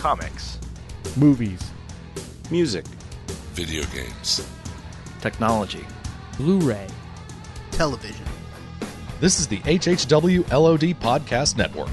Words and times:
comics, 0.00 0.58
movies, 1.18 1.60
music, 2.50 2.86
video 3.52 3.84
games, 3.94 4.48
technology, 5.20 5.84
Blu-ray, 6.38 6.86
television. 7.70 8.24
This 9.20 9.38
is 9.38 9.46
the 9.46 9.58
HHW 9.58 10.50
LOD 10.50 10.98
Podcast 10.98 11.58
Network. 11.58 11.90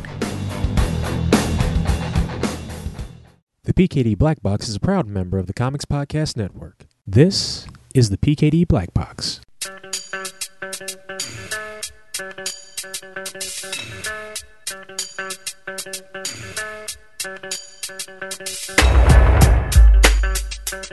The 3.63 3.73
PKD 3.73 4.17
Black 4.17 4.41
Box 4.41 4.69
is 4.69 4.77
a 4.77 4.79
proud 4.79 5.07
member 5.07 5.37
of 5.37 5.47
the 5.47 5.53
Comics 5.53 5.83
Podcast 5.83 6.37
Network. 6.37 6.85
This 7.05 7.67
is 7.93 8.09
the 8.09 8.17
PKD 8.17 8.69
Black 8.69 8.93
Box. 8.93 9.41
Welcome 20.67 20.83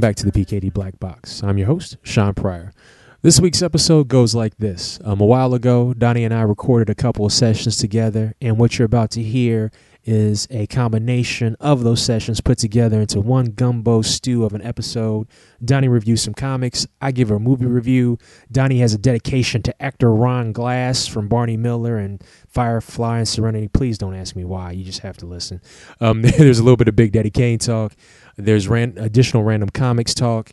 back 0.00 0.16
to 0.16 0.24
the 0.24 0.32
PKD 0.32 0.72
Black 0.72 0.98
Box. 0.98 1.42
I'm 1.42 1.58
your 1.58 1.66
host, 1.66 1.98
Shawn 2.02 2.32
Pryor. 2.32 2.72
This 3.20 3.38
week's 3.38 3.60
episode 3.60 4.08
goes 4.08 4.34
like 4.34 4.56
this. 4.56 4.98
Um, 5.04 5.20
a 5.20 5.26
while 5.26 5.52
ago, 5.52 5.92
Donny 5.92 6.24
and 6.24 6.32
I 6.32 6.40
recorded 6.40 6.88
a 6.88 6.94
couple 6.94 7.26
of 7.26 7.32
sessions 7.34 7.76
together, 7.76 8.32
and 8.40 8.56
what 8.56 8.78
you're 8.78 8.86
about 8.86 9.10
to 9.10 9.22
hear 9.22 9.70
is 10.04 10.46
a 10.50 10.66
combination 10.68 11.56
of 11.60 11.84
those 11.84 12.02
sessions 12.02 12.40
put 12.40 12.56
together 12.58 13.00
into 13.00 13.20
one 13.20 13.46
gumbo 13.46 14.00
stew 14.00 14.44
of 14.44 14.54
an 14.54 14.62
episode. 14.62 15.28
Donny 15.62 15.88
reviews 15.88 16.22
some 16.22 16.34
comics. 16.34 16.86
I 17.00 17.12
give 17.12 17.30
a 17.30 17.38
movie 17.38 17.66
review. 17.66 18.18
Donny 18.50 18.78
has 18.78 18.94
a 18.94 18.98
dedication 18.98 19.62
to 19.62 19.82
actor 19.82 20.12
Ron 20.12 20.52
Glass 20.52 21.06
from 21.06 21.28
Barney 21.28 21.56
Miller 21.56 21.98
and 21.98 22.22
Firefly 22.48 23.18
and 23.18 23.28
Serenity. 23.28 23.68
Please 23.68 23.98
don't 23.98 24.14
ask 24.14 24.34
me 24.34 24.44
why. 24.44 24.72
You 24.72 24.84
just 24.84 25.00
have 25.00 25.16
to 25.18 25.26
listen. 25.26 25.60
Um, 26.00 26.22
there's 26.38 26.58
a 26.58 26.62
little 26.62 26.76
bit 26.78 26.88
of 26.88 26.96
Big 26.96 27.12
Daddy 27.12 27.30
Kane 27.30 27.58
talk. 27.58 27.94
There's 28.36 28.68
ran- 28.68 28.94
additional 28.96 29.42
random 29.42 29.68
comics 29.68 30.14
talk, 30.14 30.52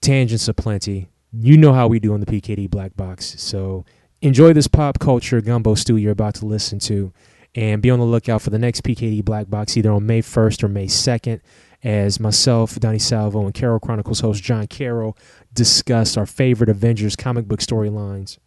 tangents 0.00 0.48
aplenty. 0.48 1.08
You 1.32 1.56
know 1.56 1.72
how 1.72 1.86
we 1.86 2.00
do 2.00 2.12
on 2.14 2.20
the 2.20 2.26
PKD 2.26 2.68
Black 2.68 2.96
Box. 2.96 3.40
So 3.40 3.84
enjoy 4.22 4.52
this 4.52 4.68
pop 4.68 4.98
culture 4.98 5.40
gumbo 5.40 5.74
stew 5.74 5.96
you're 5.96 6.12
about 6.12 6.34
to 6.36 6.46
listen 6.46 6.78
to, 6.80 7.12
and 7.54 7.82
be 7.82 7.90
on 7.90 7.98
the 7.98 8.04
lookout 8.04 8.42
for 8.42 8.50
the 8.50 8.58
next 8.58 8.82
PKD 8.82 9.24
Black 9.24 9.48
Box 9.50 9.76
either 9.76 9.92
on 9.92 10.06
May 10.06 10.22
1st 10.22 10.64
or 10.64 10.68
May 10.68 10.86
2nd. 10.86 11.40
As 11.84 12.20
myself, 12.20 12.78
Donny 12.78 13.00
Salvo, 13.00 13.44
and 13.44 13.52
Carol 13.52 13.80
Chronicles 13.80 14.20
host 14.20 14.40
John 14.42 14.68
Carroll 14.68 15.16
discuss 15.52 16.16
our 16.16 16.26
favorite 16.26 16.70
Avengers 16.70 17.16
comic 17.16 17.48
book 17.48 17.58
storylines. 17.58 18.38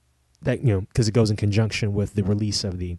That 0.42 0.61
you 0.61 0.73
know, 0.73 0.81
because 0.81 1.09
it 1.09 1.14
goes 1.14 1.30
in 1.30 1.36
conjunction 1.36 1.94
with 1.94 2.14
the 2.14 2.23
release 2.23 2.64
of 2.64 2.80
the 2.80 2.98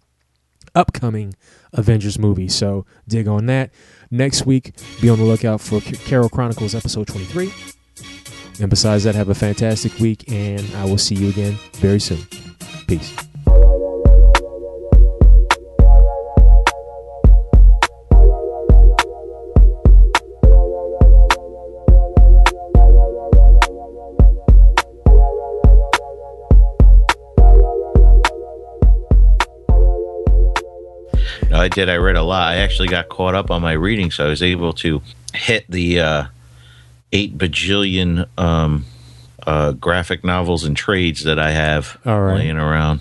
upcoming 0.74 1.34
Avengers 1.72 2.18
movie. 2.18 2.48
So 2.48 2.84
dig 3.08 3.26
on 3.26 3.46
that. 3.46 3.70
Next 4.10 4.44
week, 4.44 4.74
be 5.00 5.08
on 5.08 5.18
the 5.18 5.24
lookout 5.24 5.60
for 5.60 5.80
Carol 5.80 6.28
Chronicles 6.28 6.74
episode 6.74 7.06
23. 7.06 7.52
And 8.60 8.70
besides 8.70 9.04
that, 9.04 9.14
have 9.14 9.28
a 9.28 9.34
fantastic 9.34 9.98
week, 9.98 10.30
and 10.30 10.62
I 10.76 10.84
will 10.84 10.98
see 10.98 11.14
you 11.14 11.28
again 11.28 11.58
very 11.74 12.00
soon. 12.00 12.26
Peace. 12.86 13.25
I 31.60 31.68
did. 31.68 31.88
I 31.88 31.96
read 31.96 32.16
a 32.16 32.22
lot. 32.22 32.52
I 32.52 32.56
actually 32.56 32.88
got 32.88 33.08
caught 33.08 33.34
up 33.34 33.50
on 33.50 33.62
my 33.62 33.72
reading, 33.72 34.10
so 34.10 34.26
I 34.26 34.28
was 34.28 34.42
able 34.42 34.72
to 34.74 35.02
hit 35.34 35.64
the 35.68 36.00
uh, 36.00 36.24
eight 37.12 37.36
bajillion 37.36 38.26
um, 38.38 38.84
uh, 39.46 39.72
graphic 39.72 40.24
novels 40.24 40.64
and 40.64 40.76
trades 40.76 41.24
that 41.24 41.38
I 41.38 41.52
have 41.52 41.98
All 42.04 42.20
right. 42.20 42.38
laying 42.38 42.56
around. 42.56 43.00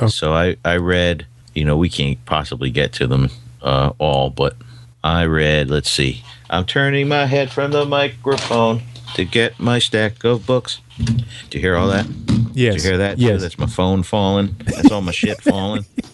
Okay. 0.00 0.10
So 0.10 0.32
I, 0.32 0.56
I 0.64 0.76
read, 0.76 1.26
you 1.54 1.64
know, 1.64 1.76
we 1.76 1.88
can't 1.88 2.24
possibly 2.26 2.70
get 2.70 2.92
to 2.94 3.06
them 3.06 3.30
uh, 3.62 3.92
all, 3.98 4.30
but 4.30 4.56
I 5.02 5.24
read, 5.24 5.70
let's 5.70 5.90
see. 5.90 6.24
I'm 6.50 6.64
turning 6.64 7.08
my 7.08 7.26
head 7.26 7.50
from 7.52 7.70
the 7.70 7.84
microphone 7.84 8.82
to 9.14 9.24
get 9.24 9.58
my 9.60 9.78
stack 9.78 10.24
of 10.24 10.46
books. 10.46 10.80
Do 10.98 11.58
you 11.58 11.60
hear 11.60 11.76
all 11.76 11.88
that? 11.88 12.06
Yes. 12.52 12.74
Did 12.74 12.82
you 12.82 12.88
hear 12.90 12.98
that? 12.98 13.18
Yes. 13.18 13.42
That's 13.42 13.58
my 13.58 13.66
phone 13.66 14.02
falling. 14.02 14.56
That's 14.64 14.90
all 14.90 15.00
my 15.00 15.12
shit 15.12 15.40
falling. 15.42 15.84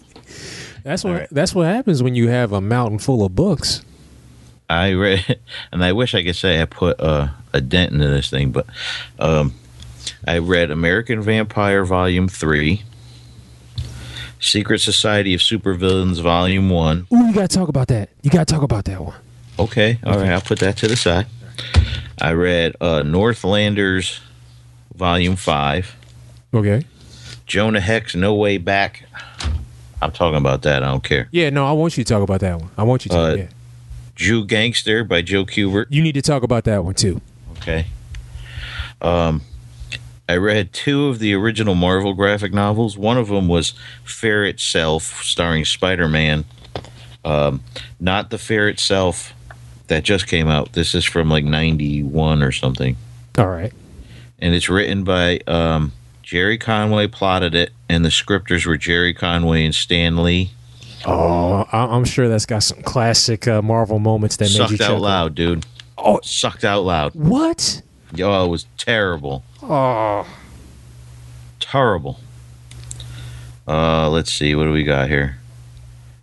That's 0.85 1.05
what 1.05 1.13
right. 1.13 1.29
that's 1.31 1.55
what 1.55 1.67
happens 1.67 2.03
when 2.03 2.15
you 2.15 2.29
have 2.29 2.53
a 2.53 2.61
mountain 2.61 2.99
full 2.99 3.25
of 3.25 3.35
books. 3.35 3.83
I 4.69 4.93
read, 4.93 5.39
and 5.73 5.85
I 5.85 5.93
wish 5.93 6.15
I 6.15 6.23
could 6.23 6.37
say 6.37 6.61
I 6.63 6.65
put 6.65 7.01
a, 7.01 7.35
a 7.53 7.61
dent 7.61 7.93
into 7.93 8.07
this 8.09 8.31
thing, 8.31 8.53
but 8.53 8.67
um, 9.19 9.55
I 10.27 10.39
read 10.39 10.71
American 10.71 11.21
Vampire 11.23 11.85
Volume 11.85 12.29
3, 12.29 12.83
Secret 14.39 14.81
Society 14.81 15.35
of 15.35 15.41
Supervillains 15.41 16.21
Volume 16.23 16.71
1. 16.71 17.07
Ooh, 17.13 17.17
you 17.27 17.33
gotta 17.35 17.49
talk 17.49 17.69
about 17.69 17.89
that. 17.89 18.11
You 18.23 18.31
gotta 18.31 18.45
talk 18.47 18.63
about 18.63 18.85
that 18.87 19.01
one. 19.01 19.15
Okay, 19.59 19.99
all 20.05 20.19
right, 20.19 20.31
I'll 20.31 20.41
put 20.41 20.61
that 20.61 20.77
to 20.79 20.89
the 20.89 20.97
side. 20.97 21.27
I 22.21 22.33
read 22.33 22.77
uh, 22.81 23.03
Northlanders 23.03 24.21
Volume 24.95 25.37
5, 25.37 25.97
Okay. 26.55 26.85
Jonah 27.47 27.81
Hex 27.81 28.15
No 28.15 28.35
Way 28.35 28.59
Back. 28.59 29.05
I'm 30.03 30.13
talking 30.13 30.39
about 30.39 30.63
that, 30.63 30.83
I 30.83 30.89
don't 30.89 31.05
care. 31.05 31.29
Yeah, 31.31 31.51
no, 31.51 31.67
I 31.67 31.73
want 31.73 31.97
you 31.97 32.05
to 32.05 32.09
talk 32.13 32.23
about 32.23 32.41
that 32.41 32.61
one. 32.61 32.71
I 32.77 32.83
want 32.83 33.05
you 33.05 33.11
to. 33.11 33.19
Uh, 33.19 33.35
yeah. 33.35 33.47
Jew 34.17 34.45
Gangster 34.45 35.03
by 35.05 35.23
Joe 35.23 35.45
Kubert. 35.45 35.87
You 35.89 36.03
need 36.03 36.13
to 36.13 36.23
talk 36.23 36.43
about 36.43 36.65
that 36.65 36.85
one 36.85 36.95
too. 36.95 37.21
Okay. 37.59 37.87
Um, 39.01 39.43
I 40.29 40.37
read 40.37 40.73
two 40.73 41.09
of 41.09 41.19
the 41.19 41.35
original 41.35 41.75
Marvel 41.75 42.15
graphic 42.15 42.53
novels. 42.53 42.97
One 42.97 43.19
of 43.19 43.29
them 43.29 43.49
was 43.49 43.75
Fear 44.05 44.45
Itself, 44.45 45.23
starring 45.25 45.65
Spider 45.65 46.09
Man. 46.09 46.45
Um, 47.25 47.63
not 47.99 48.31
the 48.31 48.39
Fear 48.39 48.69
Itself 48.69 49.35
that 49.89 50.05
just 50.05 50.27
came 50.27 50.49
out. 50.49 50.73
This 50.73 50.95
is 50.95 51.05
from 51.05 51.29
like 51.29 51.45
91 51.45 52.43
or 52.43 52.53
something. 52.53 52.97
All 53.39 53.49
right. 53.49 53.73
And 54.39 54.55
it's 54.55 54.69
written 54.69 55.03
by 55.03 55.41
um, 55.47 55.93
Gerry 56.31 56.59
Conway, 56.59 57.09
plotted 57.09 57.57
it, 57.57 57.73
and 57.89 58.05
the 58.05 58.09
scripters 58.09 58.65
were 58.65 58.77
Gerry 58.77 59.13
Conway 59.13 59.65
and 59.65 59.75
Stan 59.75 60.23
Lee. 60.23 60.53
Oh, 61.05 61.67
I'm 61.73 62.05
sure 62.05 62.29
that's 62.29 62.47
got 62.47 62.61
some 62.61 62.83
classic 62.83 63.49
uh, 63.49 63.61
Marvel 63.63 63.99
moments 63.99 64.37
that 64.37 64.45
made 64.45 64.51
you 64.53 64.57
Sucked 64.69 64.79
chuckle. 64.79 64.95
out 64.95 65.01
loud, 65.03 65.35
dude. 65.35 65.67
Oh, 65.99 66.21
Sucked 66.23 66.63
out 66.63 66.83
loud. 66.85 67.17
what? 67.17 67.83
Oh, 68.23 68.45
it 68.45 68.49
was 68.49 68.67
terrible. 68.79 69.43
Oh, 69.61 70.25
terrible. 71.59 72.21
Uh, 73.67 74.09
let's 74.09 74.33
see, 74.33 74.55
what 74.55 74.67
do 74.67 74.71
we 74.73 74.85
got 74.85 75.09
here? 75.09 75.37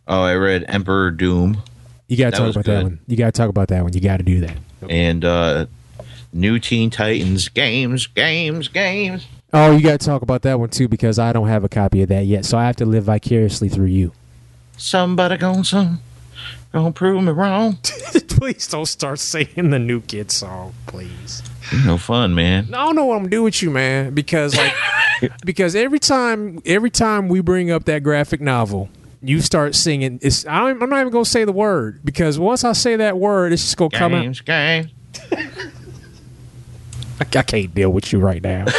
Oh, 0.08 0.22
I 0.24 0.36
read 0.36 0.64
Emperor 0.70 1.12
Doom 1.12 1.62
you 2.08 2.16
gotta 2.16 2.32
That 2.32 2.38
talk 2.38 2.50
about 2.52 2.66
that 2.66 2.84
one. 2.84 3.00
You 3.08 3.18
gotta 3.18 3.34
talk 3.34 3.50
about 3.50 3.68
that 3.68 3.84
one. 3.84 3.92
You 3.92 4.00
gotta 4.00 4.24
do 4.24 4.40
that. 4.40 4.56
and 4.90 5.26
uh, 5.26 5.66
New 6.32 6.60
Teen 6.60 6.90
Titans 6.92 7.50
games, 7.50 8.08
games, 8.08 8.70
games. 8.70 9.28
Oh, 9.54 9.76
you 9.76 9.82
gotta 9.82 9.98
talk 9.98 10.22
about 10.22 10.42
that 10.42 10.60
one 10.60 10.70
too 10.70 10.88
because 10.88 11.20
I 11.20 11.32
don't 11.32 11.48
have 11.48 11.64
a 11.64 11.70
copy 11.70 12.02
of 12.02 12.10
that 12.10 12.26
yet, 12.26 12.46
so 12.46 12.58
I 12.58 12.66
have 12.66 12.76
to 12.78 12.86
live 12.86 13.06
vicariously 13.06 13.70
through 13.70 13.86
you. 13.86 14.12
Somebody 14.78 15.38
gonna 15.38 15.64
some, 15.64 16.02
gonna 16.74 16.92
prove 16.92 17.24
me 17.24 17.32
wrong. 17.32 17.78
please 18.28 18.68
don't 18.68 18.86
start 18.86 19.20
singing 19.20 19.70
the 19.70 19.80
new 19.80 20.02
kid 20.02 20.32
song, 20.32 20.74
please. 20.86 21.42
no 21.86 21.98
fun, 21.98 22.36
man. 22.36 22.74
I 22.74 22.86
don't 22.86 22.96
know 22.96 23.06
what 23.06 23.16
I'm 23.16 23.24
gonna 23.24 23.30
do 23.32 23.44
with 23.44 23.62
you, 23.62 23.72
man, 23.72 24.14
because 24.14 24.56
like 24.56 24.74
because 25.46 25.76
every 25.76 26.00
time 26.00 26.62
every 26.66 26.92
time 26.92 27.30
we 27.30 27.40
bring 27.40 27.72
up 27.72 27.86
that 27.86 28.04
graphic 28.04 28.42
novel, 28.42 28.90
you 29.22 29.40
start 29.42 29.76
singing. 29.76 30.20
It's 30.22 30.46
I 30.46 30.60
don't, 30.60 30.84
I'm 30.84 30.90
not 30.90 31.00
even 31.00 31.12
gonna 31.12 31.26
say 31.26 31.46
the 31.46 31.54
word 31.54 32.02
because 32.04 32.38
once 32.38 32.66
I 32.66 32.74
say 32.74 32.98
that 32.98 33.18
word, 33.18 33.54
it's 33.54 33.64
just 33.64 33.78
gonna 33.78 33.92
come 33.92 34.14
out. 34.14 34.24
Games, 34.24 34.42
games. 34.42 34.92
I, 37.20 37.24
I 37.40 37.42
can't 37.44 37.74
deal 37.74 37.90
with 37.90 38.12
you 38.12 38.20
right 38.20 38.42
now. 38.42 38.66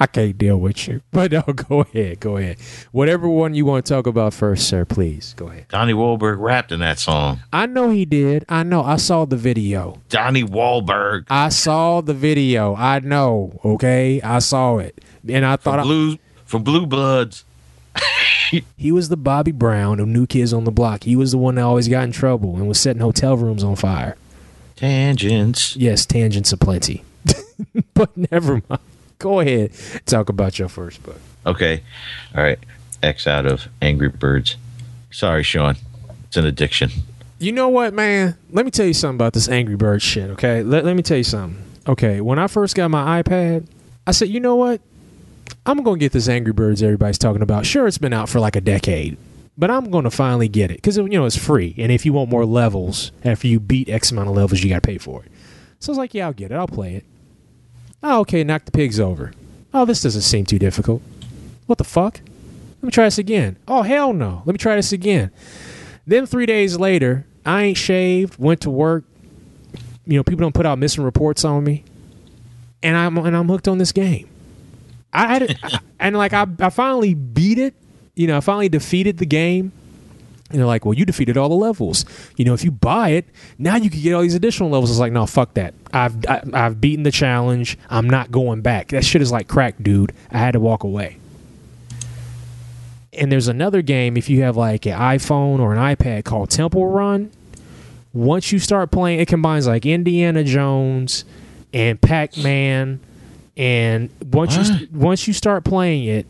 I 0.00 0.06
can't 0.06 0.36
deal 0.36 0.58
with 0.58 0.86
you. 0.88 1.00
But 1.14 1.30
no, 1.30 1.42
go 1.42 1.82
ahead, 1.82 2.20
go 2.20 2.36
ahead. 2.36 2.58
Whatever 2.90 3.28
one 3.28 3.54
you 3.54 3.64
want 3.64 3.86
to 3.86 3.94
talk 3.94 4.06
about 4.06 4.34
first, 4.34 4.68
sir. 4.68 4.84
Please 4.84 5.32
go 5.36 5.46
ahead. 5.46 5.68
Donnie 5.68 5.92
Wahlberg 5.92 6.40
rapped 6.40 6.72
in 6.72 6.80
that 6.80 6.98
song. 6.98 7.40
I 7.52 7.66
know 7.66 7.90
he 7.90 8.04
did. 8.04 8.44
I 8.48 8.64
know. 8.64 8.82
I 8.82 8.96
saw 8.96 9.24
the 9.24 9.36
video. 9.36 10.00
Donnie 10.08 10.42
Wahlberg 10.42 11.26
I 11.30 11.50
saw 11.50 12.00
the 12.00 12.14
video. 12.14 12.74
I 12.74 12.98
know. 12.98 13.60
Okay, 13.64 14.20
I 14.22 14.40
saw 14.40 14.78
it, 14.78 15.02
and 15.28 15.46
I 15.46 15.56
thought 15.56 15.78
from 15.78 15.80
I, 15.80 15.82
Blue 15.84 16.18
from 16.44 16.62
Blue 16.64 16.86
Bloods. 16.86 17.44
he 18.76 18.92
was 18.92 19.08
the 19.08 19.16
Bobby 19.16 19.52
Brown 19.52 20.00
of 20.00 20.08
New 20.08 20.26
Kids 20.26 20.52
on 20.52 20.64
the 20.64 20.72
Block. 20.72 21.04
He 21.04 21.14
was 21.14 21.32
the 21.32 21.38
one 21.38 21.54
that 21.54 21.62
always 21.62 21.88
got 21.88 22.04
in 22.04 22.12
trouble 22.12 22.56
and 22.56 22.66
was 22.66 22.80
setting 22.80 23.02
hotel 23.02 23.36
rooms 23.36 23.62
on 23.62 23.76
fire. 23.76 24.16
Tangents. 24.76 25.76
Yes, 25.76 26.04
tangents 26.04 26.52
aplenty. 26.52 27.04
but 27.94 28.16
never 28.30 28.62
mind. 28.68 28.82
Go 29.18 29.40
ahead, 29.40 29.72
talk 30.06 30.28
about 30.28 30.58
your 30.58 30.68
first 30.68 31.02
book. 31.02 31.20
Okay. 31.46 31.82
All 32.34 32.42
right. 32.42 32.58
X 33.02 33.26
out 33.26 33.46
of 33.46 33.68
Angry 33.82 34.08
Birds. 34.08 34.56
Sorry, 35.10 35.42
Shawn. 35.42 35.76
It's 36.26 36.36
an 36.36 36.46
addiction. 36.46 36.90
You 37.38 37.52
know 37.52 37.68
what, 37.68 37.92
man? 37.92 38.36
Let 38.50 38.64
me 38.64 38.70
tell 38.70 38.86
you 38.86 38.94
something 38.94 39.16
about 39.16 39.34
this 39.34 39.48
Angry 39.48 39.76
Bird 39.76 40.02
shit, 40.02 40.30
okay? 40.30 40.62
Let, 40.62 40.84
let 40.84 40.96
me 40.96 41.02
tell 41.02 41.18
you 41.18 41.24
something. 41.24 41.62
Okay, 41.86 42.20
when 42.20 42.38
I 42.38 42.46
first 42.46 42.74
got 42.74 42.90
my 42.90 43.22
iPad, 43.22 43.66
I 44.06 44.12
said, 44.12 44.28
you 44.28 44.40
know 44.40 44.56
what? 44.56 44.80
I'm 45.66 45.82
going 45.82 45.98
to 45.98 46.04
get 46.04 46.12
this 46.12 46.28
Angry 46.28 46.52
Birds 46.52 46.82
everybody's 46.82 47.18
talking 47.18 47.42
about. 47.42 47.66
Sure, 47.66 47.86
it's 47.86 47.98
been 47.98 48.12
out 48.12 48.28
for 48.28 48.40
like 48.40 48.56
a 48.56 48.60
decade, 48.60 49.18
but 49.58 49.70
I'm 49.70 49.90
going 49.90 50.04
to 50.04 50.10
finally 50.10 50.48
get 50.48 50.70
it 50.70 50.78
because, 50.78 50.96
you 50.96 51.08
know, 51.08 51.26
it's 51.26 51.36
free. 51.36 51.74
And 51.78 51.92
if 51.92 52.06
you 52.06 52.12
want 52.12 52.30
more 52.30 52.46
levels, 52.46 53.12
after 53.24 53.46
you 53.46 53.60
beat 53.60 53.88
X 53.88 54.10
amount 54.10 54.28
of 54.28 54.36
levels, 54.36 54.62
you 54.62 54.70
got 54.70 54.82
to 54.82 54.86
pay 54.86 54.98
for 54.98 55.22
it. 55.24 55.30
So 55.80 55.90
I 55.90 55.92
was 55.92 55.98
like, 55.98 56.14
yeah, 56.14 56.26
I'll 56.26 56.32
get 56.32 56.50
it. 56.50 56.54
I'll 56.54 56.66
play 56.66 56.94
it. 56.94 57.04
Oh, 58.06 58.20
okay, 58.20 58.44
knock 58.44 58.66
the 58.66 58.70
pigs 58.70 59.00
over. 59.00 59.32
Oh, 59.72 59.86
this 59.86 60.02
doesn't 60.02 60.22
seem 60.22 60.44
too 60.44 60.58
difficult. 60.58 61.00
What 61.64 61.78
the 61.78 61.84
fuck? 61.84 62.20
Let 62.20 62.82
me 62.82 62.90
try 62.90 63.04
this 63.04 63.16
again. 63.16 63.56
Oh, 63.66 63.80
hell 63.80 64.12
no. 64.12 64.42
Let 64.44 64.52
me 64.52 64.58
try 64.58 64.76
this 64.76 64.92
again. 64.92 65.30
Then 66.06 66.26
three 66.26 66.44
days 66.44 66.78
later, 66.78 67.24
I 67.46 67.62
ain't 67.62 67.78
shaved, 67.78 68.38
went 68.38 68.60
to 68.60 68.70
work. 68.70 69.04
You 70.06 70.18
know, 70.18 70.22
people 70.22 70.42
don't 70.42 70.54
put 70.54 70.66
out 70.66 70.78
missing 70.78 71.02
reports 71.02 71.46
on 71.46 71.64
me, 71.64 71.82
and 72.82 72.94
I'm 72.94 73.16
and 73.16 73.34
I'm 73.34 73.48
hooked 73.48 73.68
on 73.68 73.78
this 73.78 73.90
game. 73.90 74.28
I 75.10 75.26
had 75.26 75.42
it, 75.42 75.56
and 75.98 76.14
like 76.14 76.34
I, 76.34 76.46
I 76.58 76.68
finally 76.68 77.14
beat 77.14 77.58
it. 77.58 77.74
You 78.14 78.26
know, 78.26 78.36
I 78.36 78.40
finally 78.40 78.68
defeated 78.68 79.16
the 79.16 79.24
game. 79.24 79.72
And 80.50 80.58
they're 80.58 80.66
like, 80.66 80.84
well, 80.84 80.94
you 80.94 81.04
defeated 81.06 81.36
all 81.36 81.48
the 81.48 81.54
levels. 81.54 82.04
You 82.36 82.44
know, 82.44 82.52
if 82.52 82.62
you 82.64 82.70
buy 82.70 83.10
it, 83.10 83.26
now 83.58 83.76
you 83.76 83.88
can 83.88 84.00
get 84.00 84.12
all 84.12 84.22
these 84.22 84.34
additional 84.34 84.68
levels. 84.68 84.90
It's 84.90 84.98
like, 84.98 85.12
no, 85.12 85.26
fuck 85.26 85.54
that. 85.54 85.74
I've 85.92 86.24
I, 86.26 86.42
I've 86.52 86.80
beaten 86.80 87.02
the 87.02 87.10
challenge. 87.10 87.78
I'm 87.88 88.08
not 88.08 88.30
going 88.30 88.60
back. 88.60 88.88
That 88.88 89.04
shit 89.04 89.22
is 89.22 89.32
like 89.32 89.48
crack, 89.48 89.76
dude. 89.82 90.12
I 90.30 90.38
had 90.38 90.52
to 90.52 90.60
walk 90.60 90.84
away. 90.84 91.18
And 93.14 93.32
there's 93.32 93.48
another 93.48 93.80
game 93.80 94.16
if 94.16 94.28
you 94.28 94.42
have 94.42 94.56
like 94.56 94.86
an 94.86 94.98
iPhone 94.98 95.60
or 95.60 95.72
an 95.72 95.78
iPad 95.78 96.24
called 96.24 96.50
Temple 96.50 96.88
Run. 96.88 97.30
Once 98.12 98.52
you 98.52 98.58
start 98.58 98.90
playing, 98.90 99.20
it 99.20 99.28
combines 99.28 99.66
like 99.66 99.86
Indiana 99.86 100.44
Jones 100.44 101.24
and 101.72 102.00
Pac 102.00 102.36
Man. 102.36 103.00
And 103.56 104.10
once 104.32 104.56
you 104.56 104.88
once 104.92 105.26
you 105.26 105.32
start 105.32 105.64
playing 105.64 106.04
it, 106.04 106.26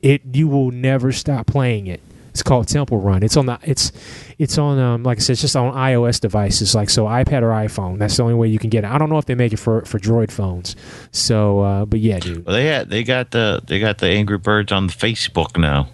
it 0.00 0.22
you 0.32 0.48
will 0.48 0.70
never 0.70 1.12
stop 1.12 1.46
playing 1.46 1.86
it. 1.86 2.00
It's 2.32 2.42
called 2.42 2.66
Temple 2.66 2.98
Run. 2.98 3.22
It's 3.22 3.36
on 3.36 3.44
the 3.44 3.58
it's 3.62 3.92
it's 4.38 4.56
on 4.56 4.78
um, 4.78 5.02
like 5.02 5.18
I 5.18 5.20
said, 5.20 5.32
it's 5.32 5.42
just 5.42 5.54
on 5.54 5.74
iOS 5.74 6.18
devices, 6.18 6.74
like 6.74 6.88
so 6.88 7.04
iPad 7.04 7.42
or 7.42 7.50
iPhone. 7.50 7.98
That's 7.98 8.16
the 8.16 8.22
only 8.22 8.34
way 8.34 8.48
you 8.48 8.58
can 8.58 8.70
get 8.70 8.84
it. 8.84 8.90
I 8.90 8.96
don't 8.96 9.10
know 9.10 9.18
if 9.18 9.26
they 9.26 9.34
make 9.34 9.52
it 9.52 9.58
for 9.58 9.82
for 9.82 9.98
Droid 9.98 10.30
phones. 10.30 10.74
So, 11.10 11.60
uh, 11.60 11.84
but 11.84 12.00
yeah, 12.00 12.20
dude. 12.20 12.46
Well, 12.46 12.54
they 12.54 12.64
had 12.64 12.88
they 12.88 13.04
got 13.04 13.32
the 13.32 13.60
they 13.66 13.78
got 13.78 13.98
the 13.98 14.06
Angry 14.06 14.38
Birds 14.38 14.72
on 14.72 14.88
Facebook 14.88 15.58
now. 15.58 15.90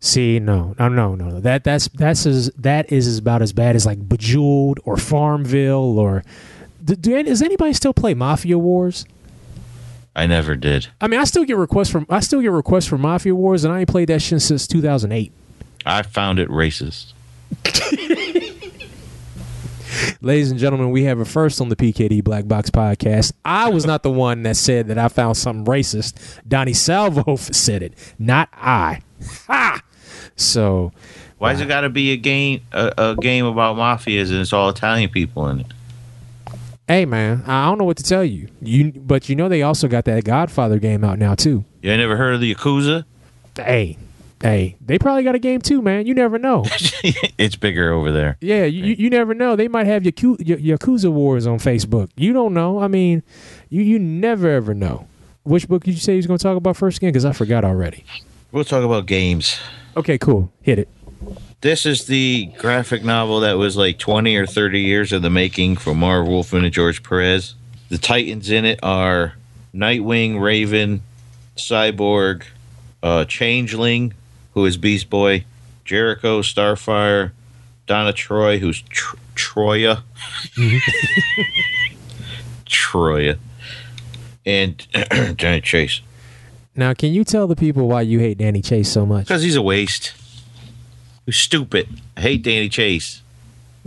See, 0.00 0.38
no, 0.38 0.74
no, 0.78 0.88
no, 0.88 1.14
no. 1.14 1.38
That 1.38 1.64
that's 1.64 1.88
that's 1.88 2.24
as 2.24 2.50
that 2.56 2.90
is 2.90 3.18
about 3.18 3.42
as 3.42 3.52
bad 3.52 3.76
as 3.76 3.84
like 3.84 4.08
Bejeweled 4.08 4.80
or 4.84 4.96
Farmville 4.96 5.98
or. 5.98 6.24
Do, 6.82 6.96
do 6.96 7.22
does 7.22 7.42
anybody 7.42 7.74
still 7.74 7.92
play 7.92 8.14
Mafia 8.14 8.58
Wars? 8.58 9.04
I 10.16 10.26
never 10.26 10.56
did. 10.56 10.88
I 11.00 11.08
mean, 11.08 11.20
I 11.20 11.24
still 11.24 11.44
get 11.44 11.58
requests 11.58 11.90
from 11.90 12.06
I 12.08 12.20
still 12.20 12.40
get 12.40 12.52
requests 12.52 12.86
for 12.86 12.96
Mafia 12.96 13.34
Wars, 13.34 13.64
and 13.64 13.74
I 13.74 13.80
ain't 13.80 13.88
played 13.88 14.08
that 14.08 14.22
shit 14.22 14.40
since 14.40 14.66
2008. 14.66 15.30
I 15.88 16.02
found 16.02 16.38
it 16.38 16.48
racist. 16.50 17.12
Ladies 20.20 20.50
and 20.50 20.60
gentlemen, 20.60 20.90
we 20.90 21.04
have 21.04 21.18
a 21.18 21.24
first 21.24 21.60
on 21.62 21.70
the 21.70 21.76
PKD 21.76 22.22
Black 22.22 22.46
Box 22.46 22.68
podcast. 22.70 23.32
I 23.44 23.70
was 23.70 23.86
not 23.86 24.02
the 24.02 24.10
one 24.10 24.42
that 24.42 24.56
said 24.56 24.88
that 24.88 24.98
I 24.98 25.08
found 25.08 25.36
something 25.38 25.64
racist. 25.64 26.40
Donny 26.46 26.74
Salvo 26.74 27.36
said 27.36 27.82
it, 27.82 27.94
not 28.18 28.48
I. 28.52 29.00
Ha! 29.46 29.82
So, 30.36 30.92
why 31.38 31.52
Why's 31.52 31.60
it 31.60 31.66
got 31.66 31.80
to 31.80 31.88
be 31.88 32.12
a 32.12 32.16
game 32.16 32.60
a, 32.70 32.92
a 32.96 33.16
game 33.16 33.44
about 33.46 33.76
mafias 33.76 34.30
and 34.30 34.40
it's 34.40 34.52
all 34.52 34.68
Italian 34.68 35.10
people 35.10 35.48
in 35.48 35.60
it? 35.60 35.66
hey 36.86 37.04
man, 37.04 37.42
I 37.46 37.66
don't 37.66 37.78
know 37.78 37.84
what 37.84 37.96
to 37.96 38.02
tell 38.02 38.24
you. 38.24 38.48
You, 38.62 38.92
but 38.92 39.28
you 39.28 39.36
know 39.36 39.48
they 39.48 39.62
also 39.62 39.88
got 39.88 40.04
that 40.04 40.24
Godfather 40.24 40.78
game 40.78 41.02
out 41.02 41.18
now 41.18 41.34
too. 41.34 41.64
You 41.82 41.90
ain't 41.90 42.00
never 42.00 42.16
heard 42.16 42.34
of 42.34 42.40
the 42.40 42.54
Yakuza? 42.54 43.04
Hey, 43.56 43.98
hey, 44.42 44.76
they 44.80 44.98
probably 44.98 45.22
got 45.24 45.34
a 45.34 45.38
game 45.38 45.60
too, 45.60 45.82
man. 45.82 46.06
You 46.06 46.14
never 46.14 46.38
know. 46.38 46.64
it's 47.38 47.56
bigger 47.56 47.92
over 47.92 48.12
there. 48.12 48.36
Yeah, 48.40 48.64
you, 48.64 48.94
you- 48.94 49.10
never 49.10 49.34
know. 49.34 49.56
They 49.56 49.68
might 49.68 49.86
have 49.86 50.02
Yaku- 50.02 50.38
Y- 50.38 50.76
Yakuza 50.76 51.10
Wars 51.10 51.46
on 51.46 51.58
Facebook. 51.58 52.10
You 52.16 52.32
don't 52.32 52.54
know. 52.54 52.80
I 52.80 52.88
mean, 52.88 53.22
you 53.70 53.82
you 53.82 53.98
never 53.98 54.48
ever 54.48 54.74
know. 54.74 55.06
Which 55.44 55.66
book 55.68 55.84
did 55.84 55.92
you 55.94 56.00
say 56.00 56.12
you 56.12 56.18
was 56.18 56.26
going 56.26 56.38
to 56.38 56.42
talk 56.42 56.56
about 56.56 56.76
first 56.76 56.98
again? 56.98 57.08
Because 57.10 57.24
I 57.24 57.32
forgot 57.32 57.64
already. 57.64 58.04
We'll 58.52 58.64
talk 58.64 58.84
about 58.84 59.06
games. 59.06 59.58
Okay, 59.96 60.18
cool. 60.18 60.52
Hit 60.62 60.78
it. 60.78 60.88
This 61.60 61.86
is 61.86 62.06
the 62.06 62.50
graphic 62.58 63.02
novel 63.02 63.40
that 63.40 63.54
was 63.54 63.76
like 63.76 63.98
20 63.98 64.36
or 64.36 64.46
30 64.46 64.80
years 64.80 65.12
in 65.12 65.22
the 65.22 65.30
making 65.30 65.76
from 65.76 65.98
Marv 65.98 66.26
Wolfman 66.28 66.64
and 66.64 66.72
George 66.72 67.02
Perez. 67.02 67.54
The 67.88 67.98
Titans 67.98 68.50
in 68.50 68.64
it 68.64 68.78
are 68.82 69.34
Nightwing, 69.74 70.40
Raven, 70.40 71.02
Cyborg, 71.56 72.44
uh, 73.02 73.24
Changeling, 73.24 74.14
who 74.58 74.66
is 74.66 74.76
Beast 74.76 75.08
Boy, 75.08 75.44
Jericho, 75.84 76.42
Starfire, 76.42 77.30
Donna 77.86 78.12
Troy, 78.12 78.58
who's 78.58 78.82
Tr- 78.82 79.14
Troia. 79.36 80.02
Troia. 82.66 83.36
And 84.44 84.84
Johnny 85.36 85.60
Chase. 85.60 86.00
Now, 86.74 86.92
can 86.92 87.12
you 87.12 87.22
tell 87.22 87.46
the 87.46 87.54
people 87.54 87.86
why 87.86 88.00
you 88.00 88.18
hate 88.18 88.38
Danny 88.38 88.60
Chase 88.60 88.90
so 88.90 89.06
much? 89.06 89.26
Because 89.26 89.44
he's 89.44 89.54
a 89.54 89.62
waste. 89.62 90.12
He's 91.24 91.36
stupid. 91.36 91.88
I 92.16 92.22
hate 92.22 92.42
Danny 92.42 92.68
Chase. 92.68 93.22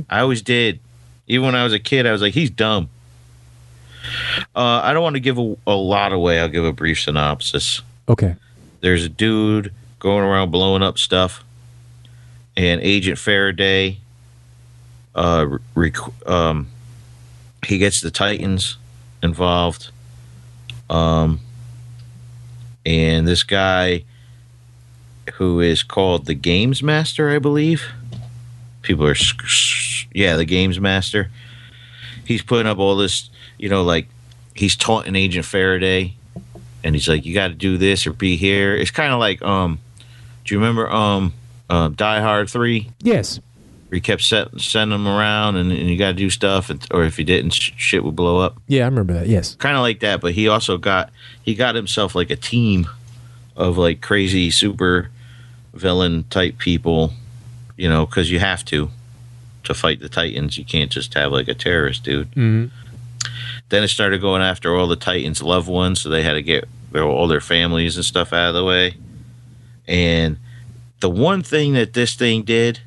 I 0.09 0.21
always 0.21 0.41
did. 0.41 0.79
Even 1.27 1.47
when 1.47 1.55
I 1.55 1.65
was 1.65 1.73
a 1.73 1.79
kid, 1.79 2.07
I 2.07 2.13
was 2.13 2.21
like, 2.21 2.33
he's 2.33 2.49
dumb. 2.49 2.89
Uh, 4.55 4.79
I 4.83 4.93
don't 4.93 5.03
want 5.03 5.15
to 5.17 5.19
give 5.19 5.37
a, 5.37 5.57
a 5.67 5.75
lot 5.75 6.13
away. 6.13 6.39
I'll 6.39 6.47
give 6.47 6.63
a 6.63 6.71
brief 6.71 7.01
synopsis. 7.01 7.81
Okay. 8.07 8.35
There's 8.79 9.03
a 9.03 9.09
dude 9.09 9.73
going 10.01 10.23
around 10.23 10.49
blowing 10.49 10.81
up 10.81 10.97
stuff, 10.97 11.43
and 12.57 12.81
Agent 12.81 13.19
Faraday, 13.19 13.99
uh, 15.13 15.45
rec- 15.75 16.27
um, 16.27 16.67
he 17.65 17.77
gets 17.77 18.01
the 18.01 18.09
Titans 18.11 18.77
involved. 19.21 19.91
Um, 20.89 21.39
and 22.83 23.27
this 23.27 23.43
guy 23.43 24.03
who 25.35 25.59
is 25.59 25.83
called 25.83 26.25
the 26.25 26.33
Games 26.33 26.81
Master, 26.81 27.29
I 27.29 27.37
believe. 27.37 27.83
People 28.81 29.05
are, 29.05 29.15
yeah, 30.13 30.35
the 30.35 30.45
Games 30.45 30.79
Master. 30.79 31.29
He's 32.25 32.41
putting 32.41 32.65
up 32.65 32.79
all 32.79 32.95
this, 32.95 33.29
you 33.59 33.69
know, 33.69 33.83
like 33.83 34.07
he's 34.55 34.75
taunting 34.75 35.15
Agent 35.15 35.45
Faraday, 35.45 36.15
and 36.83 36.95
he's 36.95 37.07
like, 37.07 37.23
"You 37.23 37.35
got 37.35 37.49
to 37.49 37.53
do 37.53 37.77
this 37.77 38.07
or 38.07 38.13
be 38.13 38.35
here." 38.35 38.75
It's 38.75 38.89
kind 38.89 39.13
of 39.13 39.19
like, 39.19 39.43
um, 39.43 39.77
do 40.45 40.53
you 40.55 40.59
remember, 40.59 40.89
um, 40.91 41.33
uh, 41.69 41.89
Die 41.89 42.19
Hard 42.21 42.49
Three? 42.49 42.91
Yes. 42.99 43.39
Where 43.89 43.97
he 43.97 44.01
kept 44.01 44.21
set, 44.21 44.47
sending 44.59 44.97
them 44.97 45.07
around, 45.07 45.57
and, 45.57 45.71
and 45.71 45.89
you 45.89 45.97
got 45.97 46.07
to 46.09 46.13
do 46.13 46.29
stuff, 46.29 46.69
and, 46.69 46.85
or 46.91 47.03
if 47.03 47.19
you 47.19 47.25
didn't, 47.25 47.51
sh- 47.51 47.71
shit 47.75 48.03
would 48.03 48.15
blow 48.15 48.39
up 48.39 48.57
Yeah, 48.67 48.83
I 48.83 48.85
remember 48.85 49.13
that. 49.13 49.27
Yes. 49.27 49.55
kind 49.55 49.75
of 49.75 49.81
like 49.81 49.99
that 49.99 50.21
but 50.21 50.31
he 50.33 50.47
also 50.47 50.77
got 50.77 51.09
he 51.41 51.53
got 51.55 51.75
himself 51.75 52.15
like 52.15 52.29
a 52.29 52.35
team 52.37 52.87
of 53.57 53.77
like 53.77 53.99
crazy 54.01 54.49
super 54.49 55.09
villain 55.73 56.23
type 56.29 56.57
people 56.57 57.13
you 57.77 57.87
know 57.89 58.05
because 58.05 58.29
you 58.31 58.39
have 58.39 58.63
to 58.65 58.89
to 59.63 59.73
fight 59.73 59.99
the 59.99 60.09
titans 60.09 60.57
you 60.57 60.65
can't 60.65 60.91
just 60.91 61.13
have 61.13 61.31
like 61.31 61.47
a 61.47 61.53
terrorist 61.53 62.03
dude 62.03 62.27
hmm 62.33 62.65
then 63.69 63.83
it 63.83 63.87
started 63.89 64.19
going 64.19 64.41
after 64.41 64.75
all 64.75 64.87
the 64.87 64.95
titans 64.95 65.41
loved 65.41 65.67
ones 65.69 66.01
so 66.01 66.09
they 66.09 66.23
had 66.23 66.33
to 66.33 66.41
get 66.41 66.67
their, 66.91 67.03
all 67.03 67.27
their 67.27 67.39
families 67.41 67.95
and 67.95 68.03
stuff 68.05 68.33
out 68.33 68.49
of 68.49 68.55
the 68.55 68.63
way 68.65 68.95
and 69.91 70.37
the 71.01 71.09
one 71.09 71.43
thing 71.43 71.73
that 71.73 71.93
this 71.93 72.15
thing 72.15 72.41
did 72.43 72.79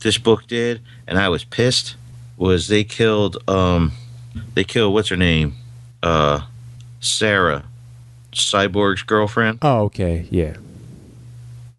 this 0.00 0.18
book 0.18 0.46
did 0.46 0.80
and 1.06 1.18
i 1.18 1.28
was 1.28 1.44
pissed 1.44 1.94
was 2.36 2.68
they 2.68 2.82
killed 2.84 3.36
um 3.48 3.92
they 4.54 4.64
killed 4.64 4.92
what's 4.94 5.08
her 5.08 5.16
name? 5.16 5.54
Uh 6.02 6.40
sarah 7.00 7.64
cyborg's 8.32 9.02
girlfriend. 9.02 9.58
Oh, 9.62 9.82
okay. 9.84 10.26
Yeah. 10.30 10.56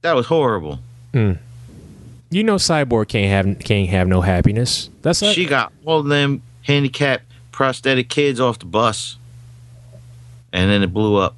that 0.01 0.15
was 0.15 0.25
horrible. 0.27 0.79
You 1.13 2.43
know, 2.43 2.55
Cyborg 2.55 3.09
can't 3.09 3.29
have 3.29 3.59
can't 3.65 3.89
have 3.89 4.07
no 4.07 4.21
happiness. 4.21 4.89
That's 5.01 5.21
a, 5.21 5.33
she 5.33 5.45
got 5.45 5.73
all 5.85 6.03
them 6.03 6.41
handicapped 6.63 7.23
prosthetic 7.51 8.07
kids 8.09 8.39
off 8.39 8.59
the 8.59 8.65
bus. 8.65 9.17
And 10.53 10.69
then 10.69 10.83
it 10.83 10.93
blew 10.93 11.15
up 11.17 11.35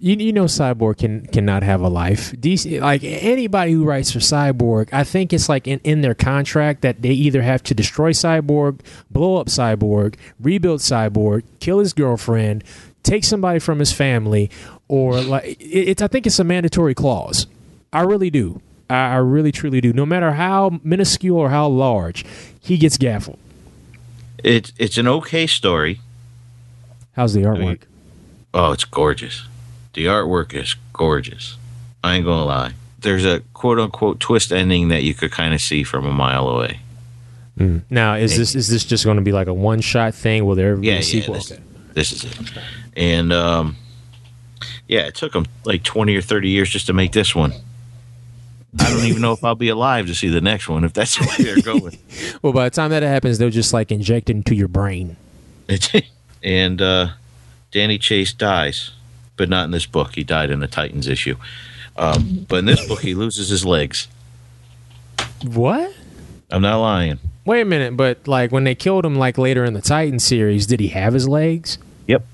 you, 0.00 0.16
you 0.16 0.32
know 0.32 0.44
Cyborg 0.44 0.98
can 0.98 1.26
cannot 1.26 1.62
have 1.62 1.80
a 1.80 1.88
life. 1.88 2.32
DC 2.32 2.80
like 2.80 3.02
anybody 3.04 3.72
who 3.72 3.84
writes 3.84 4.10
for 4.12 4.18
Cyborg, 4.20 4.88
I 4.92 5.04
think 5.04 5.32
it's 5.32 5.48
like 5.48 5.66
in, 5.66 5.80
in 5.84 6.00
their 6.00 6.14
contract 6.14 6.82
that 6.82 7.02
they 7.02 7.10
either 7.10 7.42
have 7.42 7.62
to 7.64 7.74
destroy 7.74 8.10
Cyborg, 8.12 8.80
blow 9.10 9.36
up 9.36 9.48
Cyborg, 9.48 10.16
rebuild 10.40 10.80
Cyborg, 10.80 11.42
kill 11.60 11.78
his 11.78 11.92
girlfriend, 11.92 12.64
take 13.02 13.24
somebody 13.24 13.58
from 13.58 13.78
his 13.78 13.92
family, 13.92 14.50
or 14.88 15.20
like 15.20 15.44
it, 15.44 15.64
it's. 15.88 16.02
I 16.02 16.08
think 16.08 16.26
it's 16.26 16.38
a 16.38 16.44
mandatory 16.44 16.94
clause. 16.94 17.46
I 17.92 18.02
really 18.02 18.30
do. 18.30 18.60
I, 18.90 18.94
I 18.94 19.16
really 19.16 19.52
truly 19.52 19.80
do. 19.80 19.92
No 19.92 20.04
matter 20.06 20.32
how 20.32 20.80
minuscule 20.82 21.38
or 21.38 21.50
how 21.50 21.68
large, 21.68 22.24
he 22.60 22.76
gets 22.78 22.98
gaffled. 22.98 23.38
It's 24.42 24.72
it's 24.78 24.98
an 24.98 25.08
okay 25.08 25.46
story. 25.46 26.00
How's 27.12 27.32
the 27.34 27.42
artwork? 27.42 27.58
mean- 27.58 27.78
Oh, 28.52 28.70
it's 28.72 28.84
gorgeous. 28.84 29.46
The 29.94 30.06
artwork 30.06 30.52
is 30.54 30.76
gorgeous. 30.92 31.56
I 32.02 32.16
ain't 32.16 32.24
gonna 32.26 32.44
lie. 32.44 32.72
There's 33.00 33.24
a 33.24 33.40
quote 33.54 33.78
unquote 33.78 34.20
twist 34.20 34.52
ending 34.52 34.88
that 34.88 35.02
you 35.02 35.14
could 35.14 35.30
kind 35.32 35.54
of 35.54 35.60
see 35.60 35.82
from 35.84 36.06
a 36.06 36.12
mile 36.12 36.48
away. 36.48 36.80
now, 37.90 38.14
is 38.14 38.36
this 38.36 38.54
is 38.54 38.68
this 38.68 38.84
just 38.84 39.04
going 39.04 39.16
to 39.16 39.22
be 39.22 39.32
like 39.32 39.46
a 39.46 39.54
one 39.54 39.80
shot 39.80 40.14
thing? 40.14 40.44
Will 40.44 40.54
there 40.54 40.72
ever 40.72 40.80
be 40.80 40.88
Yeah, 40.88 40.94
a 40.94 40.96
yeah. 40.96 41.02
sequel? 41.02 41.34
This, 41.34 41.52
Okay. 41.52 41.62
this 41.94 42.12
is 42.12 42.24
it. 42.24 42.38
And 42.96 43.32
um, 43.32 43.76
yeah, 44.88 45.02
it 45.02 45.14
took 45.14 45.32
them 45.32 45.46
like 45.64 45.82
20 45.84 46.16
or 46.16 46.22
30 46.22 46.48
years 46.48 46.70
just 46.70 46.86
to 46.86 46.92
make 46.92 47.12
this 47.12 47.34
one. 47.34 47.52
I 48.80 48.90
don't 48.90 49.04
even 49.04 49.22
know 49.22 49.32
if 49.32 49.44
I'll 49.44 49.54
be 49.54 49.68
alive 49.68 50.06
to 50.08 50.14
see 50.16 50.28
the 50.28 50.40
next 50.40 50.68
one 50.68 50.82
if 50.84 50.92
that's 50.92 51.16
the 51.16 51.24
way 51.38 51.44
they're 51.44 51.62
going. 51.62 51.96
Well, 52.42 52.52
by 52.52 52.64
the 52.68 52.74
time 52.74 52.90
that 52.90 53.02
happens, 53.02 53.38
they'll 53.38 53.48
just 53.50 53.72
like 53.72 53.90
inject 53.92 54.28
it 54.28 54.36
into 54.36 54.54
your 54.54 54.68
brain. 54.68 55.16
and 56.42 56.82
uh, 56.82 57.08
Danny 57.70 57.96
Chase 57.98 58.32
dies, 58.34 58.90
but 59.36 59.48
not 59.48 59.64
in 59.64 59.70
this 59.70 59.86
book. 59.86 60.14
He 60.14 60.24
died 60.24 60.50
in 60.50 60.60
the 60.60 60.66
Titans 60.66 61.08
issue. 61.08 61.36
Um, 61.96 62.46
but 62.48 62.56
in 62.60 62.64
this 62.66 62.86
book, 62.88 63.00
he 63.00 63.14
loses 63.14 63.48
his 63.48 63.64
legs. 63.64 64.08
What? 65.44 65.92
I'm 66.50 66.62
not 66.62 66.80
lying. 66.80 67.18
Wait 67.44 67.60
a 67.60 67.64
minute, 67.64 67.96
but 67.96 68.26
like 68.26 68.52
when 68.52 68.64
they 68.64 68.74
killed 68.74 69.04
him, 69.04 69.16
like 69.16 69.36
later 69.38 69.64
in 69.64 69.74
the 69.74 69.82
Titan 69.82 70.18
series, 70.18 70.66
did 70.66 70.80
he 70.80 70.88
have 70.88 71.12
his 71.12 71.28
legs? 71.28 71.78
Yep. 72.06 72.24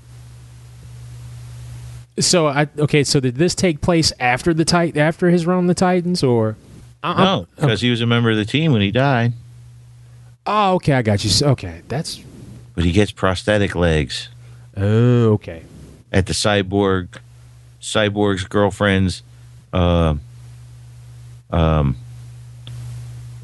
So 2.19 2.47
I 2.47 2.67
okay. 2.77 3.03
So 3.03 3.19
did 3.19 3.35
this 3.35 3.55
take 3.55 3.81
place 3.81 4.13
after 4.19 4.53
the 4.53 4.65
tit 4.65 4.95
after 4.97 5.29
his 5.29 5.45
run 5.45 5.57
on 5.59 5.67
the 5.67 5.73
Titans, 5.73 6.23
or? 6.23 6.55
I- 7.03 7.23
No, 7.23 7.47
because 7.55 7.81
he 7.81 7.89
was 7.89 8.01
a 8.01 8.05
member 8.05 8.29
of 8.31 8.37
the 8.37 8.45
team 8.45 8.71
when 8.73 8.81
he 8.81 8.91
died. 8.91 9.33
Oh, 10.45 10.75
okay. 10.75 10.93
I 10.93 11.01
got 11.01 11.23
you. 11.23 11.47
Okay, 11.47 11.81
that's. 11.87 12.21
But 12.75 12.83
he 12.85 12.91
gets 12.93 13.11
prosthetic 13.11 13.75
legs 13.75 14.29
Oh, 14.77 15.33
okay. 15.33 15.63
At 16.11 16.25
the 16.25 16.33
cyborg, 16.33 17.07
cyborg's 17.81 18.43
girlfriend's, 18.45 19.23
uh, 19.73 20.15
um, 21.49 21.97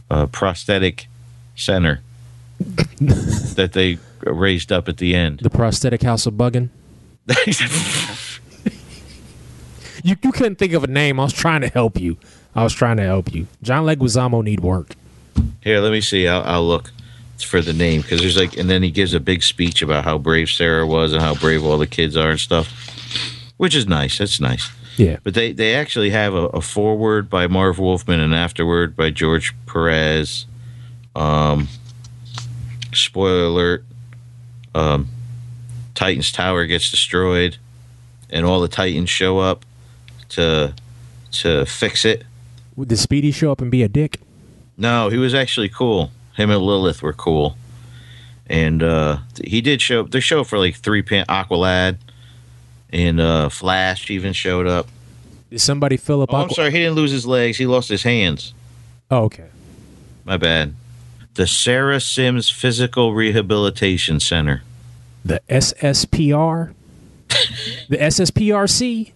uh, 0.10 0.26
prosthetic 0.28 1.08
center 1.56 2.02
that 2.60 3.72
they 3.74 3.98
raised 4.24 4.72
up 4.72 4.88
at 4.88 4.98
the 4.98 5.16
end. 5.16 5.40
The 5.40 5.50
prosthetic 5.50 6.04
house 6.04 6.26
of 6.26 6.34
bugging. 6.36 6.70
You 10.04 10.16
you 10.22 10.32
couldn't 10.32 10.56
think 10.56 10.74
of 10.74 10.84
a 10.84 10.88
name. 10.88 11.20
I 11.20 11.24
was 11.24 11.34
trying 11.34 11.62
to 11.62 11.68
help 11.68 12.00
you. 12.00 12.18
I 12.56 12.64
was 12.64 12.74
trying 12.74 12.98
to 12.98 13.04
help 13.04 13.34
you. 13.34 13.48
John 13.62 13.86
Leguizamo 13.86 14.44
need 14.44 14.62
work. 14.62 14.96
Here, 15.62 15.80
let 15.80 15.92
me 15.92 16.02
see. 16.02 16.28
I'll, 16.28 16.44
I'll 16.44 16.68
look 16.68 16.92
for 17.44 17.62
the 17.62 17.74
name 17.74 18.01
because 18.01 18.22
there's 18.22 18.38
like, 18.38 18.58
and 18.58 18.70
then 18.70 18.84
he 18.84 18.91
gives 18.91 19.13
a 19.13 19.20
big 19.20 19.44
speech 19.44 19.82
about 19.82 20.03
how 20.03 20.17
brave 20.17 20.50
Sarah 20.50 20.86
was 20.86 21.13
and 21.13 21.22
how 21.22 21.36
brave 21.36 21.63
all 21.63 21.77
the 21.77 21.88
kids 21.88 22.15
are 22.17 22.32
and 22.32 22.39
stuff, 22.39 22.67
which 23.58 23.75
is 23.75 23.88
nice. 23.88 24.17
That's 24.17 24.39
nice. 24.39 24.70
Yeah. 24.98 25.17
But 25.24 25.36
they, 25.36 25.51
they 25.51 25.75
actually 25.75 26.10
have 26.10 26.34
a, 26.34 26.48
a 26.48 26.62
foreword 26.62 27.29
by 27.29 27.48
Marv 27.48 27.77
Wolfman 27.77 28.20
and 28.20 28.34
afterward 28.34 28.96
by 28.96 29.12
George 29.12 29.53
Perez. 29.65 30.46
Um, 31.15 31.67
spoiler 32.94 33.44
alert: 33.44 33.86
um, 34.74 35.10
Titans 35.94 36.32
Tower 36.32 36.65
gets 36.65 36.89
destroyed, 36.89 37.58
and 38.29 38.46
all 38.46 38.60
the 38.60 38.67
Titans 38.67 39.10
show 39.10 39.39
up 39.39 39.65
to 40.29 40.74
to 41.32 41.65
fix 41.65 42.06
it. 42.06 42.24
Did 42.79 42.98
Speedy 42.98 43.32
show 43.32 43.51
up 43.51 43.62
and 43.62 43.72
be 43.72 43.84
a 43.84 43.88
dick? 43.88 44.20
No, 44.77 45.10
he 45.10 45.17
was 45.17 45.34
actually 45.34 45.70
cool. 45.70 46.12
Him 46.38 46.51
and 46.51 46.62
Lilith 46.62 47.01
were 47.01 47.13
cool, 47.13 47.58
and 48.46 48.84
uh, 48.84 49.17
he 49.44 49.60
did 49.60 49.82
show. 49.82 50.03
They 50.03 50.20
show 50.20 50.41
up 50.41 50.48
for 50.48 50.60
like 50.60 50.75
three 50.75 51.01
pan 51.01 51.25
Aqualad, 51.25 51.98
and 52.94 53.20
uh, 53.20 53.50
Flash 53.50 54.12
even 54.12 54.34
showed 54.34 54.67
up. 54.67 54.88
Did 55.50 55.62
somebody 55.62 55.98
fill 55.98 56.22
up? 56.22 56.32
Oh, 56.32 56.38
I'm 56.38 56.50
sorry, 56.51 56.70
he 56.70 56.77
didn't 56.77 56.96
lose 56.96 57.12
his 57.12 57.25
legs. 57.25 57.58
He 57.58 57.65
lost 57.65 57.89
his 57.89 58.03
hands. 58.03 58.53
oh, 59.10 59.24
okay. 59.24 59.48
My 60.25 60.38
bad. 60.38 60.75
The 61.34 61.48
Sarah 61.48 62.00
Simms 62.00 62.51
Physical 62.51 63.13
Rehabilitation 63.15 64.20
Center. 64.20 64.62
The 65.25 65.41
SSPR. 65.50 66.74
the 67.89 67.98
SSPRC. 67.98 69.12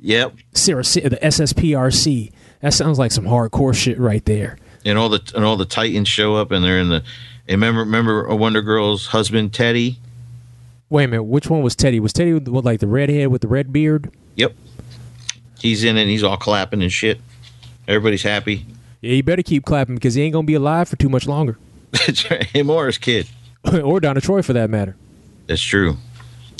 Yep, 0.00 0.34
Sarah, 0.54 0.82
the 0.82 1.18
SSPRC. 1.22 2.32
That 2.60 2.72
sounds 2.72 2.98
like 2.98 3.10
some 3.10 3.24
hardcore 3.24 3.74
shit 3.74 3.98
right 3.98 4.24
there. 4.24 4.58
And 4.84 4.98
all 4.98 5.08
the 5.08 5.20
and 5.34 5.44
all 5.44 5.56
the 5.56 5.64
Titans 5.64 6.08
show 6.08 6.36
up, 6.36 6.50
and 6.50 6.64
they're 6.64 6.78
in 6.78 6.88
the. 6.88 7.02
And 7.48 7.60
remember, 7.60 7.80
remember 7.80 8.34
Wonder 8.34 8.62
Girl's 8.62 9.06
husband 9.06 9.52
Teddy. 9.52 9.98
Wait 10.88 11.04
a 11.04 11.08
minute, 11.08 11.24
which 11.24 11.48
one 11.48 11.62
was 11.62 11.74
Teddy? 11.74 11.98
Was 12.00 12.12
Teddy 12.12 12.34
with 12.34 12.64
like 12.64 12.80
the 12.80 12.86
redhead 12.86 13.28
with 13.28 13.42
the 13.42 13.48
red 13.48 13.72
beard? 13.72 14.10
Yep, 14.36 14.54
he's 15.58 15.84
in 15.84 15.96
it. 15.96 16.02
and 16.02 16.10
He's 16.10 16.22
all 16.22 16.36
clapping 16.36 16.82
and 16.82 16.92
shit. 16.92 17.20
Everybody's 17.88 18.22
happy. 18.22 18.66
Yeah, 19.00 19.14
you 19.14 19.22
better 19.22 19.42
keep 19.42 19.64
clapping 19.64 19.96
because 19.96 20.14
he 20.14 20.22
ain't 20.22 20.32
gonna 20.32 20.46
be 20.46 20.54
alive 20.54 20.88
for 20.88 20.96
too 20.96 21.08
much 21.08 21.26
longer, 21.26 21.58
That's 21.90 22.30
right. 22.30 22.44
Him 22.46 22.70
or 22.70 22.86
his 22.86 22.98
kid. 22.98 23.26
or 23.82 24.00
Donna 24.00 24.20
Troy 24.20 24.42
for 24.42 24.52
that 24.52 24.70
matter. 24.70 24.96
That's 25.46 25.62
true. 25.62 25.96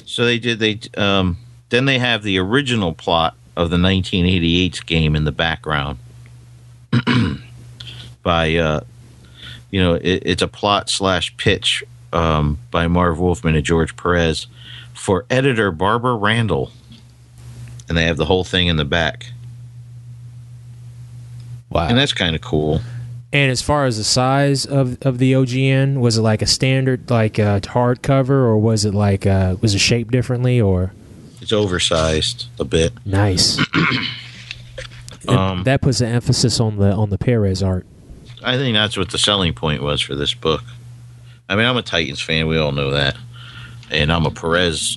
So 0.05 0.25
they 0.25 0.39
did. 0.39 0.59
They 0.59 0.81
um, 0.97 1.37
then 1.69 1.85
they 1.85 1.99
have 1.99 2.23
the 2.23 2.39
original 2.39 2.93
plot 2.93 3.35
of 3.57 3.71
the 3.71 3.79
1988 3.79 4.85
game 4.87 5.15
in 5.15 5.25
the 5.25 5.33
background. 5.33 5.99
by 8.23 8.55
uh, 8.57 8.81
you 9.71 9.81
know, 9.83 9.95
it, 9.95 10.23
it's 10.27 10.43
a 10.43 10.49
plot 10.49 10.89
slash 10.91 11.37
pitch 11.37 11.83
um, 12.13 12.59
by 12.71 12.87
Marv 12.89 13.19
Wolfman 13.19 13.55
and 13.57 13.65
George 13.65 13.97
Perez 13.97 14.47
for 14.95 15.25
editor 15.31 15.71
Barbara 15.73 16.15
Randall, 16.17 16.71
and 17.89 17.97
they 17.97 18.05
have 18.05 18.17
the 18.19 18.27
whole 18.27 18.45
thing 18.45 18.67
in 18.69 18.77
the 18.77 18.85
back, 18.85 19.27
Wow. 21.71 21.89
and 21.89 21.97
that's 21.99 22.13
kind 22.13 22.37
of 22.37 22.43
cool. 22.43 22.81
And 23.33 23.51
as 23.51 23.63
far 23.63 23.87
as 23.87 23.97
the 23.97 24.05
size 24.05 24.67
of, 24.67 24.99
of 25.01 25.17
the 25.17 25.33
OGN, 25.33 25.99
was 26.01 26.19
it 26.19 26.21
like 26.23 26.43
a 26.43 26.47
standard 26.47 27.09
like 27.11 27.39
uh, 27.39 27.61
hardcover, 27.61 28.29
or 28.29 28.59
was 28.59 28.85
it 28.85 28.93
like 28.93 29.27
uh, 29.27 29.57
was 29.63 29.75
it 29.75 29.79
shaped 29.79 30.11
differently, 30.13 30.61
or 30.61 30.93
It's 31.41 31.53
oversized 31.53 32.47
a 32.61 32.65
bit. 32.65 32.93
nice? 33.07 33.59
Um, 35.29 35.63
that 35.63 35.81
puts 35.83 36.01
an 36.01 36.09
emphasis 36.09 36.59
on 36.59 36.79
the 36.79 36.91
on 36.93 37.11
the 37.11 37.17
Perez 37.17 37.63
art. 37.63 37.87
I 38.45 38.57
think 38.57 38.75
that's 38.75 38.97
what 38.97 39.11
the 39.11 39.19
selling 39.19 39.55
point 39.55 39.83
was 39.83 40.01
for 40.01 40.15
this 40.15 40.35
book. 40.35 40.63
I 41.49 41.57
mean, 41.57 41.67
I'm 41.67 41.77
a 41.77 41.83
Titans 41.83 42.21
fan. 42.21 42.47
We 42.47 42.59
all 42.59 42.73
know 42.73 42.91
that, 42.91 43.17
and 43.91 44.13
I'm 44.13 44.27
a 44.27 44.31
Perez 44.31 44.97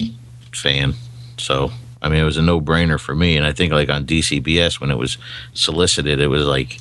fan. 0.53 0.93
So, 1.37 1.71
I 2.01 2.09
mean, 2.09 2.19
it 2.19 2.25
was 2.25 2.37
a 2.37 2.41
no 2.41 2.61
brainer 2.61 2.99
for 2.99 3.13
me. 3.15 3.35
And 3.35 3.45
I 3.45 3.51
think, 3.51 3.73
like 3.73 3.89
on 3.89 4.05
DCBS, 4.05 4.79
when 4.79 4.91
it 4.91 4.97
was 4.97 5.17
solicited, 5.53 6.19
it 6.19 6.27
was 6.27 6.45
like, 6.45 6.79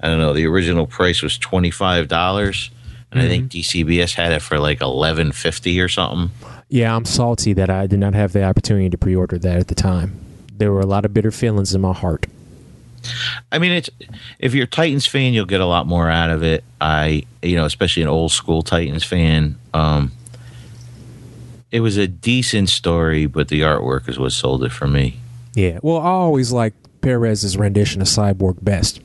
I 0.00 0.08
don't 0.08 0.18
know, 0.18 0.32
the 0.32 0.46
original 0.46 0.86
price 0.86 1.22
was 1.22 1.38
twenty 1.38 1.70
five 1.70 2.08
dollars, 2.08 2.70
and 3.10 3.20
I 3.20 3.28
think 3.28 3.50
mm-hmm. 3.50 3.88
DCBS 3.88 4.14
had 4.14 4.32
it 4.32 4.42
for 4.42 4.58
like 4.58 4.80
eleven 4.80 5.32
fifty 5.32 5.80
or 5.80 5.88
something. 5.88 6.30
Yeah, 6.68 6.96
I'm 6.96 7.04
salty 7.04 7.52
that 7.52 7.70
I 7.70 7.86
did 7.86 8.00
not 8.00 8.14
have 8.14 8.32
the 8.32 8.42
opportunity 8.42 8.90
to 8.90 8.98
pre-order 8.98 9.38
that 9.38 9.58
at 9.58 9.68
the 9.68 9.74
time. 9.74 10.18
There 10.52 10.72
were 10.72 10.80
a 10.80 10.86
lot 10.86 11.04
of 11.04 11.14
bitter 11.14 11.30
feelings 11.30 11.74
in 11.74 11.80
my 11.80 11.92
heart. 11.92 12.26
I 13.52 13.58
mean, 13.58 13.72
it's 13.72 13.90
if 14.38 14.54
you're 14.54 14.64
a 14.64 14.68
Titans 14.68 15.06
fan, 15.06 15.32
you'll 15.32 15.46
get 15.46 15.60
a 15.60 15.66
lot 15.66 15.86
more 15.86 16.08
out 16.10 16.30
of 16.30 16.42
it. 16.42 16.64
I, 16.80 17.24
you 17.42 17.56
know, 17.56 17.64
especially 17.64 18.02
an 18.02 18.08
old 18.08 18.32
school 18.32 18.62
Titans 18.62 19.04
fan. 19.04 19.58
Um, 19.72 20.12
it 21.70 21.80
was 21.80 21.96
a 21.96 22.06
decent 22.06 22.68
story, 22.68 23.26
but 23.26 23.48
the 23.48 23.62
artwork 23.62 24.08
is 24.08 24.18
what 24.18 24.32
sold 24.32 24.62
it 24.64 24.70
for 24.72 24.86
me. 24.86 25.18
Yeah. 25.54 25.78
Well, 25.82 25.98
I 25.98 26.06
always 26.08 26.52
like 26.52 26.72
Perez's 27.00 27.56
rendition 27.56 28.00
of 28.00 28.06
Cyborg 28.08 28.62
best. 28.62 29.00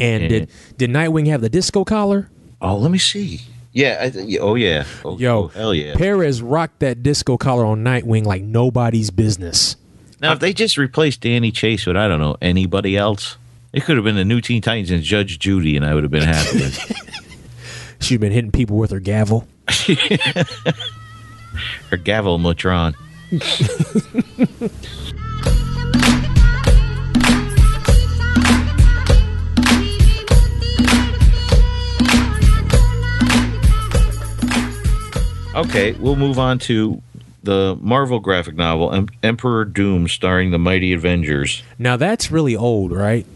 And 0.00 0.22
Yeah. 0.24 0.28
did 0.28 0.50
did 0.76 0.90
Nightwing 0.90 1.26
have 1.28 1.40
the 1.40 1.48
disco 1.48 1.84
collar? 1.84 2.28
Oh, 2.60 2.76
let 2.76 2.90
me 2.90 2.98
see. 2.98 3.42
Yeah. 3.72 3.98
I 4.00 4.10
th- 4.10 4.38
oh, 4.40 4.54
yeah. 4.56 4.84
Oh, 5.04 5.18
Yo, 5.18 5.44
oh, 5.44 5.46
hell 5.48 5.74
yeah. 5.74 5.94
Perez 5.94 6.42
rocked 6.42 6.80
that 6.80 7.02
disco 7.02 7.36
collar 7.36 7.64
on 7.64 7.84
Nightwing 7.84 8.24
like 8.24 8.42
nobody's 8.42 9.10
business. 9.10 9.76
Now, 10.20 10.32
if 10.32 10.40
they 10.40 10.52
just 10.52 10.76
replaced 10.78 11.20
Danny 11.20 11.50
Chase 11.50 11.86
with 11.86 11.96
I 11.96 12.08
don't 12.08 12.20
know 12.20 12.36
anybody 12.40 12.96
else, 12.96 13.36
it 13.72 13.84
could 13.84 13.96
have 13.96 14.04
been 14.04 14.16
the 14.16 14.24
new 14.24 14.40
Teen 14.40 14.62
Titans 14.62 14.90
and 14.90 15.02
Judge 15.02 15.38
Judy, 15.38 15.76
and 15.76 15.84
I 15.84 15.94
would 15.94 16.04
have 16.04 16.10
been 16.12 16.22
happy. 16.22 16.70
She'd 18.00 18.20
been 18.20 18.32
hitting 18.32 18.52
people 18.52 18.76
with 18.76 18.90
her 18.90 19.00
gavel. 19.00 19.46
Her 21.90 21.96
gavel 21.96 22.38
Mutron. 22.38 22.94
Okay, 35.54 35.92
we'll 35.92 36.16
move 36.16 36.40
on 36.40 36.58
to 36.60 37.00
the 37.44 37.78
Marvel 37.80 38.20
graphic 38.20 38.54
novel 38.56 38.92
em- 38.92 39.08
Emperor 39.22 39.64
Doom, 39.64 40.08
starring 40.08 40.50
the 40.50 40.58
Mighty 40.58 40.92
Avengers. 40.92 41.62
Now 41.78 41.96
that's 41.96 42.30
really 42.30 42.56
old, 42.56 42.92
right? 42.92 43.26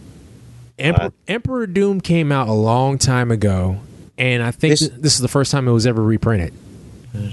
Emperor, 0.79 1.05
Uh, 1.07 1.11
Emperor 1.27 1.67
Doom 1.67 2.01
came 2.01 2.31
out 2.33 2.49
a 2.49 2.53
long 2.53 2.99
time 2.99 3.31
ago, 3.31 3.79
and 4.17 4.43
I 4.43 4.51
think 4.51 4.73
This- 4.79 4.91
this, 4.97 5.15
is 5.15 5.21
the 5.21 5.29
first 5.29 5.51
time 5.51 5.67
it 5.69 5.73
was 5.73 5.87
ever 5.87 6.03
reprinted. 6.03 6.53
Uh, 7.15 7.31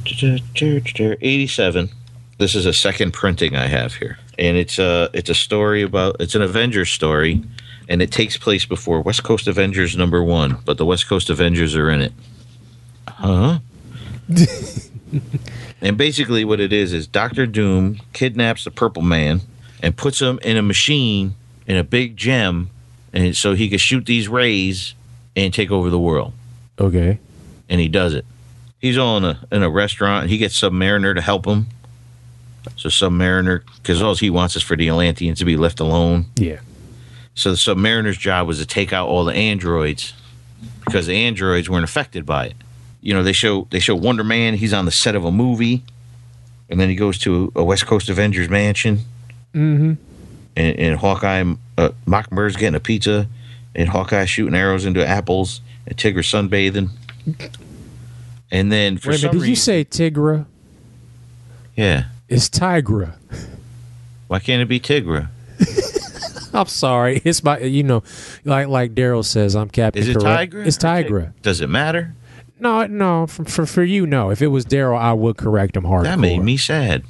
87. 1.21 1.89
This 2.37 2.55
is 2.55 2.65
a 2.65 2.73
second 2.73 3.11
printing 3.13 3.55
I 3.55 3.67
have 3.67 3.95
here, 3.95 4.17
and 4.37 4.57
it's 4.57 4.77
a 4.79 5.09
it's 5.13 5.29
a 5.29 5.35
story 5.35 5.81
about 5.83 6.17
it's 6.19 6.35
an 6.35 6.41
Avengers 6.41 6.89
story, 6.89 7.41
and 7.87 8.01
it 8.01 8.11
takes 8.11 8.35
place 8.35 8.65
before 8.65 8.99
West 9.01 9.23
Coast 9.23 9.47
Avengers 9.47 9.95
number 9.95 10.21
one, 10.23 10.57
but 10.65 10.77
the 10.77 10.85
West 10.85 11.07
Coast 11.07 11.29
Avengers 11.29 11.75
are 11.75 11.89
in 11.89 12.01
it. 12.01 12.13
Huh? 13.07 13.59
and 15.85 15.97
basically, 15.97 16.43
what 16.43 16.59
it 16.59 16.73
is 16.73 16.91
is 16.93 17.07
Doctor 17.07 17.45
Doom 17.45 17.99
kidnaps 18.13 18.63
the 18.63 18.71
Purple 18.71 19.03
Man 19.03 19.41
and 19.81 19.95
puts 19.95 20.19
him 20.21 20.39
in 20.43 20.57
a 20.57 20.61
machine 20.61 21.35
in 21.67 21.77
a 21.77 21.83
big 21.83 22.17
gem, 22.17 22.69
and 23.13 23.35
so 23.35 23.53
he 23.53 23.69
can 23.69 23.77
shoot 23.77 24.05
these 24.05 24.27
rays 24.27 24.93
and 25.35 25.53
take 25.53 25.71
over 25.71 25.89
the 25.89 25.99
world 25.99 26.33
Okay. 26.79 27.19
and 27.69 27.79
he 27.81 27.87
does 27.87 28.13
it. 28.13 28.25
He's 28.79 28.97
all 28.97 29.17
in 29.17 29.25
a 29.25 29.39
in 29.51 29.63
a 29.63 29.69
restaurant. 29.69 30.23
And 30.23 30.29
he 30.31 30.37
gets 30.37 30.59
Submariner 30.59 31.15
to 31.15 31.21
help 31.21 31.45
him. 31.45 31.67
So 32.77 32.89
Submariner, 32.89 33.61
because 33.77 34.01
all 34.01 34.15
he 34.15 34.29
wants 34.29 34.55
is 34.55 34.63
for 34.63 34.75
the 34.75 34.87
Atlanteans 34.89 35.39
to 35.39 35.45
be 35.45 35.55
left 35.57 35.79
alone. 35.79 36.25
Yeah. 36.35 36.59
So 37.35 37.51
the 37.51 37.57
Submariner's 37.57 38.17
job 38.17 38.47
was 38.47 38.59
to 38.59 38.65
take 38.65 38.93
out 38.93 39.07
all 39.07 39.23
the 39.25 39.33
androids 39.33 40.13
because 40.85 41.07
the 41.07 41.15
androids 41.15 41.69
weren't 41.69 41.83
affected 41.83 42.25
by 42.25 42.47
it. 42.47 42.55
You 43.05 43.13
know, 43.13 43.21
they 43.21 43.33
show 43.33 43.67
they 43.69 43.77
show 43.77 43.93
Wonder 43.93 44.23
Man. 44.23 44.55
He's 44.55 44.73
on 44.73 44.85
the 44.85 44.91
set 44.91 45.13
of 45.13 45.23
a 45.25 45.31
movie, 45.31 45.83
and 46.71 46.79
then 46.79 46.89
he 46.89 46.95
goes 46.95 47.19
to 47.19 47.51
a 47.55 47.63
West 47.63 47.85
Coast 47.85 48.09
Avengers 48.09 48.49
mansion. 48.49 49.01
Mm-hmm. 49.53 49.93
And, 50.57 50.79
and 50.79 50.97
Hawkeye, 50.97 51.43
uh, 51.77 51.89
Mockbird's 52.07 52.55
getting 52.55 52.73
a 52.73 52.79
pizza, 52.79 53.27
and 53.75 53.87
Hawkeye 53.89 54.25
shooting 54.25 54.55
arrows 54.55 54.85
into 54.85 55.05
apples, 55.05 55.61
and 55.85 55.95
Tigra 55.95 56.23
sunbathing. 56.23 56.89
And 58.51 58.71
then 58.71 58.97
for 58.97 59.11
Wait 59.11 59.19
some 59.19 59.29
minute, 59.29 59.41
did 59.41 59.49
you 59.49 59.55
say 59.55 59.85
Tigra? 59.85 60.47
yeah, 61.75 62.05
It's 62.27 62.49
Tigra. 62.49 63.13
why 64.27 64.39
can't 64.39 64.63
it 64.63 64.67
be 64.67 64.79
Tigra? 64.79 65.27
I'm 66.55 66.65
sorry. 66.67 67.21
It's 67.23 67.43
my, 67.43 67.59
you 67.59 67.83
know, 67.83 68.01
like 68.45 68.67
like 68.67 68.95
Daryl 68.95 69.23
says, 69.23 69.55
I'm 69.55 69.69
Captain 69.69 70.01
Is 70.01 70.09
it 70.09 70.17
Tigra? 70.17 70.65
It's 70.65 70.77
Tigra. 70.79 71.33
Does 71.43 71.61
it 71.61 71.69
matter? 71.69 72.15
No, 72.59 72.85
no. 72.87 73.27
For, 73.27 73.43
for 73.45 73.65
for 73.65 73.83
you, 73.83 74.05
no. 74.07 74.29
If 74.29 74.41
it 74.41 74.47
was 74.47 74.65
Daryl, 74.65 74.97
I 74.97 75.13
would 75.13 75.37
correct 75.37 75.75
him 75.75 75.83
hard. 75.83 76.05
That 76.05 76.19
made 76.19 76.39
me 76.41 76.57
sad. 76.57 77.03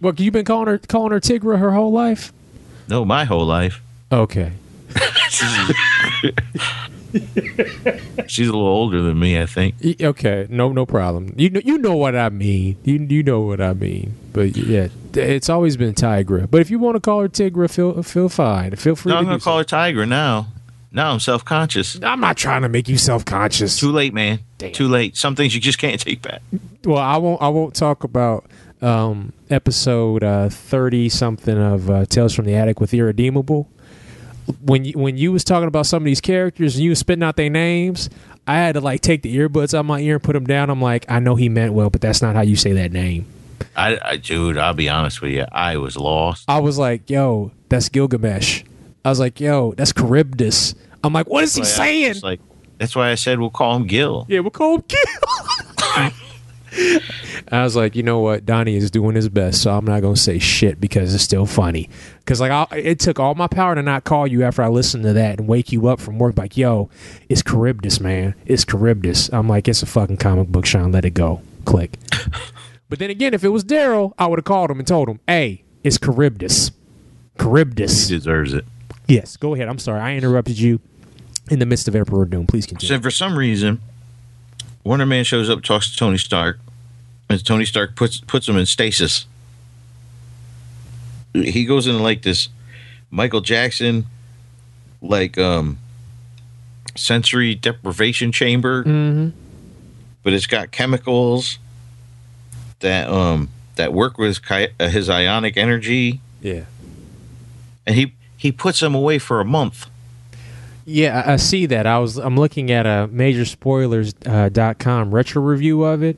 What 0.00 0.20
you've 0.20 0.32
been 0.34 0.44
calling 0.44 0.66
her 0.68 0.78
calling 0.78 1.12
her 1.12 1.20
Tigra 1.20 1.58
her 1.58 1.72
whole 1.72 1.92
life? 1.92 2.32
No, 2.88 3.04
my 3.04 3.24
whole 3.24 3.46
life. 3.46 3.80
Okay. 4.12 4.52
She's 8.26 8.48
a 8.48 8.52
little 8.52 8.66
older 8.66 9.00
than 9.00 9.18
me, 9.18 9.40
I 9.40 9.46
think. 9.46 9.74
Okay, 10.02 10.46
no, 10.50 10.72
no 10.72 10.84
problem. 10.84 11.32
You 11.36 11.50
know, 11.50 11.60
you 11.64 11.78
know 11.78 11.96
what 11.96 12.14
I 12.14 12.28
mean. 12.28 12.76
You 12.84 12.94
you 13.08 13.22
know 13.22 13.40
what 13.40 13.60
I 13.60 13.72
mean. 13.72 14.14
But 14.32 14.56
yeah, 14.56 14.88
it's 15.14 15.48
always 15.48 15.76
been 15.76 15.94
Tigra. 15.94 16.50
But 16.50 16.60
if 16.60 16.70
you 16.70 16.78
want 16.78 16.96
to 16.96 17.00
call 17.00 17.22
her 17.22 17.28
Tigra, 17.28 17.70
feel 17.70 18.02
feel 18.02 18.28
fine. 18.28 18.76
Feel 18.76 18.96
free 18.96 19.10
No, 19.10 19.16
to 19.16 19.18
I'm 19.20 19.24
gonna 19.26 19.40
so. 19.40 19.44
call 19.44 19.58
her 19.58 19.64
Tigra 19.64 20.06
now. 20.06 20.48
Now 20.92 21.12
I'm 21.12 21.20
self 21.20 21.44
conscious. 21.44 22.00
I'm 22.02 22.20
not 22.20 22.36
trying 22.36 22.62
to 22.62 22.68
make 22.68 22.88
you 22.88 22.98
self 22.98 23.24
conscious. 23.24 23.78
Too 23.78 23.92
late, 23.92 24.14
man. 24.14 24.40
Damn. 24.58 24.72
Too 24.72 24.88
late. 24.88 25.16
Some 25.16 25.36
things 25.36 25.54
you 25.54 25.60
just 25.60 25.78
can't 25.78 26.00
take 26.00 26.22
back. 26.22 26.42
Well, 26.84 26.98
I 26.98 27.16
won't. 27.16 27.42
I 27.42 27.48
won't 27.48 27.74
talk 27.74 28.04
about 28.04 28.46
um, 28.82 29.32
episode 29.50 30.22
thirty 30.52 31.08
something 31.08 31.56
of 31.56 31.90
uh, 31.90 32.06
Tales 32.06 32.34
from 32.34 32.46
the 32.46 32.54
Attic 32.54 32.80
with 32.80 32.94
Irredeemable. 32.94 33.68
When 34.62 34.84
you 34.84 34.92
when 34.92 35.16
you 35.16 35.32
was 35.32 35.44
talking 35.44 35.68
about 35.68 35.86
some 35.86 36.02
of 36.02 36.06
these 36.06 36.20
characters 36.20 36.76
and 36.76 36.84
you 36.84 36.90
was 36.90 37.00
spitting 37.00 37.24
out 37.24 37.36
their 37.36 37.50
names, 37.50 38.08
I 38.46 38.54
had 38.54 38.74
to 38.74 38.80
like 38.80 39.00
take 39.00 39.22
the 39.22 39.36
earbuds 39.36 39.74
out 39.74 39.84
my 39.84 39.98
ear 40.00 40.14
and 40.14 40.22
put 40.22 40.34
them 40.34 40.44
down. 40.44 40.70
I'm 40.70 40.80
like, 40.80 41.04
I 41.08 41.18
know 41.18 41.34
he 41.34 41.48
meant 41.48 41.72
well, 41.72 41.90
but 41.90 42.00
that's 42.00 42.22
not 42.22 42.36
how 42.36 42.42
you 42.42 42.56
say 42.56 42.72
that 42.74 42.92
name. 42.92 43.26
I, 43.74 43.98
I, 44.02 44.16
dude, 44.16 44.56
I'll 44.56 44.74
be 44.74 44.88
honest 44.88 45.20
with 45.20 45.32
you. 45.32 45.44
I 45.50 45.76
was 45.76 45.96
lost. 45.96 46.44
I 46.48 46.60
was 46.60 46.78
like, 46.78 47.10
yo, 47.10 47.50
that's 47.68 47.88
Gilgamesh. 47.88 48.62
I 49.06 49.08
was 49.08 49.20
like, 49.20 49.38
yo, 49.38 49.72
that's 49.76 49.92
Charybdis. 49.92 50.74
I'm 51.04 51.12
like, 51.12 51.28
what 51.28 51.44
is 51.44 51.54
he 51.54 51.60
That's 51.62 51.78
why 51.78 51.84
I- 51.84 51.86
saying? 51.86 52.10
it's 52.10 52.22
like 52.24 52.40
that's 52.78 52.96
why 52.96 53.12
I 53.12 53.14
said 53.14 53.38
we'll 53.38 53.50
call 53.50 53.76
him 53.76 53.86
Gil. 53.86 54.26
yeah, 54.28 54.40
we'll 54.40 54.50
call 54.50 54.74
him 54.78 54.84
Gil. 54.88 56.10
I 57.52 57.62
was 57.62 57.76
like, 57.76 57.94
you 57.94 58.02
know 58.02 58.18
what, 58.18 58.44
Donny 58.44 58.74
is 58.74 58.90
doing 58.90 59.14
his 59.14 59.28
best, 59.28 59.62
so 59.62 59.70
I'm 59.70 59.84
not 59.84 60.02
gonna 60.02 60.16
say 60.16 60.40
shit 60.40 60.80
because 60.80 61.14
it's 61.14 61.22
still 61.22 61.46
funny. 61.46 61.88
Because 62.18 62.40
like, 62.40 62.50
I, 62.50 62.66
it 62.76 62.98
took 62.98 63.20
all 63.20 63.36
my 63.36 63.46
power 63.46 63.76
to 63.76 63.82
not 63.82 64.02
call 64.02 64.26
you 64.26 64.42
after 64.42 64.62
I 64.62 64.68
listened 64.68 65.04
to 65.04 65.12
that 65.12 65.38
and 65.38 65.46
wake 65.46 65.70
you 65.70 65.86
up 65.86 66.00
from 66.00 66.18
work. 66.18 66.36
Like, 66.36 66.56
yo, 66.56 66.90
it's 67.28 67.44
Charybdis, 67.44 68.00
man. 68.00 68.34
It's 68.44 68.64
Charybdis. 68.64 69.30
I'm 69.32 69.48
like, 69.48 69.68
it's 69.68 69.82
a 69.84 69.86
fucking 69.86 70.16
comic 70.16 70.48
book, 70.48 70.66
Shawn. 70.66 70.90
Let 70.90 71.04
it 71.04 71.10
go. 71.14 71.40
Click. 71.64 71.96
but 72.88 72.98
then 72.98 73.10
again, 73.10 73.32
if 73.34 73.44
it 73.44 73.50
was 73.50 73.62
Daryl, 73.62 74.12
I 74.18 74.26
would 74.26 74.40
have 74.40 74.44
called 74.44 74.70
him 74.72 74.80
and 74.80 74.88
told 74.88 75.08
him, 75.08 75.20
hey, 75.28 75.62
it's 75.84 75.98
Charybdis. 76.00 76.72
Charybdis. 77.40 78.08
He 78.08 78.16
deserves 78.16 78.52
it. 78.52 78.64
Yes, 79.06 79.36
go 79.36 79.54
ahead. 79.54 79.68
I'm 79.68 79.78
sorry. 79.78 80.00
I 80.00 80.16
interrupted 80.16 80.58
you 80.58 80.80
in 81.50 81.58
the 81.60 81.66
midst 81.66 81.86
of 81.88 81.94
Emperor 81.94 82.24
Doom. 82.24 82.46
Please 82.46 82.66
continue. 82.66 82.94
So 82.96 83.00
for 83.00 83.10
some 83.10 83.38
reason, 83.38 83.80
Wonder 84.84 85.06
Man 85.06 85.24
shows 85.24 85.48
up, 85.48 85.62
talks 85.62 85.90
to 85.90 85.96
Tony 85.96 86.18
Stark, 86.18 86.58
and 87.28 87.44
Tony 87.44 87.64
Stark 87.64 87.94
puts 87.96 88.20
puts 88.20 88.48
him 88.48 88.56
in 88.56 88.66
stasis. 88.66 89.26
He 91.34 91.64
goes 91.66 91.86
in 91.86 92.02
like 92.02 92.22
this 92.22 92.48
Michael 93.10 93.42
Jackson, 93.42 94.06
like 95.02 95.36
um, 95.38 95.78
sensory 96.94 97.54
deprivation 97.54 98.32
chamber, 98.32 98.82
Mm-hmm. 98.84 99.28
but 100.22 100.32
it's 100.32 100.46
got 100.46 100.70
chemicals 100.70 101.58
that 102.80 103.08
um 103.08 103.50
that 103.76 103.92
work 103.92 104.16
with 104.18 104.40
uh, 104.50 104.88
his 104.88 105.10
ionic 105.10 105.56
energy, 105.58 106.20
Yeah. 106.40 106.64
and 107.86 107.94
he 107.94 108.14
he 108.36 108.52
puts 108.52 108.82
him 108.82 108.94
away 108.94 109.18
for 109.18 109.40
a 109.40 109.44
month. 109.44 109.86
Yeah, 110.84 111.22
I, 111.26 111.32
I 111.32 111.36
see 111.36 111.66
that. 111.66 111.86
I 111.86 111.98
was 111.98 112.16
I'm 112.16 112.36
looking 112.36 112.70
at 112.70 112.86
a 112.86 113.08
majorspoilers.com 113.12 114.32
uh, 114.32 114.48
dot 114.50 114.78
com 114.78 115.14
retro 115.14 115.42
review 115.42 115.82
of 115.84 116.02
it, 116.02 116.16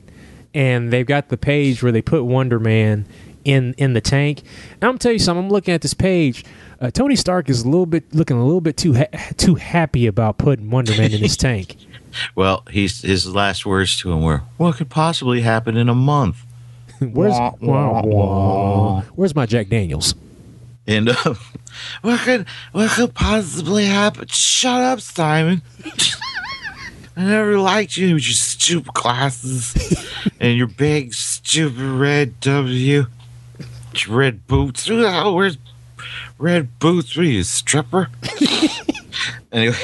and 0.53 0.93
they've 0.93 1.05
got 1.07 1.29
the 1.29 1.37
page 1.37 1.81
where 1.81 1.91
they 1.91 2.01
put 2.01 2.23
Wonder 2.23 2.59
Man 2.59 3.05
in 3.43 3.73
in 3.77 3.93
the 3.93 4.01
tank. 4.01 4.41
And 4.73 4.83
I'm 4.83 4.89
gonna 4.91 4.99
tell 4.99 5.11
you 5.11 5.19
something. 5.19 5.45
I'm 5.45 5.49
looking 5.49 5.73
at 5.73 5.81
this 5.81 5.93
page. 5.93 6.45
Uh, 6.81 6.91
Tony 6.91 7.15
Stark 7.15 7.49
is 7.49 7.63
a 7.63 7.65
little 7.67 7.85
bit 7.85 8.13
looking 8.13 8.37
a 8.37 8.43
little 8.45 8.61
bit 8.61 8.77
too 8.77 8.93
ha- 8.93 9.31
too 9.37 9.55
happy 9.55 10.07
about 10.07 10.37
putting 10.37 10.69
Wonder 10.69 10.91
Man 10.91 11.11
in 11.13 11.19
his 11.19 11.35
tank. 11.47 11.75
Well, 12.35 12.63
he's 12.69 13.01
his 13.01 13.27
last 13.27 13.65
words 13.65 13.97
to 14.01 14.11
him 14.11 14.21
were, 14.21 14.43
"What 14.57 14.75
could 14.75 14.89
possibly 14.89 15.41
happen 15.41 15.77
in 15.77 15.89
a 15.89 15.95
month?" 15.95 16.37
Where's 16.99 17.33
wah, 17.33 18.01
wah. 18.03 19.01
Where's 19.15 19.33
my 19.35 19.45
Jack 19.45 19.69
Daniels? 19.69 20.15
And 20.89 21.09
uh, 21.09 21.35
what 22.01 22.19
could 22.21 22.47
what 22.71 22.89
could 22.89 23.13
possibly 23.13 23.85
happen? 23.85 24.25
Shut 24.27 24.81
up, 24.81 25.01
Simon. 25.01 25.61
I 27.15 27.23
never 27.25 27.59
liked 27.59 27.95
you 27.95 28.15
with 28.15 28.25
your 28.25 28.33
stupid 28.33 28.95
glasses 28.95 29.75
and 30.39 30.57
your 30.57 30.65
big 30.65 31.13
stupid 31.13 31.79
red 31.79 32.39
W, 32.39 33.05
red 34.07 34.47
boots. 34.47 34.87
Who 34.87 34.99
the 34.99 35.11
hell 35.11 35.35
wears 35.35 35.59
red 36.39 36.79
boots? 36.79 37.15
What 37.15 37.23
are 37.23 37.29
you, 37.29 37.43
stripper? 37.43 38.09
anyway, 39.51 39.75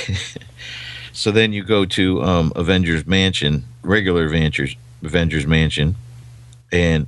so 1.13 1.29
then 1.29 1.53
you 1.53 1.63
go 1.63 1.85
to 1.85 2.23
um, 2.23 2.51
Avengers 2.55 3.05
Mansion, 3.05 3.65
regular 3.83 4.25
Avengers 4.25 4.75
Avengers 5.03 5.45
Mansion, 5.45 5.97
and 6.71 7.05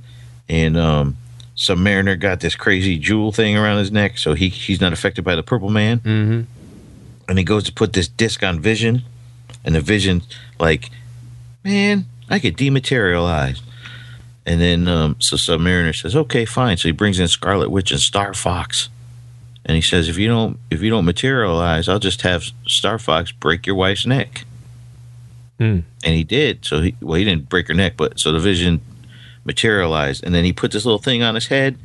and 0.48 0.76
um, 0.76 1.16
Submariner 1.58 2.18
got 2.18 2.38
this 2.38 2.54
crazy 2.54 2.98
jewel 2.98 3.32
thing 3.32 3.56
around 3.56 3.78
his 3.78 3.90
neck, 3.90 4.16
so 4.16 4.34
he 4.34 4.48
he's 4.48 4.80
not 4.80 4.92
affected 4.92 5.24
by 5.24 5.34
the 5.34 5.42
Purple 5.42 5.70
Man. 5.70 5.98
Mm-hmm. 5.98 6.40
And 7.28 7.38
he 7.38 7.44
goes 7.44 7.64
to 7.64 7.72
put 7.72 7.92
this 7.92 8.06
disc 8.06 8.44
on 8.44 8.60
Vision, 8.60 9.02
and 9.64 9.74
the 9.74 9.80
Vision 9.80 10.22
like, 10.60 10.90
man, 11.64 12.06
I 12.30 12.38
could 12.38 12.56
dematerialize. 12.56 13.60
And 14.46 14.60
then 14.60 14.86
um, 14.86 15.16
so 15.18 15.36
Submariner 15.36 16.00
says, 16.00 16.14
okay, 16.14 16.44
fine. 16.44 16.76
So 16.76 16.88
he 16.88 16.92
brings 16.92 17.18
in 17.18 17.28
Scarlet 17.28 17.70
Witch 17.70 17.90
and 17.90 18.00
Star 18.00 18.32
Fox, 18.34 18.88
and 19.66 19.74
he 19.74 19.82
says, 19.82 20.08
if 20.08 20.16
you 20.16 20.28
don't 20.28 20.60
if 20.70 20.80
you 20.80 20.90
don't 20.90 21.04
materialize, 21.04 21.88
I'll 21.88 21.98
just 21.98 22.22
have 22.22 22.44
Star 22.68 23.00
Fox 23.00 23.32
break 23.32 23.66
your 23.66 23.74
wife's 23.76 24.06
neck. 24.06 24.44
Mm. 25.58 25.82
And 26.04 26.14
he 26.14 26.22
did. 26.22 26.64
So 26.64 26.82
he 26.82 26.94
well, 27.00 27.18
he 27.18 27.24
didn't 27.24 27.48
break 27.48 27.66
her 27.66 27.74
neck, 27.74 27.94
but 27.96 28.20
so 28.20 28.30
the 28.30 28.38
Vision 28.38 28.80
materialized, 29.48 30.22
and 30.22 30.32
then 30.32 30.44
he 30.44 30.52
put 30.52 30.70
this 30.70 30.84
little 30.84 31.00
thing 31.00 31.24
on 31.24 31.34
his 31.34 31.48
head, 31.48 31.76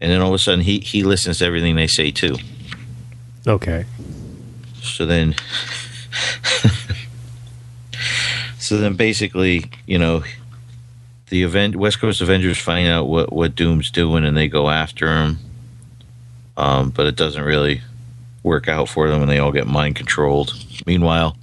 and 0.00 0.10
then 0.10 0.22
all 0.22 0.28
of 0.28 0.34
a 0.34 0.38
sudden 0.38 0.64
he 0.64 0.78
he 0.78 1.02
listens 1.02 1.38
to 1.38 1.44
everything 1.44 1.76
they 1.76 1.86
say 1.86 2.10
too. 2.10 2.36
Okay. 3.46 3.84
So 4.80 5.04
then, 5.04 5.34
so 8.58 8.78
then 8.78 8.94
basically, 8.94 9.70
you 9.86 9.98
know, 9.98 10.22
the 11.28 11.42
event 11.42 11.76
West 11.76 11.98
Coast 11.98 12.20
Avengers 12.22 12.58
find 12.58 12.88
out 12.88 13.08
what 13.08 13.32
what 13.32 13.54
Doom's 13.54 13.90
doing 13.90 14.24
and 14.24 14.36
they 14.36 14.48
go 14.48 14.70
after 14.70 15.08
him. 15.08 15.38
Um, 16.56 16.90
but 16.90 17.06
it 17.06 17.16
doesn't 17.16 17.42
really 17.42 17.82
work 18.42 18.68
out 18.68 18.88
for 18.88 19.08
them 19.08 19.20
and 19.22 19.30
they 19.30 19.38
all 19.38 19.52
get 19.52 19.66
mind 19.66 19.96
controlled. 19.96 20.54
Meanwhile, 20.86 21.36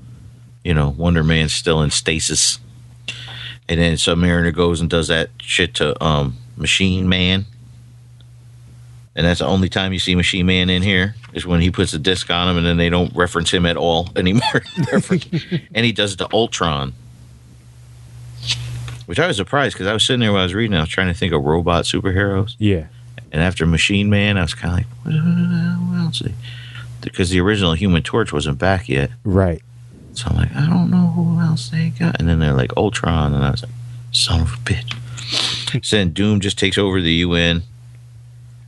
you 0.64 0.74
know, 0.74 0.90
Wonder 0.90 1.24
Man's 1.24 1.54
still 1.54 1.82
in 1.82 1.92
stasis. 1.92 2.60
And 3.68 3.80
then 3.80 3.94
Submariner 3.94 4.54
goes 4.54 4.80
and 4.82 4.90
does 4.90 5.08
that 5.08 5.30
shit 5.40 5.76
to 5.76 6.02
um, 6.04 6.38
Machine 6.56 7.10
Man. 7.10 7.46
And 9.16 9.26
that's 9.26 9.40
the 9.40 9.48
only 9.48 9.70
time 9.70 9.94
you 9.94 10.00
see 10.00 10.14
Machine 10.14 10.46
Man 10.46 10.70
in 10.70 10.82
here 10.82 11.16
is 11.34 11.46
when 11.46 11.62
he 11.62 11.72
puts 11.72 11.94
a 11.94 12.00
disc 12.00 12.30
on 12.30 12.50
him 12.50 12.58
and 12.58 12.66
then 12.66 12.78
they 12.78 12.90
don't 12.90 13.16
reference 13.16 13.52
him 13.52 13.66
at 13.66 13.78
all 13.78 14.10
anymore. 14.16 14.62
and 15.74 15.86
he 15.86 15.92
does 15.92 16.14
it 16.14 16.18
to 16.18 16.28
Ultron. 16.34 16.94
Which 19.06 19.20
I 19.20 19.28
was 19.28 19.38
surprised 19.38 19.76
because 19.76 19.88
I 19.88 19.94
was 19.94 20.04
sitting 20.04 20.20
there 20.20 20.32
while 20.32 20.42
I 20.42 20.44
was 20.44 20.54
reading, 20.54 20.76
I 20.76 20.82
was 20.82 20.90
trying 20.90 21.08
to 21.08 21.14
think 21.14 21.32
of 21.32 21.44
robot 21.44 21.86
superheroes. 21.86 22.56
Yeah. 22.58 22.88
And 23.32 23.42
after 23.42 23.66
Machine 23.66 24.10
Man, 24.10 24.38
I 24.38 24.42
was 24.42 24.54
kind 24.54 24.72
of 24.74 24.78
like, 24.80 24.88
what, 25.04 25.14
what 25.90 26.00
else? 26.06 26.22
Because 27.02 27.30
the 27.30 27.40
original 27.40 27.74
Human 27.74 28.02
Torch 28.02 28.34
wasn't 28.34 28.58
back 28.58 28.90
yet. 28.90 29.12
Right. 29.24 29.62
So 30.16 30.28
I'm 30.30 30.38
like, 30.38 30.56
I 30.56 30.68
don't 30.68 30.90
know 30.90 31.08
who 31.08 31.40
else 31.40 31.70
they 31.70 31.90
got. 31.90 32.20
And 32.20 32.28
then 32.28 32.40
they're 32.40 32.54
like 32.54 32.72
Ultron, 32.78 33.34
and 33.34 33.44
I 33.44 33.52
was 33.52 33.64
like, 33.64 33.72
son 34.12 34.42
of 34.42 34.54
a 34.54 34.58
bitch. 34.58 35.86
so 35.86 35.96
then 35.98 36.12
Doom 36.12 36.40
just 36.40 36.58
takes 36.58 36.78
over 36.78 37.02
the 37.02 37.14
UN, 37.14 37.64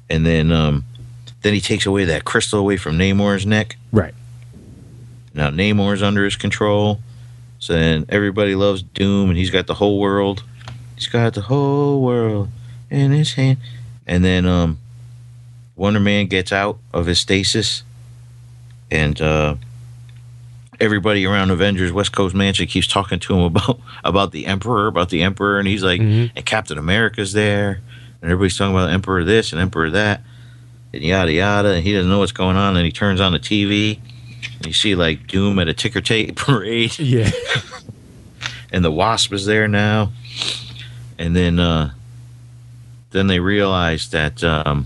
and 0.09 0.25
then 0.25 0.51
um, 0.51 0.83
then 1.41 1.53
he 1.53 1.61
takes 1.61 1.85
away 1.85 2.05
that 2.05 2.25
crystal 2.25 2.59
away 2.59 2.77
from 2.77 2.97
Namor's 2.97 3.45
neck. 3.45 3.77
Right. 3.91 4.13
Now 5.33 5.49
Namor's 5.49 6.01
under 6.01 6.25
his 6.25 6.35
control. 6.35 6.99
So 7.59 7.73
then 7.73 8.05
everybody 8.09 8.55
loves 8.55 8.83
Doom, 8.83 9.29
and 9.29 9.37
he's 9.37 9.49
got 9.49 9.67
the 9.67 9.75
whole 9.75 9.99
world. 9.99 10.43
He's 10.95 11.07
got 11.07 11.33
the 11.33 11.41
whole 11.41 12.01
world 12.01 12.49
in 12.89 13.11
his 13.11 13.33
hand. 13.33 13.57
And 14.05 14.23
then 14.23 14.45
um, 14.45 14.79
Wonder 15.75 15.99
Man 15.99 16.27
gets 16.27 16.51
out 16.51 16.79
of 16.93 17.05
his 17.07 17.19
stasis, 17.19 17.83
and 18.91 19.19
uh, 19.21 19.55
everybody 20.79 21.25
around 21.25 21.49
Avengers 21.51 21.91
West 21.91 22.11
Coast 22.11 22.35
Mansion 22.35 22.67
keeps 22.67 22.87
talking 22.87 23.19
to 23.19 23.33
him 23.33 23.41
about 23.41 23.79
about 24.03 24.31
the 24.31 24.45
Emperor, 24.45 24.87
about 24.87 25.09
the 25.09 25.21
Emperor, 25.23 25.59
and 25.59 25.67
he's 25.67 25.83
like, 25.83 26.01
Mhm. 26.01 26.31
and 26.35 26.45
Captain 26.45 26.77
America's 26.77 27.33
there, 27.33 27.81
and 28.21 28.31
everybody's 28.31 28.57
talking 28.57 28.75
about 28.75 28.89
Emperor 28.89 29.23
this 29.23 29.51
and 29.51 29.61
Emperor 29.61 29.89
that, 29.91 30.21
and 30.93 31.03
yada 31.03 31.31
yada, 31.31 31.69
and 31.73 31.83
he 31.83 31.93
doesn't 31.93 32.09
know 32.09 32.19
what's 32.19 32.31
going 32.31 32.57
on, 32.57 32.75
and 32.77 32.85
he 32.85 32.91
turns 32.91 33.19
on 33.21 33.31
the 33.33 33.39
TV, 33.39 33.99
and 34.57 34.67
you 34.67 34.73
see 34.73 34.95
like 34.95 35.27
Doom 35.27 35.59
at 35.59 35.67
a 35.67 35.73
ticker 35.73 36.01
tape 36.01 36.35
parade, 36.35 36.97
Yeah. 36.99 37.29
and 38.71 38.83
the 38.85 38.91
Wasp 38.91 39.33
is 39.33 39.45
there 39.45 39.67
now, 39.67 40.11
and 41.17 41.35
then 41.35 41.59
uh, 41.59 41.91
then 43.11 43.27
they 43.27 43.39
realize 43.39 44.09
that 44.09 44.43
um, 44.43 44.85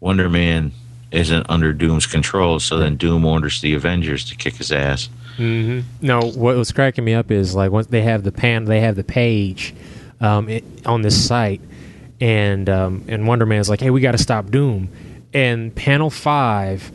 Wonder 0.00 0.28
Man 0.28 0.72
isn't 1.14 1.46
under 1.48 1.72
Doom's 1.72 2.06
control, 2.06 2.58
so 2.60 2.78
then 2.78 2.96
Doom 2.96 3.24
orders 3.24 3.60
the 3.60 3.74
Avengers 3.74 4.24
to 4.26 4.36
kick 4.36 4.56
his 4.56 4.72
ass. 4.72 5.08
Mm-hmm. 5.38 5.80
No, 6.06 6.20
what 6.20 6.56
was 6.56 6.70
cracking 6.72 7.04
me 7.04 7.14
up 7.14 7.30
is 7.30 7.54
like 7.54 7.70
once 7.70 7.86
they 7.88 8.02
have 8.02 8.22
the 8.24 8.32
pan, 8.32 8.64
they 8.66 8.80
have 8.80 8.96
the 8.96 9.04
page 9.04 9.74
um, 10.20 10.48
it, 10.48 10.64
on 10.86 11.02
this 11.02 11.26
site, 11.26 11.60
and 12.20 12.68
um, 12.68 13.04
and 13.08 13.26
Wonder 13.26 13.46
Man's 13.46 13.68
like, 13.68 13.80
"Hey, 13.80 13.90
we 13.90 14.00
got 14.00 14.12
to 14.12 14.18
stop 14.18 14.50
Doom." 14.50 14.88
And 15.32 15.74
panel 15.74 16.10
five, 16.10 16.92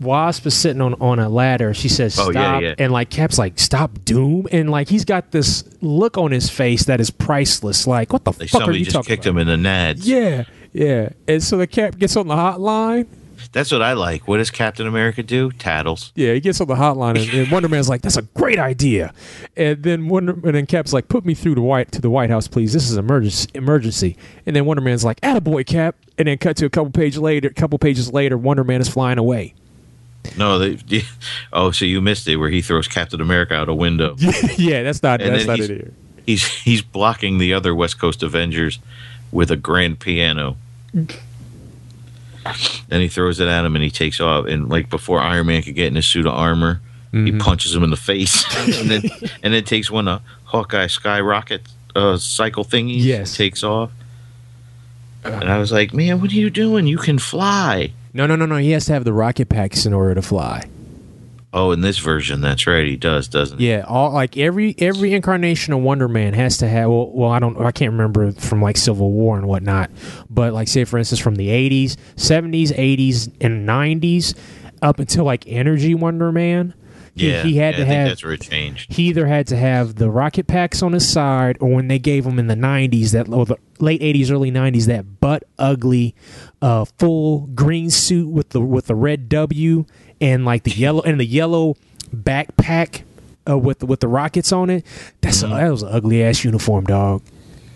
Wasp 0.00 0.46
is 0.46 0.54
sitting 0.54 0.80
on 0.80 0.94
on 1.00 1.18
a 1.18 1.28
ladder. 1.28 1.74
She 1.74 1.88
says, 1.88 2.14
"Stop," 2.14 2.28
Oh, 2.28 2.30
yeah, 2.30 2.58
yeah. 2.60 2.74
and 2.78 2.92
like 2.92 3.10
Cap's 3.10 3.38
like, 3.38 3.58
"Stop 3.58 4.04
Doom," 4.04 4.46
and 4.52 4.70
like 4.70 4.88
he's 4.88 5.04
got 5.04 5.32
this 5.32 5.64
look 5.80 6.16
on 6.16 6.30
his 6.30 6.48
face 6.48 6.84
that 6.84 7.00
is 7.00 7.10
priceless. 7.10 7.86
Like, 7.88 8.12
what 8.12 8.24
the 8.24 8.30
They 8.32 8.46
fuck 8.46 8.60
are 8.60 8.64
somebody 8.64 8.78
you 8.80 8.84
just 8.84 8.94
talking 8.94 9.08
kicked 9.16 9.26
about? 9.26 9.40
him 9.42 9.48
in 9.48 9.62
the 9.62 9.68
nads. 9.68 10.00
Yeah, 10.02 10.44
yeah. 10.72 11.08
And 11.26 11.42
so 11.42 11.56
the 11.56 11.66
Cap 11.66 11.98
gets 11.98 12.16
on 12.16 12.28
the 12.28 12.34
hotline. 12.36 13.06
That's 13.52 13.72
what 13.72 13.82
I 13.82 13.92
like. 13.92 14.28
What 14.28 14.38
does 14.38 14.50
Captain 14.50 14.86
America 14.86 15.22
do? 15.22 15.50
Tattles. 15.52 16.12
Yeah, 16.14 16.34
he 16.34 16.40
gets 16.40 16.60
on 16.60 16.68
the 16.68 16.74
hotline, 16.74 17.20
and, 17.22 17.32
and 17.32 17.50
Wonder 17.50 17.68
Man's 17.68 17.88
like, 17.88 18.02
"That's 18.02 18.16
a 18.16 18.22
great 18.22 18.58
idea." 18.58 19.12
And 19.56 19.82
then 19.82 20.08
Wonder, 20.08 20.32
and 20.32 20.54
then 20.54 20.66
Cap's 20.66 20.92
like, 20.92 21.08
"Put 21.08 21.24
me 21.24 21.34
through 21.34 21.56
to 21.56 21.62
White 21.62 21.92
to 21.92 22.00
the 22.00 22.10
White 22.10 22.30
House, 22.30 22.48
please. 22.48 22.72
This 22.72 22.88
is 22.90 22.96
emergency." 22.96 23.48
Emergency. 23.54 24.16
And 24.46 24.54
then 24.54 24.64
Wonder 24.64 24.82
Man's 24.82 25.04
like, 25.04 25.20
"Attaboy, 25.20 25.66
Cap." 25.66 25.96
And 26.18 26.26
then 26.26 26.38
cut 26.38 26.56
to 26.56 26.66
a 26.66 26.70
couple 26.70 26.90
pages 26.90 27.20
later. 27.20 27.48
couple 27.50 27.78
pages 27.78 28.12
later, 28.12 28.36
Wonder 28.36 28.64
Man 28.64 28.80
is 28.80 28.88
flying 28.88 29.18
away. 29.18 29.54
No, 30.36 30.58
they. 30.58 30.78
Oh, 31.52 31.70
so 31.70 31.84
you 31.84 32.00
missed 32.00 32.28
it 32.28 32.36
where 32.36 32.50
he 32.50 32.60
throws 32.60 32.86
Captain 32.88 33.20
America 33.20 33.54
out 33.54 33.68
a 33.68 33.74
window. 33.74 34.16
yeah, 34.56 34.82
that's 34.82 35.02
not 35.02 35.22
And 35.22 35.34
that's 35.34 35.46
not 35.46 35.60
it 35.60 35.70
here. 35.70 35.92
He's 36.26 36.46
he's 36.46 36.82
blocking 36.82 37.38
the 37.38 37.54
other 37.54 37.74
West 37.74 37.98
Coast 37.98 38.22
Avengers 38.22 38.78
with 39.32 39.50
a 39.50 39.56
grand 39.56 39.98
piano. 39.98 40.56
Then 42.88 43.00
he 43.00 43.08
throws 43.08 43.40
it 43.40 43.48
at 43.48 43.64
him 43.64 43.74
and 43.76 43.82
he 43.84 43.90
takes 43.90 44.20
off. 44.20 44.46
And 44.46 44.68
like 44.68 44.88
before 44.90 45.20
Iron 45.20 45.46
Man 45.46 45.62
could 45.62 45.74
get 45.74 45.86
in 45.88 45.94
his 45.96 46.06
suit 46.06 46.26
of 46.26 46.32
armor, 46.34 46.80
he 47.12 47.18
Mhm. 47.32 47.40
punches 47.40 47.74
him 47.74 47.82
in 47.84 47.90
the 47.90 47.96
face, 47.96 48.44
and 48.80 48.90
then 48.90 49.02
and 49.42 49.54
then 49.54 49.64
takes 49.64 49.90
one 49.90 50.08
of 50.08 50.20
Hawkeye 50.44 50.86
skyrocket 50.88 51.62
uh, 51.96 52.16
cycle 52.18 52.64
thingies. 52.64 53.02
Yes. 53.02 53.36
takes 53.36 53.62
off. 53.64 53.90
And 55.24 55.50
I 55.50 55.58
was 55.58 55.72
like, 55.72 55.92
man, 55.92 56.20
what 56.20 56.30
are 56.30 56.34
you 56.34 56.48
doing? 56.50 56.86
You 56.86 56.96
can 56.98 57.18
fly. 57.18 57.92
No, 58.14 58.26
no, 58.26 58.36
no, 58.36 58.46
no. 58.46 58.56
He 58.56 58.70
has 58.70 58.86
to 58.86 58.92
have 58.92 59.04
the 59.04 59.12
rocket 59.12 59.48
packs 59.48 59.84
in 59.84 59.92
order 59.92 60.14
to 60.14 60.22
fly. 60.22 60.68
Oh, 61.52 61.72
in 61.72 61.80
this 61.80 61.96
version, 61.98 62.42
that's 62.42 62.66
right. 62.66 62.84
He 62.86 62.96
does, 62.96 63.26
doesn't 63.26 63.58
he? 63.58 63.70
Yeah, 63.70 63.84
all 63.88 64.12
like 64.12 64.36
every 64.36 64.74
every 64.78 65.14
incarnation 65.14 65.72
of 65.72 65.80
Wonder 65.80 66.06
Man 66.06 66.34
has 66.34 66.58
to 66.58 66.68
have. 66.68 66.90
Well, 66.90 67.10
well, 67.10 67.30
I 67.30 67.38
don't, 67.38 67.58
I 67.58 67.72
can't 67.72 67.92
remember 67.92 68.32
from 68.32 68.60
like 68.60 68.76
Civil 68.76 69.12
War 69.12 69.38
and 69.38 69.46
whatnot, 69.48 69.90
but 70.28 70.52
like 70.52 70.68
say 70.68 70.84
for 70.84 70.98
instance 70.98 71.20
from 71.20 71.36
the 71.36 71.48
'80s, 71.48 71.96
'70s, 72.16 72.68
'80s, 72.76 73.32
and 73.40 73.66
'90s 73.66 74.34
up 74.82 74.98
until 74.98 75.24
like 75.24 75.44
Energy 75.46 75.94
Wonder 75.94 76.30
Man. 76.32 76.74
He, 77.14 77.30
Yeah, 77.32 77.42
he 77.42 77.56
had 77.56 77.74
yeah, 77.74 77.78
to 77.78 77.82
I 77.82 77.86
think 77.88 77.98
have. 77.98 78.08
that's 78.10 78.22
where 78.24 78.32
it 78.34 78.42
changed. 78.42 78.92
He 78.92 79.04
either 79.04 79.26
had 79.26 79.46
to 79.48 79.56
have 79.56 79.96
the 79.96 80.08
rocket 80.10 80.46
packs 80.46 80.82
on 80.82 80.92
his 80.92 81.08
side, 81.08 81.56
or 81.60 81.68
when 81.70 81.88
they 81.88 81.98
gave 81.98 82.26
him 82.26 82.38
in 82.38 82.46
the 82.46 82.54
'90s, 82.54 83.12
that 83.12 83.28
or 83.28 83.46
the 83.46 83.56
late 83.80 84.02
'80s, 84.02 84.30
early 84.30 84.52
'90s, 84.52 84.84
that 84.86 85.18
butt 85.20 85.44
ugly, 85.58 86.14
uh, 86.60 86.84
full 86.98 87.46
green 87.54 87.88
suit 87.90 88.28
with 88.28 88.50
the 88.50 88.60
with 88.60 88.86
the 88.86 88.94
red 88.94 89.28
W 89.30 89.86
and 90.20 90.44
like 90.44 90.64
the 90.64 90.70
yellow 90.72 91.02
and 91.02 91.18
the 91.20 91.26
yellow 91.26 91.76
backpack 92.14 93.02
uh, 93.48 93.56
with 93.58 93.78
the, 93.80 93.86
with 93.86 94.00
the 94.00 94.08
rockets 94.08 94.52
on 94.52 94.70
it. 94.70 94.84
That's 95.20 95.42
Mm-hmm. 95.42 95.52
a, 95.52 95.56
that 95.56 95.70
was 95.70 95.82
an 95.82 95.88
ugly 95.90 96.22
ass 96.22 96.44
uniform, 96.44 96.84
dog. 96.84 97.22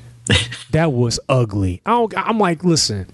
that 0.71 0.93
was 0.93 1.19
ugly. 1.29 1.81
I 1.87 1.91
don't, 1.93 2.15
I'm 2.17 2.39
like, 2.39 2.65
listen. 2.65 3.07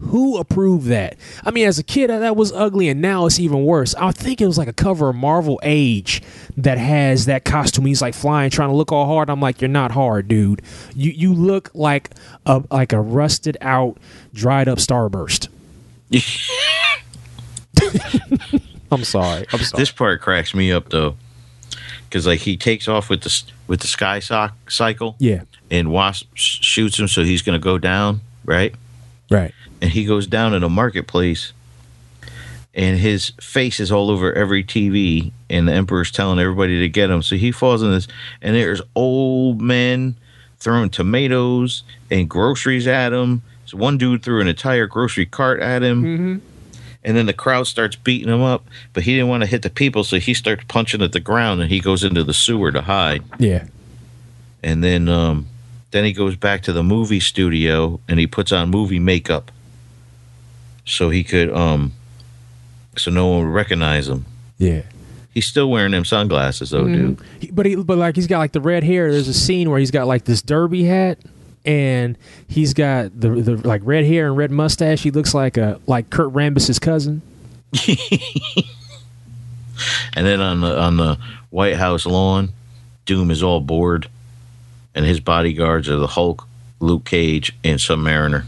Who 0.00 0.36
approved 0.38 0.86
that? 0.86 1.16
I 1.44 1.50
mean, 1.50 1.66
as 1.66 1.80
a 1.80 1.82
kid, 1.82 2.08
that 2.08 2.36
was 2.36 2.52
ugly, 2.52 2.88
and 2.88 3.02
now 3.02 3.26
it's 3.26 3.40
even 3.40 3.64
worse. 3.64 3.96
I 3.96 4.12
think 4.12 4.40
it 4.40 4.46
was 4.46 4.56
like 4.56 4.68
a 4.68 4.72
cover 4.72 5.08
of 5.08 5.16
Marvel 5.16 5.58
Age 5.64 6.22
that 6.56 6.78
has 6.78 7.26
that 7.26 7.44
costume. 7.44 7.84
He's 7.86 8.00
like 8.00 8.14
flying, 8.14 8.48
trying 8.50 8.68
to 8.68 8.76
look 8.76 8.92
all 8.92 9.06
hard. 9.06 9.28
I'm 9.28 9.40
like, 9.40 9.60
you're 9.60 9.66
not 9.66 9.90
hard, 9.90 10.28
dude. 10.28 10.62
You 10.94 11.10
you 11.10 11.34
look 11.34 11.72
like 11.74 12.10
a 12.46 12.62
like 12.70 12.92
a 12.92 13.00
rusted 13.00 13.56
out, 13.60 13.98
dried 14.32 14.68
up 14.68 14.78
Starburst. 14.78 15.48
I'm 18.90 19.04
sorry. 19.04 19.46
I'm 19.52 19.60
sorry. 19.60 19.80
This 19.82 19.90
part 19.90 20.20
cracks 20.20 20.54
me 20.54 20.72
up 20.72 20.88
though, 20.90 21.16
because 22.08 22.26
like 22.26 22.40
he 22.40 22.56
takes 22.56 22.88
off 22.88 23.08
with 23.10 23.20
the 23.22 23.28
s- 23.28 23.44
with 23.66 23.80
the 23.80 23.86
sky 23.86 24.18
sock 24.18 24.54
cycle, 24.70 25.14
yeah. 25.18 25.42
and 25.70 25.90
Wasp 25.92 26.26
shoots 26.34 26.98
him, 26.98 27.06
so 27.08 27.22
he's 27.22 27.42
gonna 27.42 27.58
go 27.58 27.76
down, 27.78 28.20
right? 28.44 28.74
Right. 29.30 29.52
And 29.82 29.90
he 29.90 30.04
goes 30.06 30.26
down 30.26 30.54
in 30.54 30.62
a 30.62 30.68
marketplace, 30.70 31.52
and 32.74 32.98
his 32.98 33.30
face 33.40 33.78
is 33.78 33.92
all 33.92 34.10
over 34.10 34.32
every 34.32 34.64
TV, 34.64 35.32
and 35.50 35.68
the 35.68 35.72
Emperor's 35.72 36.10
telling 36.10 36.38
everybody 36.38 36.80
to 36.80 36.88
get 36.88 37.10
him. 37.10 37.22
So 37.22 37.36
he 37.36 37.52
falls 37.52 37.82
in 37.82 37.90
this, 37.90 38.08
and 38.40 38.56
there's 38.56 38.80
old 38.94 39.60
men 39.60 40.16
throwing 40.58 40.90
tomatoes 40.90 41.82
and 42.10 42.28
groceries 42.28 42.86
at 42.86 43.12
him. 43.12 43.42
So 43.66 43.76
one 43.76 43.98
dude 43.98 44.22
threw 44.22 44.40
an 44.40 44.48
entire 44.48 44.86
grocery 44.86 45.26
cart 45.26 45.60
at 45.60 45.82
him. 45.82 46.02
Mm-hmm. 46.02 46.36
And 47.04 47.16
then 47.16 47.26
the 47.26 47.32
crowd 47.32 47.66
starts 47.66 47.96
beating 47.96 48.28
him 48.28 48.42
up, 48.42 48.66
but 48.92 49.04
he 49.04 49.14
didn't 49.14 49.28
want 49.28 49.42
to 49.42 49.46
hit 49.46 49.62
the 49.62 49.70
people, 49.70 50.04
so 50.04 50.18
he 50.18 50.34
starts 50.34 50.64
punching 50.68 51.00
at 51.00 51.12
the 51.12 51.20
ground 51.20 51.60
and 51.60 51.70
he 51.70 51.80
goes 51.80 52.02
into 52.02 52.24
the 52.24 52.34
sewer 52.34 52.72
to 52.72 52.82
hide. 52.82 53.22
Yeah. 53.38 53.66
And 54.62 54.82
then 54.82 55.08
um, 55.08 55.46
then 55.90 56.04
he 56.04 56.12
goes 56.12 56.36
back 56.36 56.62
to 56.62 56.72
the 56.72 56.82
movie 56.82 57.20
studio 57.20 58.00
and 58.08 58.18
he 58.18 58.26
puts 58.26 58.52
on 58.52 58.70
movie 58.70 58.98
makeup 58.98 59.50
so 60.84 61.10
he 61.10 61.22
could 61.22 61.52
um 61.52 61.92
so 62.96 63.10
no 63.10 63.28
one 63.28 63.46
would 63.46 63.54
recognize 63.54 64.08
him. 64.08 64.24
Yeah. 64.58 64.82
He's 65.32 65.46
still 65.46 65.70
wearing 65.70 65.92
them 65.92 66.04
sunglasses 66.04 66.70
though, 66.70 66.86
dude. 66.86 67.20
But 67.52 67.66
he, 67.66 67.76
but 67.76 67.96
like 67.96 68.16
he's 68.16 68.26
got 68.26 68.38
like 68.38 68.52
the 68.52 68.60
red 68.60 68.82
hair. 68.82 69.12
There's 69.12 69.28
a 69.28 69.34
scene 69.34 69.70
where 69.70 69.78
he's 69.78 69.92
got 69.92 70.08
like 70.08 70.24
this 70.24 70.42
derby 70.42 70.84
hat, 70.84 71.18
and 71.68 72.16
he's 72.48 72.72
got 72.72 73.20
the 73.20 73.28
the 73.28 73.56
like 73.68 73.82
red 73.84 74.06
hair 74.06 74.28
and 74.28 74.36
red 74.36 74.50
mustache. 74.50 75.02
He 75.02 75.10
looks 75.10 75.34
like 75.34 75.56
a 75.58 75.78
like 75.86 76.08
Kurt 76.10 76.32
Rambis's 76.32 76.78
cousin. 76.78 77.22
And 80.14 80.26
then 80.26 80.40
on 80.40 80.60
the 80.60 80.76
on 80.76 80.96
the 80.96 81.18
White 81.50 81.76
House 81.76 82.04
lawn, 82.04 82.48
Doom 83.06 83.30
is 83.30 83.42
all 83.44 83.60
bored. 83.60 84.08
and 84.94 85.06
his 85.06 85.20
bodyguards 85.20 85.88
are 85.88 85.96
the 85.96 86.08
Hulk, 86.08 86.48
Luke 86.80 87.04
Cage, 87.04 87.54
and 87.62 87.80
some 87.80 88.04
Submariner. 88.04 88.44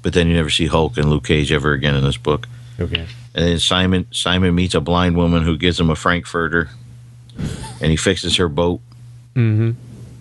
But 0.00 0.14
then 0.14 0.28
you 0.28 0.34
never 0.34 0.48
see 0.48 0.66
Hulk 0.66 0.96
and 0.96 1.10
Luke 1.10 1.26
Cage 1.26 1.52
ever 1.52 1.72
again 1.72 1.94
in 1.94 2.02
this 2.04 2.16
book. 2.16 2.48
Okay. 2.80 3.06
And 3.34 3.44
then 3.46 3.58
Simon 3.58 4.06
Simon 4.12 4.54
meets 4.54 4.74
a 4.74 4.80
blind 4.80 5.16
woman 5.16 5.42
who 5.42 5.58
gives 5.58 5.78
him 5.78 5.90
a 5.90 5.96
frankfurter, 5.96 6.70
and 7.82 7.90
he 7.90 7.96
fixes 7.96 8.36
her 8.36 8.48
boat. 8.48 8.80
Mm-hmm. 9.34 9.72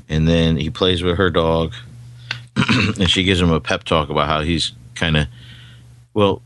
And 0.08 0.28
then 0.28 0.58
he 0.58 0.70
plays 0.70 1.02
with 1.02 1.18
her 1.18 1.30
dog, 1.30 1.74
and 2.56 3.10
she 3.10 3.24
gives 3.24 3.42
him 3.42 3.52
a 3.52 3.60
pep 3.60 3.84
talk 3.84 4.10
about 4.10 4.28
how 4.28 4.42
he's 4.42 4.74
kind 4.94 5.18
of, 5.18 5.28
well, 6.14 6.42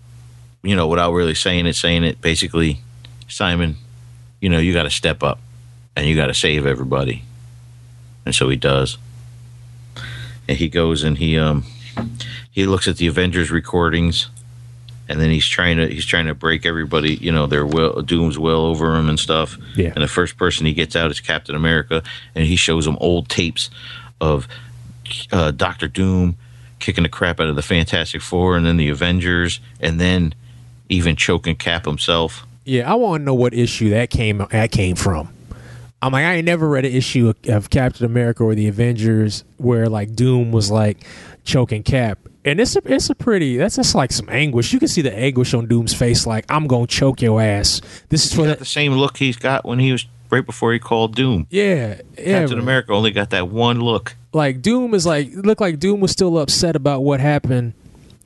you 0.64 0.76
know, 0.76 0.88
without 0.88 1.14
really 1.14 1.36
saying 1.36 1.66
it, 1.66 1.76
saying 1.76 2.04
it 2.04 2.22
basically, 2.22 2.82
Simon, 3.28 3.76
you 4.42 4.50
know, 4.50 4.60
you 4.60 4.74
got 4.74 4.84
to 4.84 4.90
step 4.90 5.24
up, 5.24 5.40
and 5.96 6.08
you 6.08 6.16
got 6.16 6.28
to 6.28 6.34
save 6.34 6.66
everybody, 6.66 7.24
and 8.26 8.34
so 8.34 8.50
he 8.50 8.56
does. 8.56 8.98
And 10.48 10.58
he 10.58 10.68
goes 10.68 11.04
and 11.04 11.20
he 11.20 11.38
um 11.38 11.64
he 12.50 12.66
looks 12.66 12.88
at 12.88 12.98
the 12.98 13.06
Avengers 13.06 13.52
recordings 13.52 14.30
and 15.10 15.20
then 15.20 15.30
he's 15.32 15.46
trying 15.48 15.76
to 15.78 15.88
he's 15.88 16.06
trying 16.06 16.28
to 16.28 16.34
break 16.36 16.66
everybody 16.66 17.16
you 17.16 17.32
know 17.32 17.48
their 17.48 17.66
will 17.66 18.02
doom's 18.02 18.40
will 18.40 18.62
over 18.66 18.96
him 18.96 19.10
and 19.10 19.20
stuff 19.20 19.58
Yeah. 19.76 19.92
and 19.94 20.02
the 20.04 20.08
first 20.08 20.38
person 20.38 20.66
he 20.66 20.74
gets 20.74 20.96
out 20.96 21.12
is 21.12 21.20
captain 21.20 21.56
america 21.56 22.02
and 22.36 22.46
he 22.46 22.56
shows 22.56 22.86
him 22.88 22.96
old 23.02 23.28
tapes 23.28 23.70
of 24.22 24.48
uh, 25.32 25.52
dr 25.52 25.88
doom 25.90 26.36
kicking 26.80 27.04
the 27.04 27.10
crap 27.10 27.40
out 27.40 27.50
of 27.50 27.56
the 27.56 27.62
fantastic 27.62 28.22
four 28.22 28.56
and 28.56 28.66
then 28.66 28.78
the 28.78 28.90
avengers 28.90 29.60
and 29.82 30.00
then 30.00 30.34
even 30.90 31.16
choking 31.16 31.56
cap 31.56 31.86
himself 31.86 32.46
Yeah, 32.66 32.90
I 32.90 32.96
want 32.96 33.22
to 33.22 33.26
know 33.26 33.34
what 33.34 33.54
issue 33.54 33.90
that 33.90 34.10
came 34.10 34.38
that 34.52 34.72
came 34.72 34.96
from. 34.96 35.34
I'm 36.02 36.14
like, 36.14 36.24
I 36.24 36.36
ain't 36.36 36.46
never 36.46 36.70
read 36.70 36.86
an 36.86 36.94
issue 36.94 37.28
of, 37.30 37.36
of 37.50 37.70
Captain 37.70 38.06
America 38.06 38.44
or 38.44 38.56
the 38.56 38.68
Avengers 38.70 39.44
where 39.58 39.90
like 39.90 40.16
Doom 40.16 40.52
was 40.54 40.72
like 40.72 40.98
choking 41.44 41.84
Cap, 41.84 42.20
and 42.46 42.60
it's 42.60 42.76
a 42.76 42.82
it's 42.86 43.10
a 43.10 43.16
pretty 43.16 43.58
that's 43.58 43.76
just 43.76 43.96
like 43.96 44.12
some 44.12 44.30
anguish. 44.30 44.72
You 44.74 44.80
can 44.80 44.88
see 44.88 45.02
the 45.02 45.14
anguish 45.16 45.54
on 45.54 45.68
Doom's 45.68 45.94
face, 45.94 46.26
like 46.28 46.46
I'm 46.50 46.68
gonna 46.68 46.88
choke 46.88 47.22
your 47.22 47.42
ass. 47.42 47.82
This 48.10 48.26
is 48.26 48.34
for 48.34 48.46
that. 48.46 48.60
the 48.60 48.66
same 48.66 48.94
look 48.94 49.18
he's 49.18 49.36
got 49.38 49.66
when 49.66 49.80
he 49.80 49.92
was 49.92 50.06
right 50.32 50.46
before 50.46 50.72
he 50.74 50.78
called 50.78 51.16
doom 51.16 51.48
Yeah, 51.50 52.02
yeah. 52.16 52.42
captain 52.42 52.58
man. 52.58 52.60
america 52.60 52.94
only 52.94 53.10
got 53.10 53.32
that 53.32 53.48
one 53.48 53.82
look 53.82 54.16
like 54.32 54.62
Doom 54.62 54.94
is 54.94 55.04
like 55.04 55.32
looked 55.34 55.60
like 55.60 55.80
Doom 55.80 56.02
was 56.02 56.12
still 56.12 56.38
upset 56.38 56.76
about 56.76 57.02
what 57.02 57.20
happened 57.20 57.74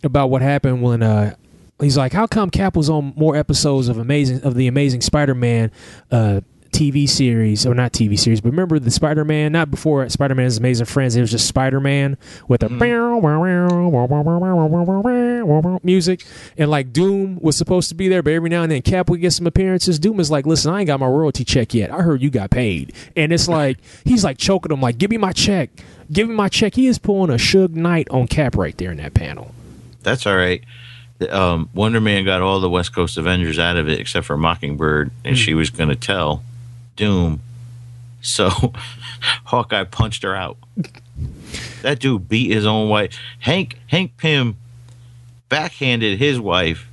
about 0.03 0.29
what 0.29 0.41
happened 0.41 0.81
when 0.81 1.01
uh 1.01 1.33
he's 1.79 1.95
like 1.97 2.11
how 2.11 2.27
come 2.27 2.49
Cap 2.49 2.75
was 2.75 2.89
on 2.89 3.13
more 3.15 3.37
episodes 3.37 3.87
of 3.87 3.97
amazing 3.97 4.41
of 4.43 4.55
the 4.55 4.67
Amazing 4.67 4.99
Spider-Man 4.99 5.71
uh 6.11 6.41
TV 6.73 7.07
series 7.07 7.65
or 7.65 7.73
not 7.73 7.93
TV 7.93 8.19
series 8.19 8.41
but 8.41 8.49
remember 8.49 8.79
the 8.79 8.91
Spider-Man 8.91 9.51
not 9.53 9.71
before 9.71 10.07
Spider-Man's 10.09 10.57
Amazing 10.57 10.87
Friends 10.87 11.15
it 11.15 11.21
was 11.21 11.31
just 11.31 11.47
Spider-Man 11.47 12.17
with 12.47 12.63
a 12.63 12.69
music 15.83 16.25
and 16.57 16.69
like 16.69 16.91
Doom 16.91 17.39
was 17.39 17.55
supposed 17.55 17.89
to 17.89 17.95
be 17.95 18.07
there 18.09 18.21
but 18.23 18.33
every 18.33 18.49
now 18.49 18.63
and 18.63 18.71
then 18.71 18.81
Cap 18.81 19.09
would 19.09 19.21
get 19.21 19.31
some 19.31 19.47
appearances 19.47 19.99
Doom 19.99 20.19
is 20.19 20.29
like 20.31 20.45
listen 20.45 20.73
I 20.73 20.79
ain't 20.79 20.87
got 20.87 20.99
my 20.99 21.07
royalty 21.07 21.43
check 21.45 21.73
yet 21.73 21.91
I 21.91 22.01
heard 22.01 22.21
you 22.21 22.29
got 22.29 22.49
paid 22.49 22.93
and 23.15 23.31
it's 23.31 23.47
like 23.47 23.77
he's 24.03 24.23
like 24.23 24.37
choking 24.37 24.71
him 24.71 24.81
like 24.81 24.97
give 24.97 25.11
me 25.11 25.17
my 25.17 25.31
check 25.31 25.69
give 26.11 26.27
me 26.27 26.35
my 26.35 26.49
check 26.49 26.75
he 26.75 26.87
is 26.87 26.97
pulling 26.97 27.29
a 27.29 27.35
Suge 27.35 27.75
Knight 27.75 28.09
on 28.09 28.27
Cap 28.27 28.55
right 28.55 28.77
there 28.77 28.91
in 28.91 28.97
that 28.97 29.13
panel 29.13 29.53
That's 30.01 30.25
all 30.25 30.35
right. 30.35 30.63
Um, 31.29 31.69
Wonder 31.73 32.01
Man 32.01 32.25
got 32.25 32.41
all 32.41 32.59
the 32.59 32.69
West 32.69 32.93
Coast 32.93 33.17
Avengers 33.17 33.57
out 33.57 33.77
of 33.77 33.87
it 33.87 33.99
except 33.99 34.25
for 34.25 34.35
Mockingbird, 34.35 35.11
and 35.23 35.37
she 35.37 35.53
was 35.53 35.69
going 35.69 35.87
to 35.87 35.95
tell 35.95 36.43
Doom. 36.95 37.41
So 38.21 38.49
Hawkeye 39.45 39.83
punched 39.83 40.23
her 40.23 40.35
out. 40.35 40.57
That 41.81 41.99
dude 41.99 42.29
beat 42.29 42.51
his 42.51 42.65
own 42.65 42.89
wife. 42.89 43.17
Hank 43.39 43.77
Hank 43.87 44.17
Pym 44.17 44.57
backhanded 45.49 46.17
his 46.17 46.39
wife, 46.39 46.87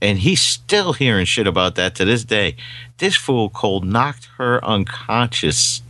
and 0.00 0.18
he's 0.18 0.40
still 0.40 0.92
hearing 0.92 1.24
shit 1.24 1.46
about 1.46 1.74
that 1.76 1.94
to 1.96 2.04
this 2.04 2.22
day. 2.24 2.56
This 2.98 3.16
fool 3.16 3.48
cold 3.48 3.84
knocked 3.84 4.28
her 4.36 4.64
unconscious, 4.64 5.82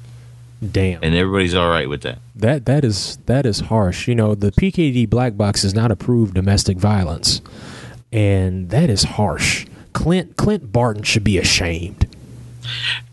damn 0.73 1.03
and 1.03 1.15
everybody's 1.15 1.55
all 1.55 1.69
right 1.69 1.89
with 1.89 2.03
that. 2.03 2.19
That 2.37 2.67
that 2.67 2.85
is 2.85 3.19
that 3.27 3.45
is 3.45 3.61
harsh. 3.61 4.07
You 4.09 4.15
know, 4.15 4.35
the 4.35 4.53
PKD 4.53 5.11
black 5.11 5.37
box 5.37 5.63
does 5.63 5.75
not 5.75 5.91
approve 5.91 6.33
domestic 6.33 6.79
violence, 6.79 7.43
and 8.13 8.71
that 8.71 8.89
is 8.89 9.03
harsh. 9.03 9.67
Clint 9.93 10.37
Clint 10.37 10.73
Barton 10.73 11.03
should 11.03 11.25
be 11.25 11.39
ashamed. 11.39 12.04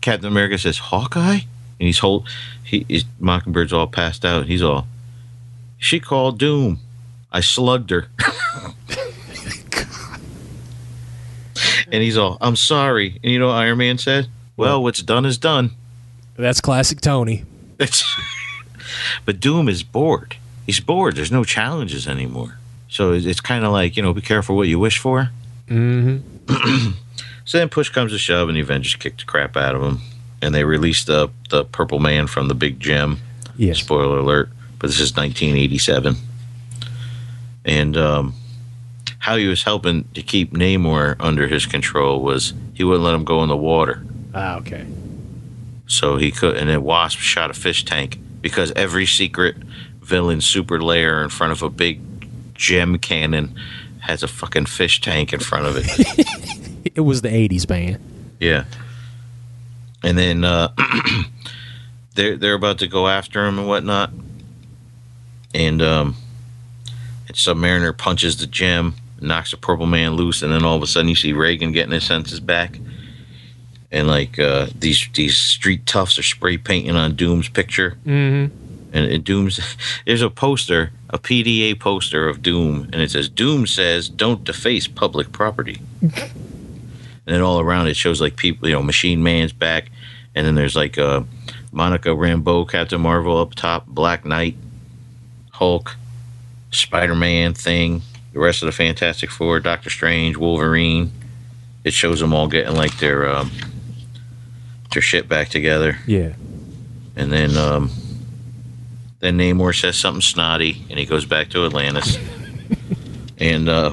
Captain 0.00 0.26
America 0.26 0.58
says 0.58 0.78
Hawkeye, 0.78 1.40
and 1.40 1.86
he's 1.86 1.98
whole. 1.98 2.24
he 2.64 2.86
is 2.88 3.04
Mockingbird's 3.20 3.72
all 3.72 3.86
passed 3.86 4.24
out. 4.24 4.46
He's 4.46 4.62
all 4.62 4.86
she 5.82 5.98
called 5.98 6.38
Doom. 6.38 6.78
I 7.32 7.40
slugged 7.40 7.90
her. 7.90 8.06
and 11.90 12.02
he's 12.02 12.16
all, 12.16 12.38
I'm 12.40 12.54
sorry. 12.54 13.18
And 13.22 13.32
you 13.32 13.40
know 13.40 13.48
what 13.48 13.56
Iron 13.56 13.78
Man 13.78 13.98
said? 13.98 14.28
Well, 14.56 14.80
what's 14.82 15.02
done 15.02 15.26
is 15.26 15.38
done. 15.38 15.72
That's 16.36 16.60
classic 16.60 17.00
Tony. 17.00 17.44
It's 17.80 18.04
but 19.24 19.40
Doom 19.40 19.68
is 19.68 19.82
bored. 19.82 20.36
He's 20.66 20.78
bored. 20.78 21.16
There's 21.16 21.32
no 21.32 21.42
challenges 21.42 22.06
anymore. 22.06 22.58
So 22.88 23.12
it's 23.12 23.40
kind 23.40 23.64
of 23.64 23.72
like, 23.72 23.96
you 23.96 24.04
know, 24.04 24.12
be 24.12 24.20
careful 24.20 24.54
what 24.54 24.68
you 24.68 24.78
wish 24.78 24.98
for. 24.98 25.30
Mm-hmm. 25.66 26.92
So 27.52 27.58
then 27.58 27.68
push 27.68 27.90
comes 27.90 28.12
to 28.12 28.18
shove, 28.18 28.48
and 28.48 28.56
the 28.56 28.62
Avengers 28.62 28.94
kick 28.94 29.18
the 29.18 29.24
crap 29.24 29.58
out 29.58 29.74
of 29.74 29.82
him, 29.82 30.00
and 30.40 30.54
they 30.54 30.64
released 30.64 31.06
the 31.06 31.28
the 31.50 31.66
Purple 31.66 31.98
Man 31.98 32.26
from 32.26 32.48
the 32.48 32.54
big 32.54 32.80
gem. 32.80 33.18
Yes. 33.58 33.78
Spoiler 33.80 34.20
alert! 34.20 34.48
But 34.78 34.86
this 34.86 34.98
is 34.98 35.14
1987, 35.14 36.16
and 37.66 37.94
um, 37.98 38.34
how 39.18 39.36
he 39.36 39.48
was 39.48 39.64
helping 39.64 40.04
to 40.14 40.22
keep 40.22 40.54
Namor 40.54 41.14
under 41.20 41.46
his 41.46 41.66
control 41.66 42.22
was 42.22 42.54
he 42.72 42.84
wouldn't 42.84 43.04
let 43.04 43.12
him 43.12 43.24
go 43.24 43.42
in 43.42 43.50
the 43.50 43.56
water, 43.58 44.02
Ah, 44.34 44.56
okay. 44.56 44.86
so 45.86 46.16
he 46.16 46.30
could. 46.30 46.56
And 46.56 46.70
then 46.70 46.82
Wasp 46.82 47.18
shot 47.18 47.50
a 47.50 47.52
fish 47.52 47.84
tank 47.84 48.18
because 48.40 48.72
every 48.76 49.04
secret 49.04 49.56
villain 50.00 50.40
super 50.40 50.80
lair 50.82 51.22
in 51.22 51.28
front 51.28 51.52
of 51.52 51.60
a 51.62 51.68
big 51.68 52.00
gem 52.54 52.96
cannon 52.96 53.54
has 53.98 54.22
a 54.22 54.28
fucking 54.28 54.64
fish 54.64 55.02
tank 55.02 55.34
in 55.34 55.40
front 55.40 55.66
of 55.66 55.74
it. 55.76 56.58
It 56.84 57.00
was 57.00 57.22
the 57.22 57.28
'80s, 57.28 57.68
man. 57.68 57.98
Yeah. 58.40 58.64
And 60.02 60.18
then 60.18 60.44
uh, 60.44 60.68
they're 62.14 62.36
they're 62.36 62.54
about 62.54 62.78
to 62.80 62.86
go 62.88 63.08
after 63.08 63.44
him 63.46 63.58
and 63.58 63.68
whatnot, 63.68 64.10
and 65.54 65.80
um, 65.82 66.16
and 67.28 67.36
Submariner 67.36 67.96
punches 67.96 68.36
the 68.38 68.46
gem, 68.46 68.94
knocks 69.20 69.52
the 69.52 69.56
Purple 69.56 69.86
Man 69.86 70.12
loose, 70.14 70.42
and 70.42 70.52
then 70.52 70.64
all 70.64 70.76
of 70.76 70.82
a 70.82 70.86
sudden 70.86 71.08
you 71.08 71.14
see 71.16 71.32
Reagan 71.32 71.72
getting 71.72 71.92
his 71.92 72.04
senses 72.04 72.40
back, 72.40 72.78
and 73.92 74.08
like 74.08 74.38
uh, 74.40 74.66
these 74.76 75.08
these 75.14 75.36
street 75.36 75.86
toughs 75.86 76.18
are 76.18 76.22
spray 76.24 76.58
painting 76.58 76.96
on 76.96 77.14
Doom's 77.14 77.48
picture, 77.48 77.96
Mm-hmm. 78.04 78.52
and, 78.92 79.04
and 79.06 79.22
Doom's 79.24 79.60
there's 80.06 80.22
a 80.22 80.30
poster, 80.30 80.90
a 81.10 81.18
PDA 81.18 81.78
poster 81.78 82.28
of 82.28 82.42
Doom, 82.42 82.88
and 82.92 82.96
it 82.96 83.12
says 83.12 83.28
Doom 83.28 83.68
says 83.68 84.08
don't 84.08 84.42
deface 84.42 84.88
public 84.88 85.30
property. 85.30 85.80
and 87.26 87.34
then 87.34 87.42
all 87.42 87.60
around 87.60 87.86
it 87.86 87.96
shows 87.96 88.20
like 88.20 88.36
people, 88.36 88.68
you 88.68 88.74
know, 88.74 88.82
Machine 88.82 89.22
Man's 89.22 89.52
back, 89.52 89.90
and 90.34 90.46
then 90.46 90.54
there's 90.54 90.76
like 90.76 90.98
uh, 90.98 91.22
Monica 91.70 92.10
Rambeau, 92.10 92.68
Captain 92.68 93.00
Marvel 93.00 93.38
up 93.38 93.54
top, 93.54 93.86
Black 93.86 94.24
Knight, 94.24 94.56
Hulk, 95.52 95.96
Spider 96.70 97.14
Man, 97.14 97.54
Thing, 97.54 98.02
the 98.32 98.40
rest 98.40 98.62
of 98.62 98.66
the 98.66 98.72
Fantastic 98.72 99.30
Four, 99.30 99.60
Doctor 99.60 99.90
Strange, 99.90 100.36
Wolverine. 100.36 101.12
It 101.84 101.92
shows 101.92 102.20
them 102.20 102.32
all 102.32 102.48
getting 102.48 102.76
like 102.76 102.98
their 102.98 103.28
um, 103.28 103.50
their 104.92 105.02
shit 105.02 105.28
back 105.28 105.48
together. 105.48 105.98
Yeah. 106.06 106.32
And 107.16 107.32
then 107.32 107.56
um, 107.56 107.90
then 109.20 109.38
Namor 109.38 109.78
says 109.78 109.96
something 109.96 110.20
snotty, 110.20 110.84
and 110.90 110.98
he 110.98 111.06
goes 111.06 111.24
back 111.24 111.50
to 111.50 111.64
Atlantis. 111.64 112.18
and 113.38 113.68
uh, 113.68 113.92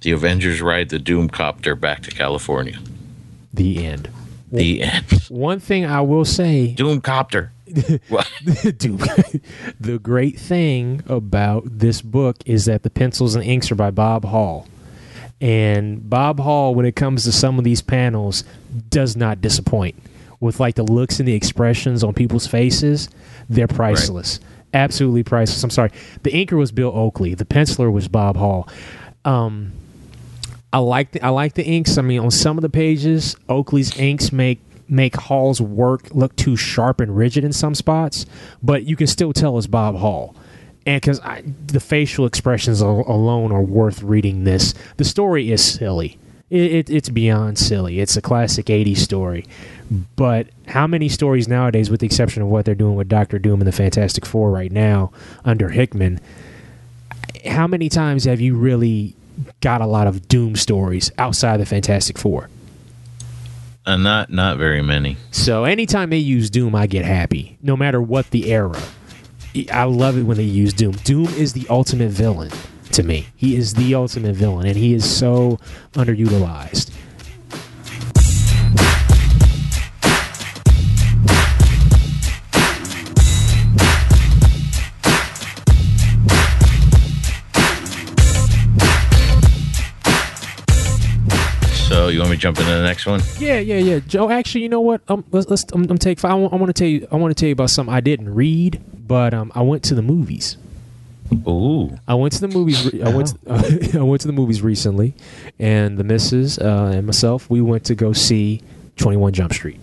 the 0.00 0.12
Avengers 0.12 0.60
ride 0.62 0.88
the 0.88 0.98
Doomcopter 0.98 1.78
back 1.78 2.02
to 2.02 2.10
California. 2.10 2.78
The 3.52 3.84
end. 3.84 4.08
The 4.50 4.82
end. 4.82 5.04
One 5.28 5.60
thing 5.60 5.84
I 5.84 6.00
will 6.00 6.24
say, 6.24 6.74
Doomcopter. 6.76 7.50
What? 8.08 8.28
Dude, 8.78 8.98
the 9.80 10.00
great 10.02 10.38
thing 10.40 11.04
about 11.06 11.62
this 11.66 12.02
book 12.02 12.38
is 12.44 12.64
that 12.64 12.82
the 12.82 12.90
pencils 12.90 13.36
and 13.36 13.44
inks 13.44 13.70
are 13.70 13.76
by 13.76 13.92
Bob 13.92 14.24
Hall. 14.24 14.66
And 15.40 16.08
Bob 16.10 16.40
Hall, 16.40 16.74
when 16.74 16.84
it 16.84 16.96
comes 16.96 17.24
to 17.24 17.32
some 17.32 17.58
of 17.58 17.64
these 17.64 17.80
panels, 17.80 18.42
does 18.88 19.16
not 19.16 19.40
disappoint. 19.40 19.94
With 20.40 20.58
like 20.58 20.74
the 20.74 20.82
looks 20.82 21.20
and 21.20 21.28
the 21.28 21.34
expressions 21.34 22.02
on 22.02 22.12
people's 22.12 22.46
faces, 22.46 23.08
they're 23.48 23.68
priceless. 23.68 24.40
Absolutely 24.74 25.22
priceless. 25.22 25.62
I'm 25.62 25.70
sorry. 25.70 25.90
The 26.22 26.30
inker 26.30 26.58
was 26.58 26.72
Bill 26.72 26.90
Oakley. 26.92 27.34
The 27.34 27.44
penciler 27.44 27.92
was 27.92 28.08
Bob 28.08 28.36
Hall. 28.36 28.68
Um, 29.24 29.72
I 30.72 30.78
like 30.78 31.12
the 31.12 31.22
I 31.22 31.30
like 31.30 31.54
the 31.54 31.64
inks. 31.64 31.98
I 31.98 32.02
mean, 32.02 32.20
on 32.20 32.30
some 32.30 32.58
of 32.58 32.62
the 32.62 32.68
pages, 32.68 33.36
Oakley's 33.48 33.96
inks 33.98 34.32
make 34.32 34.60
make 34.88 35.16
Hall's 35.16 35.60
work 35.60 36.08
look 36.12 36.34
too 36.36 36.56
sharp 36.56 37.00
and 37.00 37.16
rigid 37.16 37.44
in 37.44 37.52
some 37.52 37.74
spots, 37.74 38.26
but 38.62 38.84
you 38.84 38.96
can 38.96 39.06
still 39.06 39.32
tell 39.32 39.56
it's 39.58 39.66
Bob 39.66 39.96
Hall. 39.96 40.34
And 40.86 41.00
because 41.00 41.20
the 41.66 41.80
facial 41.80 42.26
expressions 42.26 42.80
alone 42.80 43.52
are 43.52 43.62
worth 43.62 44.02
reading 44.02 44.44
this. 44.44 44.74
The 44.96 45.04
story 45.04 45.52
is 45.52 45.62
silly. 45.62 46.18
It, 46.48 46.72
it, 46.72 46.90
it's 46.90 47.08
beyond 47.10 47.58
silly. 47.58 48.00
It's 48.00 48.16
a 48.16 48.22
classic 48.22 48.66
80s 48.66 48.96
story. 48.96 49.46
But 50.16 50.48
how 50.66 50.86
many 50.86 51.08
stories 51.08 51.46
nowadays, 51.46 51.90
with 51.90 52.00
the 52.00 52.06
exception 52.06 52.42
of 52.42 52.48
what 52.48 52.64
they're 52.64 52.74
doing 52.74 52.96
with 52.96 53.08
Doctor 53.08 53.38
Doom 53.38 53.60
and 53.60 53.68
the 53.68 53.72
Fantastic 53.72 54.24
Four 54.24 54.50
right 54.50 54.72
now 54.72 55.12
under 55.44 55.68
Hickman, 55.68 56.18
how 57.46 57.66
many 57.66 57.88
times 57.88 58.24
have 58.24 58.40
you 58.40 58.56
really 58.56 59.14
got 59.60 59.80
a 59.80 59.86
lot 59.86 60.06
of 60.06 60.28
Doom 60.28 60.56
stories 60.56 61.10
outside 61.18 61.58
the 61.58 61.66
Fantastic 61.66 62.18
Four? 62.18 62.48
Uh, 63.86 63.96
not 63.96 64.30
not 64.30 64.58
very 64.58 64.82
many. 64.82 65.16
So 65.30 65.64
anytime 65.64 66.10
they 66.10 66.18
use 66.18 66.50
Doom, 66.50 66.74
I 66.74 66.86
get 66.86 67.04
happy, 67.04 67.58
no 67.62 67.76
matter 67.76 68.00
what 68.00 68.30
the 68.30 68.52
era. 68.52 68.80
I 69.72 69.84
love 69.84 70.16
it 70.16 70.22
when 70.22 70.36
they 70.36 70.44
use 70.44 70.72
Doom. 70.72 70.92
Doom 71.04 71.26
is 71.34 71.54
the 71.54 71.66
ultimate 71.68 72.10
villain 72.10 72.50
to 72.92 73.02
me. 73.02 73.26
He 73.34 73.56
is 73.56 73.74
the 73.74 73.94
ultimate 73.94 74.34
villain, 74.36 74.66
and 74.66 74.76
he 74.76 74.94
is 74.94 75.08
so 75.08 75.58
underutilized. 75.94 76.92
You 92.12 92.20
want 92.20 92.30
me 92.30 92.36
to 92.36 92.42
jump 92.42 92.58
into 92.58 92.70
the 92.70 92.82
next 92.82 93.06
one? 93.06 93.20
Yeah, 93.38 93.58
yeah, 93.58 93.76
yeah. 93.76 93.98
Joe, 94.00 94.30
actually, 94.30 94.62
you 94.62 94.68
know 94.68 94.80
what? 94.80 95.02
Um, 95.08 95.24
let's 95.30 95.48
let's 95.48 95.64
I'm, 95.72 95.88
I'm 95.90 95.98
take. 95.98 96.24
I 96.24 96.34
want, 96.34 96.52
I 96.52 96.56
want 96.56 96.68
to 96.68 96.72
tell 96.72 96.88
you. 96.88 97.06
I 97.10 97.16
want 97.16 97.36
to 97.36 97.40
tell 97.40 97.48
you 97.48 97.52
about 97.52 97.70
something 97.70 97.94
I 97.94 98.00
didn't 98.00 98.34
read, 98.34 98.82
but 99.06 99.34
um, 99.34 99.52
I 99.54 99.62
went 99.62 99.82
to 99.84 99.94
the 99.94 100.02
movies. 100.02 100.56
Ooh. 101.46 101.96
I 102.08 102.14
went 102.14 102.32
to 102.34 102.40
the 102.40 102.48
movies. 102.48 102.92
re- 102.92 103.02
I 103.02 103.14
went. 103.14 103.28
To, 103.28 103.98
I 104.00 104.02
went 104.02 104.20
to 104.22 104.26
the 104.26 104.32
movies 104.32 104.62
recently, 104.62 105.14
and 105.58 105.98
the 105.98 106.04
missus 106.04 106.58
uh, 106.58 106.92
and 106.94 107.06
myself, 107.06 107.48
we 107.48 107.60
went 107.60 107.84
to 107.84 107.94
go 107.94 108.12
see 108.12 108.62
Twenty 108.96 109.16
One 109.16 109.32
Jump 109.32 109.52
Street. 109.52 109.80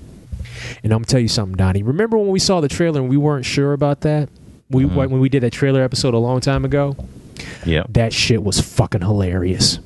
And 0.83 0.91
I'm 0.91 0.99
gonna 0.99 1.05
tell 1.05 1.19
you 1.19 1.27
something, 1.27 1.55
Donny. 1.55 1.83
Remember 1.83 2.17
when 2.17 2.29
we 2.29 2.39
saw 2.39 2.61
the 2.61 2.67
trailer 2.67 2.99
and 2.99 3.09
we 3.09 3.17
weren't 3.17 3.45
sure 3.45 3.73
about 3.73 4.01
that? 4.01 4.29
We 4.69 4.85
when 4.85 5.19
we 5.19 5.29
did 5.29 5.43
that 5.43 5.53
trailer 5.53 5.81
episode 5.81 6.13
a 6.13 6.17
long 6.17 6.41
time 6.41 6.65
ago. 6.65 6.95
Yep. 7.65 7.87
That 7.89 8.13
shit 8.13 8.43
was 8.43 8.59
fucking 8.59 9.01
hilarious. 9.01 9.79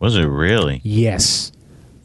Was 0.00 0.16
it 0.16 0.24
really? 0.24 0.80
Yes. 0.84 1.52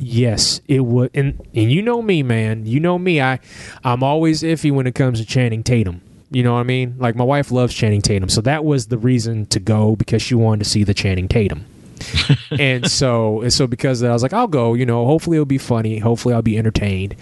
Yes, 0.01 0.61
it 0.67 0.79
would 0.79 1.11
and 1.13 1.45
and 1.53 1.69
you 1.69 1.81
know 1.81 2.01
me, 2.01 2.23
man. 2.23 2.65
You 2.65 2.79
know 2.79 2.97
me. 2.97 3.21
I 3.21 3.39
I'm 3.83 4.01
always 4.01 4.43
iffy 4.43 4.71
when 4.71 4.87
it 4.87 4.95
comes 4.95 5.19
to 5.19 5.25
Channing 5.25 5.61
Tatum. 5.61 6.01
You 6.31 6.41
know 6.41 6.53
what 6.53 6.61
I 6.61 6.63
mean? 6.63 6.95
Like 6.97 7.15
my 7.15 7.23
wife 7.23 7.51
loves 7.51 7.73
Channing 7.73 8.01
Tatum. 8.01 8.29
So 8.29 8.39
that 8.41 8.63
was 8.63 8.87
the 8.87 8.97
reason 8.97 9.45
to 9.47 9.59
go 9.59 9.97
because 9.97 10.21
she 10.21 10.35
wanted 10.35 10.63
to 10.63 10.69
see 10.69 10.85
the 10.85 10.93
Channing 10.93 11.27
Tatum. 11.27 11.65
and 12.51 12.89
so 12.89 13.41
and 13.41 13.51
so 13.51 13.67
because 13.67 14.01
of 14.01 14.05
that, 14.05 14.11
I 14.11 14.13
was 14.13 14.23
like, 14.23 14.31
I'll 14.31 14.47
go, 14.47 14.73
you 14.73 14.85
know, 14.85 15.05
hopefully 15.05 15.35
it'll 15.35 15.45
be 15.45 15.57
funny, 15.57 15.99
hopefully 15.99 16.33
I'll 16.33 16.41
be 16.41 16.57
entertained. 16.57 17.15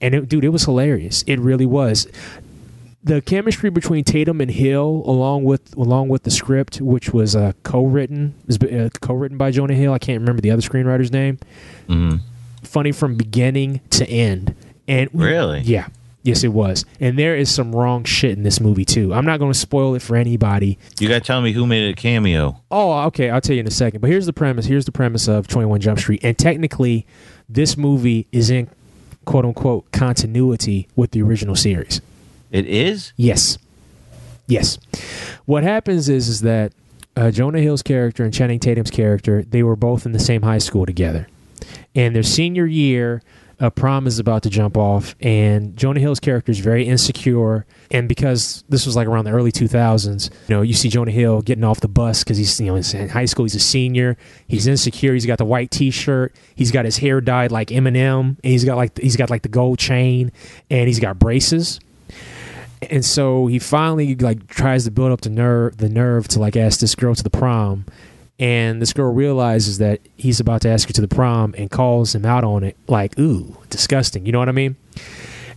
And 0.00 0.14
it, 0.14 0.28
dude, 0.30 0.44
it 0.44 0.48
was 0.48 0.64
hilarious. 0.64 1.22
It 1.26 1.38
really 1.38 1.66
was. 1.66 2.06
The 3.02 3.22
chemistry 3.22 3.70
between 3.70 4.04
Tatum 4.04 4.40
and 4.42 4.50
Hill, 4.50 5.02
along 5.06 5.44
with 5.44 5.74
along 5.76 6.08
with 6.08 6.24
the 6.24 6.30
script, 6.30 6.80
which 6.82 7.14
was 7.14 7.34
uh, 7.34 7.52
co-written, 7.62 8.34
was 8.46 8.58
uh, 8.58 8.90
co-written 9.00 9.38
by 9.38 9.50
Jonah 9.50 9.72
Hill. 9.74 9.92
I 9.94 9.98
can't 9.98 10.20
remember 10.20 10.42
the 10.42 10.50
other 10.50 10.60
screenwriter's 10.62 11.10
name. 11.10 11.38
hmm 11.86 12.16
Funny 12.62 12.92
from 12.92 13.16
beginning 13.16 13.80
to 13.90 14.06
end. 14.06 14.54
And 14.86 15.08
Really? 15.14 15.60
yeah, 15.60 15.88
yes, 16.22 16.44
it 16.44 16.48
was. 16.52 16.84
And 17.00 17.18
there 17.18 17.34
is 17.34 17.50
some 17.50 17.74
wrong 17.74 18.04
shit 18.04 18.32
in 18.32 18.42
this 18.42 18.60
movie 18.60 18.84
too. 18.84 19.14
I'm 19.14 19.24
not 19.24 19.38
going 19.38 19.50
to 19.52 19.58
spoil 19.58 19.94
it 19.94 20.02
for 20.02 20.14
anybody. 20.14 20.78
You 20.98 21.08
got 21.08 21.14
to 21.14 21.20
tell 21.20 21.40
me 21.40 21.52
who 21.52 21.66
made 21.66 21.90
a 21.90 21.94
cameo. 21.94 22.60
Oh, 22.70 23.04
okay. 23.06 23.30
I'll 23.30 23.40
tell 23.40 23.54
you 23.54 23.60
in 23.60 23.66
a 23.66 23.70
second. 23.70 24.00
But 24.02 24.10
here's 24.10 24.26
the 24.26 24.34
premise. 24.34 24.66
Here's 24.66 24.84
the 24.84 24.92
premise 24.92 25.26
of 25.26 25.48
21 25.48 25.80
Jump 25.80 25.98
Street. 26.00 26.20
And 26.22 26.36
technically, 26.36 27.06
this 27.48 27.78
movie 27.78 28.26
is 28.30 28.50
in 28.50 28.68
quote 29.24 29.46
unquote 29.46 29.90
continuity 29.90 30.86
with 30.96 31.12
the 31.12 31.22
original 31.22 31.56
series. 31.56 32.02
It 32.50 32.66
is? 32.66 33.12
Yes. 33.16 33.58
Yes. 34.46 34.78
What 35.46 35.62
happens 35.62 36.08
is 36.08 36.28
is 36.28 36.40
that 36.42 36.72
uh, 37.16 37.30
Jonah 37.30 37.60
Hill's 37.60 37.82
character 37.82 38.24
and 38.24 38.32
Channing 38.32 38.60
Tatum's 38.60 38.90
character, 38.90 39.42
they 39.42 39.62
were 39.62 39.76
both 39.76 40.06
in 40.06 40.12
the 40.12 40.18
same 40.18 40.42
high 40.42 40.58
school 40.58 40.86
together. 40.86 41.28
And 41.94 42.14
their 42.14 42.22
senior 42.22 42.66
year, 42.66 43.22
a 43.58 43.70
prom 43.70 44.06
is 44.06 44.18
about 44.18 44.42
to 44.44 44.50
jump 44.50 44.76
off, 44.76 45.14
and 45.20 45.76
Jonah 45.76 46.00
Hill's 46.00 46.18
character 46.18 46.50
is 46.50 46.60
very 46.60 46.84
insecure. 46.84 47.66
And 47.90 48.08
because 48.08 48.64
this 48.70 48.86
was 48.86 48.96
like 48.96 49.06
around 49.06 49.26
the 49.26 49.32
early 49.32 49.52
2000s, 49.52 50.30
you 50.48 50.54
know, 50.54 50.62
you 50.62 50.72
see 50.72 50.88
Jonah 50.88 51.10
Hill 51.10 51.42
getting 51.42 51.64
off 51.64 51.80
the 51.80 51.88
bus 51.88 52.24
because 52.24 52.38
he's, 52.38 52.58
you 52.58 52.66
know, 52.66 52.76
in 52.76 53.08
high 53.10 53.26
school, 53.26 53.44
he's 53.44 53.54
a 53.54 53.60
senior, 53.60 54.16
he's 54.48 54.66
insecure, 54.66 55.12
he's 55.12 55.26
got 55.26 55.36
the 55.38 55.44
white 55.44 55.70
T-shirt, 55.70 56.34
he's 56.54 56.70
got 56.70 56.86
his 56.86 56.98
hair 56.98 57.20
dyed 57.20 57.52
like 57.52 57.68
Eminem, 57.68 58.20
and 58.20 58.38
he's 58.42 58.64
got 58.64 58.76
like 58.76 58.98
he's 58.98 59.16
got 59.16 59.28
like 59.28 59.42
the 59.42 59.48
gold 59.48 59.78
chain, 59.78 60.32
and 60.70 60.88
he's 60.88 61.00
got 61.00 61.18
braces 61.18 61.80
and 62.82 63.04
so 63.04 63.46
he 63.46 63.58
finally 63.58 64.14
like 64.16 64.46
tries 64.46 64.84
to 64.84 64.90
build 64.90 65.12
up 65.12 65.20
the 65.20 65.30
nerve 65.30 65.76
the 65.76 65.88
nerve 65.88 66.28
to 66.28 66.38
like 66.38 66.56
ask 66.56 66.80
this 66.80 66.94
girl 66.94 67.14
to 67.14 67.22
the 67.22 67.30
prom. 67.30 67.84
And 68.38 68.80
this 68.80 68.94
girl 68.94 69.12
realizes 69.12 69.78
that 69.78 70.00
he's 70.16 70.40
about 70.40 70.62
to 70.62 70.70
ask 70.70 70.88
her 70.88 70.94
to 70.94 71.00
the 71.02 71.08
prom 71.08 71.54
and 71.58 71.70
calls 71.70 72.14
him 72.14 72.24
out 72.24 72.42
on 72.42 72.64
it 72.64 72.76
like 72.88 73.18
ooh 73.18 73.56
disgusting. 73.68 74.24
You 74.24 74.32
know 74.32 74.38
what 74.38 74.48
i 74.48 74.52
mean? 74.52 74.76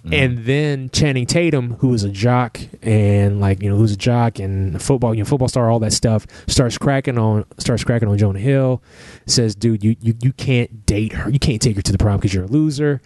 Mm-hmm. 0.03 0.13
And 0.13 0.37
then 0.39 0.89
channing 0.89 1.25
tatum 1.25 1.75
who 1.75 1.93
is 1.93 2.03
a 2.03 2.09
jock 2.09 2.59
and 2.81 3.39
like 3.39 3.63
you 3.63 3.69
know 3.69 3.77
who's 3.77 3.93
a 3.93 3.97
jock 3.97 4.37
and 4.37 4.75
a 4.75 4.79
football 4.79 5.15
you 5.15 5.23
know 5.23 5.25
football 5.25 5.47
star 5.47 5.71
all 5.71 5.79
that 5.79 5.93
stuff 5.93 6.27
starts 6.47 6.77
cracking 6.77 7.17
on 7.17 7.45
starts 7.57 7.85
cracking 7.85 8.09
on 8.09 8.17
jonah 8.17 8.37
hill 8.37 8.83
says 9.27 9.55
dude 9.55 9.81
you 9.81 9.95
you, 10.01 10.13
you 10.21 10.33
can't 10.33 10.85
date 10.85 11.13
her. 11.13 11.29
You 11.29 11.39
can't 11.39 11.61
take 11.61 11.77
her 11.77 11.81
to 11.81 11.91
the 11.93 11.97
prom 11.97 12.17
because 12.17 12.33
you're 12.33 12.43
a 12.43 12.47
loser. 12.47 13.01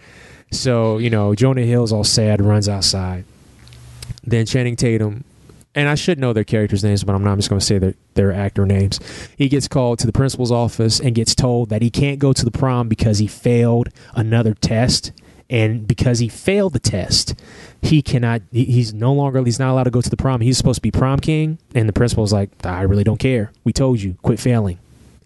So 0.52 0.98
you 0.98 1.12
know 1.12 1.36
jonah 1.36 1.62
hill's 1.62 1.94
all 1.94 2.04
sad 2.04 2.42
runs 2.42 2.68
outside 2.68 3.26
then 4.28 4.46
Channing 4.46 4.76
Tatum, 4.76 5.24
and 5.74 5.88
I 5.88 5.96
should 5.96 6.20
know 6.20 6.34
their 6.34 6.44
characters' 6.44 6.84
names, 6.84 7.04
but 7.04 7.16
I'm 7.16 7.24
not 7.24 7.32
I'm 7.32 7.38
just 7.38 7.50
going 7.50 7.60
to 7.60 7.66
say 7.66 7.78
their, 7.78 7.94
their 8.16 8.34
actor 8.34 8.66
names. 8.66 9.00
He 9.38 9.48
gets 9.48 9.68
called 9.68 10.00
to 10.00 10.08
the 10.08 10.12
principal's 10.12 10.52
office 10.52 11.00
and 11.00 11.16
gets 11.16 11.34
told 11.34 11.70
that 11.70 11.82
he 11.82 11.90
can't 11.90 12.20
go 12.20 12.34
to 12.34 12.44
the 12.46 12.52
prom 12.52 12.90
because 12.90 13.20
he 13.20 13.28
failed 13.28 13.90
another 14.16 14.54
test. 14.54 15.12
And 15.50 15.88
because 15.88 16.20
he 16.20 16.28
failed 16.28 16.74
the 16.74 16.80
test, 16.80 17.36
he 17.82 18.02
cannot, 18.02 18.42
he's 18.52 18.94
no 18.94 19.13
longer, 19.13 19.42
he's 19.46 19.60
not 19.60 19.72
allowed 19.72 19.86
to 19.86 19.92
go 19.92 20.02
to 20.02 20.10
the 20.10 20.18
prom. 20.18 20.42
He's 20.42 20.58
supposed 20.58 20.78
to 20.78 20.82
be 20.82 20.92
prom 20.92 21.20
king. 21.20 21.58
And 21.74 21.88
the 21.88 21.94
principal's 21.94 22.34
like, 22.34 22.50
I 22.66 22.82
really 22.82 23.06
don't 23.06 23.20
care. 23.20 23.52
We 23.63 23.72
told 23.72 24.02
you, 24.02 24.18
quit 24.24 24.40
failing. 24.40 24.80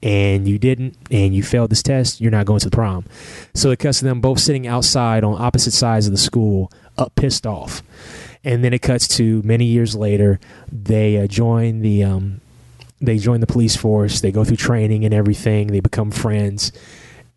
And 0.04 0.48
you 0.48 0.60
didn't, 0.60 0.96
and 1.10 1.34
you 1.34 1.44
failed 1.44 1.72
this 1.72 1.82
test, 1.82 2.20
you're 2.22 2.30
not 2.30 2.46
going 2.46 2.60
to 2.60 2.70
the 2.70 2.76
prom. 2.76 3.06
So 3.54 3.72
it 3.72 3.80
cuts 3.80 4.00
to 4.00 4.06
them 4.06 4.20
both 4.20 4.40
sitting 4.40 4.68
outside 4.68 5.24
on 5.24 5.42
opposite 5.42 5.74
sides 5.74 6.08
of 6.08 6.12
the 6.12 6.18
school, 6.18 6.72
up 6.98 7.16
pissed 7.16 7.48
off 7.48 7.82
and 8.44 8.64
then 8.64 8.74
it 8.74 8.82
cuts 8.82 9.08
to 9.18 9.42
many 9.44 9.66
years 9.66 9.96
later 9.96 10.40
they 10.72 11.18
uh, 11.18 11.28
join 11.28 11.82
the 11.82 12.04
um, 12.04 12.42
they 13.00 13.18
join 13.18 13.40
the 13.40 13.48
police 13.48 13.76
force. 13.76 14.22
They 14.22 14.32
go 14.32 14.44
through 14.44 14.58
training 14.58 15.06
and 15.06 15.14
everything. 15.14 15.68
They 15.68 15.80
become 15.80 16.12
friends. 16.12 16.72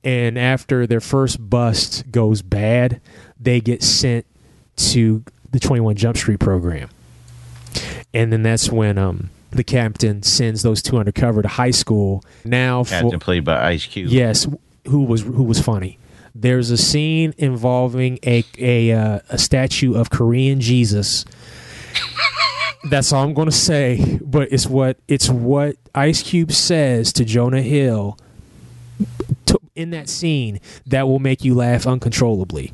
And 0.03 0.39
after 0.39 0.87
their 0.87 1.01
first 1.01 1.49
bust 1.49 2.11
goes 2.11 2.43
bad 2.43 3.01
they 3.45 3.61
get 3.61 3.83
sent 3.83 4.27
to 4.77 5.23
the 5.51 5.61
21 5.61 5.97
jump 5.97 6.17
street 6.17 6.41
program. 6.41 6.89
And 8.13 8.33
then 8.33 8.43
that's 8.43 8.71
when 8.71 8.99
um, 8.99 9.31
the 9.51 9.65
captain 9.65 10.23
sends 10.23 10.63
those 10.63 10.83
two 10.83 10.99
undercover 10.99 11.43
to 11.43 11.49
high 11.49 11.71
school. 11.71 12.25
Now 12.45 12.85
for, 12.85 12.91
Captain 12.91 13.21
played 13.21 13.45
by 13.45 13.65
Ice 13.69 13.87
Cube. 13.87 14.11
Yes, 14.11 14.47
who 14.87 15.03
was 15.03 15.23
who 15.23 15.43
was 15.43 15.61
funny. 15.61 15.99
There's 16.35 16.71
a 16.71 16.77
scene 16.77 17.33
involving 17.39 18.19
a 18.25 18.45
a 18.59 18.93
uh, 18.93 19.21
a 19.29 19.39
statue 19.39 19.95
of 19.95 20.11
Korean 20.11 20.61
Jesus. 20.61 21.25
That's 22.91 23.13
all 23.13 23.25
I'm 23.25 23.35
going 23.35 23.49
to 23.49 23.53
say, 23.53 24.19
but 24.21 24.53
it's 24.53 24.67
what 24.67 24.99
it's 25.09 25.29
what 25.29 25.77
Ice 25.95 26.23
Cube 26.23 26.53
says 26.53 27.13
to 27.15 27.25
Jonah 27.25 27.63
Hill 27.63 28.19
to, 29.47 29.61
in 29.75 29.91
that 29.91 30.09
scene 30.09 30.61
that 30.87 31.07
will 31.07 31.21
make 31.21 31.45
you 31.45 31.55
laugh 31.55 31.87
uncontrollably. 31.87 32.73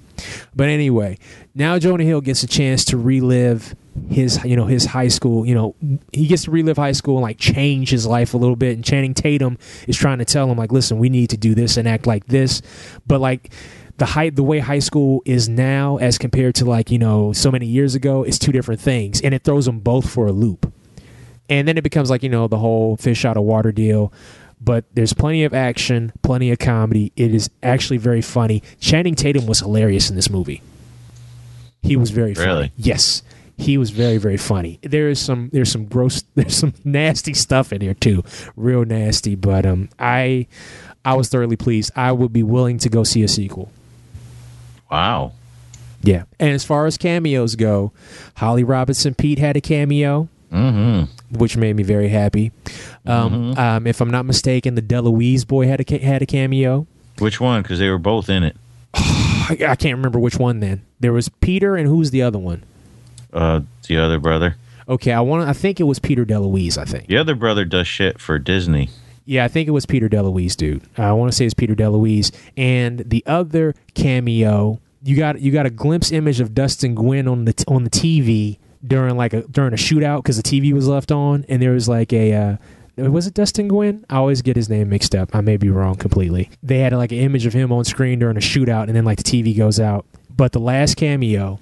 But 0.54 0.68
anyway, 0.68 1.18
now 1.54 1.78
Jonah 1.78 2.04
Hill 2.04 2.20
gets 2.22 2.42
a 2.42 2.46
chance 2.46 2.84
to 2.86 2.96
relive 2.96 3.74
his 4.08 4.42
you 4.44 4.56
know 4.56 4.66
his 4.66 4.84
high 4.84 5.08
school 5.08 5.44
you 5.44 5.54
know 5.54 5.74
he 6.12 6.26
gets 6.26 6.44
to 6.44 6.50
relive 6.50 6.76
high 6.76 6.92
school 6.92 7.16
and 7.16 7.22
like 7.22 7.38
change 7.38 7.90
his 7.90 8.06
life 8.06 8.34
a 8.34 8.36
little 8.36 8.56
bit 8.56 8.74
and 8.76 8.84
Channing 8.84 9.14
Tatum 9.14 9.58
is 9.88 9.96
trying 9.96 10.18
to 10.18 10.24
tell 10.24 10.50
him 10.50 10.56
like 10.56 10.72
listen 10.72 10.98
we 10.98 11.08
need 11.08 11.30
to 11.30 11.36
do 11.36 11.54
this 11.54 11.76
and 11.76 11.88
act 11.88 12.06
like 12.06 12.26
this 12.26 12.62
but 13.06 13.20
like 13.20 13.52
the 13.98 14.06
high 14.06 14.30
the 14.30 14.42
way 14.42 14.60
high 14.60 14.78
school 14.78 15.22
is 15.24 15.48
now 15.48 15.96
as 15.96 16.18
compared 16.18 16.54
to 16.56 16.64
like 16.64 16.90
you 16.90 16.98
know 16.98 17.32
so 17.32 17.50
many 17.50 17.66
years 17.66 17.94
ago 17.94 18.22
is 18.22 18.38
two 18.38 18.52
different 18.52 18.80
things 18.80 19.20
and 19.20 19.34
it 19.34 19.42
throws 19.42 19.66
them 19.66 19.80
both 19.80 20.08
for 20.08 20.26
a 20.26 20.32
loop 20.32 20.72
and 21.48 21.66
then 21.66 21.76
it 21.76 21.82
becomes 21.82 22.10
like 22.10 22.22
you 22.22 22.28
know 22.28 22.46
the 22.46 22.58
whole 22.58 22.96
fish 22.96 23.24
out 23.24 23.36
of 23.36 23.42
water 23.42 23.72
deal 23.72 24.12
but 24.60 24.84
there's 24.92 25.14
plenty 25.14 25.44
of 25.44 25.54
action, 25.54 26.12
plenty 26.22 26.50
of 26.50 26.58
comedy. 26.58 27.12
It 27.16 27.34
is 27.34 27.48
actually 27.62 27.96
very 27.96 28.20
funny. 28.20 28.62
Channing 28.78 29.14
Tatum 29.14 29.46
was 29.46 29.60
hilarious 29.60 30.10
in 30.10 30.16
this 30.16 30.28
movie. 30.28 30.60
He 31.82 31.96
was 31.96 32.10
very 32.10 32.34
funny. 32.34 32.46
Really? 32.46 32.72
Yes. 32.76 33.22
He 33.60 33.76
was 33.78 33.90
very 33.90 34.16
very 34.16 34.36
funny. 34.36 34.78
There 34.82 35.08
is 35.08 35.20
some 35.20 35.50
there's 35.52 35.70
some 35.70 35.84
gross 35.86 36.22
there's 36.34 36.56
some 36.56 36.72
nasty 36.84 37.34
stuff 37.34 37.72
in 37.72 37.80
here 37.80 37.94
too. 37.94 38.24
Real 38.56 38.84
nasty, 38.84 39.34
but 39.34 39.66
um 39.66 39.88
I 39.98 40.46
I 41.04 41.14
was 41.14 41.28
thoroughly 41.28 41.56
pleased. 41.56 41.92
I 41.96 42.12
would 42.12 42.32
be 42.32 42.42
willing 42.42 42.78
to 42.78 42.88
go 42.88 43.04
see 43.04 43.22
a 43.22 43.28
sequel. 43.28 43.70
Wow. 44.90 45.32
Yeah. 46.02 46.24
And 46.38 46.50
as 46.50 46.64
far 46.64 46.86
as 46.86 46.96
cameos 46.96 47.54
go, 47.56 47.92
Holly 48.36 48.64
Robinson 48.64 49.14
Peete 49.14 49.38
had 49.38 49.56
a 49.56 49.60
cameo, 49.60 50.28
Mm-hmm. 50.52 51.38
which 51.38 51.56
made 51.56 51.76
me 51.76 51.84
very 51.84 52.08
happy. 52.08 52.50
Um, 53.06 53.56
um, 53.56 53.86
if 53.86 54.00
I'm 54.00 54.10
not 54.10 54.26
mistaken, 54.26 54.74
the 54.74 54.82
DeLuise 54.82 55.46
boy 55.46 55.68
had 55.68 55.80
a 55.80 55.98
had 55.98 56.22
a 56.22 56.26
cameo. 56.26 56.88
Which 57.20 57.40
one? 57.40 57.62
Because 57.62 57.78
they 57.78 57.88
were 57.88 57.98
both 57.98 58.28
in 58.28 58.42
it. 58.42 58.56
I, 58.94 59.56
I 59.68 59.76
can't 59.76 59.96
remember 59.96 60.18
which 60.18 60.38
one. 60.38 60.58
Then 60.58 60.82
there 60.98 61.12
was 61.12 61.28
Peter, 61.28 61.76
and 61.76 61.86
who's 61.86 62.10
the 62.10 62.22
other 62.22 62.38
one? 62.40 62.64
Uh, 63.32 63.60
the 63.86 63.96
other 63.96 64.18
brother. 64.18 64.56
Okay, 64.88 65.12
I 65.12 65.20
want. 65.20 65.48
I 65.48 65.52
think 65.52 65.78
it 65.78 65.84
was 65.84 65.98
Peter 65.98 66.24
DeLuise. 66.24 66.76
I 66.76 66.84
think. 66.84 67.06
The 67.06 67.16
other 67.16 67.34
brother 67.34 67.64
does 67.64 67.86
shit 67.86 68.20
for 68.20 68.38
Disney. 68.38 68.90
Yeah, 69.24 69.44
I 69.44 69.48
think 69.48 69.68
it 69.68 69.72
was 69.72 69.86
Peter 69.86 70.08
DeLuise, 70.08 70.56
dude. 70.56 70.82
I 70.98 71.12
want 71.12 71.30
to 71.30 71.36
say 71.36 71.44
it's 71.44 71.54
Peter 71.54 71.74
DeLuise, 71.74 72.32
and 72.56 72.98
the 73.00 73.22
other 73.26 73.74
cameo. 73.94 74.80
You 75.02 75.16
got 75.16 75.40
you 75.40 75.52
got 75.52 75.64
a 75.64 75.70
glimpse 75.70 76.10
image 76.12 76.40
of 76.40 76.54
Dustin 76.54 76.96
Nguyen 76.96 77.30
on 77.30 77.44
the 77.44 77.64
on 77.68 77.84
the 77.84 77.90
TV 77.90 78.58
during 78.86 79.16
like 79.16 79.32
a 79.32 79.42
during 79.42 79.72
a 79.72 79.76
shootout 79.76 80.22
because 80.22 80.36
the 80.36 80.42
TV 80.42 80.72
was 80.72 80.88
left 80.88 81.12
on, 81.12 81.44
and 81.48 81.62
there 81.62 81.72
was 81.72 81.88
like 81.88 82.12
a. 82.12 82.34
Uh, 82.34 82.56
was 82.96 83.26
it 83.26 83.34
Dustin 83.34 83.70
Nguyen? 83.70 84.04
I 84.10 84.16
always 84.16 84.42
get 84.42 84.56
his 84.56 84.68
name 84.68 84.90
mixed 84.90 85.14
up. 85.14 85.34
I 85.34 85.40
may 85.40 85.56
be 85.56 85.70
wrong 85.70 85.94
completely. 85.94 86.50
They 86.62 86.80
had 86.80 86.92
like 86.92 87.12
an 87.12 87.18
image 87.18 87.46
of 87.46 87.52
him 87.52 87.72
on 87.72 87.84
screen 87.84 88.18
during 88.18 88.36
a 88.36 88.40
shootout, 88.40 88.88
and 88.88 88.96
then 88.96 89.04
like 89.04 89.18
the 89.18 89.22
TV 89.22 89.56
goes 89.56 89.78
out. 89.78 90.04
But 90.36 90.52
the 90.52 90.58
last 90.58 90.96
cameo, 90.96 91.60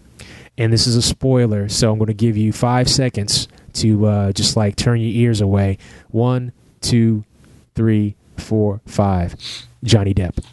and 0.59 0.73
this 0.73 0.87
is 0.87 0.97
a 0.97 1.03
spoiler, 1.03 1.69
so 1.69 1.93
I'm 1.93 1.99
going 1.99 2.09
to 2.09 2.15
give 2.15 2.37
you 2.37 2.53
five 2.53 2.91
seconds 2.91 3.49
to 3.75 4.07
uh, 4.07 4.33
just 4.33 4.57
like 4.57 4.75
turn 4.77 5.01
your 5.01 5.11
ears 5.11 5.41
away. 5.41 5.79
One, 6.11 6.53
two, 6.81 7.25
three, 7.75 8.17
four, 8.37 8.81
five. 8.85 9.37
Johnny 9.85 10.13
Depp. 10.13 10.45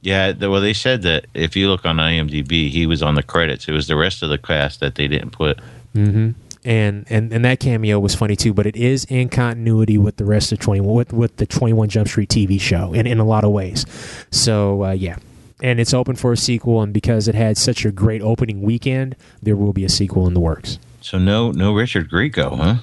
Yeah, 0.00 0.32
well, 0.32 0.60
they 0.60 0.72
said 0.72 1.02
that 1.02 1.26
if 1.34 1.56
you 1.56 1.68
look 1.68 1.84
on 1.84 1.96
IMDb, 1.96 2.70
he 2.70 2.86
was 2.86 3.02
on 3.02 3.16
the 3.16 3.22
credits. 3.22 3.66
It 3.66 3.72
was 3.72 3.88
the 3.88 3.96
rest 3.96 4.22
of 4.22 4.30
the 4.30 4.38
cast 4.38 4.78
that 4.78 4.94
they 4.94 5.08
didn't 5.08 5.30
put. 5.30 5.58
Mm-hmm. 5.94 6.30
And, 6.64 7.06
and 7.08 7.32
and 7.32 7.44
that 7.44 7.60
cameo 7.60 7.98
was 7.98 8.14
funny 8.14 8.36
too, 8.36 8.52
but 8.52 8.66
it 8.66 8.76
is 8.76 9.04
in 9.06 9.28
continuity 9.28 9.96
with 9.96 10.16
the 10.16 10.24
rest 10.24 10.52
of 10.52 10.58
twenty 10.58 10.80
with 10.80 11.12
with 11.12 11.36
the 11.36 11.46
Twenty 11.46 11.72
One 11.72 11.88
Jump 11.88 12.08
Street 12.08 12.28
TV 12.28 12.60
show, 12.60 12.92
in 12.92 13.06
in 13.06 13.18
a 13.18 13.24
lot 13.24 13.44
of 13.44 13.52
ways. 13.52 13.86
So 14.30 14.84
uh, 14.84 14.90
yeah, 14.90 15.16
and 15.62 15.80
it's 15.80 15.92
open 15.94 16.16
for 16.16 16.32
a 16.32 16.36
sequel, 16.36 16.80
and 16.82 16.92
because 16.92 17.28
it 17.28 17.34
had 17.34 17.56
such 17.58 17.84
a 17.84 17.90
great 17.90 18.22
opening 18.22 18.62
weekend, 18.62 19.16
there 19.42 19.56
will 19.56 19.72
be 19.72 19.84
a 19.84 19.88
sequel 19.88 20.26
in 20.26 20.34
the 20.34 20.40
works. 20.40 20.78
So 21.00 21.18
no, 21.18 21.50
no 21.52 21.72
Richard 21.74 22.10
Grieco, 22.10 22.56
huh? 22.56 22.76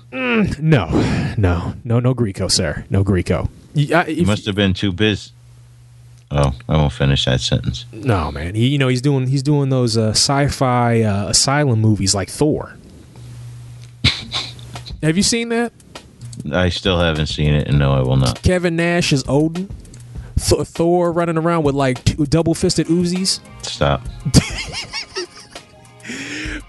No, 0.59 0.87
no, 1.37 1.73
no, 1.83 1.99
no 1.99 2.15
Grieco, 2.15 2.49
sir, 2.51 2.85
no 2.89 3.03
Grieco. 3.03 3.49
Y- 3.75 3.89
I- 3.93 4.05
if- 4.07 4.25
must 4.27 4.45
have 4.45 4.55
been 4.55 4.73
too 4.73 4.91
busy. 4.91 5.31
Oh, 6.31 6.53
I 6.67 6.75
won't 6.77 6.91
finish 6.91 7.23
that 7.25 7.39
sentence. 7.39 7.85
No, 7.93 8.31
man. 8.31 8.55
He, 8.55 8.67
you 8.67 8.77
know, 8.79 8.87
he's 8.87 9.01
doing 9.01 9.27
he's 9.27 9.43
doing 9.43 9.69
those 9.69 9.95
uh, 9.95 10.09
sci-fi 10.09 11.01
uh, 11.01 11.27
asylum 11.27 11.79
movies 11.81 12.15
like 12.15 12.29
Thor. 12.29 12.75
Have 15.03 15.17
you 15.17 15.23
seen 15.23 15.49
that? 15.49 15.71
I 16.51 16.69
still 16.69 16.99
haven't 16.99 17.27
seen 17.27 17.53
it, 17.53 17.67
and 17.67 17.77
no, 17.79 17.93
I 17.93 18.01
will 18.01 18.17
not. 18.17 18.41
Kevin 18.41 18.75
Nash 18.75 19.13
is 19.13 19.23
Odin. 19.27 19.69
Th- 20.47 20.65
Thor 20.67 21.11
running 21.11 21.37
around 21.37 21.63
with 21.63 21.75
like 21.75 22.03
two 22.03 22.25
double-fisted 22.25 22.87
Uzis. 22.87 23.39
Stop. 23.63 24.01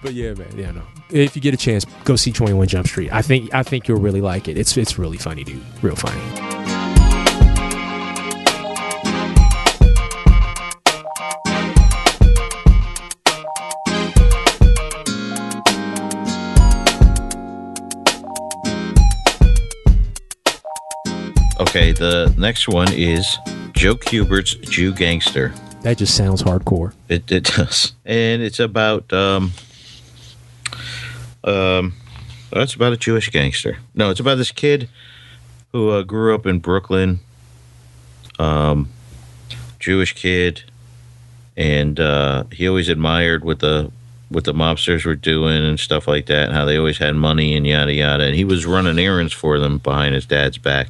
But 0.03 0.15
yeah, 0.15 0.35
man. 0.35 0.49
Yeah, 0.57 0.71
no. 0.71 0.83
If 1.11 1.35
you 1.35 1.43
get 1.43 1.53
a 1.53 1.57
chance, 1.57 1.85
go 2.05 2.17
see 2.17 2.31
Twenty 2.31 2.53
One 2.55 2.69
Jump 2.69 2.87
Street. 2.87 3.13
I 3.13 3.23
think 3.23 3.53
I 3.53 3.63
think 3.63 3.89
you'll 3.89 3.99
really 3.99 4.21
like 4.21 4.47
it. 4.47 4.57
It's 4.57 4.77
it's 4.77 4.99
really 4.99 5.17
funny, 5.19 5.43
dude. 5.43 5.61
Real 5.83 5.97
funny. 5.97 6.21
Okay, 21.59 21.93
the 21.93 22.35
next 22.39 22.69
one 22.69 22.93
is 22.93 23.39
Joe 23.77 23.95
Kubert's 23.95 24.55
Jew 24.55 24.93
Gangster. 24.93 25.53
That 25.83 25.99
just 25.99 26.17
sounds 26.17 26.43
hardcore. 26.43 26.95
It, 27.09 27.31
it 27.31 27.45
does, 27.45 27.93
and 28.05 28.43
it's 28.43 28.59
about 28.59 29.13
um, 29.13 29.53
um, 31.45 31.93
well, 32.51 32.63
it's 32.63 32.75
about 32.75 32.93
a 32.93 32.97
Jewish 32.97 33.31
gangster. 33.31 33.79
No, 33.95 34.11
it's 34.11 34.19
about 34.19 34.37
this 34.37 34.51
kid 34.51 34.89
who 35.73 35.91
uh, 35.91 36.03
grew 36.03 36.35
up 36.35 36.47
in 36.47 36.59
Brooklyn, 36.59 37.21
um, 38.39 38.89
Jewish 39.79 40.15
kid, 40.15 40.65
and 41.57 42.01
uh, 42.01 42.45
he 42.51 42.67
always 42.67 42.89
admired 42.89 43.45
what 43.45 43.61
the 43.61 43.93
what 44.29 44.45
the 44.45 44.55
mobsters 44.55 45.05
were 45.05 45.15
doing 45.15 45.65
and 45.65 45.79
stuff 45.79 46.09
like 46.09 46.27
that, 46.27 46.49
and 46.49 46.53
how 46.57 46.65
they 46.65 46.79
always 46.79 46.99
had 46.99 47.15
money 47.15 47.55
and 47.55 47.67
yada 47.67 47.93
yada. 47.93 48.25
And 48.25 48.35
he 48.35 48.45
was 48.45 48.67
running 48.67 48.99
errands 48.99 49.33
for 49.33 49.59
them 49.59 49.79
behind 49.79 50.15
his 50.15 50.27
dad's 50.27 50.59
back. 50.59 50.89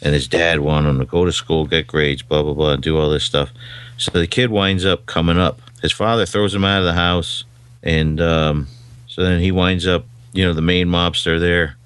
And 0.00 0.14
his 0.14 0.28
dad 0.28 0.60
wanted 0.60 0.90
him 0.90 0.98
to 1.00 1.04
go 1.04 1.24
to 1.24 1.32
school, 1.32 1.66
get 1.66 1.86
grades, 1.86 2.22
blah 2.22 2.42
blah 2.42 2.54
blah, 2.54 2.72
and 2.74 2.82
do 2.82 2.98
all 2.98 3.10
this 3.10 3.24
stuff. 3.24 3.50
So 3.96 4.12
the 4.12 4.26
kid 4.26 4.50
winds 4.50 4.84
up 4.84 5.06
coming 5.06 5.38
up. 5.38 5.60
His 5.82 5.92
father 5.92 6.24
throws 6.24 6.54
him 6.54 6.64
out 6.64 6.80
of 6.80 6.84
the 6.84 6.92
house, 6.92 7.44
and 7.82 8.20
um, 8.20 8.68
so 9.06 9.22
then 9.22 9.40
he 9.40 9.50
winds 9.50 9.86
up, 9.86 10.04
you 10.32 10.44
know, 10.44 10.52
the 10.52 10.62
main 10.62 10.86
mobster 10.86 11.40
there. 11.40 11.76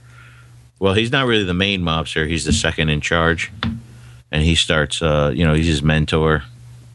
Well, 0.79 0.95
he's 0.95 1.13
not 1.13 1.27
really 1.27 1.45
the 1.45 1.55
main 1.55 1.81
mobster; 1.81 2.29
he's 2.29 2.45
the 2.45 2.53
second 2.53 2.91
in 2.91 3.01
charge, 3.01 3.51
and 4.31 4.43
he 4.43 4.55
starts, 4.55 5.01
uh, 5.01 5.33
you 5.35 5.45
know, 5.47 5.55
he's 5.55 5.67
his 5.67 5.83
mentor, 5.83 6.45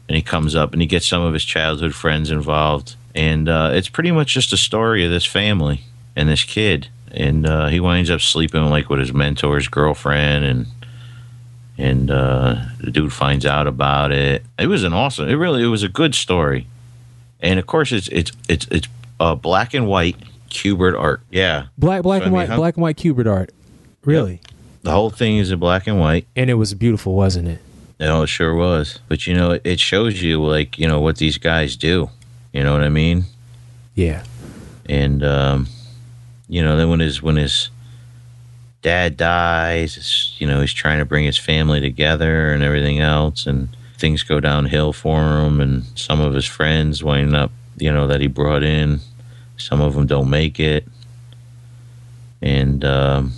and 0.08 0.16
he 0.16 0.22
comes 0.22 0.54
up 0.54 0.72
and 0.72 0.80
he 0.80 0.86
gets 0.86 1.06
some 1.06 1.22
of 1.22 1.34
his 1.34 1.44
childhood 1.44 1.94
friends 1.94 2.30
involved, 2.30 2.96
and 3.14 3.48
uh, 3.48 3.70
it's 3.72 3.88
pretty 3.88 4.10
much 4.10 4.34
just 4.34 4.52
a 4.52 4.56
story 4.56 5.04
of 5.04 5.10
this 5.10 5.24
family 5.24 5.82
and 6.14 6.28
this 6.28 6.44
kid, 6.44 6.88
and 7.12 7.46
uh, 7.46 7.66
he 7.66 7.80
winds 7.80 8.10
up 8.10 8.20
sleeping 8.20 8.64
like 8.66 8.88
with 8.88 9.00
his 9.00 9.12
mentor's 9.12 9.68
girlfriend, 9.68 10.44
and 10.44 10.66
and 11.78 12.10
uh, 12.10 12.56
the 12.80 12.90
dude 12.90 13.12
finds 13.12 13.46
out 13.46 13.66
about 13.66 14.12
it. 14.12 14.44
It 14.58 14.66
was 14.66 14.82
an 14.84 14.92
awesome. 14.92 15.28
It 15.28 15.34
really 15.34 15.62
it 15.62 15.68
was 15.68 15.82
a 15.84 15.88
good 15.88 16.14
story, 16.14 16.66
and 17.40 17.58
of 17.58 17.66
course 17.66 17.92
it's 17.92 18.08
it's 18.08 18.32
it's 18.48 18.66
it's 18.70 18.88
uh, 19.20 19.34
black 19.34 19.72
and 19.74 19.86
white 19.86 20.16
Kubert 20.50 20.98
art. 20.98 21.20
Yeah, 21.30 21.66
Black 21.78 22.02
black 22.02 22.20
So, 22.20 22.24
I 22.24 22.26
and 22.26 22.32
mean, 22.32 22.32
white 22.40 22.48
how- 22.50 22.56
black 22.56 22.74
and 22.76 22.82
white 22.82 22.96
Kubert 22.96 23.30
art. 23.30 23.52
Really? 24.04 24.40
the 24.82 24.92
whole 24.92 25.10
thing 25.10 25.36
is 25.38 25.50
in 25.50 25.58
black 25.58 25.86
and 25.86 25.98
white. 26.00 26.26
And 26.36 26.48
it 26.48 26.54
was 26.54 26.72
beautiful, 26.72 27.14
wasn't 27.14 27.48
it? 27.48 27.58
No, 28.00 28.22
it 28.22 28.28
sure 28.28 28.54
was. 28.54 29.00
But 29.08 29.26
you 29.26 29.34
know, 29.34 29.50
it, 29.50 29.62
it 29.64 29.80
shows 29.80 30.22
you 30.22 30.42
like 30.42 30.78
you 30.78 30.86
know 30.88 31.00
what 31.00 31.16
these 31.18 31.36
guys 31.38 31.76
do. 31.76 32.08
You 32.52 32.62
know 32.64 32.72
what 32.72 32.82
I 32.82 32.88
mean? 32.88 33.24
Yeah. 33.94 34.22
And 34.88 35.22
um, 35.24 35.66
you 36.48 36.62
know, 36.62 36.76
then 36.76 36.88
when 36.88 37.00
his 37.00 37.20
when 37.22 37.36
his 37.36 37.68
dad 38.82 39.16
dies, 39.16 40.36
you 40.38 40.46
know, 40.46 40.60
he's 40.60 40.72
trying 40.72 40.98
to 40.98 41.04
bring 41.04 41.24
his 41.24 41.38
family 41.38 41.80
together 41.80 42.52
and 42.52 42.62
everything 42.62 43.00
else, 43.00 43.46
and 43.46 43.68
things 43.96 44.22
go 44.22 44.40
downhill 44.40 44.92
for 44.92 45.40
him. 45.40 45.60
And 45.60 45.84
some 45.96 46.20
of 46.20 46.34
his 46.34 46.46
friends 46.46 47.02
wind 47.02 47.34
up, 47.34 47.50
you 47.76 47.92
know, 47.92 48.06
that 48.06 48.20
he 48.20 48.26
brought 48.26 48.62
in, 48.62 49.00
some 49.56 49.80
of 49.80 49.94
them 49.94 50.06
don't 50.06 50.30
make 50.30 50.60
it, 50.60 50.86
and 52.40 52.84
um, 52.84 53.32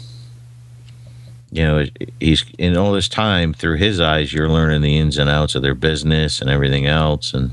you 1.50 1.62
know, 1.62 1.84
he's 2.20 2.44
in 2.58 2.76
all 2.76 2.92
this 2.92 3.08
time 3.08 3.52
through 3.52 3.76
his 3.76 4.00
eyes, 4.00 4.32
you're 4.32 4.48
learning 4.48 4.82
the 4.82 4.98
ins 4.98 5.18
and 5.18 5.28
outs 5.28 5.54
of 5.54 5.62
their 5.62 5.74
business 5.74 6.40
and 6.40 6.50
everything 6.50 6.86
else, 6.86 7.34
and 7.34 7.52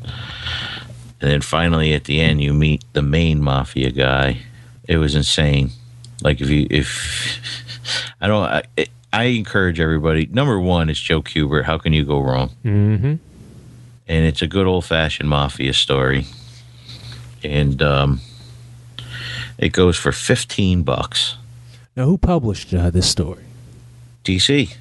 and 1.19 1.31
then 1.31 1.41
finally 1.41 1.93
at 1.93 2.03
the 2.03 2.21
end, 2.21 2.41
you 2.41 2.53
meet 2.53 2.83
the 2.93 3.01
main 3.01 3.41
mafia 3.41 3.91
guy. 3.91 4.39
It 4.87 4.97
was 4.97 5.15
insane. 5.15 5.71
Like 6.21 6.41
if 6.41 6.49
you 6.49 6.67
if 6.69 7.63
I 8.21 8.27
don't, 8.27 8.43
I, 8.43 8.63
I 9.13 9.23
encourage 9.25 9.79
everybody. 9.79 10.25
Number 10.27 10.59
one, 10.59 10.89
is 10.89 10.99
Joe 10.99 11.21
Kubert. 11.21 11.63
How 11.63 11.77
can 11.77 11.93
you 11.93 12.05
go 12.05 12.19
wrong? 12.19 12.51
Mm-hmm. 12.63 13.15
and 14.07 14.25
it's 14.25 14.41
a 14.41 14.47
good 14.47 14.65
old 14.67 14.85
fashioned 14.85 15.29
mafia 15.29 15.73
story. 15.73 16.25
And 17.43 17.81
um, 17.81 18.21
it 19.57 19.69
goes 19.69 19.95
for 19.97 20.11
fifteen 20.11 20.83
bucks. 20.83 21.37
Now, 21.95 22.05
who 22.05 22.17
published 22.17 22.73
uh, 22.73 22.89
this 22.89 23.09
story? 23.09 23.43
DC, 24.23 24.75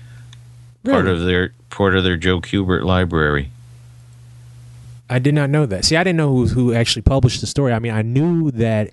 part 0.84 1.06
of 1.06 1.24
their 1.24 1.52
part 1.70 1.94
of 1.94 2.02
their 2.04 2.16
Joe 2.16 2.40
Kubert 2.40 2.84
library. 2.84 3.50
I 5.08 5.20
did 5.20 5.34
not 5.34 5.50
know 5.50 5.66
that. 5.66 5.84
See, 5.84 5.96
I 5.96 6.02
didn't 6.02 6.16
know 6.16 6.34
who 6.34 6.46
who 6.48 6.74
actually 6.74 7.02
published 7.02 7.40
the 7.40 7.46
story. 7.46 7.72
I 7.72 7.78
mean, 7.78 7.92
I 7.92 8.02
knew 8.02 8.50
that 8.52 8.90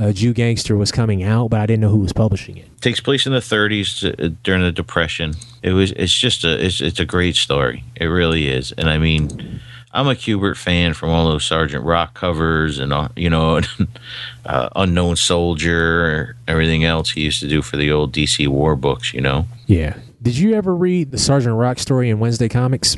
uh, 0.00 0.12
Jew 0.12 0.32
Gangster 0.32 0.76
was 0.76 0.90
coming 0.90 1.22
out, 1.22 1.50
but 1.50 1.60
I 1.60 1.66
didn't 1.66 1.80
know 1.82 1.90
who 1.90 2.00
was 2.00 2.12
publishing 2.12 2.56
it. 2.56 2.66
takes 2.80 2.98
place 3.00 3.26
in 3.26 3.32
the 3.32 3.38
30s 3.40 4.04
uh, 4.04 4.34
during 4.42 4.62
the 4.62 4.72
depression 4.72 5.34
it 5.62 5.72
was 5.72 5.92
it's 5.92 6.12
just 6.18 6.42
a 6.44 6.64
it's, 6.64 6.80
it's 6.80 6.98
a 6.98 7.04
great 7.04 7.36
story 7.36 7.84
it 7.96 8.06
really 8.06 8.48
is 8.48 8.72
and 8.72 8.88
i 8.88 8.96
mean 8.96 9.60
i'm 9.92 10.06
a 10.08 10.14
kubert 10.14 10.56
fan 10.56 10.94
from 10.94 11.10
all 11.10 11.28
those 11.28 11.44
sergeant 11.44 11.84
rock 11.84 12.14
covers 12.14 12.78
and 12.78 12.90
all 12.94 13.08
you 13.16 13.28
know 13.28 13.60
uh, 14.46 14.68
unknown 14.76 15.14
soldier 15.16 16.36
everything 16.48 16.84
else 16.84 17.10
he 17.10 17.20
used 17.20 17.40
to 17.40 17.48
do 17.48 17.60
for 17.60 17.76
the 17.76 17.92
old 17.92 18.12
dc 18.14 18.48
war 18.48 18.74
books 18.74 19.12
you 19.12 19.20
know 19.20 19.46
Yeah. 19.66 19.96
Did 20.22 20.36
you 20.38 20.54
ever 20.54 20.74
read 20.76 21.12
the 21.12 21.18
Sergeant 21.18 21.54
Rock 21.56 21.78
story 21.78 22.10
in 22.10 22.18
Wednesday 22.18 22.48
Comics? 22.48 22.96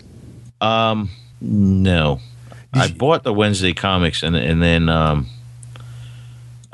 um 0.61 1.11
no 1.40 2.20
i 2.72 2.84
you- 2.86 2.94
bought 2.94 3.24
the 3.24 3.32
wednesday 3.34 3.72
comics 3.72 4.22
and 4.22 4.36
and 4.36 4.62
then 4.62 4.88
um 4.88 5.26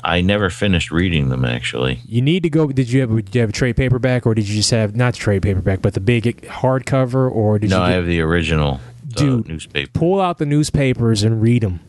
i 0.05 0.21
never 0.21 0.49
finished 0.51 0.91
reading 0.91 1.29
them 1.29 1.45
actually 1.45 2.01
You 2.07 2.23
need 2.23 2.43
to 2.45 2.51
go. 2.51 2.69
Did 2.69 2.91
you 2.91 3.01
have 3.01 3.11
did 3.25 3.35
you 3.35 3.41
have 3.41 3.51
a 3.51 3.53
trade 3.53 3.77
paperback, 3.77 4.27
or 4.27 4.35
did 4.35 4.49
you 4.49 4.55
just 4.57 4.71
have 4.71 4.95
not 4.95 5.15
the 5.15 5.19
trade 5.19 5.43
paperback, 5.43 5.83
but 5.83 5.95
the 5.95 6.01
big 6.01 6.23
hardcover, 6.43 7.31
or 7.31 7.59
did 7.59 7.71
no 7.71 7.79
you 7.79 7.83
i 7.83 7.91
have 7.91 8.07
the 8.07 8.21
original 8.21 8.75
uh, 9.17 9.19
Dude. 9.21 9.49
newspaper 9.49 9.91
pull 9.93 10.21
out 10.21 10.39
the 10.39 10.47
newspapers 10.47 11.23
and 11.25 11.43
read 11.43 11.63
them? 11.63 11.81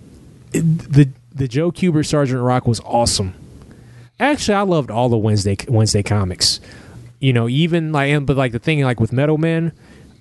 the 0.52 1.10
The 1.34 1.48
Joe 1.48 1.72
Kubert 1.72 2.08
Sergeant 2.08 2.42
Rock 2.42 2.68
was 2.68 2.80
awesome. 2.82 3.34
Actually, 4.20 4.56
I 4.56 4.62
loved 4.62 4.90
all 4.92 5.10
the 5.10 5.18
Wednesday 5.18 5.56
Wednesday 5.68 6.04
comics. 6.04 6.60
You 7.20 7.34
know, 7.34 7.48
even 7.48 7.92
like, 7.92 8.10
and- 8.12 8.26
but 8.26 8.36
like 8.38 8.52
the 8.54 8.60
thing 8.60 8.82
like 8.82 9.00
with 9.00 9.14
Metal 9.14 9.38
Men, 9.38 9.72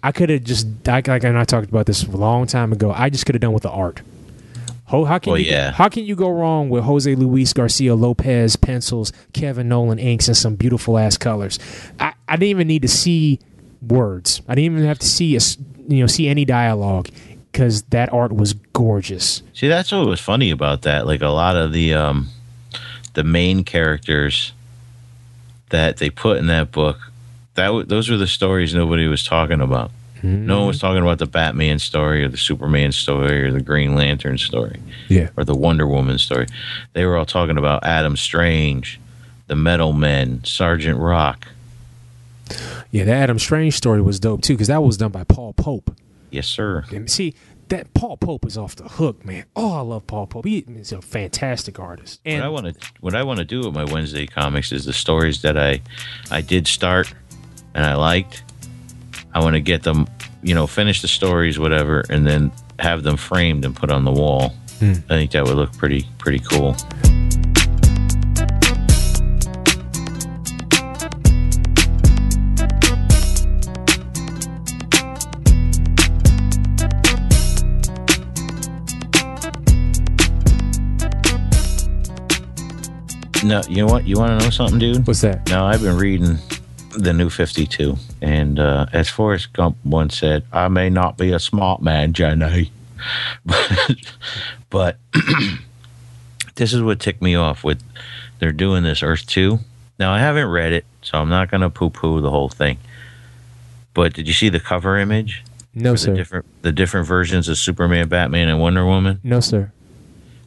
I 0.02 0.12
could 0.12 0.28
have 0.30 0.44
just 0.44 0.66
like, 0.86 1.08
like 1.08 1.24
and 1.24 1.38
I 1.38 1.44
talked 1.44 1.68
about 1.68 1.86
this 1.86 2.04
a 2.04 2.10
long 2.10 2.46
time 2.46 2.72
ago. 2.72 2.92
I 2.92 3.08
just 3.08 3.24
could 3.24 3.34
have 3.34 3.40
done 3.42 3.52
with 3.54 3.62
the 3.62 3.70
art. 3.70 4.02
Ho, 4.88 5.04
how 5.04 5.18
can 5.18 5.32
Well, 5.32 5.40
you, 5.40 5.50
yeah. 5.50 5.70
how 5.72 5.88
can 5.88 6.04
you 6.04 6.14
go 6.16 6.30
wrong 6.30 6.70
with 6.70 6.84
Jose 6.84 7.14
Luis 7.14 7.52
Garcia 7.52 7.94
Lopez 7.94 8.56
pencils, 8.56 9.12
Kevin 9.32 9.68
Nowlan 9.68 9.98
inks, 9.98 10.28
and 10.28 10.36
some 10.36 10.54
beautiful 10.56 10.96
ass 10.98 11.16
colors? 11.18 11.58
I, 12.00 12.14
I 12.26 12.36
didn't 12.36 12.48
even 12.50 12.68
need 12.68 12.82
to 12.82 12.88
see 12.88 13.38
words. 13.86 14.40
I 14.48 14.54
didn't 14.54 14.72
even 14.76 14.86
have 14.86 14.98
to 15.00 15.06
see 15.06 15.36
a, 15.36 15.40
you 15.88 16.00
know 16.00 16.06
see 16.06 16.26
any 16.28 16.44
dialogue 16.44 17.08
because 17.52 17.82
that 17.84 18.12
art 18.12 18.32
was 18.32 18.54
gorgeous. 18.72 19.42
See, 19.54 19.68
that's 19.68 19.92
what 19.92 20.06
was 20.06 20.20
funny 20.20 20.50
about 20.50 20.82
that. 20.82 21.06
Like 21.06 21.20
a 21.22 21.28
lot 21.28 21.56
of 21.56 21.72
the 21.72 21.94
um, 21.94 22.28
the 23.14 23.24
main 23.24 23.64
characters 23.64 24.52
that 25.70 25.98
they 25.98 26.08
put 26.08 26.38
in 26.38 26.46
that 26.46 26.72
book, 26.72 26.98
that 27.54 27.66
w- 27.66 27.84
those 27.84 28.08
were 28.08 28.16
the 28.16 28.26
stories 28.26 28.74
nobody 28.74 29.06
was 29.06 29.22
talking 29.22 29.60
about. 29.60 29.90
No 30.22 30.58
one 30.58 30.66
was 30.68 30.78
talking 30.80 31.02
about 31.02 31.18
the 31.18 31.26
Batman 31.26 31.78
story 31.78 32.24
or 32.24 32.28
the 32.28 32.36
Superman 32.36 32.92
story 32.92 33.44
or 33.44 33.52
the 33.52 33.60
Green 33.62 33.94
Lantern 33.94 34.38
story 34.38 34.80
Yeah, 35.08 35.30
or 35.36 35.44
the 35.44 35.54
Wonder 35.54 35.86
Woman 35.86 36.18
story. 36.18 36.46
They 36.92 37.04
were 37.04 37.16
all 37.16 37.26
talking 37.26 37.56
about 37.58 37.84
Adam 37.84 38.16
Strange, 38.16 38.98
the 39.46 39.54
Metal 39.56 39.92
Men, 39.92 40.42
Sergeant 40.44 40.98
Rock. 40.98 41.48
yeah. 42.90 43.04
The 43.04 43.12
Adam 43.12 43.38
Strange 43.38 43.74
story 43.74 44.00
was 44.02 44.18
dope 44.20 44.42
too 44.42 44.54
because 44.54 44.68
that 44.68 44.82
was 44.82 44.96
done 44.96 45.10
by 45.12 45.24
Paul 45.24 45.52
Pope. 45.52 45.94
Yes, 46.30 46.46
sir. 46.48 46.84
And 46.90 47.10
see 47.10 47.34
that 47.68 47.92
Paul 47.94 48.16
Pope 48.16 48.46
is 48.46 48.56
off 48.56 48.76
the 48.76 48.84
hook, 48.88 49.24
man. 49.24 49.44
Oh, 49.54 49.72
I 49.74 49.80
love 49.80 50.06
Paul 50.06 50.26
Pope. 50.26 50.46
He 50.46 50.58
is 50.60 50.90
a 50.92 51.02
fantastic 51.02 51.78
artist. 51.78 52.20
And 52.24 52.40
what 52.40 52.44
I 52.44 52.48
want 52.48 52.80
to 52.80 52.92
what 53.00 53.14
I 53.14 53.22
want 53.22 53.38
to 53.38 53.44
do 53.44 53.60
with 53.60 53.74
my 53.74 53.84
Wednesday 53.84 54.26
comics 54.26 54.72
is 54.72 54.84
the 54.84 54.92
stories 54.92 55.42
that 55.42 55.58
I 55.58 55.80
I 56.30 56.40
did 56.40 56.66
start 56.66 57.12
and 57.74 57.84
I 57.84 57.94
liked. 57.94 58.42
I 59.38 59.40
want 59.40 59.54
to 59.54 59.60
get 59.60 59.84
them, 59.84 60.08
you 60.42 60.52
know, 60.52 60.66
finish 60.66 61.00
the 61.00 61.06
stories, 61.06 61.60
whatever, 61.60 62.02
and 62.10 62.26
then 62.26 62.50
have 62.80 63.04
them 63.04 63.16
framed 63.16 63.64
and 63.64 63.74
put 63.74 63.88
on 63.88 64.04
the 64.04 64.10
wall. 64.10 64.48
Hmm. 64.80 64.94
I 65.08 65.14
think 65.14 65.30
that 65.30 65.44
would 65.44 65.54
look 65.54 65.72
pretty 65.76 66.08
pretty 66.18 66.40
cool. 66.40 66.74
No, 83.44 83.62
you 83.68 83.76
know 83.76 83.86
what? 83.86 84.04
You 84.04 84.16
want 84.16 84.40
to 84.40 84.44
know 84.44 84.50
something, 84.50 84.80
dude? 84.80 85.06
what's 85.06 85.20
that? 85.20 85.48
Now 85.48 85.64
I've 85.64 85.80
been 85.80 85.96
reading 85.96 86.38
the 86.98 87.12
new 87.12 87.30
Fifty 87.30 87.66
Two, 87.66 87.96
and 88.20 88.58
uh, 88.58 88.86
as 88.92 89.08
Forrest 89.08 89.52
Gump 89.52 89.76
once 89.84 90.18
said, 90.18 90.44
"I 90.52 90.68
may 90.68 90.90
not 90.90 91.16
be 91.16 91.32
a 91.32 91.38
smart 91.38 91.82
man, 91.82 92.12
Jenny, 92.12 92.70
but, 93.46 93.96
but 94.70 94.96
this 96.56 96.72
is 96.72 96.82
what 96.82 97.00
ticked 97.00 97.22
me 97.22 97.34
off 97.34 97.64
with 97.64 97.82
they're 98.38 98.52
doing 98.52 98.82
this 98.82 99.02
Earth 99.02 99.26
Two. 99.26 99.60
Now 99.98 100.12
I 100.12 100.18
haven't 100.18 100.48
read 100.48 100.72
it, 100.72 100.84
so 101.02 101.18
I'm 101.18 101.28
not 101.28 101.50
going 101.50 101.60
to 101.62 101.70
poo-poo 101.70 102.20
the 102.20 102.30
whole 102.30 102.48
thing. 102.48 102.78
But 103.94 104.14
did 104.14 104.28
you 104.28 104.34
see 104.34 104.48
the 104.48 104.60
cover 104.60 104.96
image? 104.96 105.42
No, 105.74 105.94
sir. 105.96 106.10
the 106.12 106.16
different 106.16 106.46
the 106.62 106.72
different 106.72 107.06
versions 107.06 107.48
of 107.48 107.58
Superman, 107.58 108.08
Batman, 108.08 108.48
and 108.48 108.60
Wonder 108.60 108.84
Woman, 108.86 109.20
no, 109.22 109.40
sir. 109.40 109.72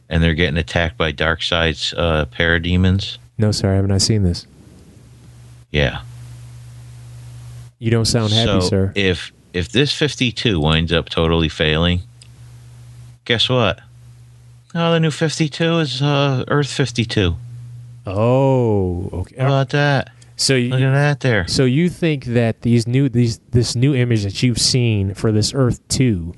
and 0.08 0.22
they're 0.22 0.34
getting 0.34 0.56
attacked 0.58 0.96
by 0.96 1.12
Darkseid's 1.12 1.92
uh, 1.94 2.26
parademons. 2.26 3.18
No, 3.38 3.50
sir. 3.52 3.72
I 3.72 3.76
have 3.76 3.86
not 3.88 3.94
I 3.94 3.98
seen 3.98 4.22
this. 4.22 4.46
Yeah. 5.70 6.02
You 7.82 7.90
don't 7.90 8.04
sound 8.04 8.32
happy, 8.32 8.60
so 8.60 8.60
sir. 8.60 8.92
if 8.94 9.32
if 9.52 9.70
this 9.70 9.92
52 9.92 10.60
winds 10.60 10.92
up 10.92 11.08
totally 11.08 11.48
failing, 11.48 12.02
guess 13.24 13.48
what? 13.48 13.80
Oh, 14.72 14.92
the 14.92 15.00
new 15.00 15.10
52 15.10 15.78
is 15.80 16.00
uh, 16.00 16.44
Earth 16.46 16.70
52. 16.70 17.34
oh, 18.06 19.10
okay. 19.12 19.34
How 19.36 19.46
about 19.46 19.70
that? 19.70 20.12
So 20.36 20.54
Look 20.54 20.78
you, 20.78 20.86
at 20.86 20.92
that 20.92 21.20
there. 21.20 21.48
so 21.48 21.64
you 21.64 21.88
think 21.88 22.26
that 22.26 22.62
these 22.62 22.86
new 22.86 23.08
these 23.08 23.38
this 23.50 23.74
new 23.74 23.96
image 23.96 24.22
that 24.22 24.44
you've 24.44 24.60
seen 24.60 25.12
for 25.14 25.32
this 25.32 25.52
Earth 25.52 25.80
two 25.88 26.34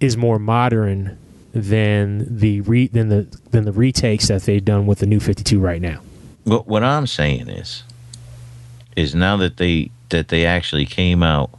is 0.00 0.16
more 0.16 0.38
modern 0.38 1.18
than 1.52 2.38
the 2.38 2.62
re, 2.62 2.86
than 2.86 3.10
the 3.10 3.26
than 3.50 3.66
the 3.66 3.72
retakes 3.72 4.28
that 4.28 4.44
they've 4.44 4.64
done 4.64 4.86
with 4.86 5.00
the 5.00 5.06
new 5.06 5.20
fifty 5.20 5.44
two 5.44 5.60
right 5.60 5.82
now? 5.82 6.00
What 6.44 6.66
what 6.66 6.82
I'm 6.82 7.06
saying 7.06 7.50
is, 7.50 7.82
is 8.96 9.14
now 9.14 9.36
that 9.36 9.58
they 9.58 9.90
that 10.12 10.28
they 10.28 10.46
actually 10.46 10.86
came 10.86 11.22
out, 11.22 11.50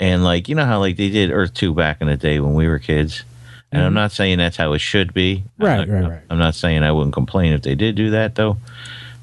and 0.00 0.24
like 0.24 0.48
you 0.48 0.54
know 0.54 0.64
how 0.64 0.78
like 0.78 0.96
they 0.96 1.10
did 1.10 1.30
Earth 1.30 1.52
2 1.54 1.74
back 1.74 2.00
in 2.00 2.06
the 2.06 2.16
day 2.16 2.40
when 2.40 2.54
we 2.54 2.66
were 2.68 2.78
kids. 2.78 3.24
And 3.72 3.82
I'm 3.82 3.94
not 3.94 4.12
saying 4.12 4.38
that's 4.38 4.56
how 4.56 4.72
it 4.74 4.78
should 4.78 5.12
be. 5.12 5.42
I'm 5.58 5.66
Right, 5.66 5.88
not- 5.88 5.88
right, 6.02 6.08
right. 6.10 6.22
I'm 6.30 6.38
not 6.38 6.54
saying 6.54 6.84
I 6.84 6.92
wouldn't 6.92 7.12
complain 7.12 7.52
if 7.52 7.62
they 7.62 7.74
did 7.74 7.96
do 7.96 8.10
that 8.10 8.36
though. 8.36 8.56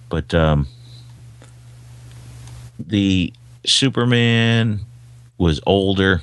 But 0.10 0.34
um 0.34 0.68
the 2.78 3.32
Superman 3.66 4.82
was 5.38 5.62
older. 5.66 6.22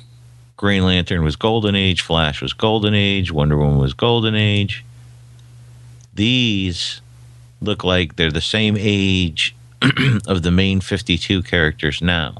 Green 0.57 0.83
Lantern 0.83 1.23
was 1.23 1.35
Golden 1.35 1.73
Age. 1.75 2.01
Flash 2.01 2.41
was 2.41 2.53
Golden 2.53 2.93
Age. 2.93 3.31
Wonder 3.31 3.57
Woman 3.57 3.77
was 3.79 3.93
Golden 3.93 4.35
Age. 4.35 4.83
These 6.13 7.01
look 7.61 7.83
like 7.83 8.15
they're 8.15 8.31
the 8.31 8.41
same 8.41 8.75
age 8.77 9.55
of 10.27 10.43
the 10.43 10.51
main 10.51 10.81
52 10.81 11.43
characters 11.43 12.01
now. 12.01 12.35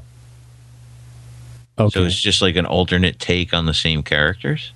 Okay, 1.78 1.98
So 1.98 2.04
it's 2.04 2.20
just 2.20 2.42
like 2.42 2.56
an 2.56 2.66
alternate 2.66 3.18
take 3.18 3.54
on 3.54 3.66
the 3.66 3.74
same 3.74 4.02
characters. 4.02 4.72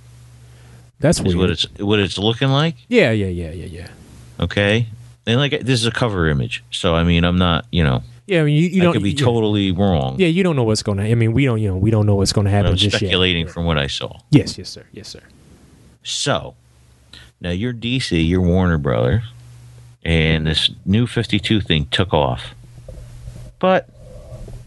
that's 1.01 1.21
weird. 1.21 1.37
what 1.37 1.51
it's 1.51 1.67
what 1.79 1.99
it's 2.01 2.17
looking 2.19 2.49
like. 2.49 2.77
yeah, 2.89 3.11
yeah, 3.11 3.27
yeah, 3.27 3.51
yeah, 3.51 3.67
yeah. 3.67 3.89
Okay, 4.41 4.87
and 5.27 5.39
like 5.39 5.53
this 5.61 5.81
is 5.81 5.87
a 5.87 5.91
cover 5.93 6.29
image, 6.29 6.65
so 6.71 6.95
I 6.95 7.05
mean 7.05 7.25
I'm 7.25 7.37
not 7.37 7.67
you 7.71 7.85
know 7.85 8.03
Yeah, 8.27 8.41
I 8.41 8.45
mean, 8.45 8.57
you, 8.57 8.69
you 8.69 8.81
I 8.81 8.85
don't 8.85 8.93
could 8.95 9.03
be 9.03 9.15
totally 9.15 9.71
wrong. 9.71 10.17
Yeah, 10.19 10.29
you 10.29 10.43
don't 10.43 10.57
know 10.57 10.65
what's 10.65 10.83
going 10.83 10.97
to. 10.99 11.05
I 11.05 11.15
mean, 11.15 11.33
we 11.35 11.45
don't. 11.45 11.61
You 11.61 11.69
know, 11.69 11.77
we 11.77 11.91
don't 11.91 12.07
know 12.07 12.15
what's 12.15 12.33
going 12.33 12.47
to 12.47 12.51
happen 12.51 12.71
I'm 12.71 12.77
just 12.77 12.97
speculating 12.97 13.45
yet. 13.47 13.53
from 13.53 13.67
what 13.67 13.77
I 13.77 13.87
saw. 13.87 14.19
Yes, 14.31 14.57
yes, 14.57 14.71
sir. 14.71 14.85
Yes, 14.93 15.09
sir. 15.09 15.21
So 16.03 16.55
now 17.41 17.51
you're 17.51 17.75
DC, 17.75 18.27
you're 18.27 18.41
Warner 18.41 18.79
Brothers, 18.79 19.25
and 20.05 20.47
this 20.47 20.71
new 20.85 21.07
52 21.07 21.61
thing 21.61 21.87
took 21.87 22.13
off, 22.13 22.55
but 23.59 23.89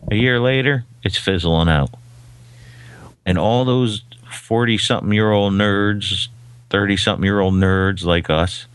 a 0.09 0.15
year 0.15 0.39
later 0.39 0.85
it's 1.03 1.17
fizzling 1.17 1.69
out, 1.69 1.91
and 3.25 3.37
all 3.37 3.65
those 3.65 4.03
40 4.31 4.77
something 4.77 5.13
year 5.13 5.31
old 5.31 5.53
nerds, 5.53 6.27
30 6.69 6.97
something 6.97 7.25
year 7.25 7.39
old 7.39 7.53
nerds 7.53 8.03
like 8.03 8.29
us 8.29 8.65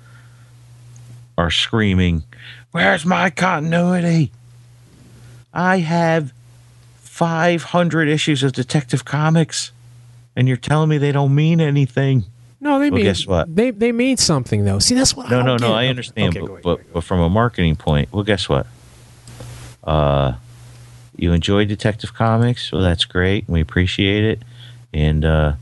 are 1.36 1.50
screaming, 1.50 2.24
Where's 2.72 3.04
my 3.04 3.28
continuity? 3.28 4.32
I 5.52 5.78
have 5.80 6.32
500 7.00 8.08
issues 8.08 8.42
of 8.42 8.52
Detective 8.52 9.04
Comics, 9.04 9.72
and 10.34 10.48
you're 10.48 10.56
telling 10.56 10.88
me 10.88 10.96
they 10.96 11.12
don't 11.12 11.34
mean 11.34 11.60
anything. 11.60 12.24
No, 12.62 12.78
they 12.78 12.90
Well, 12.90 12.98
mean 12.98 13.04
guess 13.04 13.26
what? 13.26 13.54
They 13.54 13.72
they 13.72 13.90
mean 13.90 14.16
something 14.16 14.64
though. 14.64 14.78
See, 14.78 14.94
that's 14.94 15.16
what. 15.16 15.28
No, 15.28 15.40
I 15.40 15.42
no, 15.42 15.56
no. 15.56 15.68
get. 15.68 15.76
I 15.76 15.86
understand, 15.88 16.36
okay, 16.36 16.40
but, 16.40 16.50
ahead, 16.52 16.62
but, 16.62 16.78
ahead. 16.78 16.92
but 16.92 17.00
from 17.04 17.20
a 17.20 17.28
marketing 17.28 17.74
point, 17.74 18.12
well, 18.12 18.22
guess 18.22 18.48
what? 18.48 18.68
Uh, 19.82 20.34
you 21.16 21.32
enjoy 21.32 21.64
Detective 21.64 22.14
Comics, 22.14 22.70
well, 22.70 22.82
that's 22.82 23.04
great. 23.04 23.48
We 23.48 23.60
appreciate 23.60 24.22
it, 24.24 24.42
and 24.94 25.24
uh, 25.24 25.54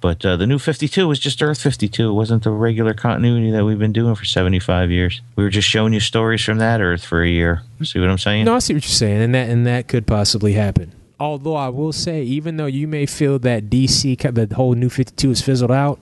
But 0.00 0.24
uh, 0.24 0.36
the 0.36 0.46
new 0.46 0.60
52 0.60 1.08
was 1.08 1.18
just 1.18 1.42
Earth 1.42 1.60
52. 1.60 2.10
It 2.10 2.12
wasn't 2.12 2.44
the 2.44 2.50
regular 2.52 2.94
continuity 2.94 3.50
that 3.50 3.64
we've 3.64 3.78
been 3.78 3.92
doing 3.92 4.14
for 4.14 4.24
75 4.24 4.90
years. 4.92 5.20
We 5.34 5.42
were 5.42 5.50
just 5.50 5.68
showing 5.68 5.92
you 5.92 6.00
stories 6.00 6.42
from 6.44 6.58
that 6.58 6.80
Earth 6.80 7.04
for 7.04 7.22
a 7.22 7.28
year. 7.28 7.62
See 7.82 7.98
what 7.98 8.08
I'm 8.08 8.18
saying? 8.18 8.44
No, 8.44 8.54
I 8.54 8.60
see 8.60 8.74
what 8.74 8.84
you're 8.84 8.90
saying, 8.94 9.20
and 9.20 9.34
that 9.34 9.50
and 9.50 9.66
that 9.66 9.88
could 9.88 10.06
possibly 10.06 10.52
happen. 10.52 10.92
Although 11.18 11.56
I 11.56 11.68
will 11.70 11.92
say, 11.92 12.22
even 12.22 12.56
though 12.58 12.66
you 12.66 12.86
may 12.86 13.06
feel 13.06 13.38
that 13.40 13.70
DC, 13.70 14.48
the 14.48 14.54
whole 14.54 14.74
New 14.74 14.90
Fifty 14.90 15.14
Two 15.16 15.28
has 15.30 15.40
fizzled 15.40 15.70
out 15.70 15.98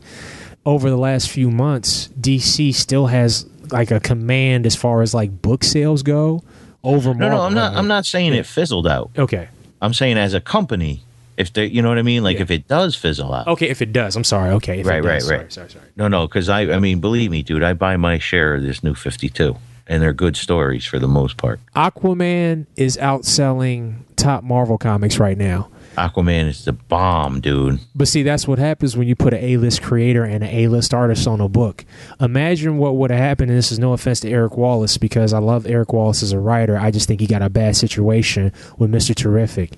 over 0.67 0.91
the 0.91 0.97
last 0.97 1.31
few 1.31 1.51
months, 1.51 2.09
DC 2.21 2.75
still 2.75 3.07
has 3.07 3.47
like 3.71 3.91
a 3.91 4.01
command 4.01 4.67
as 4.67 4.75
far 4.75 5.03
as 5.03 5.15
like 5.15 5.41
book 5.43 5.63
sales 5.65 6.03
go 6.03 6.43
over. 6.83 7.15
no, 7.15 7.29
no, 7.29 7.29
Marvel. 7.29 7.41
I'm 7.43 7.55
not. 7.55 7.75
I'm 7.77 7.87
not 7.89 8.07
saying 8.07 8.35
it 8.35 8.45
fizzled 8.47 8.87
out. 8.89 9.11
Okay, 9.17 9.49
I'm 9.81 9.95
saying 9.95 10.19
as 10.19 10.35
a 10.35 10.41
company, 10.41 11.03
if 11.37 11.53
they, 11.53 11.67
you 11.67 11.81
know 11.83 11.89
what 11.89 11.99
I 11.99 12.03
mean, 12.03 12.23
like 12.25 12.37
Yeah. 12.37 12.43
if 12.43 12.51
it 12.51 12.67
does 12.69 12.95
fizzle 12.97 13.33
out. 13.33 13.47
okay. 13.49 13.69
If 13.69 13.83
it 13.83 13.93
does, 13.93 14.17
I'm 14.17 14.25
sorry. 14.25 14.51
Okay, 14.53 14.83
Right, 14.83 15.03
right, 15.03 15.15
right. 15.15 15.23
Sorry, 15.23 15.51
sorry, 15.51 15.71
sorry. 15.71 15.85
No, 15.97 16.09
no, 16.09 16.27
because 16.27 16.49
I, 16.49 16.63
I 16.73 16.79
mean, 16.79 17.01
believe 17.01 17.31
me, 17.31 17.43
dude, 17.43 17.63
I 17.63 17.73
buy 17.73 17.97
my 17.97 18.19
share 18.19 18.55
of 18.57 18.63
this 18.63 18.83
new 18.83 18.95
52, 18.95 19.57
and 19.87 20.03
they're 20.03 20.13
good 20.13 20.37
stories 20.37 20.85
for 20.85 20.99
the 20.99 21.09
most 21.09 21.37
part. 21.37 21.61
Aquaman 21.77 22.67
is 22.77 22.97
outselling 22.97 24.01
top 24.17 24.45
Marvel 24.45 24.79
comics 24.79 25.19
right 25.19 25.37
now. 25.37 25.71
Aquaman 25.97 26.49
is 26.49 26.65
the 26.65 26.73
bomb, 26.73 27.41
dude. 27.41 27.79
But 27.95 28.09
see, 28.09 28.25
that's 28.25 28.49
what 28.49 28.59
happens 28.59 28.97
when 28.97 29.07
you 29.07 29.15
put 29.15 29.33
an 29.33 29.39
A-list 29.45 29.81
creator 29.81 30.25
and 30.25 30.43
an 30.43 30.51
A-list 30.51 30.93
artist 30.93 31.29
on 31.29 31.41
a 31.41 31.49
book. 31.49 31.85
Imagine 32.19 32.79
what 32.79 32.97
would 32.97 33.13
have 33.13 33.21
happened. 33.21 33.51
And 33.51 33.59
this 33.59 33.71
is 33.71 33.79
no 33.79 33.93
offense 33.93 34.19
to 34.21 34.29
Eric 34.29 34.57
Wallace 34.57 34.99
because 34.99 35.33
I 35.33 35.39
love 35.39 35.67
Eric 35.67 35.93
Wallace 35.93 36.25
as 36.25 36.33
a 36.33 36.41
writer. 36.41 36.77
I 36.77 36.91
just 36.91 37.07
think 37.07 37.21
he 37.21 37.29
got 37.29 37.43
a 37.43 37.49
bad 37.49 37.77
situation 37.77 38.53
with 38.77 38.91
Mister 38.91 39.15
Terrific. 39.15 39.75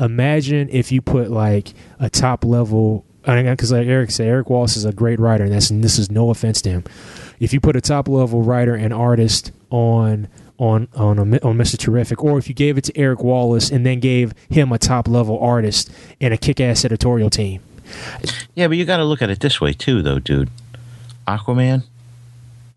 Imagine 0.00 0.68
if 0.70 0.90
you 0.90 1.00
put 1.00 1.30
like 1.30 1.74
a 2.00 2.10
top 2.10 2.44
level. 2.44 3.04
Because 3.22 3.70
like 3.70 3.86
Eric 3.86 4.10
said, 4.10 4.26
Eric 4.26 4.48
Wallace 4.48 4.76
is 4.76 4.86
a 4.86 4.92
great 4.94 5.20
writer, 5.20 5.44
and 5.44 5.52
that's 5.52 5.68
and 5.68 5.84
this 5.84 5.98
is 5.98 6.10
no 6.10 6.30
offense 6.30 6.62
to 6.62 6.70
him. 6.70 6.84
If 7.40 7.52
you 7.52 7.60
put 7.60 7.74
a 7.74 7.80
top 7.80 8.06
level 8.06 8.42
writer 8.42 8.74
and 8.74 8.92
artist 8.92 9.50
on 9.70 10.28
on 10.58 10.88
on 10.94 11.18
a, 11.18 11.22
on 11.40 11.56
Mr. 11.56 11.78
Terrific, 11.78 12.22
or 12.22 12.38
if 12.38 12.48
you 12.48 12.54
gave 12.54 12.78
it 12.78 12.84
to 12.84 12.96
Eric 12.96 13.22
Wallace 13.24 13.70
and 13.70 13.84
then 13.84 13.98
gave 13.98 14.34
him 14.48 14.70
a 14.72 14.78
top 14.78 15.08
level 15.08 15.38
artist 15.40 15.90
and 16.20 16.32
a 16.32 16.36
kick 16.36 16.60
ass 16.60 16.84
editorial 16.84 17.30
team. 17.30 17.62
Yeah, 18.54 18.68
but 18.68 18.76
you 18.76 18.84
got 18.84 18.98
to 18.98 19.04
look 19.04 19.22
at 19.22 19.30
it 19.30 19.40
this 19.40 19.60
way 19.60 19.72
too, 19.72 20.02
though, 20.02 20.18
dude. 20.18 20.50
Aquaman 21.26 21.84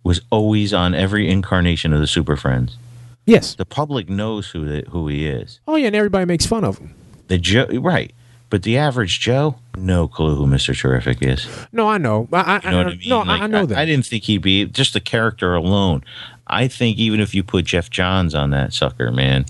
was 0.03 0.21
always 0.31 0.73
on 0.73 0.95
every 0.95 1.29
incarnation 1.29 1.93
of 1.93 1.99
the 1.99 2.07
Super 2.07 2.35
Friends. 2.35 2.77
Yes. 3.25 3.55
The 3.55 3.65
public 3.65 4.09
knows 4.09 4.49
who 4.49 4.65
the, 4.65 4.89
who 4.89 5.07
he 5.07 5.27
is. 5.27 5.59
Oh 5.67 5.75
yeah, 5.75 5.87
and 5.87 5.95
everybody 5.95 6.25
makes 6.25 6.45
fun 6.45 6.63
of 6.63 6.77
him. 6.77 6.93
The 7.27 7.37
Joe, 7.37 7.67
right? 7.79 8.13
But 8.53 8.61
the 8.61 8.77
average 8.77 9.19
Joe, 9.19 9.55
no 9.75 10.07
clue 10.07 10.35
who 10.35 10.45
Mister 10.45 10.75
Terrific 10.75 11.23
is. 11.23 11.47
No, 11.71 11.89
I 11.89 11.97
know. 11.97 12.27
I, 12.31 12.61
I, 12.63 12.69
You 12.69 12.69
know 12.69 12.77
what 12.77 12.85
I 12.85 12.89
mean? 12.91 13.09
No, 13.09 13.19
Like, 13.21 13.27
I, 13.27 13.43
I 13.45 13.47
know 13.47 13.65
that. 13.65 13.77
I 13.79 13.83
didn't 13.83 14.05
think 14.05 14.25
he'd 14.25 14.43
be 14.43 14.65
just 14.65 14.93
the 14.93 14.99
character 14.99 15.55
alone. 15.55 16.03
I 16.45 16.67
think 16.67 16.99
even 16.99 17.19
if 17.19 17.33
you 17.33 17.41
put 17.41 17.65
Geoff 17.65 17.89
Johns 17.89 18.35
on 18.35 18.51
that 18.51 18.71
sucker, 18.71 19.11
man, 19.11 19.45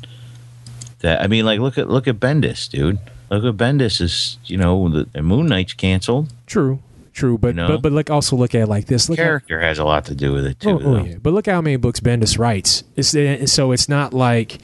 that 0.99 1.21
I 1.21 1.27
mean, 1.27 1.43
like 1.43 1.59
look 1.59 1.77
at 1.77 1.89
look 1.89 2.07
at 2.07 2.21
Bendis, 2.21 2.69
dude. 2.69 2.97
Look 3.29 3.43
at 3.43 3.57
Bendis 3.57 3.99
is 3.99 4.37
you 4.45 4.55
know 4.55 4.87
the, 4.87 5.03
the 5.11 5.21
Moon 5.21 5.47
Knight's 5.47 5.73
canceled. 5.73 6.31
true, 6.45 6.79
true. 7.11 7.37
But 7.37 7.49
You 7.49 7.53
know? 7.55 7.67
but 7.67 7.81
but 7.81 7.91
like 7.91 8.09
also 8.09 8.37
look 8.37 8.55
at 8.55 8.61
it 8.61 8.67
like 8.67 8.85
this. 8.85 9.09
Look 9.09 9.17
Character 9.17 9.59
has 9.59 9.79
a 9.79 9.83
lot 9.83 10.05
to 10.05 10.15
do 10.15 10.31
with 10.31 10.45
it 10.45 10.61
too. 10.61 10.79
Oh, 10.81 10.81
oh, 10.81 11.03
yeah. 11.03 11.15
But 11.21 11.33
look 11.33 11.47
how 11.47 11.59
many 11.59 11.75
books 11.75 11.99
Bendis 11.99 12.39
writes. 12.39 12.85
It's 12.95 13.51
so 13.51 13.73
it's 13.73 13.89
not 13.89 14.13
like 14.13 14.59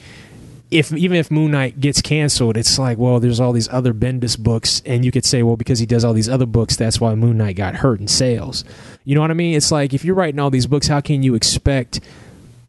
if 0.72 0.94
even 0.94 1.18
if 1.18 1.32
Moon 1.32 1.52
Knight 1.52 1.80
gets 1.80 2.02
canceled, 2.02 2.56
it's 2.56 2.78
like 2.78 2.98
well, 2.98 3.20
there's 3.20 3.40
all 3.40 3.54
these 3.54 3.70
other 3.70 3.94
Bendis 3.94 4.38
books, 4.38 4.82
and 4.86 5.04
you 5.04 5.12
could 5.12 5.26
say 5.26 5.42
well 5.42 5.58
because 5.58 5.80
he 5.80 5.86
does 5.86 6.04
all 6.04 6.14
these 6.14 6.30
other 6.30 6.46
books, 6.46 6.76
that's 6.76 7.02
why 7.02 7.16
Moon 7.16 7.38
Knight 7.38 7.56
got 7.56 7.76
hurt 7.76 8.00
in 8.00 8.08
sales. 8.08 8.64
You 9.04 9.16
know 9.16 9.22
what 9.22 9.32
I 9.32 9.36
mean? 9.36 9.56
It's 9.56 9.72
like 9.72 9.94
if 9.94 10.06
you're 10.06 10.16
writing 10.16 10.40
all 10.40 10.52
these 10.52 10.68
books, 10.68 10.88
how 10.88 11.02
can 11.02 11.24
you 11.24 11.34
expect 11.34 12.00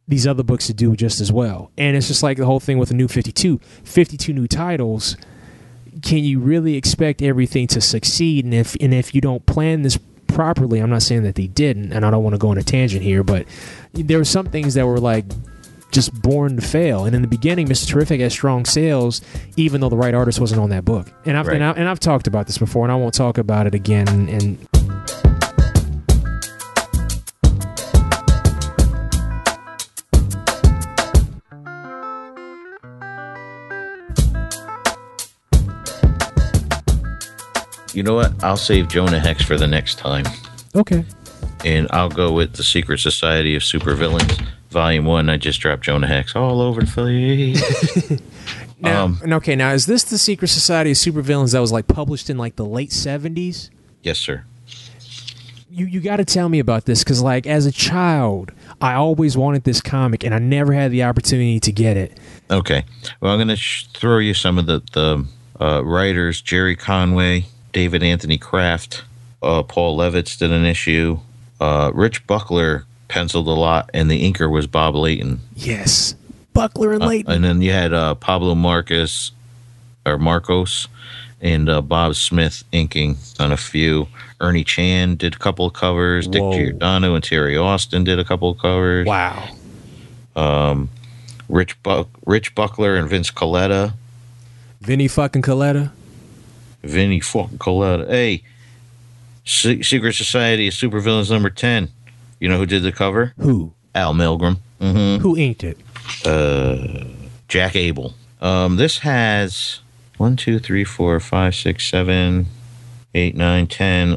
these 0.08 0.26
other 0.26 0.42
books 0.42 0.66
to 0.68 0.74
do 0.74 0.96
just 0.96 1.20
as 1.20 1.30
well? 1.30 1.70
And 1.76 1.96
it's 1.96 2.08
just 2.08 2.22
like 2.22 2.38
the 2.38 2.46
whole 2.46 2.60
thing 2.60 2.78
with 2.78 2.88
the 2.88 2.94
new 2.94 3.08
52, 3.08 3.58
52 3.58 4.32
new 4.32 4.46
titles. 4.46 5.16
Can 6.02 6.24
you 6.24 6.40
really 6.40 6.76
expect 6.76 7.20
everything 7.20 7.66
to 7.68 7.80
succeed? 7.80 8.46
And 8.46 8.54
if 8.54 8.76
and 8.80 8.94
if 8.94 9.14
you 9.14 9.20
don't 9.20 9.44
plan 9.44 9.82
this 9.82 9.98
properly, 10.26 10.78
I'm 10.78 10.88
not 10.88 11.02
saying 11.02 11.24
that 11.24 11.34
they 11.34 11.48
didn't, 11.48 11.92
and 11.92 12.06
I 12.06 12.10
don't 12.10 12.22
want 12.22 12.32
to 12.34 12.38
go 12.38 12.48
on 12.48 12.56
a 12.56 12.62
tangent 12.62 13.02
here, 13.02 13.22
but 13.22 13.46
there 13.92 14.16
were 14.16 14.24
some 14.24 14.46
things 14.46 14.74
that 14.74 14.86
were 14.86 15.00
like 15.00 15.26
just 15.90 16.12
born 16.22 16.56
to 16.56 16.62
fail. 16.62 17.04
And 17.04 17.14
in 17.14 17.22
the 17.22 17.28
beginning, 17.28 17.66
Mr. 17.66 17.86
Terrific 17.88 18.20
had 18.20 18.32
strong 18.32 18.64
sales, 18.64 19.20
even 19.56 19.80
though 19.80 19.88
the 19.88 19.96
right 19.96 20.14
artist 20.14 20.40
wasn't 20.40 20.60
on 20.60 20.70
that 20.70 20.84
book. 20.84 21.08
And 21.26 21.36
I've 21.36 21.46
Right. 21.46 21.56
and, 21.56 21.64
I, 21.64 21.70
and 21.72 21.88
I've 21.88 22.00
talked 22.00 22.26
about 22.26 22.46
this 22.46 22.58
before, 22.58 22.84
and 22.84 22.92
I 22.92 22.96
won't 22.96 23.14
talk 23.14 23.38
about 23.38 23.66
it 23.66 23.74
again. 23.74 24.08
And 24.28 24.58
You 37.92 38.04
know 38.04 38.14
what? 38.14 38.32
I'll 38.44 38.56
save 38.56 38.88
Jonah 38.88 39.18
Hex 39.18 39.42
for 39.42 39.56
the 39.58 39.66
next 39.66 39.98
time, 39.98 40.24
okay, 40.76 41.04
and 41.64 41.88
I'll 41.90 42.08
go 42.08 42.32
with 42.32 42.54
the 42.54 42.62
Secret 42.62 43.00
Society 43.00 43.56
of 43.56 43.62
Supervillains, 43.62 44.46
Volume 44.70 45.04
One. 45.04 45.28
I 45.28 45.36
just 45.36 45.60
dropped 45.60 45.82
Jonah 45.84 46.06
Hex 46.06 46.34
all 46.36 46.60
over 46.60 46.80
the 46.82 46.86
place. 46.90 48.20
now, 48.80 49.04
Um, 49.04 49.20
okay, 49.24 49.56
now 49.56 49.72
is 49.72 49.86
this 49.86 50.04
the 50.04 50.18
Secret 50.18 50.48
Society 50.48 50.92
of 50.92 50.96
Supervillains 50.96 51.52
that 51.52 51.60
was 51.60 51.72
like 51.72 51.86
published 51.86 52.30
in 52.30 52.38
like 52.38 52.56
the 52.56 52.64
late 52.64 52.90
'70s? 52.90 53.70
yes, 54.02 54.18
sir. 54.18 54.44
you 55.70 55.86
you 55.86 56.00
got 56.00 56.16
to 56.16 56.24
tell 56.24 56.48
me 56.48 56.58
about 56.58 56.84
this 56.86 57.04
because 57.04 57.20
like 57.22 57.46
as 57.46 57.64
a 57.66 57.70
child 57.72 58.50
i 58.80 58.94
always 58.94 59.36
wanted 59.36 59.62
this 59.64 59.80
comic 59.80 60.24
and 60.24 60.34
i 60.34 60.38
never 60.38 60.72
had 60.72 60.90
the 60.90 61.02
opportunity 61.02 61.60
to 61.60 61.70
get 61.70 61.96
it 61.96 62.18
Okay. 62.50 62.84
Well, 63.20 63.30
I'm 63.32 63.38
going 63.38 63.46
to 63.48 63.54
sh- 63.56 63.86
throw 63.94 64.18
you 64.18 64.34
some 64.34 64.58
of 64.58 64.66
the 64.66 64.80
the 64.92 65.24
uh, 65.64 65.84
writers: 65.84 66.40
Gerry 66.40 66.74
Conway, 66.74 67.44
David 67.72 68.02
Anthony 68.02 68.38
Kraft, 68.38 69.04
uh, 69.40 69.62
Paul 69.62 69.96
Levitz 69.98 70.36
did 70.36 70.50
an 70.50 70.64
issue. 70.64 71.20
Uh, 71.60 71.92
Rich 71.94 72.26
Buckler 72.26 72.86
penciled 73.10 73.46
a 73.48 73.50
lot, 73.50 73.90
and 73.92 74.10
the 74.10 74.22
inker 74.32 74.50
was 74.50 74.66
Bob 74.66 74.94
Layton. 74.94 75.40
yes 75.54 76.14
buckler 76.54 76.92
and 76.92 77.02
Uh, 77.02 77.06
Layton. 77.06 77.32
and 77.32 77.44
then 77.44 77.60
you 77.62 77.70
had 77.72 77.92
uh, 77.92 78.14
Pablo 78.14 78.54
Marcus 78.54 79.32
or 80.06 80.18
Marcos 80.18 80.88
and 81.40 81.68
uh, 81.68 81.80
Bob 81.80 82.14
Smith 82.16 82.64
inking 82.72 83.16
on 83.38 83.52
a 83.52 83.56
few. 83.56 84.08
Ernie 84.40 84.64
Chan 84.64 85.16
did 85.16 85.34
a 85.34 85.38
couple 85.38 85.66
of 85.66 85.72
covers. 85.74 86.26
Dick 86.26 86.40
Giordano 86.52 87.14
and 87.14 87.22
Terry 87.22 87.56
Austin 87.56 88.04
did 88.04 88.18
a 88.18 88.24
couple 88.24 88.50
of 88.50 88.58
covers. 88.58 89.06
wow 89.06 89.48
Um, 90.36 90.88
Rich 91.48 91.82
Buck, 91.82 92.08
Rich 92.26 92.54
Buckler 92.54 92.96
and 92.96 93.08
Vince 93.08 93.30
Colletta. 93.30 93.92
vinny 94.80 95.08
fucking 95.08 95.42
colletta 95.42 95.90
Vinny 96.82 97.20
fucking 97.20 97.58
Colletta. 97.58 98.08
Hey, 98.08 98.42
Se- 99.44 99.82
Secret 99.82 100.14
Society 100.14 100.68
of 100.68 100.74
Supervillains 100.74 101.30
number 101.30 101.50
10. 101.50 101.88
You 102.40 102.48
know 102.48 102.58
who 102.58 102.66
did 102.66 102.82
the 102.82 102.90
cover? 102.92 103.34
who 103.38 103.72
Al 103.94 104.14
Milgrom. 104.14 104.58
hmm 104.80 105.16
who 105.18 105.36
inked 105.36 105.62
it 105.62 105.78
Uh, 106.24 107.04
Jack 107.48 107.76
Abel. 107.76 108.14
Um, 108.40 108.76
this 108.76 108.98
has 108.98 109.80
one, 110.16 110.36
two, 110.36 110.58
three, 110.58 110.84
four, 110.84 111.20
five, 111.20 111.54
six, 111.54 111.86
seven, 111.88 112.46
eight, 113.14 113.36
nine, 113.36 113.66
ten, 113.66 114.16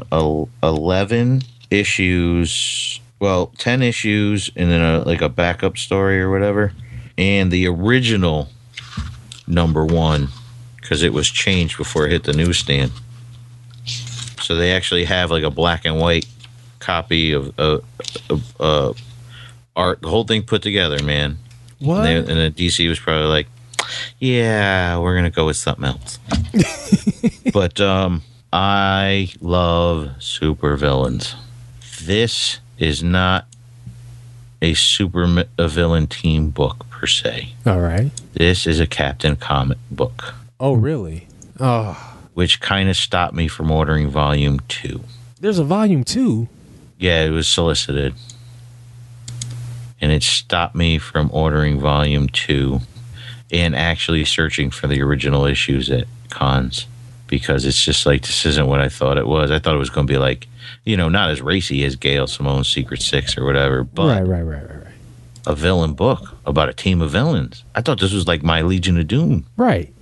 eleven 0.62 1.42
issues. 1.70 3.00
Well, 3.20 3.52
ten 3.58 3.82
issues, 3.82 4.50
and 4.56 4.70
then 4.70 4.80
a, 4.80 5.00
like 5.04 5.20
a 5.22 5.28
backup 5.28 5.76
story 5.78 6.20
or 6.20 6.30
whatever, 6.30 6.72
and 7.16 7.50
the 7.50 7.66
original 7.68 8.48
number 9.46 9.84
one 9.84 10.28
because 10.80 11.02
it 11.02 11.12
was 11.12 11.28
changed 11.28 11.76
before 11.78 12.06
it 12.06 12.12
hit 12.12 12.24
the 12.24 12.32
newsstand. 12.32 12.92
So 14.42 14.56
they 14.56 14.72
actually 14.72 15.04
have 15.04 15.30
like 15.30 15.42
a 15.44 15.50
black 15.50 15.84
and 15.86 15.98
white 15.98 16.26
copy 16.84 17.32
of 17.32 17.58
uh, 17.58 17.78
of, 18.30 18.60
uh, 18.60 18.92
art, 19.74 20.00
the 20.02 20.08
whole 20.08 20.24
thing 20.24 20.42
put 20.42 20.62
together, 20.62 21.02
man. 21.02 21.38
what 21.80 22.06
And, 22.06 22.26
they, 22.26 22.32
and 22.32 22.40
then 22.40 22.52
DC 22.52 22.88
was 22.88 22.98
probably 23.00 23.26
like, 23.26 23.48
"Yeah, 24.18 24.98
we're 24.98 25.16
gonna 25.16 25.30
go 25.30 25.46
with 25.46 25.56
something 25.56 25.84
else." 25.84 26.18
but 27.52 27.80
um, 27.80 28.22
I 28.52 29.30
love 29.40 30.10
supervillains. 30.18 31.34
This 32.02 32.60
is 32.78 33.02
not 33.02 33.46
a 34.60 34.74
super 34.74 35.44
a 35.58 35.68
villain 35.68 36.06
team 36.06 36.50
book 36.50 36.88
per 36.90 37.06
se. 37.06 37.52
all 37.66 37.80
right 37.80 38.10
This 38.32 38.66
is 38.66 38.80
a 38.80 38.86
Captain 38.86 39.36
Comet 39.36 39.78
book, 39.90 40.34
oh 40.60 40.74
really 40.74 41.28
oh 41.60 42.10
which 42.34 42.60
kind 42.60 42.88
of 42.88 42.96
stopped 42.96 43.34
me 43.34 43.46
from 43.46 43.70
ordering 43.70 44.08
Volume 44.08 44.60
Two. 44.68 45.00
there's 45.40 45.58
a 45.58 45.64
volume 45.64 46.02
two 46.04 46.48
Yeah, 47.04 47.24
it 47.24 47.30
was 47.32 47.46
solicited. 47.46 48.14
And 50.00 50.10
it 50.10 50.22
stopped 50.22 50.74
me 50.74 50.96
from 50.96 51.28
ordering 51.34 51.78
volume 51.78 52.28
two 52.30 52.80
and 53.52 53.76
actually 53.76 54.24
searching 54.24 54.70
for 54.70 54.86
the 54.86 55.02
original 55.02 55.44
issues 55.44 55.90
at 55.90 56.06
cons 56.30 56.86
because 57.26 57.66
it's 57.66 57.82
just 57.84 58.06
like 58.06 58.22
this 58.22 58.46
isn't 58.46 58.66
what 58.68 58.80
I 58.80 58.88
thought 58.88 59.18
it 59.18 59.26
was. 59.26 59.50
I 59.50 59.58
thought 59.58 59.74
it 59.74 59.78
was 59.78 59.90
going 59.90 60.06
to 60.06 60.12
be 60.12 60.16
like, 60.18 60.48
you 60.84 60.96
know, 60.96 61.10
not 61.10 61.28
as 61.28 61.42
racy 61.42 61.84
as 61.84 61.94
Gail 61.94 62.26
Simone's 62.26 62.68
Secret 62.70 63.02
Six 63.02 63.36
or 63.36 63.44
whatever, 63.44 63.84
but 63.84 64.06
right, 64.06 64.26
right, 64.26 64.40
right, 64.42 64.62
right, 64.62 64.84
right. 64.84 64.94
a 65.46 65.54
villain 65.54 65.92
book 65.92 66.36
about 66.46 66.70
a 66.70 66.72
team 66.72 67.02
of 67.02 67.10
villains. 67.10 67.64
I 67.74 67.82
thought 67.82 68.00
this 68.00 68.14
was 68.14 68.26
like 68.26 68.42
my 68.42 68.62
Legion 68.62 68.98
of 68.98 69.06
Doom, 69.08 69.44
Right. 69.58 69.92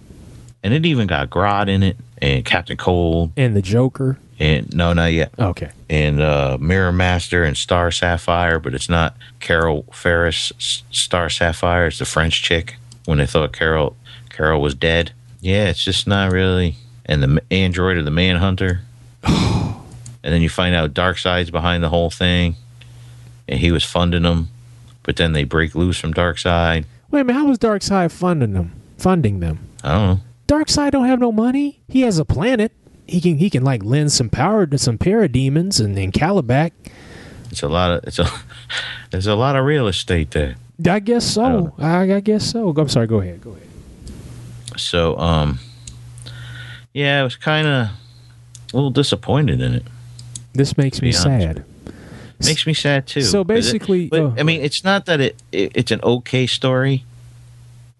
and 0.62 0.72
it 0.72 0.86
even 0.86 1.08
got 1.08 1.30
Grodd 1.30 1.68
in 1.68 1.82
it 1.82 1.96
and 2.18 2.44
Captain 2.44 2.76
Cold 2.76 3.32
And 3.36 3.56
the 3.56 3.62
Joker. 3.62 4.18
And 4.38 4.72
no, 4.74 4.92
not 4.92 5.12
yet, 5.12 5.32
Okay. 5.38 5.70
and 5.88 6.20
uh, 6.20 6.58
Mirror 6.60 6.92
Master 6.92 7.44
and 7.44 7.56
Star 7.56 7.90
Sapphire, 7.90 8.58
but 8.58 8.74
it's 8.74 8.88
not 8.88 9.16
Carol 9.40 9.84
Ferris 9.92 10.52
Star 10.58 11.28
Sapphire. 11.30 11.86
It's 11.86 11.98
the 11.98 12.04
French 12.04 12.42
chick 12.42 12.76
when 13.04 13.18
they 13.18 13.26
thought 13.26 13.52
Carol 13.52 13.96
Carol 14.30 14.60
was 14.62 14.74
dead. 14.74 15.12
Yeah, 15.40 15.68
it's 15.68 15.84
just 15.84 16.06
not 16.06 16.32
really. 16.32 16.76
And 17.04 17.22
the 17.22 17.42
android 17.50 17.96
or 17.96 18.02
the 18.02 18.10
Manhunter, 18.10 18.80
and 19.24 19.74
then 20.22 20.40
you 20.42 20.48
find 20.48 20.74
out 20.74 20.94
Dark 20.94 21.16
Darkseid's 21.16 21.50
behind 21.50 21.82
the 21.82 21.88
whole 21.88 22.10
thing, 22.10 22.56
and 23.48 23.58
he 23.60 23.72
was 23.72 23.84
funding 23.84 24.22
them, 24.22 24.48
but 25.02 25.16
then 25.16 25.32
they 25.32 25.44
break 25.44 25.74
loose 25.74 25.98
from 25.98 26.14
Darkseid. 26.14 26.84
Wait 27.10 27.20
a 27.20 27.24
minute, 27.24 27.38
how 27.38 27.46
was 27.46 27.58
Darkseid 27.58 28.10
funding 28.12 28.52
them? 28.54 28.72
Funding 28.98 29.40
them? 29.40 29.58
I 29.84 29.92
don't 29.92 30.06
know. 30.08 30.20
Darkseid 30.48 30.92
don't 30.92 31.06
have 31.06 31.18
no 31.20 31.32
money. 31.32 31.80
He 31.88 32.02
has 32.02 32.18
a 32.18 32.24
planet. 32.24 32.72
He 33.12 33.20
can 33.20 33.36
he 33.36 33.50
can 33.50 33.62
like 33.62 33.84
lend 33.84 34.10
some 34.10 34.30
power 34.30 34.66
to 34.66 34.78
some 34.78 34.96
parademons 34.96 35.84
and 35.84 35.96
then 35.96 36.10
Kalibak. 36.12 36.72
It's 37.50 37.62
a 37.62 37.68
lot 37.68 37.90
of 37.90 38.04
it's 38.04 38.18
a 38.18 38.26
there's 39.10 39.26
a 39.26 39.34
lot 39.34 39.54
of 39.54 39.64
real 39.66 39.86
estate 39.86 40.30
there. 40.30 40.56
I 40.88 40.98
guess 40.98 41.24
so. 41.24 41.74
I, 41.78 42.10
I 42.14 42.20
guess 42.20 42.50
so. 42.50 42.70
I'm 42.70 42.88
sorry. 42.88 43.06
Go 43.06 43.20
ahead. 43.20 43.42
Go 43.42 43.50
ahead. 43.50 43.68
So 44.78 45.18
um, 45.18 45.58
yeah, 46.94 47.20
I 47.20 47.22
was 47.22 47.36
kind 47.36 47.66
of 47.66 47.88
a 47.88 47.90
little 48.72 48.90
disappointed 48.90 49.60
in 49.60 49.74
it. 49.74 49.84
This 50.54 50.76
makes 50.78 51.02
me 51.02 51.08
honest. 51.08 51.22
sad. 51.22 51.64
Makes 52.44 52.66
me 52.66 52.74
sad 52.74 53.06
too. 53.06 53.20
So 53.22 53.44
But 53.44 53.54
it- 53.54 53.56
basically- 53.58 54.08
but, 54.08 54.20
oh. 54.20 54.34
I 54.38 54.42
mean, 54.42 54.62
it's 54.62 54.82
not 54.82 55.04
that 55.06 55.20
it, 55.20 55.36
it 55.52 55.72
it's 55.74 55.90
an 55.92 56.00
okay 56.02 56.46
story. 56.46 57.04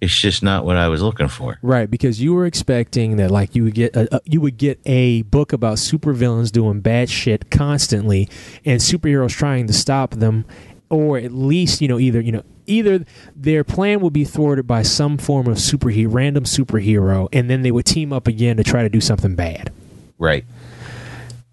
It's 0.03 0.19
just 0.19 0.43
not 0.43 0.65
what 0.65 0.77
I 0.77 0.89
was 0.89 1.01
looking 1.01 1.29
for. 1.29 1.61
Right, 1.63 1.89
because 1.89 2.21
you 2.21 2.35
were 2.35 2.45
expecting 2.45 3.19
that 3.19 3.31
like 3.31 3.55
you 3.55 3.63
would 3.63 3.75
get 3.75 3.95
a, 3.95 4.17
a, 4.17 4.21
you 4.25 4.41
would 4.41 4.57
get 4.57 4.81
a 4.85 5.23
book 5.23 5.53
about 5.53 5.77
supervillains 5.77 6.51
doing 6.51 6.81
bad 6.81 7.09
shit 7.09 7.53
constantly 7.53 8.29
and 8.65 8.81
superheroes 8.81 9.31
trying 9.31 9.69
to 9.69 9.73
stop 9.73 10.11
them 10.15 10.45
or 10.91 11.19
at 11.19 11.31
least, 11.31 11.81
you 11.81 11.87
know, 11.87 12.01
either, 12.01 12.21
you 12.21 12.33
know, 12.33 12.43
either 12.67 13.05
their 13.37 13.63
plan 13.63 14.01
would 14.01 14.13
be 14.13 14.25
thwarted 14.25 14.67
by 14.67 14.83
some 14.83 15.19
form 15.19 15.47
of 15.47 15.59
superhero 15.59 16.13
random 16.13 16.43
superhero 16.43 17.29
and 17.33 17.49
then 17.49 17.63
they 17.63 17.71
would 17.71 17.87
team 17.87 18.13
up 18.13 18.27
again 18.27 18.57
to 18.57 18.65
try 18.65 18.83
to 18.83 18.89
do 18.89 19.01
something 19.01 19.37
bad. 19.37 19.73
Right. 20.19 20.45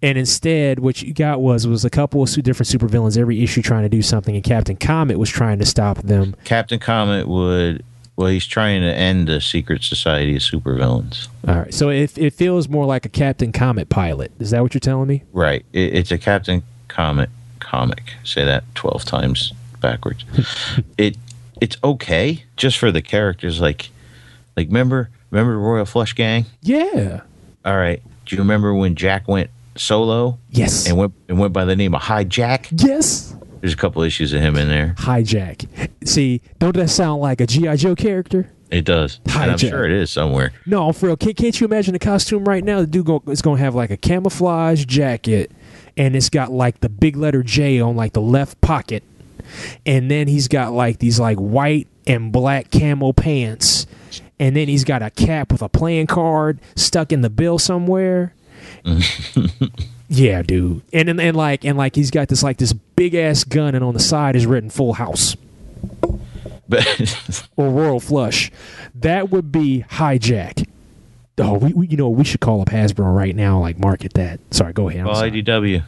And 0.02 0.18
instead, 0.18 0.80
what 0.80 1.02
you 1.02 1.14
got 1.14 1.40
was 1.40 1.68
was 1.68 1.84
a 1.84 1.90
couple 1.90 2.20
of 2.20 2.28
su- 2.28 2.42
different 2.42 2.68
supervillains 2.68 3.16
every 3.16 3.44
issue 3.44 3.62
trying 3.62 3.82
to 3.82 3.88
do 3.88 4.00
something, 4.00 4.34
and 4.34 4.42
Captain 4.42 4.76
Comet 4.76 5.18
was 5.18 5.28
trying 5.28 5.58
to 5.58 5.66
stop 5.66 5.98
them. 5.98 6.34
Captain 6.44 6.80
Comet 6.80 7.28
would. 7.28 7.84
Well, 8.20 8.28
he's 8.28 8.46
trying 8.46 8.82
to 8.82 8.92
end 8.94 9.28
the 9.28 9.40
secret 9.40 9.82
society 9.82 10.36
of 10.36 10.42
supervillains. 10.42 11.28
All 11.48 11.54
right, 11.54 11.72
so 11.72 11.88
it 11.88 12.18
it 12.18 12.34
feels 12.34 12.68
more 12.68 12.84
like 12.84 13.06
a 13.06 13.08
Captain 13.08 13.50
Comet 13.50 13.88
pilot. 13.88 14.30
Is 14.38 14.50
that 14.50 14.60
what 14.62 14.74
you're 14.74 14.78
telling 14.80 15.08
me? 15.08 15.22
Right. 15.32 15.64
It, 15.72 15.94
it's 15.94 16.10
a 16.10 16.18
Captain 16.18 16.62
Comet 16.88 17.30
comic. 17.60 18.12
Say 18.22 18.44
that 18.44 18.64
twelve 18.74 19.06
times 19.06 19.54
backwards. 19.80 20.26
it 20.98 21.16
it's 21.62 21.78
okay 21.82 22.44
just 22.58 22.76
for 22.76 22.92
the 22.92 23.00
characters. 23.00 23.58
Like 23.58 23.88
like 24.54 24.66
remember 24.66 25.08
remember 25.30 25.52
the 25.54 25.58
Royal 25.58 25.86
Flush 25.86 26.12
Gang. 26.14 26.44
Yeah. 26.60 27.22
All 27.64 27.78
right. 27.78 28.02
Do 28.26 28.36
you 28.36 28.42
remember 28.42 28.74
when 28.74 28.96
Jack 28.96 29.28
went 29.28 29.48
solo 29.76 30.38
Yes. 30.50 30.86
and 30.86 30.98
went 30.98 31.14
and 31.26 31.38
went 31.38 31.54
by 31.54 31.64
the 31.64 31.74
name 31.74 31.94
of 31.94 32.02
High 32.02 32.24
Jack? 32.24 32.68
yes. 32.70 33.34
There's 33.60 33.74
a 33.74 33.76
couple 33.76 34.02
issues 34.02 34.32
of 34.32 34.40
him 34.40 34.56
in 34.56 34.68
there. 34.68 34.94
Hijack. 34.98 35.90
See, 36.04 36.40
don't 36.58 36.76
that 36.76 36.88
sound 36.88 37.20
like 37.20 37.40
a 37.40 37.46
GI 37.46 37.76
Joe 37.76 37.94
character? 37.94 38.50
It 38.70 38.84
does. 38.84 39.20
And 39.26 39.50
I'm 39.50 39.58
sure 39.58 39.84
it 39.84 39.92
is 39.92 40.10
somewhere. 40.10 40.52
No, 40.64 40.92
for 40.92 41.06
real. 41.06 41.16
Can't, 41.16 41.36
can't 41.36 41.60
you 41.60 41.66
imagine 41.66 41.92
the 41.92 41.98
costume 41.98 42.44
right 42.44 42.62
now? 42.62 42.80
The 42.80 42.86
dude 42.86 43.06
go, 43.06 43.22
is 43.26 43.42
going 43.42 43.58
to 43.58 43.64
have 43.64 43.74
like 43.74 43.90
a 43.90 43.96
camouflage 43.96 44.84
jacket, 44.84 45.50
and 45.96 46.14
it's 46.14 46.28
got 46.28 46.52
like 46.52 46.80
the 46.80 46.88
big 46.88 47.16
letter 47.16 47.42
J 47.42 47.80
on 47.80 47.96
like 47.96 48.12
the 48.12 48.20
left 48.20 48.60
pocket, 48.60 49.02
and 49.84 50.10
then 50.10 50.28
he's 50.28 50.46
got 50.46 50.72
like 50.72 50.98
these 50.98 51.18
like 51.18 51.38
white 51.38 51.88
and 52.06 52.30
black 52.32 52.70
camo 52.70 53.12
pants, 53.12 53.86
and 54.38 54.54
then 54.54 54.68
he's 54.68 54.84
got 54.84 55.02
a 55.02 55.10
cap 55.10 55.50
with 55.50 55.62
a 55.62 55.68
playing 55.68 56.06
card 56.06 56.60
stuck 56.76 57.12
in 57.12 57.22
the 57.22 57.30
bill 57.30 57.58
somewhere. 57.58 58.34
yeah, 60.10 60.42
dude. 60.42 60.82
And, 60.92 61.08
and 61.08 61.20
and 61.20 61.36
like 61.36 61.64
and 61.64 61.78
like 61.78 61.94
he's 61.94 62.10
got 62.10 62.28
this 62.28 62.42
like 62.42 62.58
this 62.58 62.72
big 62.72 63.14
ass 63.14 63.44
gun, 63.44 63.74
and 63.74 63.84
on 63.84 63.94
the 63.94 64.00
side 64.00 64.34
is 64.36 64.44
written 64.44 64.68
"Full 64.68 64.92
House." 64.94 65.36
But 66.68 67.46
or 67.56 67.70
Royal 67.70 68.00
Flush, 68.00 68.50
that 68.96 69.30
would 69.30 69.50
be 69.50 69.84
hijack. 69.88 70.68
Oh, 71.38 71.54
we, 71.54 71.72
we 71.72 71.86
you 71.86 71.96
know 71.96 72.08
we 72.10 72.24
should 72.24 72.40
call 72.40 72.60
up 72.60 72.68
Hasbro 72.68 73.14
right 73.16 73.34
now, 73.34 73.60
like 73.60 73.78
market 73.78 74.12
that. 74.14 74.40
Sorry, 74.50 74.72
go 74.72 74.88
ahead. 74.88 75.06
I'm 75.06 75.14
sorry. 75.14 75.30
IDW. 75.42 75.84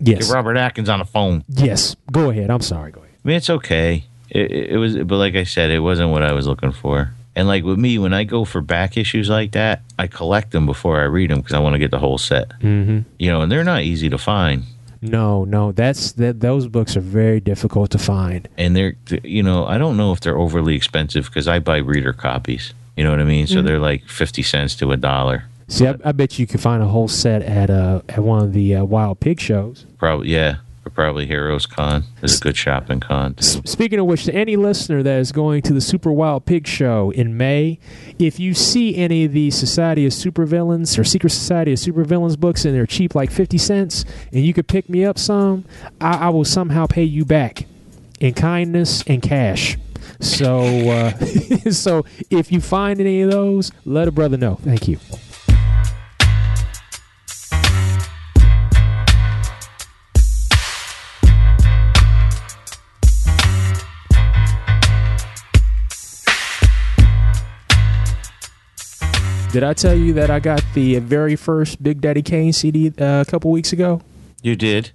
Yes, 0.00 0.26
Get 0.26 0.34
Robert 0.34 0.56
Atkins 0.56 0.88
on 0.88 0.98
the 0.98 1.04
phone. 1.04 1.44
yes, 1.48 1.94
go 2.10 2.30
ahead. 2.30 2.50
I'm 2.50 2.62
sorry. 2.62 2.90
Go 2.90 3.00
ahead. 3.00 3.14
I 3.24 3.28
mean, 3.28 3.36
it's 3.36 3.50
okay. 3.50 4.04
It, 4.30 4.50
it, 4.50 4.70
it 4.70 4.76
was, 4.78 4.96
but 4.96 5.16
like 5.16 5.36
I 5.36 5.44
said, 5.44 5.70
it 5.70 5.78
wasn't 5.80 6.10
what 6.10 6.22
I 6.22 6.32
was 6.32 6.46
looking 6.46 6.72
for. 6.72 7.14
And 7.34 7.48
like 7.48 7.64
with 7.64 7.78
me, 7.78 7.98
when 7.98 8.12
I 8.12 8.24
go 8.24 8.44
for 8.44 8.60
back 8.60 8.96
issues 8.96 9.30
like 9.30 9.52
that, 9.52 9.82
I 9.98 10.06
collect 10.06 10.50
them 10.50 10.66
before 10.66 11.00
I 11.00 11.04
read 11.04 11.30
them 11.30 11.38
because 11.38 11.54
I 11.54 11.58
want 11.58 11.74
to 11.74 11.78
get 11.78 11.90
the 11.90 11.98
whole 11.98 12.18
set. 12.18 12.50
Mm-hmm. 12.60 13.00
You 13.18 13.30
know, 13.30 13.40
and 13.42 13.50
they're 13.50 13.64
not 13.64 13.82
easy 13.82 14.10
to 14.10 14.18
find. 14.18 14.64
No, 15.00 15.44
no, 15.44 15.72
that's 15.72 16.12
that. 16.12 16.40
Those 16.40 16.68
books 16.68 16.96
are 16.96 17.00
very 17.00 17.40
difficult 17.40 17.90
to 17.90 17.98
find. 17.98 18.48
And 18.56 18.76
they're, 18.76 18.94
you 19.24 19.42
know, 19.42 19.66
I 19.66 19.76
don't 19.76 19.96
know 19.96 20.12
if 20.12 20.20
they're 20.20 20.38
overly 20.38 20.76
expensive 20.76 21.26
because 21.26 21.48
I 21.48 21.58
buy 21.58 21.78
reader 21.78 22.12
copies. 22.12 22.72
You 22.96 23.04
know 23.04 23.10
what 23.10 23.20
I 23.20 23.24
mean? 23.24 23.46
So 23.46 23.62
they're 23.62 23.80
like 23.80 24.06
fifty 24.06 24.42
cents 24.42 24.76
to 24.76 24.92
a 24.92 24.96
dollar. 24.96 25.44
See, 25.66 25.86
I, 25.86 25.96
I 26.04 26.12
bet 26.12 26.38
you 26.38 26.46
could 26.46 26.60
find 26.60 26.82
a 26.82 26.86
whole 26.86 27.08
set 27.08 27.42
at 27.42 27.70
uh 27.70 28.02
at 28.10 28.18
one 28.18 28.44
of 28.44 28.52
the 28.52 28.76
uh, 28.76 28.84
Wild 28.84 29.18
Pig 29.18 29.40
shows. 29.40 29.86
Probably, 29.98 30.28
yeah, 30.28 30.56
or 30.84 30.90
probably 30.90 31.26
Heroes 31.26 31.66
Con 31.66 32.04
is 32.22 32.38
a 32.38 32.40
good 32.40 32.56
shopping 32.56 33.00
con. 33.00 33.34
S- 33.38 33.60
Speaking 33.64 33.98
of 33.98 34.06
which, 34.06 34.24
to 34.24 34.34
any 34.34 34.56
listener 34.56 35.02
that 35.02 35.18
is 35.20 35.30
going 35.32 35.62
to 35.62 35.72
the 35.72 35.80
Super 35.80 36.10
Wild 36.12 36.44
Pig 36.44 36.66
Show 36.66 37.10
in 37.10 37.36
May, 37.36 37.78
if 38.18 38.40
you 38.40 38.52
see 38.54 38.96
any 38.96 39.24
of 39.24 39.32
the 39.32 39.50
Society 39.50 40.06
of 40.06 40.12
Supervillains 40.12 40.98
or 40.98 41.04
Secret 41.04 41.30
Society 41.30 41.72
of 41.72 41.78
Supervillains 41.78 42.38
books 42.38 42.64
and 42.64 42.74
they're 42.74 42.86
cheap, 42.86 43.14
like 43.14 43.30
50 43.30 43.58
cents, 43.58 44.04
and 44.32 44.44
you 44.44 44.52
could 44.52 44.66
pick 44.66 44.88
me 44.88 45.04
up 45.04 45.18
some, 45.18 45.64
I, 46.00 46.26
I 46.26 46.28
will 46.30 46.44
somehow 46.44 46.86
pay 46.86 47.04
you 47.04 47.24
back 47.24 47.66
in 48.20 48.34
kindness 48.34 49.04
and 49.06 49.22
cash. 49.22 49.76
So, 50.20 50.60
uh, 50.90 51.10
so 51.70 52.04
if 52.30 52.50
you 52.50 52.60
find 52.60 53.00
any 53.00 53.22
of 53.22 53.30
those, 53.30 53.70
let 53.84 54.08
a 54.08 54.12
brother 54.12 54.36
know. 54.36 54.56
Thank 54.56 54.88
you. 54.88 54.98
Did 69.52 69.62
I 69.62 69.74
tell 69.74 69.94
you 69.94 70.14
that 70.14 70.30
I 70.30 70.40
got 70.40 70.62
the 70.74 70.98
very 70.98 71.36
first 71.36 71.82
Big 71.82 72.00
Daddy 72.00 72.22
Kane 72.22 72.52
CD 72.52 72.88
uh, 72.98 73.20
a 73.20 73.30
couple 73.30 73.50
weeks 73.50 73.72
ago? 73.72 74.00
You 74.42 74.56
did? 74.56 74.92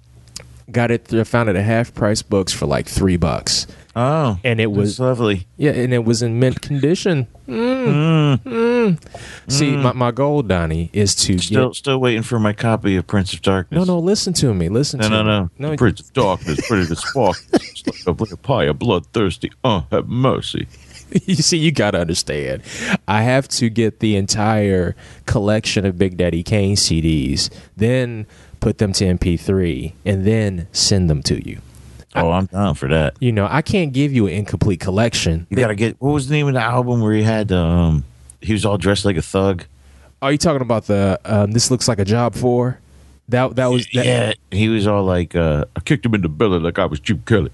Got 0.70 0.90
it. 0.90 1.12
I 1.14 1.24
found 1.24 1.48
it 1.48 1.56
at 1.56 1.64
half 1.64 1.94
price 1.94 2.22
books 2.22 2.52
for 2.52 2.66
like 2.66 2.86
three 2.88 3.16
bucks, 3.16 3.66
Oh, 3.96 4.38
and 4.44 4.60
it 4.60 4.70
was 4.70 5.00
lovely. 5.00 5.46
yeah, 5.56 5.70
and 5.70 5.94
it 5.94 6.04
was 6.04 6.20
in 6.22 6.38
mint 6.38 6.60
condition. 6.60 7.26
Mm. 7.48 8.38
Mm. 8.42 9.00
See, 9.50 9.76
my, 9.76 9.92
my 9.92 10.10
goal, 10.10 10.42
Donny, 10.42 10.90
is 10.92 11.14
to 11.16 11.38
Still, 11.38 11.68
get. 11.68 11.76
still 11.76 11.98
waiting 11.98 12.22
for 12.22 12.38
my 12.38 12.52
copy 12.52 12.96
of 12.96 13.06
Prince 13.06 13.32
of 13.32 13.40
Darkness. 13.42 13.78
No, 13.86 13.94
no, 13.94 13.98
listen 13.98 14.32
to 14.34 14.52
me. 14.52 14.68
Listen 14.68 15.00
No, 15.00 15.08
to 15.08 15.10
no, 15.10 15.22
me. 15.42 15.48
no. 15.58 15.70
no. 15.70 15.76
Prince 15.76 16.00
of 16.00 16.12
Darkness, 16.12 16.70
ready 16.70 16.86
to 16.86 16.96
spark. 16.96 17.38
It's 17.54 18.06
like 18.06 18.30
a 18.32 18.36
pie 18.36 18.64
of 18.64 18.78
bloodthirsty. 18.78 19.50
Oh, 19.64 19.86
have 19.90 20.06
mercy. 20.08 20.66
you 21.24 21.36
see, 21.36 21.58
you 21.58 21.72
got 21.72 21.92
to 21.92 22.00
understand. 22.00 22.62
I 23.06 23.22
have 23.22 23.48
to 23.48 23.68
get 23.68 24.00
the 24.00 24.16
entire 24.16 24.96
collection 25.26 25.86
of 25.86 25.98
Big 25.98 26.16
Daddy 26.16 26.42
Kane 26.42 26.76
CDs, 26.76 27.50
then 27.76 28.26
put 28.60 28.78
them 28.78 28.92
to 28.94 29.04
MP3, 29.04 29.92
and 30.04 30.26
then 30.26 30.68
send 30.72 31.08
them 31.08 31.22
to 31.24 31.46
you. 31.48 31.60
Oh, 32.14 32.30
I'm 32.30 32.46
down 32.46 32.74
for 32.74 32.88
that. 32.88 33.16
You 33.20 33.32
know, 33.32 33.46
I 33.48 33.62
can't 33.62 33.92
give 33.92 34.12
you 34.12 34.26
an 34.26 34.32
incomplete 34.32 34.80
collection. 34.80 35.46
You 35.50 35.56
gotta 35.56 35.74
get. 35.74 36.00
What 36.00 36.12
was 36.12 36.28
the 36.28 36.34
name 36.34 36.48
of 36.48 36.54
the 36.54 36.60
album 36.60 37.00
where 37.00 37.12
he 37.12 37.22
had 37.22 37.52
um? 37.52 38.04
He 38.40 38.52
was 38.52 38.64
all 38.64 38.78
dressed 38.78 39.04
like 39.04 39.16
a 39.16 39.22
thug. 39.22 39.64
Are 40.22 40.32
you 40.32 40.38
talking 40.38 40.62
about 40.62 40.86
the 40.86 41.20
um, 41.24 41.52
"This 41.52 41.70
Looks 41.70 41.86
Like 41.86 41.98
a 41.98 42.04
Job 42.04 42.34
for"? 42.34 42.80
That 43.28 43.56
that 43.56 43.66
was 43.66 43.86
that, 43.92 44.06
yeah, 44.06 44.32
he 44.50 44.70
was 44.70 44.86
all 44.86 45.04
like, 45.04 45.36
uh, 45.36 45.66
"I 45.76 45.80
kicked 45.80 46.06
him 46.06 46.14
in 46.14 46.22
the 46.22 46.30
belly 46.30 46.60
like 46.60 46.78
I 46.78 46.86
was 46.86 46.98
Chip 46.98 47.26
Kelly," 47.26 47.50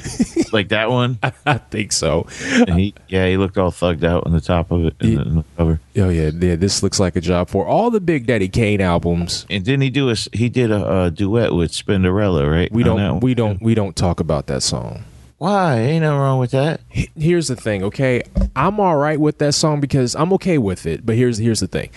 like 0.52 0.68
that 0.68 0.88
one. 0.88 1.18
I 1.46 1.58
think 1.58 1.90
so. 1.90 2.28
And 2.52 2.78
he, 2.78 2.94
yeah, 3.08 3.26
he 3.26 3.36
looked 3.36 3.58
all 3.58 3.72
thugged 3.72 4.04
out 4.04 4.24
on 4.24 4.32
the 4.32 4.40
top 4.40 4.70
of 4.70 4.84
it 4.84 4.94
in 5.00 5.14
the, 5.16 5.22
in 5.22 5.34
the 5.36 5.44
cover. 5.56 5.80
Oh 5.96 6.08
yeah, 6.10 6.30
yeah. 6.32 6.54
This 6.54 6.80
looks 6.80 7.00
like 7.00 7.16
a 7.16 7.20
job 7.20 7.48
for 7.48 7.66
all 7.66 7.90
the 7.90 8.00
Big 8.00 8.26
Daddy 8.26 8.48
Kane 8.48 8.80
albums. 8.80 9.46
And 9.50 9.64
didn't 9.64 9.82
he 9.82 9.90
do 9.90 10.10
a? 10.10 10.14
He 10.32 10.48
did 10.48 10.70
a, 10.70 11.04
a 11.04 11.10
duet 11.10 11.52
with 11.52 11.72
Spinderella, 11.72 12.48
right? 12.48 12.70
We 12.70 12.84
don't 12.84 13.20
we 13.20 13.34
don't 13.34 13.60
we 13.60 13.74
don't 13.74 13.96
talk 13.96 14.20
about 14.20 14.46
that 14.46 14.62
song. 14.62 15.04
Why? 15.38 15.76
Ain't 15.78 16.02
nothing 16.02 16.18
wrong 16.18 16.38
with 16.38 16.52
that. 16.52 16.80
Here's 16.88 17.48
the 17.48 17.56
thing, 17.56 17.82
okay? 17.84 18.22
I'm 18.54 18.80
all 18.80 18.96
right 18.96 19.20
with 19.20 19.36
that 19.38 19.52
song 19.52 19.80
because 19.80 20.14
I'm 20.14 20.32
okay 20.34 20.56
with 20.56 20.86
it. 20.86 21.04
But 21.04 21.16
here's 21.16 21.36
here's 21.36 21.60
the 21.60 21.66
thing. 21.66 21.90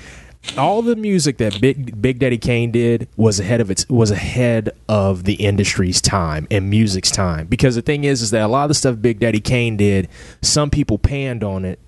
All 0.58 0.82
the 0.82 0.96
music 0.96 1.38
that 1.38 1.62
Big 1.62 2.02
Big 2.02 2.20
Daddy 2.20 2.38
Kane 2.38 2.72
did 2.72 3.08
was 3.18 3.40
ahead 3.40 3.62
of 3.62 3.70
its 3.70 3.88
was 3.90 4.10
ahead 4.10 4.72
of 4.88 5.26
the 5.26 5.36
industry's 5.36 6.02
time 6.02 6.48
and 6.50 6.70
music's 6.70 7.12
time. 7.12 7.48
Because 7.48 7.76
the 7.76 7.82
thing 7.82 8.04
is 8.04 8.22
is 8.22 8.32
that 8.32 8.42
a 8.42 8.48
lot 8.48 8.64
of 8.64 8.70
the 8.70 8.74
stuff 8.74 9.02
Big 9.02 9.20
Daddy 9.20 9.40
Kane 9.42 9.78
did, 9.78 10.08
some 10.42 10.70
people 10.70 10.98
panned 10.98 11.44
on 11.44 11.66
it. 11.66 11.80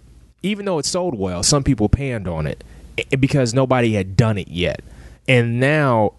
Even 0.44 0.66
though 0.66 0.80
it 0.80 0.86
sold 0.86 1.18
well, 1.18 1.44
some 1.44 1.64
people 1.64 1.90
panned 1.90 2.28
on 2.28 2.46
it 2.46 2.64
eh, 2.98 3.16
because 3.16 3.54
nobody 3.54 3.94
had 3.94 4.18
done 4.18 4.38
it 4.38 4.48
yet. 4.48 4.82
And 5.28 5.60
now 5.60 6.14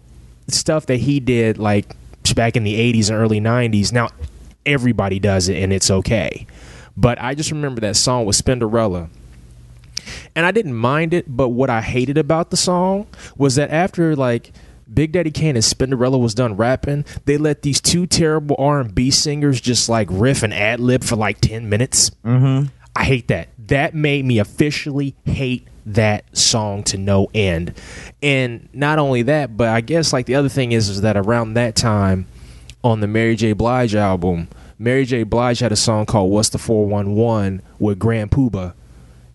stuff 0.47 0.85
that 0.87 0.97
he 0.97 1.19
did 1.19 1.57
like 1.57 1.95
back 2.35 2.55
in 2.55 2.63
the 2.63 2.93
80s 2.93 3.09
and 3.09 3.19
early 3.19 3.39
90s 3.39 3.91
now 3.91 4.09
everybody 4.65 5.19
does 5.19 5.49
it 5.49 5.61
and 5.61 5.71
it's 5.71 5.91
okay 5.91 6.47
but 6.97 7.21
i 7.21 7.35
just 7.35 7.51
remember 7.51 7.81
that 7.81 7.95
song 7.95 8.25
with 8.25 8.35
spinderella 8.35 9.09
and 10.35 10.45
i 10.45 10.51
didn't 10.51 10.73
mind 10.73 11.13
it 11.13 11.25
but 11.27 11.49
what 11.49 11.69
i 11.69 11.81
hated 11.81 12.17
about 12.17 12.49
the 12.49 12.57
song 12.57 13.07
was 13.37 13.55
that 13.55 13.69
after 13.69 14.15
like 14.15 14.51
big 14.93 15.11
daddy 15.11 15.31
kane 15.31 15.55
and 15.55 15.63
spinderella 15.63 16.19
was 16.19 16.33
done 16.33 16.55
rapping 16.55 17.05
they 17.25 17.37
let 17.37 17.61
these 17.61 17.81
two 17.81 18.05
terrible 18.05 18.55
r&b 18.59 19.11
singers 19.11 19.59
just 19.59 19.89
like 19.89 20.07
riff 20.11 20.43
and 20.43 20.53
ad-lib 20.53 21.03
for 21.03 21.15
like 21.15 21.39
10 21.41 21.69
minutes 21.69 22.11
mm-hmm. 22.23 22.67
i 22.95 23.03
hate 23.03 23.27
that 23.27 23.49
that 23.57 23.93
made 23.93 24.25
me 24.25 24.39
officially 24.39 25.15
hate 25.25 25.67
that 25.85 26.25
song 26.37 26.83
to 26.83 26.97
no 26.97 27.27
end 27.33 27.73
and 28.21 28.69
not 28.73 28.99
only 28.99 29.21
that 29.23 29.57
but 29.57 29.67
i 29.67 29.81
guess 29.81 30.13
like 30.13 30.25
the 30.25 30.35
other 30.35 30.49
thing 30.49 30.71
is 30.71 30.89
is 30.89 31.01
that 31.01 31.17
around 31.17 31.55
that 31.55 31.75
time 31.75 32.25
on 32.83 32.99
the 32.99 33.07
Mary 33.07 33.35
J. 33.35 33.53
Blige 33.53 33.95
album, 33.95 34.49
Mary 34.77 35.05
J. 35.05 35.23
Blige 35.23 35.59
had 35.59 35.71
a 35.71 35.77
song 35.77 36.05
called 36.05 36.31
What's 36.31 36.49
the 36.49 36.57
411 36.57 37.61
with 37.79 37.97
Grand 37.97 38.31
Puba. 38.31 38.73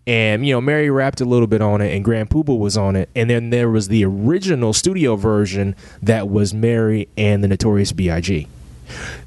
And, 0.09 0.47
you 0.47 0.55
know, 0.55 0.63
Mary 0.63 0.89
rapped 0.89 1.21
a 1.21 1.27
little 1.27 1.47
bit 1.47 1.61
on 1.61 1.83
it 1.83 1.95
and 1.95 2.03
Grand 2.03 2.31
Puba 2.31 2.59
was 2.59 2.79
on 2.79 2.97
it. 2.97 3.11
And 3.15 3.29
then 3.29 3.51
there 3.51 3.69
was 3.69 3.89
the 3.89 4.07
original 4.07 4.73
studio 4.73 5.17
version 5.17 5.77
that 6.03 6.31
was 6.31 6.55
Mary 6.55 7.09
and 7.19 7.45
the 7.45 7.49
Notorious 7.49 7.93
B.I.G. 7.93 8.49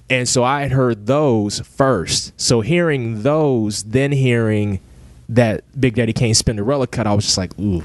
And 0.09 0.27
so 0.27 0.43
I 0.43 0.63
had 0.63 0.71
heard 0.71 1.05
those 1.05 1.59
first. 1.59 2.33
So 2.41 2.61
hearing 2.61 3.21
those, 3.21 3.83
then 3.83 4.11
hearing 4.11 4.79
that 5.29 5.63
Big 5.79 5.93
Daddy 5.93 6.13
Kane 6.13 6.33
Spinderella 6.33 6.89
cut, 6.89 7.05
I 7.05 7.13
was 7.13 7.25
just 7.25 7.37
like, 7.37 7.57
ooh. 7.59 7.83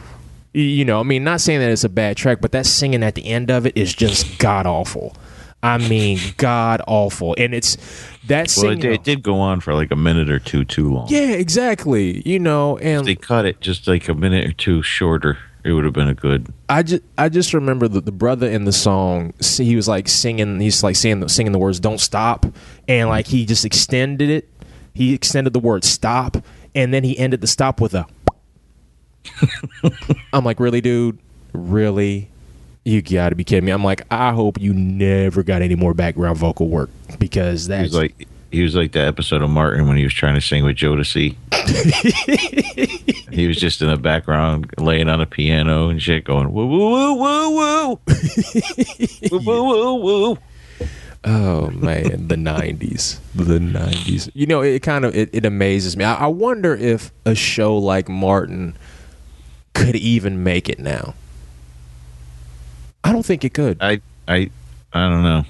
You 0.54 0.86
know, 0.86 0.98
I 0.98 1.02
mean, 1.02 1.22
not 1.22 1.42
saying 1.42 1.60
that 1.60 1.70
it's 1.70 1.84
a 1.84 1.90
bad 1.90 2.16
track, 2.16 2.40
but 2.40 2.52
that 2.52 2.64
singing 2.64 3.02
at 3.02 3.14
the 3.14 3.26
end 3.26 3.50
of 3.50 3.66
it 3.66 3.76
is 3.76 3.92
just 3.92 4.38
god 4.38 4.64
awful. 4.64 5.14
I 5.62 5.78
mean, 5.78 6.18
god 6.36 6.80
awful. 6.86 7.34
And 7.38 7.54
it's 7.54 7.76
that 8.28 8.46
Well, 8.56 8.70
singing. 8.70 8.78
it, 8.78 8.82
did- 8.82 8.92
it 8.92 9.02
did 9.04 9.22
go 9.22 9.36
on 9.40 9.60
for 9.60 9.74
like 9.74 9.90
a 9.90 9.96
minute 9.96 10.30
or 10.30 10.38
two 10.38 10.64
too 10.64 10.92
long. 10.92 11.06
yeah, 11.08 11.30
exactly. 11.32 12.22
You 12.28 12.38
know, 12.38 12.78
and 12.78 13.04
They 13.06 13.16
cut 13.16 13.46
it 13.46 13.60
just 13.60 13.86
like 13.88 14.08
a 14.08 14.14
minute 14.14 14.46
or 14.48 14.52
two 14.52 14.82
shorter. 14.82 15.38
It 15.64 15.72
would 15.72 15.82
have 15.84 15.94
been 15.94 16.06
a 16.08 16.14
good. 16.14 16.46
I 16.68 16.84
just 16.84 17.02
I 17.18 17.28
just 17.28 17.52
remember 17.52 17.88
the, 17.88 18.00
the 18.00 18.12
brother 18.12 18.48
in 18.48 18.64
the 18.66 18.72
song. 18.72 19.32
He 19.40 19.74
was 19.74 19.88
like 19.88 20.06
singing. 20.08 20.60
He's 20.60 20.84
like 20.84 20.94
singing 20.94 21.18
the, 21.18 21.28
singing 21.28 21.50
the 21.50 21.58
words 21.58 21.80
"Don't 21.80 21.98
stop," 21.98 22.46
and 22.86 23.08
like 23.08 23.26
he 23.26 23.44
just 23.44 23.64
extended 23.64 24.30
it. 24.30 24.48
He 24.94 25.12
extended 25.12 25.52
the 25.54 25.58
word 25.58 25.82
"stop," 25.82 26.36
and 26.76 26.94
then 26.94 27.02
he 27.02 27.18
ended 27.18 27.40
the 27.40 27.48
stop 27.48 27.80
with 27.80 27.94
a. 27.94 28.06
I'm 30.32 30.44
like, 30.44 30.60
really, 30.60 30.80
dude? 30.80 31.18
Really? 31.52 32.30
You 32.86 33.02
got 33.02 33.30
to 33.30 33.34
be 33.34 33.42
kidding 33.42 33.64
me! 33.64 33.72
I'm 33.72 33.82
like, 33.82 34.02
I 34.12 34.32
hope 34.32 34.60
you 34.60 34.72
never 34.72 35.42
got 35.42 35.60
any 35.60 35.74
more 35.74 35.92
background 35.92 36.38
vocal 36.38 36.68
work 36.68 36.88
because 37.18 37.64
He 37.64 37.68
that's 37.70 37.82
was 37.88 37.94
like 37.94 38.28
he 38.52 38.62
was 38.62 38.76
like 38.76 38.92
the 38.92 39.00
episode 39.00 39.42
of 39.42 39.50
Martin 39.50 39.88
when 39.88 39.96
he 39.96 40.04
was 40.04 40.14
trying 40.14 40.36
to 40.36 40.40
sing 40.40 40.62
with 40.62 40.76
Jodeci. 40.76 41.34
he 43.32 43.48
was 43.48 43.56
just 43.56 43.82
in 43.82 43.88
the 43.88 43.96
background 43.96 44.72
laying 44.78 45.08
on 45.08 45.20
a 45.20 45.26
piano 45.26 45.88
and 45.88 46.00
shit, 46.00 46.22
going 46.22 46.52
woo 46.52 46.64
woo 46.64 46.90
woo 46.92 47.14
woo 47.16 47.50
woo 47.56 48.00
woo 49.32 49.40
woo 49.40 49.64
woo 49.64 49.94
woo. 49.96 50.38
Oh 51.24 51.70
man, 51.70 52.28
the 52.28 52.36
'90s, 52.36 53.18
the 53.34 53.58
'90s. 53.58 54.30
You 54.32 54.46
know, 54.46 54.60
it 54.60 54.84
kind 54.84 55.04
of 55.04 55.12
it, 55.12 55.30
it 55.32 55.44
amazes 55.44 55.96
me. 55.96 56.04
I, 56.04 56.14
I 56.14 56.26
wonder 56.28 56.72
if 56.72 57.10
a 57.24 57.34
show 57.34 57.76
like 57.76 58.08
Martin 58.08 58.76
could 59.74 59.96
even 59.96 60.44
make 60.44 60.68
it 60.68 60.78
now. 60.78 61.14
I 63.06 63.12
don't 63.12 63.24
think 63.24 63.44
it 63.44 63.54
could. 63.54 63.78
I 63.80 64.00
I 64.26 64.50
I 64.92 65.08
don't 65.08 65.22
know. 65.22 65.44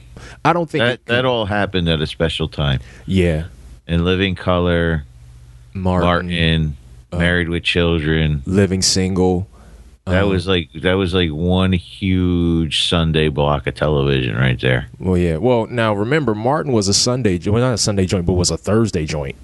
I 0.44 0.52
don't 0.52 0.68
think 0.68 0.82
That 0.82 0.92
it 0.94 1.04
could. 1.06 1.14
that 1.14 1.24
all 1.24 1.46
happened 1.46 1.88
at 1.88 2.00
a 2.00 2.06
special 2.06 2.48
time. 2.48 2.80
yeah, 3.06 3.44
In 3.86 4.04
Living 4.04 4.34
Color, 4.34 5.04
Martin, 5.72 6.06
Martin, 6.06 6.76
Married 7.12 7.48
with 7.48 7.62
Children. 7.62 8.42
living 8.46 8.82
single. 8.82 9.46
That 10.04 10.24
um, 10.24 10.30
was 10.30 10.46
like 10.46 10.68
that 10.82 10.94
was 10.94 11.14
like 11.14 11.30
one 11.30 11.72
huge 11.72 12.86
Sunday 12.88 13.28
block 13.28 13.66
of 13.66 13.74
television 13.74 14.36
right 14.36 14.60
there. 14.60 14.88
Well, 15.00 15.16
yeah. 15.18 15.36
Well, 15.38 15.66
now 15.66 15.94
remember, 15.94 16.34
Martin 16.34 16.72
was 16.72 16.86
a 16.88 16.94
Sunday, 16.94 17.38
well, 17.46 17.60
not 17.60 17.74
a 17.74 17.78
Sunday 17.78 18.06
joint, 18.06 18.24
but 18.26 18.34
was 18.34 18.50
a 18.50 18.56
Thursday 18.56 19.04
joint. 19.06 19.34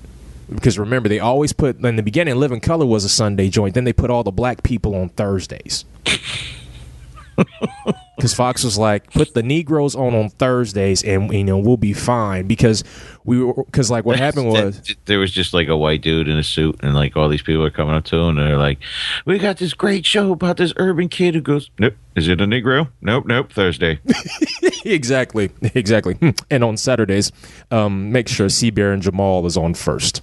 Because 0.53 0.79
remember, 0.79 1.09
they 1.09 1.19
always 1.19 1.53
put 1.53 1.83
in 1.85 1.97
the 1.97 2.03
beginning, 2.03 2.37
Living 2.37 2.61
Color 2.61 2.85
was 2.87 3.05
a 3.05 3.09
Sunday 3.09 3.49
joint. 3.49 3.75
Then 3.75 3.85
they 3.85 3.93
put 3.93 4.11
all 4.11 4.23
the 4.23 4.31
black 4.31 4.63
people 4.63 4.95
on 4.95 5.09
Thursdays. 5.11 5.85
Because 8.17 8.35
Fox 8.35 8.63
was 8.63 8.77
like, 8.77 9.11
put 9.13 9.33
the 9.33 9.43
Negroes 9.43 9.97
on 9.97 10.15
on 10.15 10.29
Thursdays, 10.29 11.03
and 11.03 11.33
you 11.33 11.45
know 11.45 11.59
we'll 11.59 11.79
be 11.79 11.95
fine. 11.95 12.47
Because 12.47 12.85
we 13.25 13.43
were, 13.43 13.65
because 13.65 13.91
like 13.91 14.05
what 14.05 14.19
happened 14.27 14.49
was, 14.49 14.83
there 15.07 15.19
was 15.19 15.31
just 15.31 15.55
like 15.55 15.69
a 15.69 15.77
white 15.77 16.03
dude 16.03 16.29
in 16.29 16.37
a 16.37 16.43
suit, 16.43 16.79
and 16.83 16.95
like 16.95 17.17
all 17.17 17.29
these 17.29 17.43
people 17.43 17.65
are 17.65 17.71
coming 17.71 17.95
up 17.95 18.05
to 18.07 18.17
him, 18.17 18.39
and 18.39 18.47
they're 18.47 18.59
like, 18.59 18.79
"We 19.25 19.39
got 19.39 19.57
this 19.57 19.73
great 19.73 20.05
show 20.05 20.33
about 20.33 20.59
this 20.59 20.75
urban 20.77 21.09
kid 21.09 21.35
who 21.35 21.41
goes, 21.41 21.71
nope, 21.79 21.95
is 22.15 22.29
it 22.29 22.41
a 22.41 22.47
Negro? 22.47 22.91
Nope, 23.01 23.27
nope, 23.27 23.53
Thursday." 23.53 24.01
exactly, 24.85 25.51
exactly. 25.75 26.19
And 26.51 26.63
on 26.65 26.77
Saturdays, 26.77 27.33
um, 27.71 28.13
make 28.13 28.29
sure 28.29 28.49
Bear 28.73 28.93
and 28.93 29.03
Jamal 29.03 29.47
is 29.47 29.57
on 29.57 29.75
first. 29.75 30.23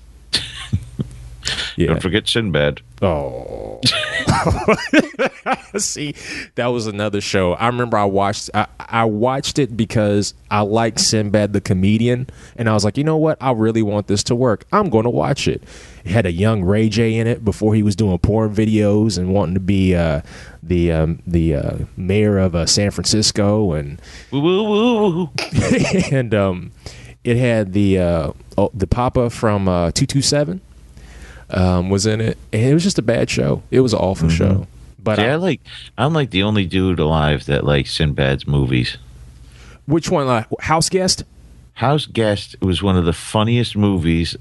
Yeah. 1.79 1.87
Don't 1.87 2.01
forget 2.01 2.27
Sinbad. 2.27 2.81
Oh. 3.01 3.79
See, 5.77 6.13
that 6.55 6.67
was 6.67 6.87
another 6.87 7.21
show. 7.21 7.53
I 7.53 7.67
remember 7.67 7.97
I 7.97 8.03
watched 8.03 8.49
I, 8.53 8.67
I 8.77 9.05
watched 9.05 9.59
it 9.59 9.77
because 9.77 10.33
I 10.51 10.59
like 10.59 10.99
Sinbad 10.99 11.53
the 11.53 11.61
comedian 11.61 12.27
and 12.57 12.69
I 12.69 12.73
was 12.73 12.83
like, 12.83 12.97
"You 12.97 13.05
know 13.05 13.15
what? 13.15 13.37
I 13.39 13.53
really 13.53 13.81
want 13.81 14.07
this 14.07 14.23
to 14.23 14.35
work. 14.35 14.65
I'm 14.73 14.89
going 14.89 15.05
to 15.05 15.09
watch 15.09 15.47
it." 15.47 15.63
It 16.03 16.11
had 16.11 16.25
a 16.25 16.33
young 16.33 16.63
Ray 16.65 16.89
J 16.89 17.15
in 17.15 17.27
it 17.27 17.45
before 17.45 17.73
he 17.73 17.81
was 17.81 17.95
doing 17.95 18.17
porn 18.19 18.53
videos 18.53 19.17
and 19.17 19.33
wanting 19.33 19.53
to 19.53 19.61
be 19.61 19.95
uh, 19.95 20.19
the 20.61 20.91
um, 20.91 21.21
the 21.25 21.55
uh, 21.55 21.77
mayor 21.95 22.39
of 22.39 22.55
uh, 22.55 22.65
San 22.65 22.91
Francisco 22.91 23.71
and 23.71 24.01
Woo 24.31 24.41
woo 24.41 24.63
woo 24.63 25.09
woo. 25.11 25.29
and 26.11 26.33
um, 26.33 26.71
it 27.23 27.37
had 27.37 27.71
the 27.71 27.99
uh, 27.99 28.31
oh, 28.57 28.69
the 28.73 28.87
Papa 28.87 29.29
from 29.29 29.69
uh, 29.69 29.91
two 29.91 30.05
two 30.05 30.21
seven 30.21 30.59
um, 31.51 31.89
was 31.89 32.05
in 32.05 32.21
it, 32.21 32.37
and 32.53 32.61
it 32.63 32.73
was 32.73 32.83
just 32.83 32.99
a 32.99 33.03
bad 33.03 33.29
show. 33.29 33.63
It 33.71 33.81
was 33.81 33.93
an 33.93 33.99
awful 33.99 34.29
show. 34.29 34.67
But 35.01 35.17
See, 35.17 35.23
I 35.23 35.31
I, 35.31 35.35
like. 35.35 35.61
I'm 35.97 36.13
like 36.13 36.31
the 36.31 36.43
only 36.43 36.65
dude 36.65 36.99
alive 36.99 37.45
that 37.45 37.63
likes 37.63 37.97
Sinbad's 37.97 38.45
movies. 38.47 38.97
which 39.85 40.09
one? 40.09 40.27
Like 40.27 40.45
House 40.61 40.89
Guest? 40.89 41.23
House 41.73 42.05
Guest 42.05 42.55
was 42.61 42.83
one 42.83 42.97
of 42.97 43.05
the 43.05 43.13
funniest 43.13 43.77
movies 43.77 44.35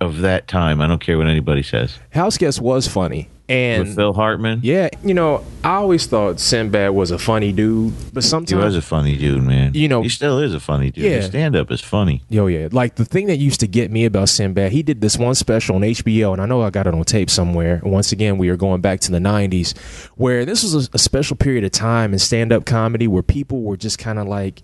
of 0.00 0.18
that 0.22 0.48
time. 0.48 0.80
I 0.80 0.86
don't 0.88 1.00
care 1.00 1.16
what 1.16 1.28
anybody 1.28 1.62
says. 1.62 1.98
House 2.10 2.36
Guest 2.36 2.60
was 2.60 2.88
funny, 2.88 3.28
and 3.48 3.84
With 3.84 3.96
Phil 3.96 4.12
Hartman, 4.12 4.60
yeah, 4.62 4.88
you 5.04 5.14
know, 5.14 5.44
I 5.62 5.74
always 5.74 6.06
thought 6.06 6.40
Sinbad 6.40 6.92
was 6.92 7.10
a 7.10 7.18
funny 7.18 7.52
dude, 7.52 7.94
but 8.12 8.24
sometimes 8.24 8.50
he 8.50 8.56
was 8.56 8.76
a 8.76 8.82
funny 8.82 9.16
dude, 9.16 9.42
man. 9.42 9.72
You 9.74 9.88
know- 9.88 10.02
he 10.02 10.08
still 10.08 10.38
is 10.40 10.52
a 10.54 10.60
funny 10.60 10.90
dude. 10.90 11.04
Yeah. 11.04 11.10
His 11.16 11.26
stand 11.26 11.54
up 11.54 11.70
is 11.70 11.80
funny. 11.80 12.22
Yo, 12.28 12.46
yeah. 12.46 12.68
Like 12.72 12.96
the 12.96 13.04
thing 13.04 13.26
that 13.28 13.36
used 13.38 13.60
to 13.60 13.66
get 13.66 13.90
me 13.90 14.04
about 14.04 14.28
Sinbad, 14.28 14.72
he 14.72 14.82
did 14.82 15.00
this 15.00 15.16
one 15.16 15.34
special 15.34 15.76
on 15.76 15.82
HBO, 15.82 16.32
and 16.32 16.42
I 16.42 16.46
know 16.46 16.62
I 16.62 16.70
got 16.70 16.86
it 16.86 16.94
on 16.94 17.04
tape 17.04 17.30
somewhere. 17.30 17.80
Once 17.84 18.12
again, 18.12 18.38
we 18.38 18.48
are 18.48 18.56
going 18.56 18.80
back 18.80 19.00
to 19.00 19.12
the 19.12 19.18
90s, 19.18 19.76
where 20.16 20.44
this 20.44 20.62
was 20.62 20.88
a, 20.88 20.90
a 20.94 20.98
special 20.98 21.36
period 21.36 21.64
of 21.64 21.70
time 21.70 22.12
in 22.12 22.18
stand 22.18 22.52
up 22.52 22.64
comedy 22.64 23.06
where 23.06 23.22
people 23.22 23.62
were 23.62 23.76
just 23.76 23.98
kind 23.98 24.18
of 24.18 24.26
like 24.26 24.62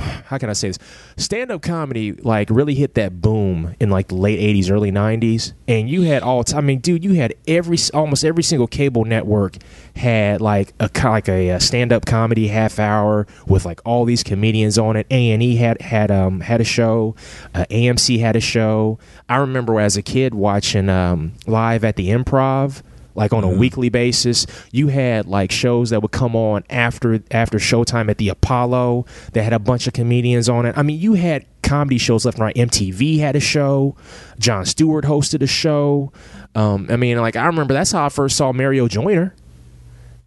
how 0.00 0.38
can 0.38 0.50
I 0.50 0.54
say 0.54 0.68
this? 0.68 0.78
Stand 1.16 1.50
up 1.50 1.62
comedy 1.62 2.12
like 2.12 2.50
really 2.50 2.74
hit 2.74 2.94
that 2.94 3.20
boom 3.20 3.74
in 3.80 3.90
like 3.90 4.08
the 4.08 4.14
late 4.14 4.38
'80s, 4.38 4.70
early 4.70 4.90
'90s, 4.90 5.52
and 5.68 5.88
you 5.88 6.02
had 6.02 6.22
all. 6.22 6.44
I 6.54 6.60
mean, 6.60 6.80
dude, 6.80 7.04
you 7.04 7.14
had 7.14 7.34
every 7.46 7.78
almost 7.94 8.24
every 8.24 8.42
single 8.42 8.66
cable 8.66 9.04
network 9.04 9.56
had 9.96 10.40
like 10.40 10.74
a 10.80 10.90
like 11.04 11.28
a, 11.28 11.58
stand 11.60 11.92
up 11.92 12.06
comedy 12.06 12.48
half 12.48 12.78
hour 12.78 13.26
with 13.46 13.64
like 13.64 13.80
all 13.84 14.04
these 14.04 14.22
comedians 14.22 14.78
on 14.78 14.96
it. 14.96 15.06
A 15.10 15.32
and 15.32 15.42
E 15.42 15.56
had 15.56 15.80
had 15.80 16.10
um 16.10 16.40
had 16.40 16.60
a 16.60 16.64
show, 16.64 17.14
uh, 17.54 17.64
AMC 17.70 18.20
had 18.20 18.36
a 18.36 18.40
show. 18.40 18.98
I 19.28 19.36
remember 19.36 19.80
as 19.80 19.96
a 19.96 20.02
kid 20.02 20.34
watching 20.34 20.88
um 20.88 21.32
live 21.46 21.84
at 21.84 21.96
the 21.96 22.08
Improv 22.08 22.82
like 23.20 23.34
on 23.34 23.44
a 23.44 23.48
weekly 23.48 23.90
basis. 23.90 24.46
You 24.72 24.88
had 24.88 25.26
like 25.26 25.52
shows 25.52 25.90
that 25.90 26.00
would 26.00 26.10
come 26.10 26.34
on 26.34 26.64
after 26.70 27.22
after 27.30 27.58
showtime 27.58 28.10
at 28.10 28.16
the 28.16 28.30
Apollo 28.30 29.04
that 29.34 29.42
had 29.42 29.52
a 29.52 29.58
bunch 29.58 29.86
of 29.86 29.92
comedians 29.92 30.48
on 30.48 30.64
it. 30.64 30.76
I 30.76 30.82
mean, 30.82 30.98
you 30.98 31.12
had 31.12 31.44
comedy 31.62 31.98
shows 31.98 32.24
left 32.24 32.38
and 32.38 32.46
right. 32.46 32.56
MTV 32.56 33.18
had 33.18 33.36
a 33.36 33.40
show. 33.40 33.94
Jon 34.38 34.64
Stewart 34.64 35.04
hosted 35.04 35.42
a 35.42 35.46
show. 35.46 36.12
Um, 36.54 36.86
I 36.90 36.96
mean, 36.96 37.18
like 37.18 37.36
I 37.36 37.44
remember 37.46 37.74
that's 37.74 37.92
how 37.92 38.06
I 38.06 38.08
first 38.08 38.36
saw 38.36 38.52
Mario 38.52 38.88
Joyner. 38.88 39.34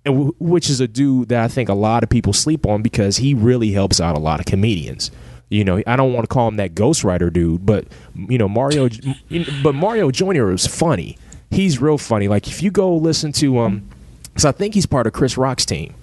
And 0.06 0.16
w- 0.16 0.36
which 0.38 0.70
is 0.70 0.80
a 0.80 0.88
dude 0.88 1.30
that 1.30 1.44
I 1.44 1.48
think 1.48 1.70
a 1.70 1.74
lot 1.74 2.04
of 2.04 2.10
people 2.10 2.34
sleep 2.34 2.66
on 2.66 2.82
because 2.82 3.18
he 3.18 3.34
really 3.34 3.72
helps 3.72 4.00
out 4.00 4.16
a 4.16 4.20
lot 4.20 4.40
of 4.40 4.46
comedians. 4.46 5.10
You 5.50 5.64
know, 5.64 5.82
I 5.88 5.96
don't 5.96 6.14
want 6.14 6.26
to 6.26 6.28
call 6.28 6.48
him 6.48 6.58
that 6.58 6.76
ghostwriter 6.76 7.32
dude, 7.32 7.66
but 7.66 7.88
you 8.16 8.38
know, 8.38 8.50
Mario, 8.50 8.90
but 9.64 9.74
Mario 9.74 10.12
Joyner 10.12 10.52
is 10.52 10.68
funny 10.68 11.18
he's 11.54 11.80
real 11.80 11.98
funny. 11.98 12.28
Like 12.28 12.48
if 12.48 12.62
you 12.62 12.72
go 12.72 12.96
listen 12.96 13.32
to 13.34 13.60
um, 13.60 13.88
because 14.24 14.46
I 14.46 14.52
think 14.52 14.74
he's 14.74 14.86
part 14.86 15.08
of 15.08 15.14
Chris 15.14 15.38
Rock's 15.38 15.66
team, 15.66 15.94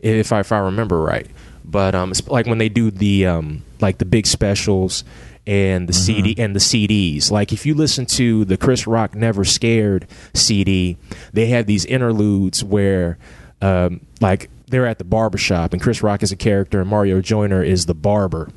if 0.00 0.32
I 0.32 0.40
if 0.40 0.52
I 0.52 0.58
remember 0.58 1.00
right. 1.00 1.26
But 1.64 1.94
um, 1.94 2.10
it's 2.10 2.26
like 2.26 2.46
when 2.46 2.58
they 2.58 2.68
do 2.68 2.90
the 2.90 3.26
um, 3.26 3.62
like 3.80 3.98
the 3.98 4.04
big 4.04 4.26
specials 4.26 5.04
and 5.46 5.88
the 5.88 5.92
mm-hmm. 5.92 6.02
CD 6.02 6.34
and 6.38 6.54
the 6.54 6.60
CDs. 6.60 7.30
Like 7.30 7.52
if 7.52 7.66
you 7.66 7.74
listen 7.74 8.06
to 8.06 8.44
the 8.44 8.56
Chris 8.56 8.86
Rock 8.86 9.14
Never 9.14 9.44
Scared 9.44 10.06
CD, 10.34 10.96
they 11.32 11.46
have 11.46 11.66
these 11.66 11.84
interludes 11.84 12.62
where 12.62 13.18
um, 13.60 14.00
like 14.20 14.50
they're 14.68 14.86
at 14.86 14.98
the 14.98 15.04
barbershop 15.04 15.72
and 15.72 15.82
Chris 15.82 16.02
Rock 16.02 16.22
is 16.22 16.32
a 16.32 16.36
character 16.36 16.80
and 16.80 16.88
Mario 16.88 17.20
Joyner 17.20 17.62
is 17.62 17.86
the 17.86 17.94
barber. 17.94 18.50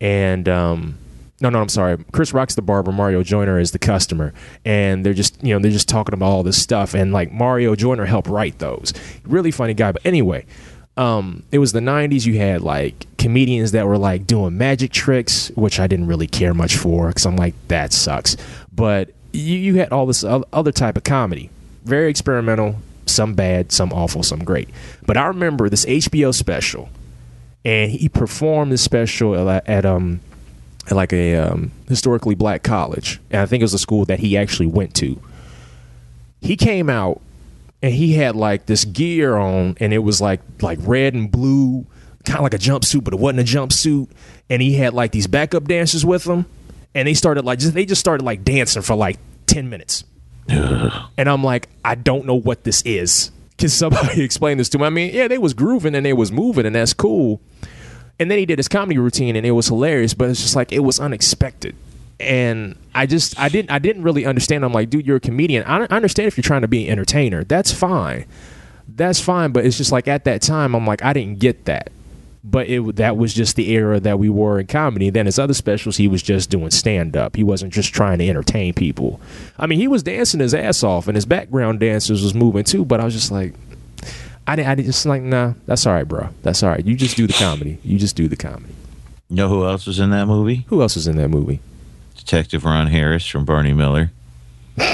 And 0.00 0.48
um, 0.48 0.98
no, 1.40 1.50
no, 1.50 1.60
I'm 1.60 1.68
sorry. 1.68 2.02
Chris 2.12 2.32
Rock's 2.32 2.54
the 2.54 2.62
barber. 2.62 2.92
Mario 2.92 3.22
Joyner 3.22 3.58
is 3.58 3.72
the 3.72 3.78
customer, 3.78 4.32
and 4.64 5.04
they're 5.04 5.14
just 5.14 5.42
you 5.42 5.52
know 5.52 5.60
they're 5.60 5.72
just 5.72 5.88
talking 5.88 6.14
about 6.14 6.26
all 6.30 6.42
this 6.42 6.60
stuff. 6.60 6.94
And 6.94 7.12
like 7.12 7.32
Mario 7.32 7.74
Joyner 7.74 8.04
helped 8.04 8.28
write 8.28 8.58
those. 8.60 8.92
Really 9.24 9.50
funny 9.50 9.74
guy. 9.74 9.92
But 9.92 10.06
anyway, 10.06 10.46
um, 10.96 11.42
it 11.50 11.58
was 11.58 11.72
the 11.72 11.80
'90s. 11.80 12.24
You 12.24 12.38
had 12.38 12.62
like 12.62 13.06
comedians 13.18 13.72
that 13.72 13.86
were 13.86 13.98
like 13.98 14.26
doing 14.26 14.56
magic 14.56 14.92
tricks, 14.92 15.50
which 15.56 15.80
I 15.80 15.88
didn't 15.88 16.06
really 16.06 16.28
care 16.28 16.54
much 16.54 16.76
for 16.76 17.08
because 17.08 17.26
I'm 17.26 17.36
like 17.36 17.54
that 17.66 17.92
sucks. 17.92 18.36
But 18.72 19.10
you, 19.32 19.56
you 19.56 19.74
had 19.76 19.92
all 19.92 20.06
this 20.06 20.22
other 20.24 20.72
type 20.72 20.96
of 20.96 21.04
comedy, 21.04 21.50
very 21.84 22.10
experimental. 22.10 22.76
Some 23.06 23.34
bad, 23.34 23.70
some 23.70 23.92
awful, 23.92 24.22
some 24.22 24.44
great. 24.44 24.70
But 25.04 25.16
I 25.18 25.26
remember 25.26 25.68
this 25.68 25.84
HBO 25.84 26.32
special, 26.32 26.88
and 27.64 27.90
he 27.90 28.08
performed 28.08 28.72
this 28.72 28.82
special 28.82 29.50
at, 29.50 29.68
at 29.68 29.84
um 29.84 30.20
like 30.90 31.12
a 31.12 31.36
um, 31.36 31.72
historically 31.88 32.34
black 32.34 32.62
college, 32.62 33.20
and 33.30 33.40
I 33.40 33.46
think 33.46 33.60
it 33.60 33.64
was 33.64 33.74
a 33.74 33.78
school 33.78 34.04
that 34.06 34.18
he 34.18 34.36
actually 34.36 34.66
went 34.66 34.94
to. 34.96 35.20
He 36.40 36.56
came 36.56 36.90
out 36.90 37.22
and 37.82 37.92
he 37.92 38.14
had 38.14 38.36
like 38.36 38.66
this 38.66 38.84
gear 38.84 39.36
on, 39.36 39.76
and 39.80 39.92
it 39.92 39.98
was 39.98 40.20
like 40.20 40.40
like 40.60 40.78
red 40.82 41.14
and 41.14 41.30
blue, 41.30 41.86
kind 42.24 42.38
of 42.38 42.42
like 42.42 42.54
a 42.54 42.58
jumpsuit, 42.58 43.04
but 43.04 43.14
it 43.14 43.20
wasn't 43.20 43.40
a 43.40 43.44
jumpsuit. 43.44 44.10
And 44.50 44.60
he 44.60 44.74
had 44.74 44.94
like 44.94 45.12
these 45.12 45.26
backup 45.26 45.64
dancers 45.64 46.04
with 46.04 46.24
him, 46.24 46.46
and 46.94 47.08
they 47.08 47.14
started 47.14 47.44
like 47.44 47.58
just 47.58 47.74
they 47.74 47.86
just 47.86 48.00
started 48.00 48.24
like 48.24 48.44
dancing 48.44 48.82
for 48.82 48.94
like 48.94 49.18
ten 49.46 49.68
minutes. 49.68 50.04
and 50.48 51.28
I'm 51.28 51.42
like, 51.44 51.68
I 51.84 51.94
don't 51.94 52.26
know 52.26 52.34
what 52.34 52.64
this 52.64 52.82
is. 52.82 53.30
Can 53.56 53.68
somebody 53.68 54.22
explain 54.24 54.58
this 54.58 54.68
to 54.70 54.78
me? 54.78 54.84
I 54.84 54.90
mean, 54.90 55.14
yeah, 55.14 55.28
they 55.28 55.38
was 55.38 55.54
grooving 55.54 55.94
and 55.94 56.04
they 56.04 56.12
was 56.12 56.32
moving, 56.32 56.66
and 56.66 56.74
that's 56.74 56.92
cool. 56.92 57.40
And 58.18 58.30
then 58.30 58.38
he 58.38 58.46
did 58.46 58.58
his 58.58 58.68
comedy 58.68 58.98
routine, 58.98 59.36
and 59.36 59.44
it 59.44 59.52
was 59.52 59.68
hilarious. 59.68 60.14
But 60.14 60.30
it's 60.30 60.40
just 60.40 60.54
like 60.56 60.72
it 60.72 60.80
was 60.80 61.00
unexpected, 61.00 61.74
and 62.20 62.76
I 62.94 63.06
just 63.06 63.38
I 63.38 63.48
didn't 63.48 63.70
I 63.70 63.78
didn't 63.78 64.02
really 64.02 64.24
understand. 64.24 64.64
I'm 64.64 64.72
like, 64.72 64.90
dude, 64.90 65.06
you're 65.06 65.16
a 65.16 65.20
comedian. 65.20 65.64
I, 65.64 65.80
I 65.80 65.96
understand 65.96 66.28
if 66.28 66.36
you're 66.36 66.42
trying 66.42 66.62
to 66.62 66.68
be 66.68 66.86
an 66.86 66.92
entertainer. 66.92 67.44
That's 67.44 67.72
fine. 67.72 68.26
That's 68.88 69.20
fine. 69.20 69.52
But 69.52 69.66
it's 69.66 69.76
just 69.76 69.90
like 69.90 70.06
at 70.06 70.24
that 70.24 70.42
time, 70.42 70.74
I'm 70.74 70.86
like, 70.86 71.02
I 71.04 71.12
didn't 71.12 71.40
get 71.40 71.64
that. 71.64 71.90
But 72.46 72.68
it 72.68 72.96
that 72.96 73.16
was 73.16 73.32
just 73.34 73.56
the 73.56 73.70
era 73.70 73.98
that 74.00 74.18
we 74.18 74.28
were 74.28 74.60
in 74.60 74.66
comedy. 74.66 75.10
Then 75.10 75.26
his 75.26 75.38
other 75.38 75.54
specials, 75.54 75.96
he 75.96 76.06
was 76.06 76.22
just 76.22 76.50
doing 76.50 76.70
stand 76.70 77.16
up. 77.16 77.36
He 77.36 77.42
wasn't 77.42 77.72
just 77.72 77.92
trying 77.94 78.18
to 78.18 78.28
entertain 78.28 78.74
people. 78.74 79.20
I 79.58 79.66
mean, 79.66 79.80
he 79.80 79.88
was 79.88 80.02
dancing 80.02 80.40
his 80.40 80.54
ass 80.54 80.84
off, 80.84 81.08
and 81.08 81.16
his 81.16 81.24
background 81.24 81.80
dancers 81.80 82.22
was 82.22 82.34
moving 82.34 82.62
too. 82.62 82.84
But 82.84 83.00
I 83.00 83.04
was 83.06 83.14
just 83.14 83.32
like, 83.32 83.54
I, 84.46 84.56
didn't. 84.56 84.68
I 84.68 84.74
didn't, 84.74 84.86
just 84.86 85.06
like, 85.06 85.22
nah, 85.22 85.54
that's 85.66 85.86
all 85.86 85.92
right, 85.92 86.06
bro. 86.06 86.28
That's 86.42 86.62
all 86.62 86.70
right. 86.70 86.84
You 86.84 86.96
just 86.96 87.16
do 87.16 87.26
the 87.26 87.32
comedy. 87.32 87.78
You 87.82 87.98
just 87.98 88.16
do 88.16 88.28
the 88.28 88.36
comedy. 88.36 88.74
You 89.28 89.36
know 89.36 89.48
who 89.48 89.64
else 89.64 89.86
was 89.86 89.98
in 89.98 90.10
that 90.10 90.26
movie? 90.26 90.66
Who 90.68 90.82
else 90.82 90.96
was 90.96 91.06
in 91.06 91.16
that 91.16 91.28
movie? 91.28 91.60
Detective 92.16 92.64
Ron 92.64 92.88
Harris 92.88 93.26
from 93.26 93.44
Barney 93.44 93.72
Miller, 93.72 94.12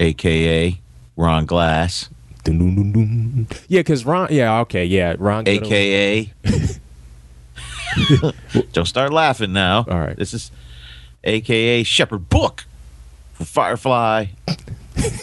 aka 0.00 0.80
Ron 1.16 1.46
Glass. 1.46 2.08
Yeah, 2.46 3.80
because 3.80 4.06
Ron. 4.06 4.28
Yeah, 4.30 4.60
okay, 4.60 4.86
yeah, 4.86 5.14
Ron. 5.18 5.46
AKA. 5.46 6.32
Don't 8.72 8.86
start 8.86 9.12
laughing 9.12 9.52
now. 9.52 9.84
All 9.88 9.98
right. 9.98 10.16
This 10.16 10.32
is 10.32 10.50
AKA 11.24 11.82
Shepherd 11.82 12.28
Book 12.28 12.64
for 13.34 13.44
Firefly 13.44 14.26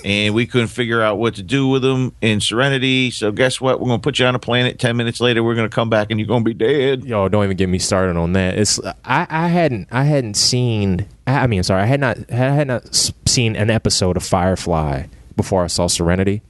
and 0.06 0.34
we 0.36 0.46
couldn't 0.46 0.68
figure 0.68 1.02
out 1.02 1.18
what 1.18 1.36
to 1.36 1.44
do 1.44 1.68
with 1.68 1.82
them 1.82 2.14
in 2.22 2.40
Serenity. 2.40 3.12
So 3.12 3.32
guess 3.32 3.60
what? 3.60 3.80
We're 3.80 3.88
gonna 3.88 4.00
put 4.00 4.20
you 4.20 4.26
on 4.26 4.36
a 4.36 4.40
planet. 4.40 4.80
Ten 4.80 4.96
minutes 4.98 5.20
later, 5.20 5.44
we're 5.44 5.56
gonna 5.56 5.70
come 5.70 5.90
back, 5.90 6.12
and 6.12 6.20
you're 6.20 6.28
gonna 6.28 6.44
be 6.44 6.54
dead. 6.54 7.04
Yo, 7.04 7.28
don't 7.28 7.44
even 7.44 7.58
get 7.58 7.68
me 7.68 7.80
started 7.80 8.18
on 8.18 8.34
that. 8.34 8.58
It's 8.58 8.80
I, 9.04 9.28
I 9.30 9.48
hadn't 9.48 9.88
I 9.92 10.04
hadn't 10.04 10.36
seen. 10.36 11.08
I 11.28 11.48
mean, 11.48 11.64
sorry, 11.64 11.82
I 11.82 11.86
had 11.86 12.00
not 12.00 12.18
I 12.32 12.36
had 12.36 12.68
not 12.68 13.14
seen 13.26 13.56
an 13.56 13.70
episode 13.70 14.18
of 14.18 14.24
Firefly 14.24 15.06
before 15.36 15.64
I 15.64 15.68
saw 15.68 15.88
Serenity, 15.88 16.42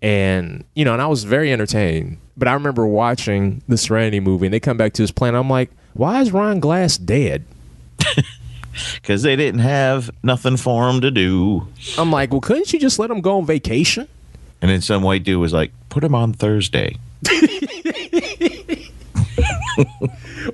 and 0.00 0.64
you 0.74 0.84
know, 0.84 0.92
and 0.92 1.02
I 1.02 1.06
was 1.06 1.24
very 1.24 1.52
entertained. 1.52 2.18
But 2.36 2.48
I 2.48 2.54
remember 2.54 2.86
watching 2.86 3.62
the 3.68 3.76
Serenity 3.76 4.20
movie, 4.20 4.46
and 4.46 4.54
they 4.54 4.60
come 4.60 4.76
back 4.76 4.94
to 4.94 5.02
this 5.02 5.10
planet. 5.10 5.38
I'm 5.38 5.50
like, 5.50 5.70
why 5.94 6.20
is 6.20 6.32
Ron 6.32 6.60
Glass 6.60 6.96
dead? 6.96 7.44
because 8.94 9.22
they 9.22 9.36
didn't 9.36 9.60
have 9.60 10.10
nothing 10.22 10.56
for 10.56 10.86
them 10.86 11.00
to 11.00 11.10
do. 11.10 11.66
I'm 11.98 12.10
like, 12.10 12.30
well, 12.30 12.40
couldn't 12.40 12.72
you 12.72 12.78
just 12.78 12.98
let 12.98 13.08
them 13.08 13.20
go 13.20 13.38
on 13.38 13.46
vacation? 13.46 14.08
And 14.60 14.70
then 14.70 14.80
some 14.80 15.02
white 15.02 15.24
dude 15.24 15.40
was 15.40 15.52
like, 15.52 15.72
put 15.88 16.04
him 16.04 16.14
on 16.14 16.32
Thursday. 16.32 16.96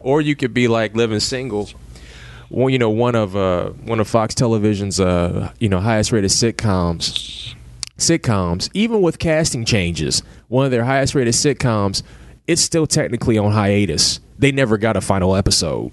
or 0.00 0.20
you 0.20 0.36
could 0.36 0.54
be 0.54 0.68
like 0.68 0.94
living 0.94 1.20
single. 1.20 1.68
Well, 2.50 2.70
you 2.70 2.78
know, 2.78 2.90
one 2.90 3.14
of 3.14 3.36
uh, 3.36 3.70
one 3.70 4.00
of 4.00 4.08
Fox 4.08 4.34
Television's 4.34 4.98
uh, 4.98 5.52
you 5.58 5.68
know 5.68 5.80
highest 5.80 6.12
rated 6.12 6.30
sitcoms. 6.30 7.54
Sitcoms, 7.98 8.70
even 8.74 9.02
with 9.02 9.18
casting 9.18 9.64
changes, 9.64 10.22
one 10.46 10.64
of 10.64 10.70
their 10.70 10.84
highest 10.84 11.16
rated 11.16 11.34
sitcoms, 11.34 12.04
it's 12.46 12.62
still 12.62 12.86
technically 12.86 13.36
on 13.36 13.52
hiatus. 13.52 14.20
They 14.38 14.52
never 14.52 14.78
got 14.78 14.96
a 14.96 15.00
final 15.00 15.34
episode. 15.34 15.90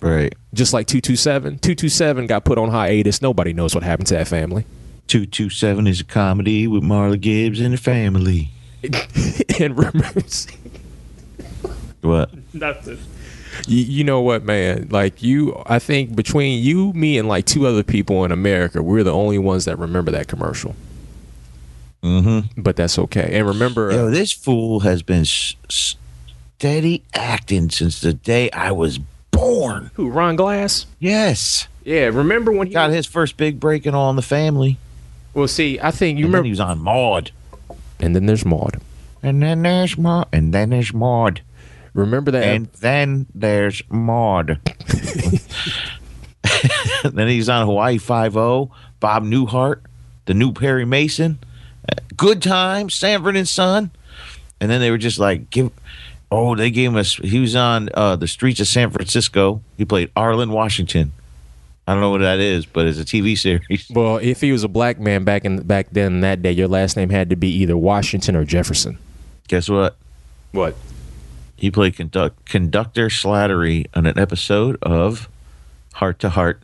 Right. 0.00 0.34
Just 0.54 0.72
like 0.72 0.86
227. 0.86 1.58
227 1.58 2.26
got 2.26 2.44
put 2.44 2.58
on 2.58 2.70
hiatus. 2.70 3.20
Nobody 3.20 3.52
knows 3.52 3.74
what 3.74 3.82
happened 3.82 4.06
to 4.08 4.14
that 4.14 4.28
family. 4.28 4.64
227 5.08 5.86
is 5.86 6.00
a 6.00 6.04
comedy 6.04 6.66
with 6.68 6.82
Marla 6.82 7.20
Gibbs 7.20 7.60
and 7.60 7.72
her 7.72 7.78
family. 7.78 8.50
and 9.58 9.76
remember. 9.76 10.22
what? 12.02 12.30
Nothing. 12.54 12.98
You, 13.66 13.84
you 13.84 14.04
know 14.04 14.20
what, 14.20 14.44
man? 14.44 14.88
Like 14.90 15.22
you, 15.22 15.60
I 15.66 15.78
think 15.78 16.14
between 16.14 16.62
you, 16.62 16.92
me, 16.92 17.18
and 17.18 17.26
like 17.26 17.46
two 17.46 17.66
other 17.66 17.82
people 17.82 18.24
in 18.24 18.30
America, 18.30 18.82
we're 18.82 19.02
the 19.02 19.12
only 19.12 19.38
ones 19.38 19.64
that 19.64 19.78
remember 19.78 20.10
that 20.12 20.28
commercial. 20.28 20.76
Mm-hmm. 22.02 22.60
But 22.60 22.76
that's 22.76 22.98
okay. 22.98 23.30
And 23.32 23.46
remember, 23.46 23.90
yo, 23.90 24.10
this 24.10 24.32
fool 24.32 24.80
has 24.80 25.02
been 25.02 25.24
steady 25.24 27.02
acting 27.14 27.70
since 27.70 28.00
the 28.00 28.12
day 28.12 28.50
I 28.52 28.70
was 28.70 29.00
born. 29.30 29.90
Who? 29.94 30.08
Ron 30.08 30.36
Glass? 30.36 30.86
Yes. 30.98 31.68
Yeah. 31.84 32.06
Remember 32.06 32.52
when 32.52 32.66
he 32.66 32.72
got 32.72 32.90
his 32.90 33.06
first 33.06 33.36
big 33.36 33.60
break 33.60 33.86
in 33.86 33.94
All 33.94 34.10
in 34.10 34.16
the 34.16 34.22
Family? 34.22 34.78
Well, 35.34 35.48
see, 35.48 35.78
I 35.80 35.90
think 35.90 36.18
you 36.18 36.24
and 36.24 36.34
remember 36.34 36.46
he 36.46 36.50
was 36.52 36.60
on 36.60 36.80
Maude. 36.80 37.30
And 38.00 38.14
then 38.14 38.26
there's 38.26 38.44
Maude. 38.44 38.80
And 39.22 39.42
then 39.42 39.62
there's 39.62 39.98
Maude. 39.98 40.26
And 40.32 40.54
then 40.54 40.70
there's 40.70 40.92
Maude. 40.92 41.42
Remember 41.94 42.30
that? 42.30 42.44
And 42.44 42.66
then 42.74 43.26
there's 43.34 43.82
Maude. 43.88 44.60
then 47.04 47.28
he's 47.28 47.48
on 47.48 47.66
Hawaii 47.66 47.98
Five 47.98 48.36
O. 48.36 48.70
Bob 49.00 49.24
Newhart, 49.24 49.80
the 50.26 50.34
new 50.34 50.52
Perry 50.52 50.84
Mason, 50.84 51.38
Good 52.16 52.42
Time, 52.42 52.90
Sanford 52.90 53.36
and 53.36 53.48
Son, 53.48 53.90
and 54.60 54.70
then 54.70 54.80
they 54.80 54.90
were 54.90 54.98
just 54.98 55.18
like 55.18 55.50
give 55.50 55.70
Oh, 56.30 56.54
they 56.54 56.70
gave 56.70 56.94
us. 56.94 57.16
He 57.16 57.40
was 57.40 57.56
on 57.56 57.88
uh, 57.94 58.16
the 58.16 58.28
streets 58.28 58.60
of 58.60 58.66
San 58.68 58.90
Francisco. 58.90 59.62
He 59.76 59.84
played 59.84 60.10
Arlen 60.14 60.50
Washington. 60.50 61.12
I 61.86 61.92
don't 61.92 62.02
know 62.02 62.10
what 62.10 62.20
that 62.20 62.38
is, 62.38 62.66
but 62.66 62.86
it's 62.86 62.98
a 62.98 63.04
TV 63.04 63.36
series. 63.38 63.86
Well, 63.94 64.18
if 64.18 64.42
he 64.42 64.52
was 64.52 64.62
a 64.62 64.68
black 64.68 65.00
man 65.00 65.24
back 65.24 65.46
in 65.46 65.62
back 65.62 65.88
then 65.92 66.20
that 66.20 66.42
day, 66.42 66.52
your 66.52 66.68
last 66.68 66.96
name 66.98 67.08
had 67.08 67.30
to 67.30 67.36
be 67.36 67.48
either 67.48 67.76
Washington 67.78 68.36
or 68.36 68.44
Jefferson. 68.44 68.98
Guess 69.48 69.70
what? 69.70 69.96
What? 70.52 70.74
He 71.56 71.70
played 71.70 71.96
conduct, 71.96 72.44
conductor 72.44 73.08
Slattery 73.08 73.86
on 73.94 74.04
an 74.04 74.18
episode 74.18 74.76
of 74.82 75.28
Hart 75.94 76.18
to 76.20 76.28
Hart. 76.28 76.62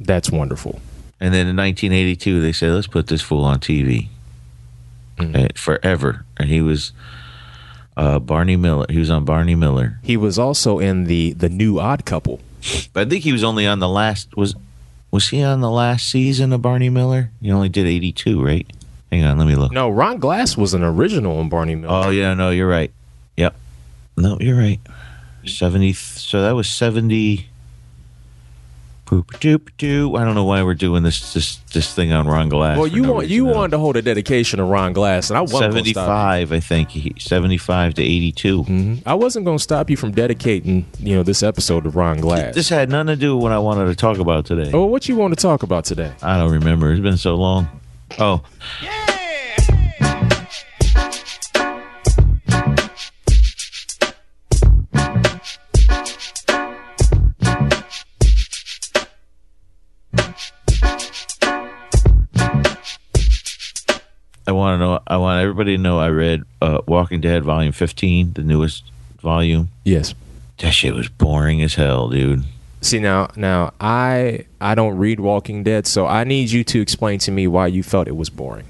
That's 0.00 0.30
wonderful. 0.30 0.80
And 1.20 1.34
then 1.34 1.46
in 1.46 1.56
1982, 1.56 2.40
they 2.40 2.52
said, 2.52 2.72
let's 2.72 2.86
put 2.86 3.08
this 3.08 3.20
fool 3.20 3.44
on 3.44 3.60
TV 3.60 4.08
Uh, 5.18 5.48
forever. 5.54 6.24
And 6.38 6.48
he 6.48 6.62
was 6.62 6.92
uh, 8.00 8.18
Barney 8.18 8.56
Miller. 8.56 8.86
He 8.88 8.98
was 8.98 9.10
on 9.10 9.24
Barney 9.24 9.54
Miller. 9.54 9.98
He 10.02 10.16
was 10.16 10.38
also 10.38 10.78
in 10.78 11.04
the 11.04 11.32
the 11.34 11.48
new 11.50 11.78
Odd 11.78 12.04
Couple. 12.04 12.40
But 12.92 13.06
I 13.06 13.10
think 13.10 13.24
he 13.24 13.32
was 13.32 13.44
only 13.44 13.66
on 13.66 13.78
the 13.78 13.88
last. 13.88 14.36
Was 14.36 14.54
was 15.10 15.28
he 15.28 15.42
on 15.42 15.60
the 15.60 15.70
last 15.70 16.08
season 16.08 16.52
of 16.52 16.62
Barney 16.62 16.88
Miller? 16.88 17.30
He 17.42 17.50
only 17.50 17.68
did 17.68 17.86
82, 17.86 18.44
right? 18.44 18.66
Hang 19.10 19.24
on, 19.24 19.38
let 19.38 19.48
me 19.48 19.56
look. 19.56 19.72
No, 19.72 19.90
Ron 19.90 20.18
Glass 20.18 20.56
was 20.56 20.72
an 20.72 20.84
original 20.84 21.40
in 21.40 21.48
Barney 21.48 21.74
Miller. 21.74 22.06
Oh, 22.06 22.10
yeah, 22.10 22.32
no, 22.34 22.50
you're 22.50 22.68
right. 22.68 22.92
Yep. 23.36 23.56
No, 24.16 24.38
you're 24.40 24.56
right. 24.56 24.78
70. 25.44 25.94
So 25.94 26.42
that 26.42 26.52
was 26.52 26.68
70. 26.68 27.49
Poop 29.10 29.32
doop 29.40 29.70
doo. 29.76 30.14
I 30.14 30.24
don't 30.24 30.36
know 30.36 30.44
why 30.44 30.62
we're 30.62 30.74
doing 30.74 31.02
this 31.02 31.34
this 31.34 31.56
this 31.72 31.92
thing 31.92 32.12
on 32.12 32.28
Ron 32.28 32.48
Glass. 32.48 32.78
well, 32.78 32.86
you 32.86 33.02
no 33.02 33.14
want 33.14 33.26
you 33.26 33.42
reason 33.42 33.48
at 33.48 33.50
all. 33.50 33.58
wanted 33.58 33.70
to 33.72 33.78
hold 33.80 33.96
a 33.96 34.02
dedication 34.02 34.58
to 34.58 34.64
Ron 34.64 34.92
Glass, 34.92 35.30
and 35.30 35.36
I 35.36 35.40
wasn't 35.40 35.72
75, 35.72 36.52
I 36.52 36.60
think. 36.60 36.90
He, 36.90 37.16
75 37.18 37.94
to 37.94 38.02
82. 38.04 38.64
you. 38.68 38.98
I 39.04 39.14
wasn't 39.14 39.46
going 39.46 39.58
to 39.58 39.62
stop 39.64 39.90
you 39.90 39.96
from 39.96 40.12
dedicating, 40.12 40.86
you 41.00 41.16
know, 41.16 41.24
this 41.24 41.42
episode 41.42 41.82
to 41.82 41.90
Ron 41.90 42.18
Glass. 42.18 42.54
This 42.54 42.68
had 42.68 42.88
nothing 42.88 43.08
to 43.08 43.16
do 43.16 43.34
with 43.34 43.42
what 43.42 43.50
I 43.50 43.58
wanted 43.58 43.86
to 43.86 43.96
talk 43.96 44.18
about 44.18 44.46
today. 44.46 44.70
oh, 44.72 44.86
what 44.86 45.08
you 45.08 45.16
want 45.16 45.36
to 45.36 45.42
talk 45.42 45.64
about 45.64 45.84
today? 45.86 46.12
I 46.22 46.38
don't 46.38 46.52
remember. 46.52 46.92
It's 46.92 47.00
been 47.00 47.16
so 47.16 47.34
long. 47.34 47.66
Oh. 48.20 48.44
I 64.46 64.52
want 64.52 64.80
to 64.80 64.84
know. 64.84 65.00
I 65.06 65.16
want 65.18 65.40
everybody 65.42 65.76
to 65.76 65.82
know. 65.82 65.98
I 65.98 66.08
read 66.08 66.42
uh, 66.62 66.80
Walking 66.86 67.20
Dead 67.20 67.44
Volume 67.44 67.72
15, 67.72 68.32
the 68.32 68.42
newest 68.42 68.84
volume. 69.20 69.68
Yes. 69.84 70.14
That 70.58 70.72
shit 70.72 70.94
was 70.94 71.08
boring 71.08 71.62
as 71.62 71.74
hell, 71.74 72.08
dude. 72.08 72.44
See 72.82 72.98
now, 72.98 73.28
now 73.36 73.72
I 73.80 74.46
I 74.60 74.74
don't 74.74 74.96
read 74.96 75.20
Walking 75.20 75.62
Dead, 75.62 75.86
so 75.86 76.06
I 76.06 76.24
need 76.24 76.50
you 76.50 76.64
to 76.64 76.80
explain 76.80 77.18
to 77.20 77.30
me 77.30 77.46
why 77.46 77.66
you 77.66 77.82
felt 77.82 78.08
it 78.08 78.16
was 78.16 78.30
boring. 78.30 78.64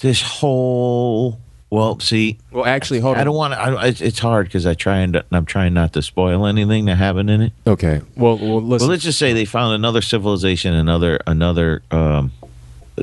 This 0.00 0.22
whole 0.22 1.38
well, 1.68 2.00
see, 2.00 2.36
Well, 2.50 2.64
actually, 2.66 2.98
hold 2.98 3.14
on. 3.16 3.20
I 3.20 3.24
don't 3.24 3.36
want 3.36 3.54
to. 3.54 3.60
I, 3.60 3.72
it's- 3.86 4.00
it's 4.00 4.18
hard 4.18 4.46
because 4.46 4.66
I 4.66 4.74
try 4.74 4.98
and 4.98 5.22
I'm 5.30 5.46
trying 5.46 5.72
not 5.72 5.92
to 5.92 6.02
spoil 6.02 6.44
anything 6.46 6.86
that 6.86 6.96
happened 6.96 7.30
in 7.30 7.40
it. 7.42 7.52
Okay. 7.64 8.00
Well, 8.16 8.36
well, 8.38 8.60
listen. 8.60 8.86
Well, 8.86 8.90
let's 8.92 9.04
just 9.04 9.20
say 9.20 9.32
they 9.32 9.44
found 9.44 9.74
another 9.74 10.02
civilization, 10.02 10.74
another 10.74 11.20
another 11.28 11.82
um, 11.92 12.32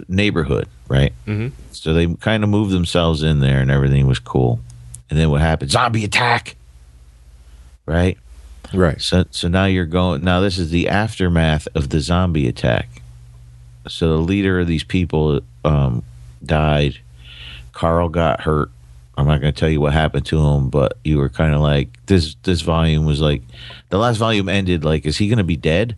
neighborhood, 0.07 0.67
right? 0.87 1.13
Mhm. 1.25 1.51
So 1.71 1.93
they 1.93 2.07
kind 2.15 2.43
of 2.43 2.49
moved 2.49 2.71
themselves 2.71 3.23
in 3.23 3.39
there, 3.39 3.59
and 3.59 3.71
everything 3.71 4.07
was 4.07 4.19
cool. 4.19 4.59
And 5.09 5.17
then 5.17 5.29
what 5.29 5.41
happened? 5.41 5.71
Zombie 5.71 6.03
attack, 6.03 6.55
right? 7.85 8.17
right. 8.73 9.01
So 9.01 9.25
so 9.31 9.47
now 9.47 9.65
you're 9.65 9.85
going. 9.85 10.23
Now 10.23 10.39
this 10.41 10.57
is 10.57 10.69
the 10.71 10.89
aftermath 10.89 11.67
of 11.75 11.89
the 11.89 11.99
zombie 11.99 12.47
attack. 12.47 13.01
So 13.87 14.09
the 14.09 14.23
leader 14.23 14.59
of 14.59 14.67
these 14.67 14.83
people 14.83 15.39
um, 15.63 16.03
died. 16.45 16.99
Carl 17.71 18.09
got 18.09 18.41
hurt. 18.41 18.69
I'm 19.17 19.25
not 19.25 19.41
going 19.41 19.53
to 19.53 19.59
tell 19.59 19.69
you 19.69 19.81
what 19.81 19.93
happened 19.93 20.25
to 20.27 20.39
him, 20.39 20.69
but 20.69 20.97
you 21.03 21.17
were 21.17 21.29
kind 21.29 21.53
of 21.55 21.61
like 21.61 21.89
this. 22.05 22.35
This 22.43 22.61
volume 22.61 23.05
was 23.05 23.21
like 23.21 23.41
the 23.89 23.97
last 23.97 24.17
volume 24.17 24.49
ended. 24.49 24.83
Like, 24.83 25.05
is 25.05 25.17
he 25.17 25.27
going 25.27 25.37
to 25.37 25.43
be 25.43 25.55
dead? 25.57 25.95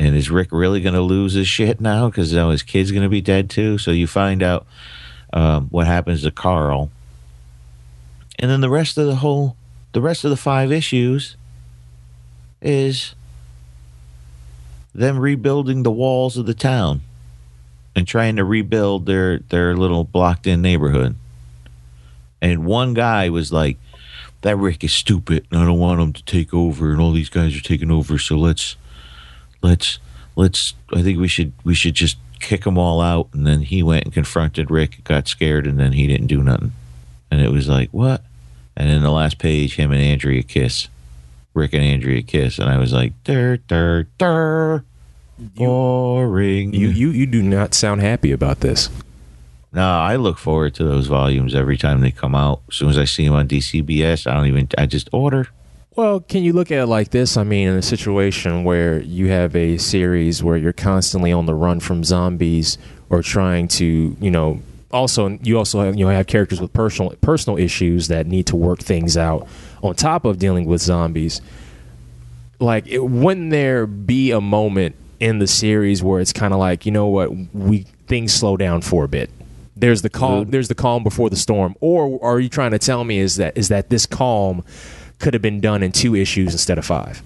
And 0.00 0.16
is 0.16 0.30
Rick 0.30 0.48
really 0.50 0.80
going 0.80 0.94
to 0.94 1.02
lose 1.02 1.34
his 1.34 1.46
shit 1.46 1.78
now? 1.78 2.08
Because 2.08 2.32
now 2.32 2.48
his 2.48 2.62
kid's 2.62 2.90
going 2.90 3.02
to 3.02 3.10
be 3.10 3.20
dead 3.20 3.50
too. 3.50 3.76
So 3.76 3.90
you 3.90 4.06
find 4.06 4.42
out 4.42 4.66
um, 5.30 5.68
what 5.68 5.86
happens 5.86 6.22
to 6.22 6.30
Carl, 6.30 6.90
and 8.38 8.50
then 8.50 8.62
the 8.62 8.70
rest 8.70 8.96
of 8.96 9.06
the 9.06 9.16
whole, 9.16 9.56
the 9.92 10.00
rest 10.00 10.24
of 10.24 10.30
the 10.30 10.38
five 10.38 10.72
issues 10.72 11.36
is 12.62 13.14
them 14.94 15.18
rebuilding 15.18 15.82
the 15.82 15.90
walls 15.90 16.38
of 16.38 16.46
the 16.46 16.54
town 16.54 17.02
and 17.94 18.08
trying 18.08 18.36
to 18.36 18.44
rebuild 18.44 19.04
their 19.04 19.40
their 19.50 19.76
little 19.76 20.04
blocked 20.04 20.46
in 20.46 20.62
neighborhood. 20.62 21.14
And 22.40 22.64
one 22.64 22.94
guy 22.94 23.28
was 23.28 23.52
like, 23.52 23.76
"That 24.40 24.56
Rick 24.56 24.82
is 24.82 24.94
stupid, 24.94 25.46
and 25.50 25.60
I 25.60 25.66
don't 25.66 25.78
want 25.78 26.00
him 26.00 26.14
to 26.14 26.24
take 26.24 26.54
over. 26.54 26.90
And 26.90 27.02
all 27.02 27.12
these 27.12 27.28
guys 27.28 27.54
are 27.54 27.60
taking 27.60 27.90
over, 27.90 28.16
so 28.16 28.38
let's 28.38 28.76
let's 29.62 29.98
let's. 30.36 30.74
I 30.94 31.02
think 31.02 31.18
we 31.18 31.28
should 31.28 31.52
we 31.64 31.74
should 31.74 31.94
just 31.94 32.16
kick 32.40 32.64
them 32.64 32.78
all 32.78 33.00
out." 33.00 33.28
And 33.32 33.46
then 33.46 33.62
he 33.62 33.82
went 33.82 34.04
and 34.04 34.14
confronted 34.14 34.70
Rick, 34.70 35.04
got 35.04 35.28
scared, 35.28 35.66
and 35.66 35.78
then 35.78 35.92
he 35.92 36.06
didn't 36.06 36.28
do 36.28 36.42
nothing. 36.42 36.72
And 37.30 37.40
it 37.40 37.52
was 37.52 37.68
like, 37.68 37.90
what? 37.90 38.24
And 38.76 38.88
then 38.88 39.02
the 39.02 39.10
last 39.10 39.38
page, 39.38 39.76
him 39.76 39.92
and 39.92 40.00
Andrea 40.00 40.42
kiss. 40.42 40.88
Rick 41.54 41.74
and 41.74 41.82
Andrea 41.82 42.22
kiss, 42.22 42.58
and 42.58 42.70
I 42.70 42.78
was 42.78 42.92
like, 42.92 43.12
"Dur 43.24 43.56
dur 43.56 44.06
dur." 44.18 44.84
Boring. 45.38 46.74
You 46.74 46.88
you 46.88 47.10
you 47.10 47.26
do 47.26 47.42
not 47.42 47.74
sound 47.74 48.00
happy 48.00 48.30
about 48.30 48.60
this. 48.60 48.88
No, 49.72 49.82
I 49.82 50.16
look 50.16 50.38
forward 50.38 50.74
to 50.74 50.84
those 50.84 51.06
volumes 51.06 51.54
every 51.54 51.76
time 51.76 52.00
they 52.00 52.10
come 52.10 52.34
out. 52.34 52.60
As 52.68 52.76
soon 52.76 52.90
as 52.90 52.98
I 52.98 53.04
see 53.04 53.24
them 53.24 53.34
on 53.34 53.48
DCBS, 53.48 54.26
I 54.26 54.34
don't 54.34 54.46
even. 54.46 54.68
I 54.76 54.86
just 54.86 55.08
order. 55.12 55.48
Well, 56.00 56.20
can 56.20 56.44
you 56.44 56.54
look 56.54 56.72
at 56.72 56.78
it 56.78 56.86
like 56.86 57.10
this? 57.10 57.36
I 57.36 57.44
mean, 57.44 57.68
in 57.68 57.76
a 57.76 57.82
situation 57.82 58.64
where 58.64 59.02
you 59.02 59.28
have 59.28 59.54
a 59.54 59.76
series 59.76 60.42
where 60.42 60.56
you're 60.56 60.72
constantly 60.72 61.30
on 61.30 61.44
the 61.44 61.54
run 61.54 61.78
from 61.78 62.04
zombies 62.04 62.78
or 63.10 63.20
trying 63.20 63.68
to, 63.68 64.16
you 64.18 64.30
know, 64.30 64.62
also 64.92 65.28
you 65.42 65.58
also 65.58 65.82
have, 65.82 65.96
you 65.96 66.06
know 66.06 66.10
have 66.10 66.26
characters 66.26 66.58
with 66.58 66.72
personal 66.72 67.14
personal 67.20 67.58
issues 67.58 68.08
that 68.08 68.26
need 68.26 68.46
to 68.46 68.56
work 68.56 68.78
things 68.78 69.18
out 69.18 69.46
on 69.82 69.94
top 69.94 70.24
of 70.24 70.38
dealing 70.38 70.64
with 70.64 70.80
zombies. 70.80 71.42
Like, 72.60 72.86
it, 72.86 73.04
wouldn't 73.04 73.50
there 73.50 73.86
be 73.86 74.30
a 74.30 74.40
moment 74.40 74.96
in 75.20 75.38
the 75.38 75.46
series 75.46 76.02
where 76.02 76.18
it's 76.18 76.32
kind 76.32 76.54
of 76.54 76.60
like, 76.60 76.86
you 76.86 76.92
know 76.92 77.08
what, 77.08 77.30
we 77.52 77.80
things 78.06 78.32
slow 78.32 78.56
down 78.56 78.80
for 78.80 79.04
a 79.04 79.08
bit. 79.08 79.28
There's 79.76 80.00
the 80.00 80.08
calm. 80.08 80.44
Mm-hmm. 80.44 80.50
There's 80.50 80.68
the 80.68 80.74
calm 80.74 81.02
before 81.02 81.28
the 81.28 81.36
storm. 81.36 81.76
Or 81.80 82.18
are 82.24 82.40
you 82.40 82.48
trying 82.48 82.70
to 82.70 82.78
tell 82.78 83.04
me 83.04 83.18
is 83.18 83.36
that 83.36 83.58
is 83.58 83.68
that 83.68 83.90
this 83.90 84.06
calm 84.06 84.64
could 85.20 85.34
have 85.34 85.42
been 85.42 85.60
done 85.60 85.82
in 85.82 85.92
two 85.92 86.16
issues 86.16 86.52
instead 86.52 86.78
of 86.78 86.84
five? 86.84 87.22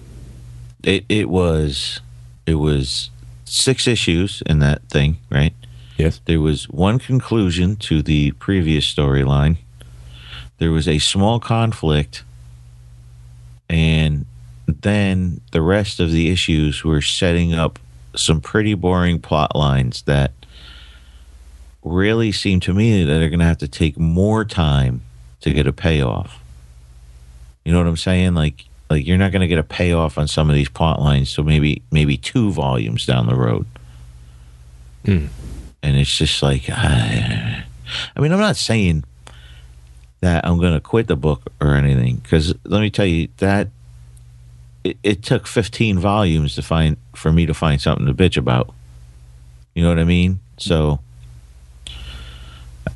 It 0.83 1.05
it 1.09 1.29
was 1.29 2.01
it 2.45 2.55
was 2.55 3.09
six 3.45 3.87
issues 3.87 4.43
in 4.45 4.59
that 4.59 4.83
thing, 4.89 5.17
right? 5.31 5.53
Yes. 5.97 6.19
There 6.25 6.41
was 6.41 6.69
one 6.69 6.99
conclusion 6.99 7.77
to 7.77 8.01
the 8.01 8.31
previous 8.33 8.93
storyline. 8.93 9.57
There 10.57 10.71
was 10.71 10.87
a 10.87 10.99
small 10.99 11.39
conflict, 11.39 12.23
and 13.69 14.25
then 14.67 15.41
the 15.51 15.61
rest 15.61 15.99
of 15.99 16.11
the 16.11 16.29
issues 16.29 16.83
were 16.83 17.01
setting 17.01 17.53
up 17.53 17.79
some 18.15 18.41
pretty 18.41 18.73
boring 18.73 19.19
plot 19.19 19.55
lines 19.55 20.01
that 20.03 20.31
really 21.83 22.31
seem 22.31 22.59
to 22.61 22.73
me 22.73 23.03
that 23.03 23.13
they're 23.13 23.29
going 23.29 23.39
to 23.39 23.45
have 23.45 23.57
to 23.59 23.67
take 23.67 23.97
more 23.97 24.43
time 24.43 25.01
to 25.41 25.51
get 25.51 25.67
a 25.67 25.73
payoff. 25.73 26.41
You 27.65 27.71
know 27.73 27.79
what 27.79 27.87
I'm 27.87 27.97
saying? 27.97 28.35
Like, 28.35 28.65
like 28.89 29.05
you're 29.05 29.17
not 29.17 29.31
going 29.31 29.41
to 29.41 29.47
get 29.47 29.59
a 29.59 29.63
payoff 29.63 30.17
on 30.17 30.27
some 30.27 30.49
of 30.49 30.55
these 30.55 30.69
plot 30.69 31.01
lines, 31.01 31.29
so 31.29 31.43
maybe 31.43 31.81
maybe 31.91 32.15
two 32.15 32.51
volumes 32.51 33.05
down 33.05 33.25
the 33.27 33.35
road 33.35 33.65
Hmm. 35.05 35.27
and 35.83 35.95
it's 35.97 36.15
just 36.17 36.41
like 36.41 36.67
I, 36.67 37.63
I 38.15 38.19
mean 38.19 38.31
i'm 38.31 38.39
not 38.39 38.55
saying 38.55 39.03
that 40.21 40.43
i'm 40.47 40.57
going 40.57 40.73
to 40.73 40.79
quit 40.79 41.05
the 41.05 41.15
book 41.15 41.43
or 41.61 41.75
anything 41.75 42.15
because 42.15 42.55
let 42.63 42.81
me 42.81 42.89
tell 42.89 43.05
you 43.05 43.27
that 43.37 43.67
it, 44.83 44.97
it 45.03 45.21
took 45.21 45.45
15 45.45 45.99
volumes 45.99 46.55
to 46.55 46.63
find 46.63 46.97
for 47.15 47.31
me 47.31 47.45
to 47.45 47.53
find 47.53 47.79
something 47.79 48.07
to 48.07 48.15
bitch 48.15 48.35
about 48.35 48.73
you 49.75 49.83
know 49.83 49.89
what 49.89 49.99
i 49.99 50.03
mean 50.05 50.39
so 50.57 50.99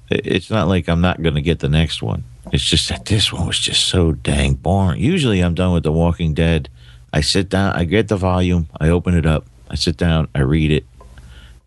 it's 0.09 0.49
not 0.49 0.67
like 0.67 0.89
i'm 0.89 1.01
not 1.01 1.21
going 1.21 1.35
to 1.35 1.41
get 1.41 1.59
the 1.59 1.69
next 1.69 2.01
one 2.01 2.23
it's 2.51 2.63
just 2.63 2.89
that 2.89 3.05
this 3.05 3.31
one 3.31 3.47
was 3.47 3.59
just 3.59 3.85
so 3.85 4.11
dang 4.11 4.53
boring 4.53 4.99
usually 4.99 5.41
i'm 5.41 5.53
done 5.53 5.73
with 5.73 5.83
the 5.83 5.91
walking 5.91 6.33
dead 6.33 6.69
i 7.13 7.21
sit 7.21 7.49
down 7.49 7.75
i 7.75 7.83
get 7.83 8.07
the 8.07 8.17
volume 8.17 8.67
i 8.79 8.89
open 8.89 9.13
it 9.13 9.25
up 9.25 9.45
i 9.69 9.75
sit 9.75 9.97
down 9.97 10.27
i 10.33 10.39
read 10.39 10.71
it 10.71 10.85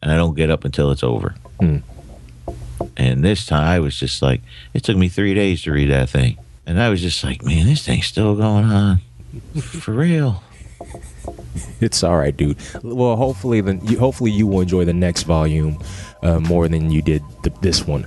and 0.03 0.11
I 0.11 0.16
don't 0.16 0.35
get 0.35 0.51
up 0.51 0.65
until 0.65 0.90
it's 0.90 1.05
over. 1.05 1.35
Hmm. 1.61 1.78
And 2.97 3.24
this 3.24 3.47
time 3.47 3.62
I 3.62 3.78
was 3.78 3.97
just 3.99 4.20
like, 4.20 4.43
it 4.74 4.82
took 4.82 4.97
me 4.97 5.09
three 5.09 5.35
days 5.35 5.62
to 5.62 5.73
read 5.73 5.90
that 5.90 6.11
thing. 6.11 6.36
And 6.66 6.81
I 6.81 6.89
was 6.89 7.01
just 7.01 7.23
like, 7.23 7.44
man, 7.44 7.66
this 7.66 7.86
thing's 7.86 8.07
still 8.07 8.35
going 8.35 8.65
on. 8.65 9.01
For 9.61 9.93
real. 9.93 10.43
It's 11.81 12.03
all 12.03 12.19
right, 12.19 12.36
dude. 12.36 12.59
Well, 12.82 13.15
hopefully, 13.15 13.61
then 13.61 13.78
hopefully 13.97 14.32
you 14.32 14.49
will 14.49 14.61
enjoy 14.61 14.85
the 14.85 14.93
next 14.93 15.23
volume 15.23 15.78
uh, 16.23 16.40
more 16.40 16.66
than 16.66 16.90
you 16.90 17.03
did 17.03 17.23
the, 17.44 17.51
this 17.61 17.86
one. 17.86 18.07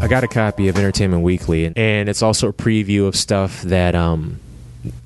I 0.00 0.06
got 0.08 0.24
a 0.24 0.28
copy 0.28 0.68
of 0.68 0.78
Entertainment 0.78 1.22
Weekly, 1.22 1.72
and 1.74 2.08
it's 2.08 2.22
also 2.22 2.48
a 2.48 2.52
preview 2.52 3.06
of 3.06 3.16
stuff 3.16 3.62
that 3.62 3.94
um, 3.94 4.38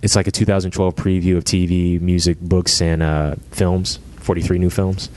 it's 0.02 0.14
like 0.14 0.26
a 0.26 0.30
2012 0.30 0.94
preview 0.94 1.36
of 1.36 1.44
TV, 1.44 2.00
music, 2.00 2.38
books, 2.40 2.80
and 2.82 3.02
uh, 3.02 3.34
films. 3.50 3.98
43 4.22 4.58
new 4.58 4.70
films. 4.70 5.10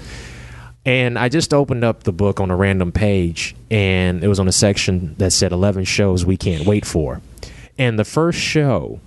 And 0.86 1.18
I 1.18 1.30
just 1.30 1.54
opened 1.54 1.84
up 1.84 2.04
the 2.04 2.12
book 2.12 2.40
on 2.40 2.52
a 2.52 2.56
random 2.56 2.92
page, 2.92 3.56
and 3.72 4.24
it 4.24 4.28
was 4.28 4.40
on 4.40 4.48
a 4.48 4.52
section 4.52 5.16
that 5.18 5.32
said 5.32 5.52
11 5.52 5.86
shows 5.86 6.26
we 6.26 6.38
can't 6.38 6.66
wait 6.66 6.86
for. 6.86 7.22
And 7.78 7.98
the 7.98 8.06
first 8.06 8.40
show, 8.40 9.00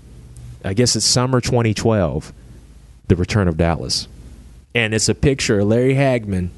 I 0.65 0.74
guess 0.74 0.97
it's 0.97 1.07
summer 1.07 1.40
2012, 1.40 2.32
The 3.07 3.16
Return 3.16 3.47
of 3.47 3.57
Dallas. 3.57 4.09
And 4.74 4.93
it's 4.93 5.09
a 5.09 5.15
picture 5.15 5.61
of 5.61 5.69
Larry 5.69 5.95
Hagman, 5.95 6.51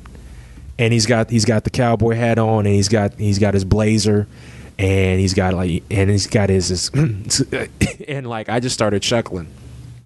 and 0.80 0.94
he's 0.94 1.04
got 1.04 1.30
he's 1.30 1.44
got 1.44 1.64
the 1.64 1.70
cowboy 1.70 2.14
hat 2.14 2.38
on, 2.38 2.64
and 2.66 2.74
he's 2.74 2.88
got 2.88 3.14
he's 3.14 3.38
got 3.38 3.52
his 3.54 3.64
blazer, 3.64 4.26
and 4.78 5.20
he's 5.20 5.34
got 5.34 5.52
like 5.52 5.84
and 5.90 6.10
he's 6.10 6.26
got 6.26 6.48
his, 6.48 6.68
his 6.68 6.90
and 8.08 8.26
like 8.26 8.48
I 8.48 8.60
just 8.60 8.74
started 8.74 9.02
chuckling, 9.02 9.48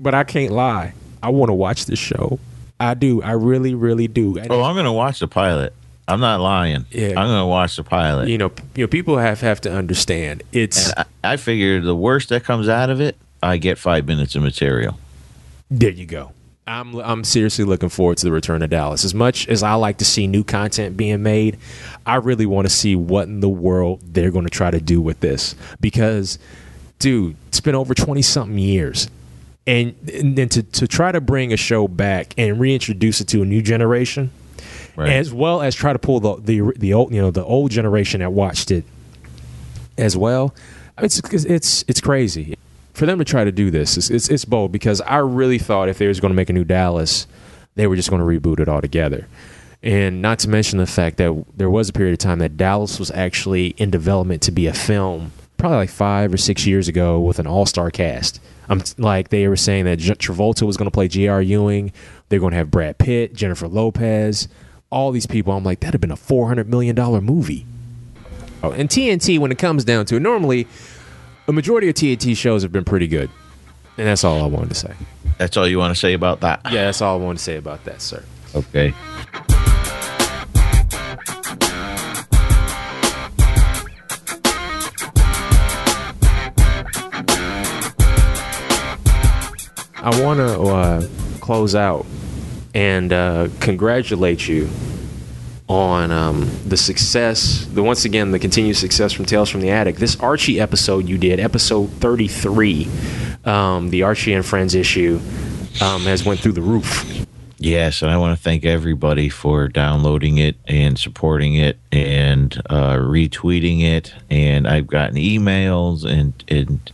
but 0.00 0.14
I 0.14 0.24
can't 0.24 0.52
lie, 0.52 0.92
I 1.22 1.30
want 1.30 1.50
to 1.50 1.54
watch 1.54 1.86
this 1.86 2.00
show. 2.00 2.40
I 2.80 2.94
do. 2.94 3.22
I 3.22 3.32
really, 3.32 3.72
really 3.72 4.08
do. 4.08 4.36
And, 4.36 4.50
Oh, 4.50 4.62
I'm 4.62 4.74
going 4.74 4.84
to 4.84 4.92
watch 4.92 5.20
the 5.20 5.28
pilot. 5.28 5.72
I'm 6.08 6.20
not 6.20 6.40
lying. 6.40 6.84
Yeah. 6.90 7.10
I'm 7.10 7.28
going 7.28 7.40
to 7.40 7.46
watch 7.46 7.76
the 7.76 7.84
pilot. 7.84 8.28
you 8.28 8.36
know, 8.36 8.50
you 8.74 8.82
know, 8.82 8.88
people 8.88 9.16
have 9.16 9.40
have 9.40 9.60
to 9.62 9.72
understand. 9.72 10.42
It's 10.52 10.90
And 10.90 11.06
I, 11.22 11.32
I 11.32 11.36
figure 11.36 11.80
the 11.80 11.94
worst 11.94 12.30
that 12.30 12.42
comes 12.42 12.68
out 12.68 12.90
of 12.90 13.00
it, 13.00 13.16
I 13.42 13.58
get 13.58 13.78
five 13.78 14.06
minutes 14.06 14.34
of 14.34 14.42
material. 14.42 14.98
there. 15.70 15.90
You 15.90 16.04
go. 16.04 16.32
I'm 16.66 16.94
I'm 16.96 17.24
seriously 17.24 17.64
looking 17.64 17.90
forward 17.90 18.16
to 18.18 18.24
the 18.26 18.32
return 18.32 18.62
of 18.62 18.70
Dallas. 18.70 19.04
As 19.04 19.14
much 19.14 19.48
as 19.48 19.62
I 19.62 19.74
like 19.74 19.98
to 19.98 20.04
see 20.04 20.26
new 20.26 20.44
content 20.44 20.96
being 20.96 21.22
made, 21.22 21.58
I 22.06 22.16
really 22.16 22.46
want 22.46 22.66
to 22.66 22.72
see 22.72 22.96
what 22.96 23.28
in 23.28 23.40
the 23.40 23.48
world 23.48 24.00
they're 24.02 24.30
going 24.30 24.46
to 24.46 24.50
try 24.50 24.70
to 24.70 24.80
do 24.80 25.00
with 25.00 25.20
this 25.20 25.54
because, 25.80 26.38
dude, 26.98 27.36
it's 27.48 27.60
been 27.60 27.74
over 27.74 27.92
twenty 27.94 28.22
something 28.22 28.58
years. 28.58 29.08
And, 29.66 29.94
and 30.12 30.36
then 30.36 30.50
to, 30.50 30.62
to 30.62 30.86
try 30.86 31.10
to 31.10 31.22
bring 31.22 31.50
a 31.54 31.56
show 31.56 31.88
back 31.88 32.34
and 32.36 32.60
reintroduce 32.60 33.22
it 33.22 33.28
to 33.28 33.40
a 33.40 33.46
new 33.46 33.62
generation, 33.62 34.30
Right. 34.94 35.08
as 35.08 35.32
well 35.32 35.62
as 35.62 35.74
try 35.74 35.92
to 35.94 35.98
pull 35.98 36.20
the 36.20 36.36
the 36.36 36.72
the 36.78 36.94
old 36.94 37.12
you 37.12 37.20
know 37.20 37.30
the 37.30 37.44
old 37.44 37.70
generation 37.70 38.20
that 38.20 38.32
watched 38.32 38.70
it 38.70 38.84
as 39.98 40.16
well. 40.16 40.54
It's 40.98 41.18
it's 41.44 41.84
it's 41.88 42.00
crazy 42.00 42.56
for 42.94 43.06
them 43.06 43.18
to 43.18 43.24
try 43.24 43.44
to 43.44 43.52
do 43.52 43.70
this. 43.70 43.96
It's 43.96 44.10
it's, 44.10 44.28
it's 44.28 44.44
bold 44.44 44.72
because 44.72 45.00
I 45.02 45.18
really 45.18 45.58
thought 45.58 45.88
if 45.88 45.98
they 45.98 46.08
was 46.08 46.20
going 46.20 46.30
to 46.30 46.36
make 46.36 46.48
a 46.48 46.52
new 46.52 46.64
Dallas, 46.64 47.26
they 47.74 47.86
were 47.86 47.96
just 47.96 48.08
going 48.10 48.20
to 48.20 48.26
reboot 48.26 48.60
it 48.60 48.68
altogether. 48.68 49.26
And 49.82 50.22
not 50.22 50.38
to 50.40 50.48
mention 50.48 50.78
the 50.78 50.86
fact 50.86 51.18
that 51.18 51.44
there 51.54 51.68
was 51.68 51.90
a 51.90 51.92
period 51.92 52.14
of 52.14 52.18
time 52.18 52.38
that 52.38 52.56
Dallas 52.56 52.98
was 52.98 53.10
actually 53.10 53.68
in 53.76 53.90
development 53.90 54.40
to 54.42 54.52
be 54.52 54.66
a 54.66 54.72
film, 54.72 55.32
probably 55.58 55.76
like 55.76 55.90
five 55.90 56.32
or 56.32 56.38
six 56.38 56.66
years 56.66 56.88
ago, 56.88 57.20
with 57.20 57.38
an 57.38 57.46
all-star 57.46 57.90
cast. 57.90 58.40
I'm 58.70 58.82
like 58.96 59.28
they 59.28 59.46
were 59.46 59.56
saying 59.56 59.84
that 59.84 59.98
Travolta 59.98 60.62
was 60.62 60.78
going 60.78 60.86
to 60.86 60.94
play 60.94 61.08
J.R. 61.08 61.42
Ewing. 61.42 61.92
They're 62.28 62.40
going 62.40 62.52
to 62.52 62.56
have 62.56 62.70
Brad 62.70 62.96
Pitt, 62.96 63.34
Jennifer 63.34 63.68
Lopez, 63.68 64.48
all 64.88 65.10
these 65.10 65.26
people. 65.26 65.52
I'm 65.52 65.64
like, 65.64 65.80
that'd 65.80 65.92
have 65.92 66.00
been 66.00 66.10
a 66.10 66.16
four 66.16 66.48
hundred 66.48 66.70
million 66.70 66.94
dollar 66.94 67.20
movie. 67.20 67.66
Oh, 68.62 68.70
and 68.70 68.88
TNT, 68.88 69.38
when 69.38 69.52
it 69.52 69.58
comes 69.58 69.84
down 69.84 70.06
to 70.06 70.16
it, 70.16 70.20
normally 70.20 70.66
a 71.46 71.52
majority 71.52 71.88
of 71.88 71.94
TAT 71.94 72.36
shows 72.36 72.62
have 72.62 72.72
been 72.72 72.84
pretty 72.84 73.06
good, 73.06 73.30
and 73.98 74.06
that's 74.06 74.24
all 74.24 74.42
I 74.42 74.46
wanted 74.46 74.70
to 74.70 74.74
say. 74.74 74.94
That's 75.38 75.56
all 75.56 75.68
you 75.68 75.78
want 75.78 75.94
to 75.94 75.98
say 75.98 76.14
about 76.14 76.40
that? 76.40 76.60
Yeah, 76.66 76.84
that's 76.86 77.02
all 77.02 77.20
I 77.20 77.22
wanted 77.22 77.38
to 77.38 77.44
say 77.44 77.56
about 77.56 77.84
that, 77.84 78.00
sir. 78.00 78.24
Okay. 78.54 78.94
I 89.96 90.22
want 90.22 90.38
to 90.38 90.60
uh, 90.62 91.08
close 91.40 91.74
out 91.74 92.04
and 92.74 93.10
uh, 93.10 93.48
congratulate 93.60 94.46
you 94.46 94.68
on 95.68 96.10
um, 96.10 96.50
the 96.66 96.76
success, 96.76 97.66
the 97.72 97.82
once 97.82 98.04
again 98.04 98.30
the 98.32 98.38
continued 98.38 98.76
success 98.76 99.12
from 99.12 99.24
Tales 99.24 99.48
from 99.48 99.60
the 99.60 99.70
Attic. 99.70 99.96
This 99.96 100.18
Archie 100.20 100.60
episode 100.60 101.08
you 101.08 101.18
did, 101.18 101.40
episode 101.40 101.88
thirty 102.00 102.28
three, 102.28 102.88
um, 103.44 103.90
the 103.90 104.02
Archie 104.02 104.34
and 104.34 104.44
Friends 104.44 104.74
issue, 104.74 105.20
um, 105.80 106.02
has 106.02 106.24
went 106.24 106.40
through 106.40 106.52
the 106.52 106.62
roof. 106.62 107.26
Yes, 107.58 108.02
and 108.02 108.10
I 108.10 108.18
want 108.18 108.36
to 108.36 108.42
thank 108.42 108.66
everybody 108.66 109.30
for 109.30 109.68
downloading 109.68 110.36
it 110.36 110.56
and 110.66 110.98
supporting 110.98 111.54
it 111.54 111.78
and 111.90 112.60
uh, 112.68 112.96
retweeting 112.96 113.80
it. 113.80 114.12
And 114.28 114.68
I've 114.68 114.86
gotten 114.86 115.16
emails 115.16 116.04
and 116.04 116.34
and 116.46 116.92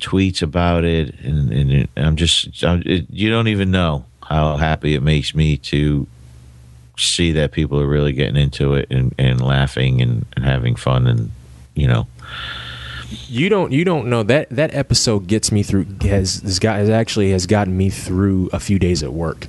tweets 0.00 0.42
about 0.42 0.84
it, 0.84 1.14
and, 1.20 1.52
and 1.52 1.88
I'm 1.94 2.16
just 2.16 2.64
I'm, 2.64 2.82
it, 2.84 3.06
you 3.10 3.30
don't 3.30 3.46
even 3.46 3.70
know 3.70 4.06
how 4.24 4.56
happy 4.56 4.94
it 4.94 5.02
makes 5.02 5.36
me 5.36 5.56
to 5.56 6.08
see 7.00 7.32
that 7.32 7.52
people 7.52 7.80
are 7.80 7.86
really 7.86 8.12
getting 8.12 8.36
into 8.36 8.74
it 8.74 8.86
and, 8.90 9.14
and 9.18 9.40
laughing 9.40 10.00
and, 10.00 10.26
and 10.36 10.44
having 10.44 10.76
fun 10.76 11.06
and 11.06 11.30
you 11.74 11.86
know. 11.86 12.06
You 13.28 13.48
don't 13.48 13.72
you 13.72 13.84
don't 13.84 14.08
know 14.08 14.22
that 14.24 14.50
that 14.50 14.72
episode 14.74 15.26
gets 15.26 15.50
me 15.50 15.62
through 15.62 15.86
has 16.02 16.42
this 16.42 16.58
guy 16.58 16.78
has 16.78 16.88
actually 16.88 17.32
has 17.32 17.46
gotten 17.46 17.76
me 17.76 17.90
through 17.90 18.50
a 18.52 18.60
few 18.60 18.78
days 18.78 19.02
at 19.02 19.12
work. 19.12 19.48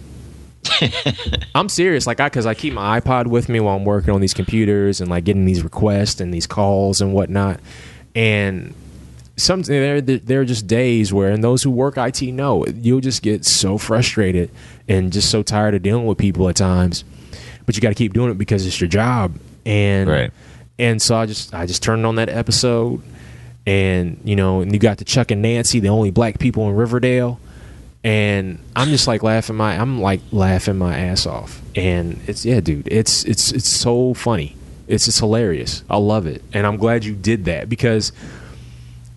I'm 1.55 1.69
serious, 1.69 2.07
like 2.07 2.19
I 2.19 2.27
because 2.27 2.45
I 2.45 2.53
keep 2.53 2.73
my 2.73 2.99
iPod 2.99 3.27
with 3.27 3.49
me 3.49 3.59
while 3.59 3.75
I'm 3.75 3.85
working 3.85 4.13
on 4.13 4.21
these 4.21 4.33
computers 4.33 4.99
and 5.01 5.09
like 5.09 5.25
getting 5.25 5.45
these 5.45 5.63
requests 5.63 6.21
and 6.21 6.33
these 6.33 6.47
calls 6.47 7.01
and 7.01 7.13
whatnot, 7.13 7.59
and 8.15 8.73
some 9.37 9.61
there 9.63 10.01
there 10.01 10.41
are 10.41 10.45
just 10.45 10.67
days 10.67 11.11
where 11.13 11.31
and 11.31 11.43
those 11.43 11.63
who 11.63 11.71
work 11.71 11.97
IT 11.97 12.21
know 12.21 12.65
you'll 12.75 12.99
just 12.99 13.23
get 13.23 13.45
so 13.45 13.77
frustrated 13.77 14.51
and 14.87 15.11
just 15.11 15.29
so 15.29 15.41
tired 15.41 15.73
of 15.73 15.81
dealing 15.81 16.05
with 16.05 16.17
people 16.17 16.47
at 16.49 16.55
times, 16.55 17.03
but 17.65 17.75
you 17.75 17.81
got 17.81 17.89
to 17.89 17.95
keep 17.95 18.13
doing 18.13 18.31
it 18.31 18.37
because 18.37 18.65
it's 18.65 18.79
your 18.81 18.87
job. 18.89 19.37
And 19.65 20.09
Right. 20.09 20.31
and 20.79 21.01
so 21.01 21.15
I 21.15 21.25
just 21.25 21.53
I 21.53 21.65
just 21.65 21.83
turned 21.83 22.05
on 22.05 22.15
that 22.15 22.29
episode 22.29 23.01
and 23.67 24.19
you 24.23 24.35
know 24.35 24.61
and 24.61 24.73
you 24.73 24.79
got 24.79 24.97
the 24.97 25.05
Chuck 25.05 25.29
and 25.31 25.41
Nancy 25.41 25.79
the 25.79 25.89
only 25.89 26.11
black 26.11 26.39
people 26.39 26.67
in 26.69 26.75
Riverdale. 26.75 27.39
And 28.03 28.57
I'm 28.75 28.87
just 28.89 29.05
like 29.07 29.21
laughing 29.21 29.55
my 29.55 29.79
I'm 29.79 30.01
like 30.01 30.21
laughing 30.31 30.77
my 30.77 30.97
ass 30.97 31.25
off. 31.27 31.61
And 31.75 32.19
it's 32.27 32.43
yeah 32.45 32.59
dude 32.59 32.87
it's 32.87 33.23
it's 33.25 33.51
it's 33.51 33.69
so 33.69 34.13
funny. 34.15 34.55
It's 34.87 35.05
just 35.05 35.19
hilarious. 35.19 35.83
I 35.89 35.97
love 35.97 36.25
it. 36.25 36.41
And 36.53 36.65
I'm 36.67 36.77
glad 36.77 37.05
you 37.05 37.13
did 37.15 37.45
that 37.45 37.69
because 37.69 38.11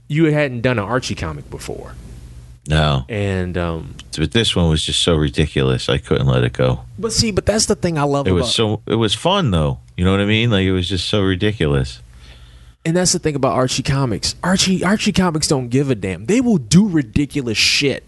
you 0.07 0.27
hadn't 0.27 0.61
done 0.61 0.79
an 0.79 0.85
Archie 0.85 1.15
comic 1.15 1.49
before 1.51 1.95
no 2.69 3.05
and 3.09 3.59
um 3.59 3.95
but 4.17 4.33
this 4.33 4.57
one 4.57 4.71
was 4.71 4.83
just 4.85 5.03
so 5.03 5.15
ridiculous 5.15 5.89
I 5.89 5.99
couldn't 5.99 6.27
let 6.27 6.45
it 6.45 6.53
go 6.55 6.81
but 6.99 7.13
see 7.13 7.31
but 7.31 7.45
that's 7.47 7.67
the 7.67 7.75
thing 7.75 7.99
I 7.99 8.05
love 8.05 8.27
it 8.27 8.31
about 8.31 8.41
was 8.41 8.55
so 8.55 8.83
it 8.87 8.95
was 8.97 9.15
fun 9.15 9.51
though 9.51 9.81
you 9.97 10.05
know 10.05 10.11
what 10.11 10.21
I 10.21 10.25
mean 10.25 10.51
like 10.51 10.65
it 10.65 10.73
was 10.73 10.89
just 10.89 11.09
so 11.09 11.21
ridiculous 11.23 12.01
And 12.87 12.97
that's 12.97 13.13
the 13.13 13.19
thing 13.19 13.35
about 13.35 13.53
Archie 13.53 13.83
comics. 13.83 14.35
Archie 14.43 14.85
Archie 14.85 15.13
comics 15.13 15.49
don't 15.49 15.69
give 15.71 15.89
a 15.91 15.95
damn. 15.95 16.27
They 16.27 16.43
will 16.43 16.59
do 16.59 16.87
ridiculous 16.87 17.57
shit. 17.57 18.05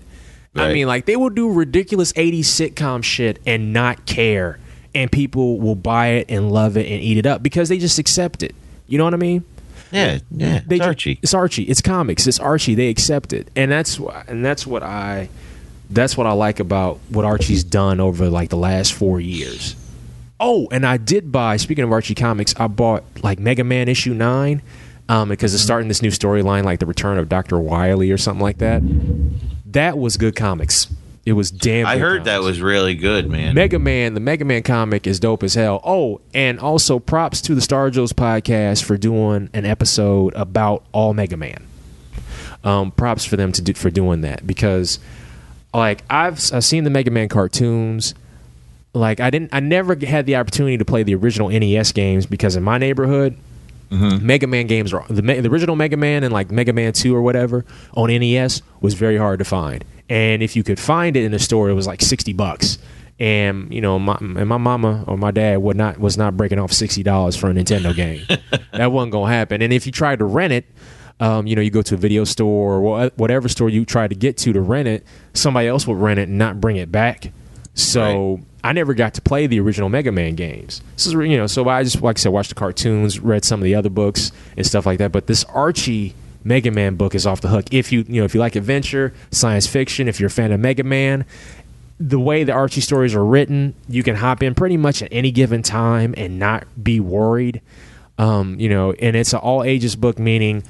I 0.54 0.72
mean, 0.72 0.86
like 0.86 1.04
they 1.06 1.16
will 1.16 1.30
do 1.30 1.50
ridiculous 1.50 2.12
80s 2.12 2.40
sitcom 2.40 3.02
shit 3.02 3.38
and 3.46 3.72
not 3.72 4.04
care. 4.06 4.58
And 4.94 5.10
people 5.10 5.58
will 5.60 5.76
buy 5.76 6.08
it 6.20 6.26
and 6.30 6.50
love 6.52 6.76
it 6.76 6.86
and 6.90 7.02
eat 7.02 7.16
it 7.18 7.24
up 7.26 7.42
because 7.42 7.68
they 7.70 7.78
just 7.78 7.98
accept 7.98 8.42
it. 8.42 8.54
You 8.86 8.98
know 8.98 9.04
what 9.04 9.14
I 9.14 9.18
mean? 9.18 9.44
Yeah 9.90 10.18
yeah 10.30 10.60
They 10.66 10.76
it's 10.76 10.84
Archie 10.84 11.18
It's 11.22 11.34
Archie. 11.34 11.62
It's 11.64 11.80
comics. 11.80 12.26
It's 12.26 12.40
Archie. 12.40 12.74
They 12.74 12.88
accept 12.88 13.32
it. 13.32 13.48
And 13.56 13.70
that's 13.70 13.98
why 14.00 14.24
and 14.26 14.44
that's 14.44 14.66
what 14.66 14.82
I 14.82 15.28
that's 15.90 16.16
what 16.16 16.26
I 16.26 16.32
like 16.32 16.58
about 16.60 16.98
what 17.10 17.24
Archie's 17.24 17.62
done 17.62 18.00
over 18.00 18.28
like 18.28 18.50
the 18.50 18.56
last 18.56 18.92
4 18.92 19.20
years. 19.20 19.76
Oh, 20.40 20.68
and 20.70 20.84
I 20.84 20.96
did 20.96 21.30
buy. 21.32 21.56
Speaking 21.56 21.84
of 21.84 21.92
Archie 21.92 22.14
comics, 22.14 22.54
I 22.58 22.66
bought 22.66 23.04
like 23.22 23.38
Mega 23.38 23.64
Man 23.64 23.88
issue 23.88 24.12
nine 24.12 24.62
um, 25.08 25.28
because 25.28 25.54
it's 25.54 25.62
starting 25.62 25.88
this 25.88 26.02
new 26.02 26.10
storyline, 26.10 26.64
like 26.64 26.80
the 26.80 26.86
return 26.86 27.18
of 27.18 27.28
Doctor 27.28 27.58
Wily 27.58 28.10
or 28.10 28.18
something 28.18 28.42
like 28.42 28.58
that. 28.58 28.82
That 29.64 29.98
was 29.98 30.16
good 30.16 30.36
comics. 30.36 30.88
It 31.26 31.32
was 31.32 31.50
damn. 31.50 31.86
I 31.86 31.98
heard 31.98 32.24
that 32.26 32.42
was 32.42 32.60
really 32.60 32.94
good 32.94 33.28
man 33.28 33.56
Mega 33.56 33.80
Man. 33.80 34.14
The 34.14 34.20
Mega 34.20 34.44
Man 34.44 34.62
comic 34.62 35.08
is 35.08 35.18
dope 35.18 35.42
as 35.42 35.54
hell. 35.54 35.80
Oh, 35.84 36.20
and 36.32 36.60
also 36.60 37.00
props 37.00 37.40
to 37.42 37.54
the 37.56 37.60
Star 37.60 37.90
Joe's 37.90 38.12
podcast 38.12 38.84
for 38.84 38.96
doing 38.96 39.50
an 39.52 39.66
episode 39.66 40.34
about 40.36 40.84
all 40.92 41.14
Mega 41.14 41.36
Man. 41.36 41.66
Um, 42.62 42.92
props 42.92 43.24
for 43.24 43.36
them 43.36 43.50
to 43.52 43.60
do 43.62 43.74
for 43.74 43.90
doing 43.90 44.20
that 44.20 44.46
because, 44.46 45.00
like, 45.74 46.04
I've 46.08 46.40
I've 46.52 46.64
seen 46.64 46.84
the 46.84 46.90
Mega 46.90 47.10
Man 47.10 47.28
cartoons. 47.28 48.14
Like, 48.94 49.18
I 49.18 49.28
didn't, 49.28 49.50
I 49.52 49.58
never 49.60 49.96
had 49.96 50.26
the 50.26 50.36
opportunity 50.36 50.78
to 50.78 50.84
play 50.84 51.02
the 51.02 51.16
original 51.16 51.48
NES 51.48 51.90
games 51.92 52.24
because 52.24 52.54
in 52.56 52.62
my 52.62 52.78
neighborhood, 52.78 53.36
Mega 53.90 54.46
Man 54.46 54.68
games 54.68 54.92
are 54.92 55.04
the, 55.08 55.22
the 55.22 55.48
original 55.48 55.74
Mega 55.74 55.96
Man 55.96 56.22
and 56.22 56.32
like 56.32 56.52
Mega 56.52 56.72
Man 56.72 56.92
Two 56.92 57.14
or 57.16 57.22
whatever 57.22 57.64
on 57.94 58.10
NES 58.10 58.62
was 58.80 58.94
very 58.94 59.16
hard 59.16 59.40
to 59.40 59.44
find. 59.44 59.84
And 60.08 60.42
if 60.42 60.56
you 60.56 60.62
could 60.62 60.78
find 60.78 61.16
it 61.16 61.24
in 61.24 61.34
a 61.34 61.38
store, 61.38 61.68
it 61.68 61.74
was 61.74 61.86
like 61.86 62.02
sixty 62.02 62.32
bucks. 62.32 62.78
And 63.18 63.72
you 63.72 63.80
know, 63.80 63.98
my 63.98 64.16
and 64.20 64.48
my 64.48 64.58
mama 64.58 65.04
or 65.06 65.16
my 65.16 65.30
dad 65.30 65.58
would 65.58 65.76
not 65.76 65.98
was 65.98 66.16
not 66.18 66.36
breaking 66.36 66.58
off 66.58 66.72
sixty 66.72 67.02
dollars 67.02 67.36
for 67.36 67.50
a 67.50 67.54
Nintendo 67.54 67.94
game. 67.94 68.22
that 68.72 68.92
wasn't 68.92 69.12
gonna 69.12 69.32
happen. 69.32 69.62
And 69.62 69.72
if 69.72 69.86
you 69.86 69.92
tried 69.92 70.18
to 70.18 70.24
rent 70.24 70.52
it, 70.52 70.66
um, 71.18 71.46
you 71.46 71.56
know, 71.56 71.62
you 71.62 71.70
go 71.70 71.82
to 71.82 71.94
a 71.94 71.98
video 71.98 72.24
store 72.24 72.74
or 72.74 73.10
whatever 73.16 73.48
store 73.48 73.68
you 73.68 73.84
try 73.84 74.06
to 74.06 74.14
get 74.14 74.36
to 74.38 74.52
to 74.52 74.60
rent 74.60 74.86
it, 74.86 75.06
somebody 75.32 75.66
else 75.66 75.86
would 75.86 75.98
rent 75.98 76.20
it 76.20 76.28
and 76.28 76.38
not 76.38 76.60
bring 76.60 76.76
it 76.76 76.92
back. 76.92 77.32
So 77.74 78.40
I 78.64 78.72
never 78.72 78.94
got 78.94 79.14
to 79.14 79.20
play 79.20 79.46
the 79.46 79.60
original 79.60 79.88
Mega 79.88 80.10
Man 80.12 80.34
games. 80.34 80.82
This 80.94 81.06
is 81.06 81.12
you 81.14 81.36
know, 81.36 81.46
so 81.46 81.68
I 81.68 81.84
just 81.84 82.02
like 82.02 82.18
I 82.18 82.20
said, 82.20 82.32
watched 82.32 82.48
the 82.50 82.54
cartoons, 82.54 83.20
read 83.20 83.44
some 83.44 83.60
of 83.60 83.64
the 83.64 83.74
other 83.74 83.90
books 83.90 84.32
and 84.56 84.66
stuff 84.66 84.86
like 84.86 84.98
that. 84.98 85.12
But 85.12 85.26
this 85.26 85.44
Archie 85.44 86.14
Mega 86.46 86.70
Man 86.70 86.94
book 86.94 87.14
is 87.14 87.26
off 87.26 87.40
the 87.40 87.48
hook. 87.48 87.66
If 87.72 87.90
you 87.90 88.04
you 88.06 88.20
know 88.20 88.24
if 88.24 88.34
you 88.34 88.40
like 88.40 88.54
adventure, 88.54 89.12
science 89.32 89.66
fiction, 89.66 90.06
if 90.06 90.20
you're 90.20 90.28
a 90.28 90.30
fan 90.30 90.52
of 90.52 90.60
Mega 90.60 90.84
Man, 90.84 91.24
the 91.98 92.20
way 92.20 92.44
the 92.44 92.52
Archie 92.52 92.80
stories 92.80 93.14
are 93.14 93.24
written, 93.24 93.74
you 93.88 94.02
can 94.02 94.14
hop 94.14 94.42
in 94.42 94.54
pretty 94.54 94.76
much 94.76 95.02
at 95.02 95.08
any 95.10 95.32
given 95.32 95.62
time 95.62 96.14
and 96.16 96.38
not 96.38 96.64
be 96.82 97.00
worried. 97.00 97.60
Um, 98.18 98.58
you 98.60 98.68
know, 98.68 98.92
and 98.92 99.16
it's 99.16 99.32
an 99.32 99.40
all 99.40 99.64
ages 99.64 99.96
book, 99.96 100.18
meaning 100.18 100.62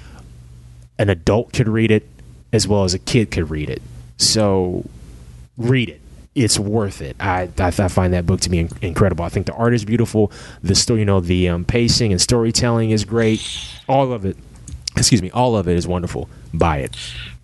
an 0.98 1.11
adult 1.11 1.53
could 1.53 1.69
read 1.69 1.90
it 1.90 2.09
as 2.53 2.66
well 2.66 2.85
as 2.85 2.94
a 2.94 2.98
kid 2.98 3.31
could 3.31 3.51
read 3.51 3.69
it. 3.69 3.82
So 4.16 4.85
read 5.59 5.90
it. 5.90 6.01
It's 6.35 6.59
worth 6.59 7.01
it. 7.03 7.16
I, 7.20 7.48
I, 7.59 7.69
I 7.69 7.89
find 7.89 8.12
that 8.12 8.27
book 8.27 8.40
to 8.40 8.51
be 8.51 8.61
in- 8.61 8.70
incredible. 8.82 9.24
I 9.24 9.28
think 9.28 9.47
the 9.47 9.55
art 9.55 9.74
is 9.74 9.85
beautiful. 9.85 10.32
The 10.62 10.74
story, 10.74 11.01
you 11.01 11.07
know, 11.07 11.20
the 11.20 11.48
um, 11.48 11.65
pacing 11.65 12.12
and 12.12 12.20
storytelling 12.20 12.90
is 12.90 13.05
great. 13.05 13.40
All 13.89 14.12
of 14.12 14.24
it, 14.24 14.36
excuse 14.97 15.23
me, 15.23 15.31
all 15.31 15.56
of 15.56 15.68
it 15.68 15.77
is 15.77 15.86
wonderful. 15.86 16.28
Buy 16.55 16.78
it. 16.78 16.97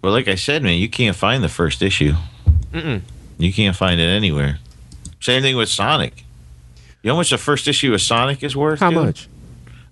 Well, 0.03 0.13
like 0.13 0.29
I 0.29 0.35
said, 0.35 0.63
man, 0.63 0.79
you 0.79 0.89
can't 0.89 1.17
find 1.17 1.43
the 1.43 1.49
first 1.49 1.83
issue. 1.83 2.15
You 2.73 3.53
can't 3.53 3.77
find 3.77 4.01
it 4.01 4.07
anywhere. 4.07 4.59
Same 5.21 5.43
thing 5.43 5.57
with 5.57 5.69
Sonic. 5.69 6.25
You 7.03 7.09
know 7.09 7.15
how 7.15 7.21
much 7.21 7.31
the 7.31 7.39
first 7.39 7.69
issue 7.69 7.93
of 7.95 8.01
Sonic 8.01 8.43
is 8.43 8.57
worth? 8.57 8.81
How 8.81 8.91
dude? 8.91 9.05
much? 9.05 9.29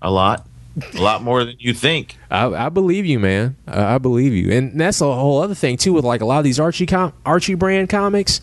A 0.02 0.10
lot. 0.10 0.46
A 0.94 1.00
lot 1.00 1.22
more 1.22 1.44
than 1.44 1.56
you 1.58 1.74
think. 1.74 2.16
I, 2.30 2.46
I 2.46 2.68
believe 2.68 3.04
you, 3.04 3.18
man. 3.18 3.56
I, 3.66 3.94
I 3.96 3.98
believe 3.98 4.32
you, 4.32 4.52
and 4.52 4.80
that's 4.80 5.00
a 5.00 5.12
whole 5.12 5.42
other 5.42 5.54
thing 5.54 5.76
too. 5.76 5.92
With 5.92 6.04
like 6.04 6.20
a 6.20 6.24
lot 6.24 6.38
of 6.38 6.44
these 6.44 6.60
Archie 6.60 6.86
com- 6.86 7.12
Archie 7.26 7.54
brand 7.54 7.88
comics, 7.88 8.40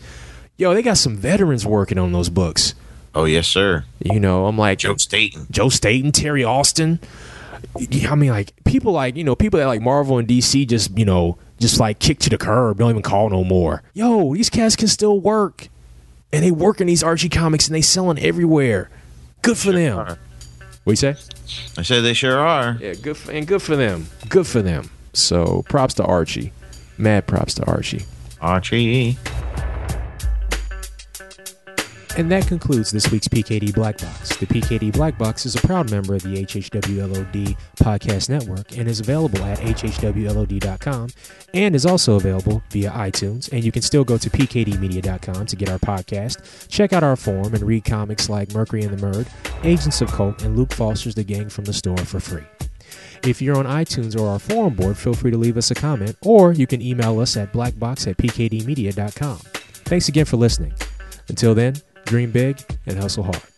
yo, 0.57 0.73
they 0.73 0.81
got 0.81 0.97
some 0.97 1.15
veterans 1.15 1.65
working 1.65 1.97
on 1.97 2.11
those 2.11 2.29
books. 2.29 2.75
Oh 3.15 3.23
yes, 3.23 3.47
sir. 3.47 3.85
You 4.03 4.19
know, 4.19 4.45
I'm 4.45 4.57
like 4.57 4.79
Joe 4.79 4.97
Staton. 4.97 5.47
Joe 5.49 5.69
Staton, 5.69 6.11
Terry 6.11 6.43
Austin. 6.43 6.99
I 8.09 8.15
mean, 8.15 8.29
like 8.31 8.53
people 8.65 8.93
like 8.93 9.15
you 9.15 9.23
know 9.23 9.35
people 9.35 9.59
that 9.59 9.65
like 9.65 9.81
Marvel 9.81 10.17
and 10.17 10.27
DC 10.27 10.67
just 10.67 10.97
you 10.97 11.05
know 11.05 11.37
just 11.59 11.79
like 11.79 11.99
kick 11.99 12.19
to 12.19 12.29
the 12.29 12.37
curb, 12.37 12.77
don't 12.77 12.89
even 12.89 13.01
call 13.01 13.29
no 13.29 13.43
more. 13.43 13.83
Yo, 13.93 14.33
these 14.33 14.49
cats 14.49 14.75
can 14.75 14.87
still 14.87 15.19
work, 15.19 15.69
and 16.31 16.43
they 16.43 16.51
work 16.51 16.81
in 16.81 16.87
these 16.87 17.03
Archie 17.03 17.29
comics 17.29 17.67
and 17.67 17.75
they 17.75 17.81
selling 17.81 18.19
everywhere. 18.19 18.89
Good 19.41 19.57
for 19.57 19.71
them. 19.71 19.97
are. 19.97 20.19
What 20.83 20.91
you 20.91 20.95
say? 20.95 21.15
I 21.77 21.81
said 21.81 22.01
they 22.01 22.13
sure 22.13 22.37
are. 22.39 22.77
Yeah, 22.79 22.93
good 22.93 23.17
for, 23.17 23.31
and 23.31 23.45
good 23.45 23.61
for 23.61 23.75
them. 23.75 24.07
Good 24.29 24.47
for 24.47 24.61
them. 24.61 24.89
So 25.13 25.63
props 25.67 25.93
to 25.95 26.03
Archie. 26.03 26.53
Mad 26.97 27.27
props 27.27 27.55
to 27.55 27.65
Archie. 27.65 28.05
Archie. 28.41 29.17
And 32.17 32.31
that 32.31 32.47
concludes 32.47 32.89
this 32.89 33.11
week's 33.11 33.27
PKD 33.27 33.75
Black 33.75 33.99
Box. 33.99 34.35
The 34.37 34.47
PKD 34.47 34.91
Black 34.91 35.19
Box 35.19 35.45
is 35.45 35.53
a 35.53 35.61
proud 35.61 35.91
member 35.91 36.15
of 36.15 36.23
the 36.23 36.29
HHWLOD 36.29 37.55
Podcast 37.75 38.27
Network 38.27 38.75
and 38.75 38.89
is 38.89 38.99
available 38.99 39.43
at 39.43 39.59
hhwlod.com 39.59 41.09
and 41.53 41.75
is 41.75 41.85
also 41.85 42.15
available 42.15 42.63
via 42.71 42.89
iTunes. 42.89 43.51
And 43.51 43.63
you 43.63 43.71
can 43.71 43.83
still 43.83 44.03
go 44.03 44.17
to 44.17 44.31
pkdmedia.com 44.31 45.45
to 45.45 45.55
get 45.55 45.69
our 45.69 45.77
podcast, 45.77 46.67
check 46.69 46.91
out 46.91 47.03
our 47.03 47.15
forum, 47.15 47.53
and 47.53 47.61
read 47.61 47.85
comics 47.85 48.29
like 48.29 48.51
Mercury 48.51 48.81
and 48.81 48.97
the 48.97 49.05
Murd, 49.05 49.27
Agents 49.63 50.01
of 50.01 50.11
Colt, 50.11 50.41
and 50.41 50.57
Luke 50.57 50.73
Foster's 50.73 51.13
The 51.13 51.23
Gang 51.23 51.49
from 51.49 51.65
the 51.65 51.73
Store 51.73 51.97
for 51.97 52.19
free. 52.19 52.45
If 53.23 53.43
you're 53.43 53.57
on 53.57 53.65
iTunes 53.65 54.19
or 54.19 54.27
our 54.27 54.39
forum 54.39 54.73
board, 54.73 54.97
feel 54.97 55.13
free 55.13 55.29
to 55.29 55.37
leave 55.37 55.57
us 55.57 55.69
a 55.69 55.75
comment, 55.75 56.15
or 56.23 56.51
you 56.51 56.65
can 56.65 56.81
email 56.81 57.19
us 57.19 57.37
at 57.37 57.53
blackbox 57.53 58.07
at 58.07 58.17
pkdmedia.com. 58.17 59.37
Thanks 59.85 60.07
again 60.09 60.25
for 60.25 60.37
listening. 60.37 60.73
Until 61.29 61.53
then, 61.53 61.75
dream 62.07 62.31
big 62.31 62.57
and 62.85 62.97
hustle 62.97 63.23
hard. 63.23 63.56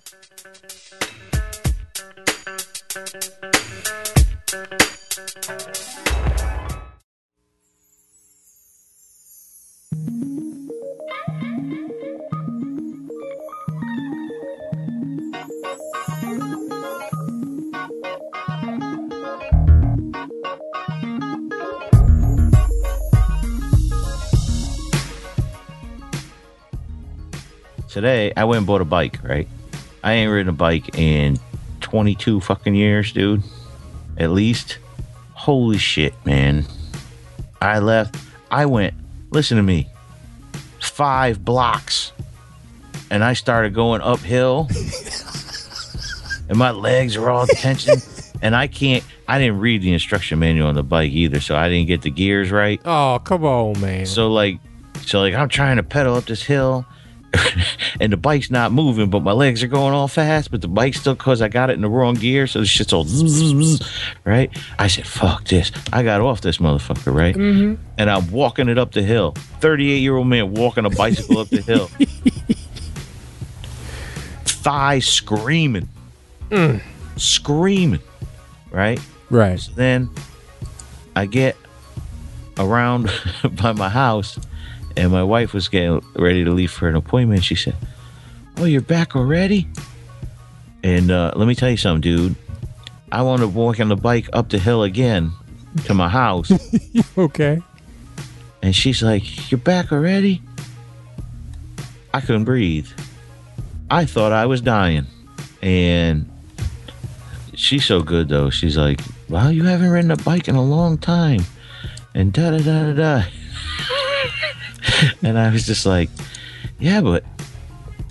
Today 27.99 28.31
I 28.37 28.45
went 28.45 28.59
and 28.59 28.65
bought 28.65 28.79
a 28.79 28.85
bike. 28.85 29.19
Right. 29.21 29.45
I 30.05 30.13
ain't 30.13 30.31
ridden 30.31 30.47
a 30.47 30.53
bike 30.53 30.97
in 30.97 31.37
22 31.81 32.39
fucking 32.39 32.73
years, 32.73 33.11
dude. 33.11 33.43
At 34.17 34.31
least. 34.31 34.77
Holy 35.33 35.77
shit, 35.77 36.13
man. 36.25 36.65
I 37.61 37.79
left. 37.79 38.15
I 38.49 38.67
went. 38.67 38.93
Listen 39.31 39.57
to 39.57 39.63
me. 39.63 39.89
Five 40.79 41.43
blocks, 41.43 42.13
and 43.09 43.21
I 43.21 43.33
started 43.33 43.73
going 43.73 43.99
uphill, 43.99 44.69
and 46.47 46.57
my 46.57 46.71
legs 46.71 47.17
are 47.17 47.29
all 47.29 47.47
tension, 47.47 47.97
and 48.41 48.55
I 48.55 48.67
can't. 48.67 49.03
I 49.27 49.39
didn't 49.39 49.59
read 49.59 49.81
the 49.81 49.91
instruction 49.91 50.39
manual 50.39 50.69
on 50.69 50.75
the 50.75 50.83
bike 50.83 51.11
either, 51.11 51.41
so 51.41 51.53
I 51.57 51.67
didn't 51.67 51.87
get 51.87 52.01
the 52.01 52.11
gears 52.11 52.49
right. 52.49 52.79
Oh, 52.85 53.19
come 53.25 53.43
on, 53.43 53.81
man. 53.81 54.05
So 54.05 54.31
like, 54.31 54.59
so 55.01 55.19
like, 55.19 55.33
I'm 55.33 55.49
trying 55.49 55.75
to 55.75 55.83
pedal 55.83 56.15
up 56.15 56.25
this 56.25 56.43
hill, 56.43 56.85
and 57.99 58.13
the 58.13 58.17
bike's 58.17 58.49
not 58.49 58.71
moving, 58.71 59.09
but 59.09 59.21
my 59.21 59.31
legs 59.31 59.61
are 59.61 59.67
going 59.67 59.93
all 59.93 60.07
fast. 60.07 60.51
But 60.51 60.61
the 60.61 60.67
bike 60.67 60.95
still, 60.95 61.15
cause 61.15 61.41
I 61.41 61.49
got 61.49 61.69
it 61.69 61.73
in 61.73 61.81
the 61.81 61.89
wrong 61.89 62.15
gear, 62.15 62.47
so 62.47 62.59
the 62.59 62.65
shit's 62.65 62.93
all 62.93 63.03
zzz, 63.03 63.27
zzz, 63.27 63.77
zzz, 63.77 63.89
right. 64.23 64.55
I 64.77 64.87
said, 64.87 65.05
"Fuck 65.05 65.45
this!" 65.45 65.71
I 65.91 66.03
got 66.03 66.21
off 66.21 66.41
this 66.41 66.57
motherfucker, 66.57 67.13
right? 67.13 67.35
Mm-hmm. 67.35 67.81
And 67.97 68.09
I'm 68.09 68.31
walking 68.31 68.69
it 68.69 68.77
up 68.77 68.93
the 68.93 69.01
hill. 69.01 69.33
Thirty-eight 69.59 69.99
year 69.99 70.15
old 70.15 70.27
man 70.27 70.53
walking 70.53 70.85
a 70.85 70.89
bicycle 70.89 71.39
up 71.39 71.49
the 71.49 71.61
hill, 71.61 71.87
thigh 74.45 74.99
screaming, 74.99 75.89
screaming, 77.17 78.01
right? 78.71 78.99
right. 79.29 79.59
So 79.59 79.71
then 79.73 80.09
I 81.15 81.25
get 81.25 81.55
around 82.57 83.11
by 83.61 83.73
my 83.73 83.89
house, 83.89 84.39
and 84.97 85.11
my 85.11 85.23
wife 85.23 85.53
was 85.53 85.67
getting 85.67 86.01
ready 86.15 86.43
to 86.43 86.51
leave 86.51 86.71
for 86.71 86.87
an 86.87 86.95
appointment. 86.95 87.43
She 87.43 87.55
said, 87.55 87.75
"Oh, 88.57 88.65
you're 88.65 88.81
back 88.81 89.15
already?" 89.15 89.67
And 90.83 91.11
uh, 91.11 91.33
let 91.35 91.47
me 91.47 91.55
tell 91.55 91.69
you 91.69 91.77
something, 91.77 92.01
dude. 92.01 92.35
I 93.11 93.21
want 93.23 93.41
to 93.41 93.47
walk 93.47 93.79
on 93.79 93.89
the 93.89 93.95
bike 93.95 94.29
up 94.33 94.49
the 94.49 94.59
hill 94.59 94.83
again 94.83 95.31
to 95.85 95.93
my 95.93 96.07
house, 96.09 96.51
Okay. 97.17 97.61
and 98.61 98.75
she's 98.75 99.01
like, 99.03 99.51
"You're 99.51 99.57
back 99.59 99.91
already?" 99.91 100.41
I 102.13 102.21
couldn't 102.21 102.45
breathe. 102.45 102.87
I 103.91 104.05
thought 104.05 104.31
I 104.31 104.45
was 104.45 104.61
dying, 104.61 105.05
and 105.61 106.29
she's 107.55 107.85
so 107.85 108.01
good 108.01 108.29
though. 108.29 108.49
She's 108.49 108.77
like, 108.77 109.01
"Well, 109.27 109.51
you 109.51 109.63
haven't 109.65 109.89
ridden 109.89 110.11
a 110.11 110.17
bike 110.17 110.47
in 110.47 110.55
a 110.55 110.63
long 110.63 110.97
time," 110.97 111.41
and 112.13 112.31
da 112.33 112.51
da 112.51 112.57
da 112.59 112.93
da 112.93 112.93
da. 112.93 113.23
and 115.23 115.37
I 115.37 115.51
was 115.51 115.65
just 115.65 115.85
like, 115.85 116.09
"Yeah, 116.79 117.01
but 117.01 117.23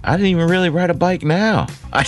I 0.04 0.12
didn't 0.12 0.28
even 0.28 0.48
really 0.48 0.70
ride 0.70 0.90
a 0.90 0.94
bike 0.94 1.22
now. 1.22 1.66
I 1.92 2.04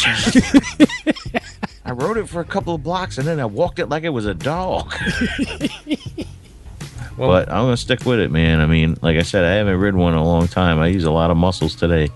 I 1.84 1.92
rode 1.92 2.18
it 2.18 2.28
for 2.28 2.40
a 2.40 2.44
couple 2.44 2.74
of 2.74 2.82
blocks 2.82 3.18
and 3.18 3.26
then 3.26 3.40
I 3.40 3.46
walked 3.46 3.78
it 3.78 3.86
like 3.86 4.04
it 4.04 4.10
was 4.10 4.26
a 4.26 4.34
dog." 4.34 4.94
but 7.16 7.48
I'm 7.48 7.64
gonna 7.64 7.76
stick 7.76 8.04
with 8.04 8.20
it, 8.20 8.30
man. 8.30 8.60
I 8.60 8.66
mean, 8.66 8.96
like 9.02 9.16
I 9.16 9.22
said, 9.22 9.44
I 9.44 9.52
haven't 9.52 9.78
ridden 9.78 10.00
one 10.00 10.14
in 10.14 10.18
a 10.18 10.24
long 10.24 10.48
time. 10.48 10.78
I 10.78 10.88
use 10.88 11.04
a 11.04 11.10
lot 11.10 11.30
of 11.30 11.36
muscles 11.36 11.74
today. 11.74 12.08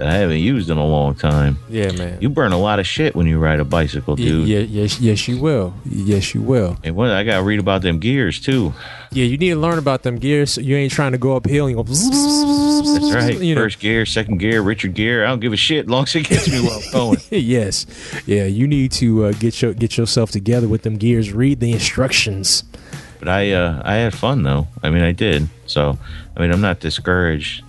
That 0.00 0.08
I 0.08 0.14
haven't 0.14 0.38
used 0.38 0.70
in 0.70 0.78
a 0.78 0.86
long 0.86 1.14
time. 1.14 1.58
Yeah, 1.68 1.92
man. 1.92 2.16
You 2.22 2.30
burn 2.30 2.52
a 2.52 2.58
lot 2.58 2.78
of 2.80 2.86
shit 2.86 3.14
when 3.14 3.26
you 3.26 3.38
ride 3.38 3.60
a 3.60 3.66
bicycle, 3.66 4.16
dude. 4.16 4.48
yeah, 4.48 4.60
yes, 4.60 4.98
yes, 4.98 5.28
you 5.28 5.38
will. 5.38 5.74
Yes, 5.84 6.34
you 6.34 6.40
will. 6.40 6.78
And 6.82 6.96
what 6.96 7.10
I 7.10 7.22
gotta 7.22 7.42
read 7.42 7.60
about 7.60 7.82
them 7.82 7.98
gears 7.98 8.40
too. 8.40 8.72
Yeah, 9.12 9.26
you 9.26 9.36
need 9.36 9.50
to 9.50 9.56
learn 9.56 9.76
about 9.78 10.02
them 10.02 10.16
gears. 10.16 10.54
So 10.54 10.62
you 10.62 10.74
ain't 10.74 10.90
trying 10.90 11.12
to 11.12 11.18
go 11.18 11.36
uphill 11.36 11.66
and 11.66 11.76
go. 11.76 11.82
That's 11.82 13.14
right. 13.14 13.38
You 13.38 13.54
know. 13.54 13.60
First 13.60 13.78
gear, 13.80 14.06
second 14.06 14.38
gear, 14.38 14.62
Richard 14.62 14.94
Gere. 14.94 15.24
I 15.26 15.28
don't 15.28 15.40
give 15.40 15.52
a 15.52 15.56
shit. 15.58 15.86
Long 15.86 16.04
as 16.04 16.14
it 16.16 16.26
gets 16.28 16.48
me 16.50 16.66
I'm 16.66 16.80
going. 16.92 17.18
yes, 17.30 17.84
yeah. 18.24 18.44
You 18.44 18.66
need 18.66 18.92
to 18.92 19.26
uh, 19.26 19.32
get 19.32 19.60
your 19.60 19.74
get 19.74 19.98
yourself 19.98 20.30
together 20.30 20.66
with 20.66 20.80
them 20.82 20.96
gears. 20.96 21.30
Read 21.34 21.60
the 21.60 21.72
instructions. 21.72 22.64
But 23.18 23.28
I 23.28 23.52
uh, 23.52 23.82
I 23.84 23.96
had 23.96 24.14
fun 24.14 24.44
though. 24.44 24.66
I 24.82 24.88
mean, 24.88 25.02
I 25.02 25.12
did. 25.12 25.48
So 25.66 25.98
I 26.34 26.40
mean, 26.40 26.50
I'm 26.52 26.62
not 26.62 26.80
discouraged. 26.80 27.64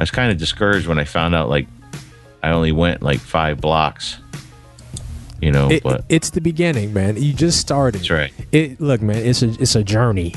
I 0.00 0.02
was 0.02 0.10
kind 0.10 0.32
of 0.32 0.38
discouraged 0.38 0.86
when 0.86 0.98
I 0.98 1.04
found 1.04 1.34
out 1.34 1.50
like 1.50 1.66
I 2.42 2.52
only 2.52 2.72
went 2.72 3.02
like 3.02 3.20
five 3.20 3.60
blocks. 3.60 4.16
You 5.42 5.52
know, 5.52 5.70
It- 5.70 5.82
but 5.82 6.04
it's 6.08 6.30
the 6.30 6.40
beginning, 6.40 6.94
man. 6.94 7.22
You 7.22 7.34
just 7.34 7.58
started. 7.60 7.98
that's 8.00 8.08
right. 8.10 8.32
It 8.50 8.80
look, 8.80 9.02
man. 9.02 9.18
It's 9.18 9.42
a 9.42 9.50
it's 9.60 9.74
a 9.76 9.84
journey. 9.84 10.34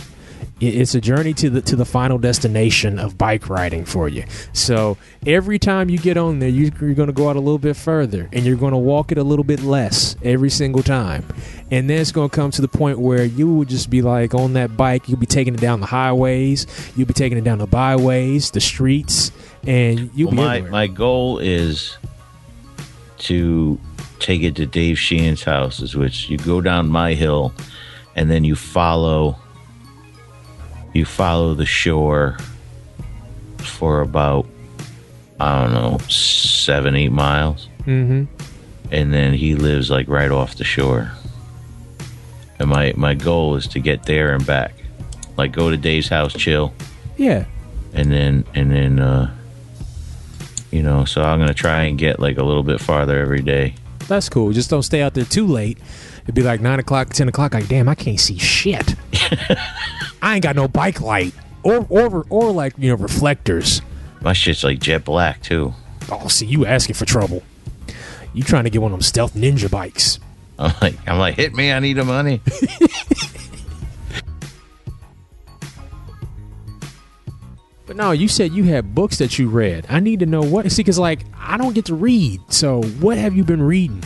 It's 0.60 0.96
a 0.96 1.02
journey 1.02 1.34
to 1.36 1.50
the 1.50 1.62
to 1.62 1.76
the 1.78 1.84
final 1.86 2.18
destination 2.18 3.00
of 3.00 3.18
bike 3.18 3.50
riding 3.50 3.84
for 3.86 4.08
you. 4.08 4.24
So 4.54 4.98
every 5.26 5.60
time 5.60 5.90
you 5.90 5.98
get 5.98 6.16
on 6.16 6.40
there, 6.40 6.48
you, 6.50 6.72
you're 6.80 6.94
going 6.94 7.08
to 7.08 7.14
go 7.14 7.28
out 7.30 7.36
a 7.36 7.40
little 7.42 7.58
bit 7.58 7.76
further, 7.76 8.30
and 8.32 8.46
you're 8.46 8.56
going 8.58 8.72
to 8.72 8.78
walk 8.78 9.12
it 9.12 9.18
a 9.18 9.24
little 9.24 9.44
bit 9.44 9.62
less 9.62 10.16
every 10.24 10.50
single 10.50 10.84
time. 10.84 11.26
And 11.70 11.90
then 11.90 12.00
it's 12.00 12.12
going 12.14 12.30
to 12.30 12.36
come 12.36 12.52
to 12.52 12.62
the 12.62 12.68
point 12.70 13.00
where 13.00 13.26
you 13.26 13.48
will 13.48 13.66
just 13.66 13.90
be 13.90 14.02
like 14.02 14.34
on 14.34 14.54
that 14.54 14.78
bike. 14.78 15.10
You'll 15.10 15.20
be 15.20 15.26
taking 15.26 15.54
it 15.54 15.60
down 15.60 15.82
the 15.82 15.88
highways. 15.88 16.66
You'll 16.96 17.08
be 17.08 17.14
taking 17.14 17.38
it 17.38 17.44
down 17.44 17.58
the 17.58 17.68
byways, 17.68 18.52
the 18.52 18.62
streets, 18.62 19.32
and 19.68 20.10
you'll 20.14 20.30
Well, 20.30 20.36
my 20.46 20.56
everywhere. 20.58 20.72
my 20.72 20.88
goal 20.88 21.40
is 21.40 21.98
to 23.20 23.80
take 24.20 24.42
it 24.44 24.56
to 24.58 24.66
Dave 24.66 24.98
Sheehan's 25.00 25.44
houses, 25.44 25.96
which 25.96 26.30
you 26.30 26.38
go 26.38 26.62
down 26.62 26.90
my 26.90 27.14
hill, 27.14 27.54
and 28.16 28.30
then 28.30 28.44
you 28.44 28.56
follow. 28.56 29.38
You 30.94 31.06
follow 31.06 31.56
the 31.56 31.66
shore 31.66 32.38
for 33.58 34.02
about 34.02 34.46
I 35.40 35.64
don't 35.64 35.74
know 35.74 35.98
seven 36.08 36.96
eight 36.96 37.12
miles, 37.12 37.68
mm-hmm. 37.88 38.26
and 38.92 39.14
then 39.14 39.34
he 39.34 39.56
lives 39.56 39.90
like 39.90 40.08
right 40.08 40.30
off 40.30 40.56
the 40.56 40.64
shore. 40.64 41.12
And 42.60 42.70
my 42.70 42.94
my 42.96 43.16
goal 43.16 43.56
is 43.56 43.66
to 43.70 43.80
get 43.80 44.04
there 44.04 44.36
and 44.36 44.46
back, 44.46 44.76
like 45.36 45.52
go 45.52 45.72
to 45.72 45.78
Dave's 45.78 46.10
house, 46.10 46.34
chill, 46.34 46.74
Yeah. 47.18 47.46
and 47.94 48.12
then 48.12 48.46
and 48.54 48.72
then 48.72 49.00
uh 49.00 49.34
you 50.74 50.82
know 50.82 51.06
so 51.06 51.22
i'm 51.22 51.40
gonna 51.40 51.54
try 51.54 51.84
and 51.84 51.98
get 51.98 52.20
like 52.20 52.38
a 52.38 52.44
little 52.44 52.64
bit 52.64 52.80
farther 52.82 53.20
every 53.20 53.42
day 53.42 53.74
That's 54.08 54.28
cool. 54.28 54.52
Just 54.52 54.70
don't 54.70 54.84
stay 54.84 55.02
out 55.02 55.14
there 55.14 55.24
too 55.24 55.48
late. 55.48 55.78
It'd 56.24 56.36
be 56.36 56.44
like 56.44 56.60
nine 56.60 56.78
o'clock, 56.78 57.14
ten 57.14 57.30
o'clock. 57.30 57.54
Like, 57.54 57.70
damn, 57.70 57.88
I 57.88 57.96
can't 57.96 58.20
see 58.20 58.38
shit. 58.38 58.96
I 60.22 60.36
ain't 60.36 60.44
got 60.44 60.58
no 60.58 60.68
bike 60.68 61.00
light, 61.00 61.34
or 61.64 61.86
or 61.90 62.26
or 62.30 62.52
like 62.52 62.74
you 62.78 62.90
know 62.90 62.96
reflectors. 62.98 63.82
my 64.20 64.34
shit's 64.34 64.62
like 64.62 64.80
jet 64.80 65.06
black 65.06 65.42
too 65.42 65.74
Oh, 66.12 66.28
see, 66.28 66.46
you 66.48 66.66
asking 66.66 66.96
for 66.96 67.06
trouble. 67.06 67.44
You 68.34 68.44
trying 68.44 68.66
to 68.66 68.70
get 68.70 68.82
one 68.82 68.92
of 68.92 68.98
them 69.00 69.04
stealth 69.04 69.36
ninja 69.36 69.72
bikes? 69.72 70.20
i'm 70.60 70.74
like 70.82 70.96
i'm 71.08 71.18
like 71.18 71.34
hit 71.36 71.54
me 71.56 71.72
i 71.72 71.80
need 71.80 71.94
the 71.94 72.04
money 72.06 72.40
But 77.94 77.98
no, 78.04 78.10
you 78.10 78.28
said 78.28 78.54
you 78.54 78.64
had 78.64 78.96
books 78.96 79.20
that 79.20 79.38
you 79.38 79.48
read. 79.50 79.86
I 79.88 80.00
need 80.00 80.22
to 80.22 80.26
know 80.26 80.42
what. 80.42 80.72
See, 80.72 80.82
because 80.82 80.98
like 80.98 81.26
I 81.38 81.58
don't 81.58 81.76
get 81.76 81.86
to 81.86 81.94
read. 81.94 82.42
So 82.52 82.82
what 82.82 83.20
have 83.20 83.36
you 83.36 83.44
been 83.44 83.62
reading? 83.62 84.04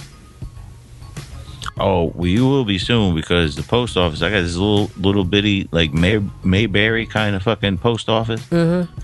oh 1.79 2.11
well 2.15 2.25
you 2.27 2.43
will 2.45 2.65
be 2.65 2.79
soon 2.79 3.13
because 3.13 3.55
the 3.55 3.61
post 3.61 3.97
office 3.97 4.23
i 4.23 4.31
got 4.31 4.41
this 4.41 4.55
little 4.55 4.89
little 4.97 5.23
bitty 5.23 5.69
like 5.71 5.93
May, 5.93 6.19
mayberry 6.43 7.05
kind 7.05 7.35
of 7.35 7.43
fucking 7.43 7.77
post 7.77 8.09
office 8.09 8.41
Uh 8.51 8.87
huh. 8.87 9.01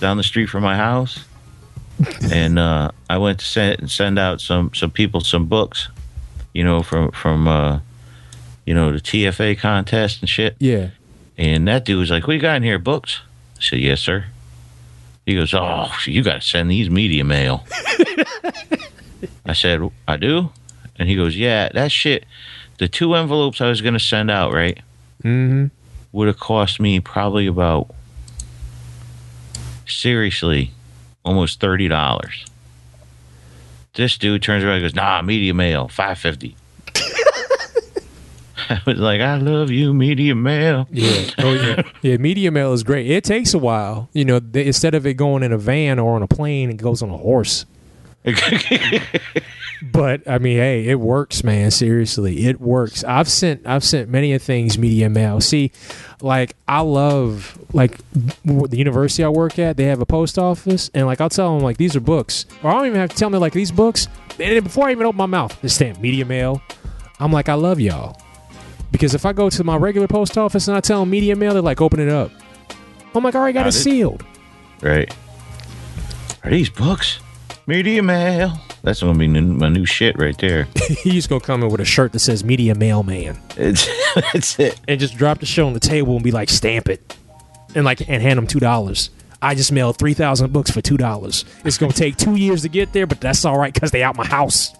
down 0.00 0.16
the 0.16 0.22
street 0.22 0.46
from 0.46 0.62
my 0.62 0.76
house 0.76 1.26
and 2.32 2.58
uh 2.58 2.90
i 3.10 3.18
went 3.18 3.40
to 3.40 3.44
send 3.44 3.90
send 3.90 4.18
out 4.18 4.40
some 4.40 4.70
some 4.72 4.90
people 4.90 5.20
some 5.20 5.44
books 5.44 5.90
you 6.54 6.64
know 6.64 6.82
from 6.82 7.10
from 7.10 7.46
uh 7.46 7.80
you 8.64 8.72
know 8.72 8.92
the 8.92 8.98
tfa 8.98 9.58
contest 9.58 10.20
and 10.22 10.28
shit 10.30 10.56
Yeah. 10.58 10.88
And 11.36 11.68
that 11.68 11.84
dude 11.84 11.98
was 11.98 12.10
like, 12.10 12.26
What 12.26 12.32
you 12.32 12.40
got 12.40 12.56
in 12.56 12.62
here? 12.62 12.78
Books? 12.78 13.20
I 13.58 13.60
said, 13.62 13.78
Yes, 13.80 14.00
sir. 14.00 14.26
He 15.24 15.34
goes, 15.34 15.52
Oh, 15.54 15.90
you 16.04 16.22
got 16.22 16.40
to 16.42 16.46
send 16.46 16.70
these 16.70 16.88
media 16.90 17.24
mail. 17.24 17.64
I 19.44 19.52
said, 19.54 19.80
I 20.06 20.16
do? 20.16 20.50
And 20.98 21.08
he 21.08 21.16
goes, 21.16 21.36
Yeah, 21.36 21.68
that 21.74 21.90
shit. 21.92 22.24
The 22.78 22.88
two 22.88 23.14
envelopes 23.14 23.60
I 23.60 23.68
was 23.68 23.80
going 23.80 23.94
to 23.94 24.00
send 24.00 24.30
out, 24.30 24.52
right, 24.52 24.78
Mm-hmm. 25.24 25.66
would 26.12 26.26
have 26.28 26.38
cost 26.38 26.78
me 26.78 27.00
probably 27.00 27.46
about, 27.46 27.88
seriously, 29.86 30.72
almost 31.24 31.60
$30. 31.60 32.48
This 33.94 34.18
dude 34.18 34.42
turns 34.42 34.62
around 34.62 34.74
and 34.74 34.84
goes, 34.84 34.94
Nah, 34.94 35.22
media 35.22 35.54
mail, 35.54 35.88
550 35.88 36.54
I 38.70 38.82
was 38.86 38.98
like, 38.98 39.20
I 39.20 39.36
love 39.36 39.70
you, 39.70 39.94
media 39.94 40.34
mail. 40.34 40.88
Yeah. 40.90 41.30
Oh 41.38 41.52
yeah. 41.52 41.82
yeah. 42.02 42.16
Media 42.16 42.50
mail 42.50 42.72
is 42.72 42.82
great. 42.82 43.10
It 43.10 43.24
takes 43.24 43.54
a 43.54 43.58
while. 43.58 44.08
You 44.12 44.24
know, 44.24 44.38
they, 44.38 44.66
instead 44.66 44.94
of 44.94 45.06
it 45.06 45.14
going 45.14 45.42
in 45.42 45.52
a 45.52 45.58
van 45.58 45.98
or 45.98 46.16
on 46.16 46.22
a 46.22 46.28
plane, 46.28 46.70
it 46.70 46.76
goes 46.76 47.02
on 47.02 47.10
a 47.10 47.16
horse. 47.16 47.66
But 49.82 50.28
I 50.28 50.38
mean, 50.38 50.56
hey, 50.56 50.86
it 50.86 51.00
works, 51.00 51.44
man. 51.44 51.70
Seriously, 51.70 52.46
it 52.46 52.60
works. 52.60 53.04
I've 53.04 53.28
sent 53.28 53.66
I've 53.66 53.84
sent 53.84 54.08
many 54.08 54.32
of 54.32 54.42
things 54.42 54.78
media 54.78 55.10
mail. 55.10 55.40
See, 55.40 55.70
like 56.20 56.56
I 56.66 56.80
love 56.80 57.58
like 57.72 57.98
the 58.12 58.76
university 58.76 59.22
I 59.22 59.28
work 59.28 59.58
at. 59.58 59.76
They 59.76 59.84
have 59.84 60.00
a 60.00 60.06
post 60.06 60.38
office, 60.38 60.90
and 60.94 61.06
like 61.06 61.20
I'll 61.20 61.28
tell 61.28 61.54
them 61.54 61.62
like 61.62 61.76
these 61.76 61.94
are 61.94 62.00
books, 62.00 62.46
or 62.62 62.70
I 62.70 62.74
don't 62.74 62.86
even 62.86 63.00
have 63.00 63.10
to 63.10 63.16
tell 63.16 63.30
them 63.30 63.40
like 63.40 63.52
these 63.52 63.70
books. 63.70 64.08
And 64.38 64.64
before 64.64 64.88
I 64.88 64.92
even 64.92 65.06
open 65.06 65.18
my 65.18 65.26
mouth, 65.26 65.60
they 65.60 65.68
stamp 65.68 66.00
media 66.00 66.24
mail. 66.24 66.62
I'm 67.20 67.32
like, 67.32 67.48
I 67.48 67.54
love 67.54 67.80
y'all 67.80 68.20
because 68.92 69.14
if 69.14 69.26
I 69.26 69.32
go 69.32 69.50
to 69.50 69.64
my 69.64 69.76
regular 69.76 70.06
post 70.08 70.36
office 70.38 70.68
and 70.68 70.76
I 70.76 70.80
tell 70.80 71.00
them 71.00 71.10
media 71.10 71.36
mail, 71.36 71.52
they're 71.52 71.62
like, 71.62 71.80
open 71.80 72.00
it 72.00 72.08
up. 72.08 72.30
I'm 73.14 73.24
like, 73.24 73.34
I 73.34 73.38
already 73.38 73.54
got 73.54 73.60
Got 73.60 73.66
it 73.68 73.76
it. 73.76 73.82
sealed. 73.82 74.24
Right. 74.82 75.14
Are 76.44 76.50
these 76.50 76.68
books? 76.70 77.18
Media 77.66 78.02
mail. 78.02 78.52
That's 78.82 79.00
gonna 79.02 79.18
be 79.18 79.26
new- 79.26 79.40
my 79.54 79.68
new 79.68 79.84
shit 79.84 80.16
right 80.18 80.36
there. 80.38 80.68
He's 81.02 81.26
gonna 81.26 81.40
come 81.40 81.62
in 81.64 81.70
with 81.70 81.80
a 81.80 81.84
shirt 81.84 82.12
that 82.12 82.20
says 82.20 82.44
media 82.44 82.74
mailman. 82.76 83.36
It's 83.56 83.88
that's 84.32 84.58
it. 84.60 84.80
and 84.86 85.00
just 85.00 85.16
drop 85.16 85.40
the 85.40 85.46
show 85.46 85.66
on 85.66 85.72
the 85.72 85.80
table 85.80 86.14
and 86.14 86.22
be 86.22 86.30
like, 86.30 86.48
stamp 86.48 86.88
it, 86.88 87.16
and 87.74 87.84
like 87.84 88.00
and 88.08 88.22
hand 88.22 88.36
them 88.38 88.46
two 88.46 88.60
dollars. 88.60 89.10
I 89.42 89.54
just 89.56 89.72
mailed 89.72 89.98
three 89.98 90.14
thousand 90.14 90.52
books 90.52 90.70
for 90.70 90.80
two 90.80 90.96
dollars. 90.96 91.44
It's 91.64 91.78
gonna 91.78 91.92
take 91.92 92.16
two 92.16 92.36
years 92.36 92.62
to 92.62 92.68
get 92.68 92.92
there, 92.92 93.06
but 93.08 93.20
that's 93.20 93.44
all 93.44 93.58
right 93.58 93.74
because 93.74 93.90
they 93.90 94.04
out 94.04 94.14
my 94.16 94.26
house. 94.26 94.72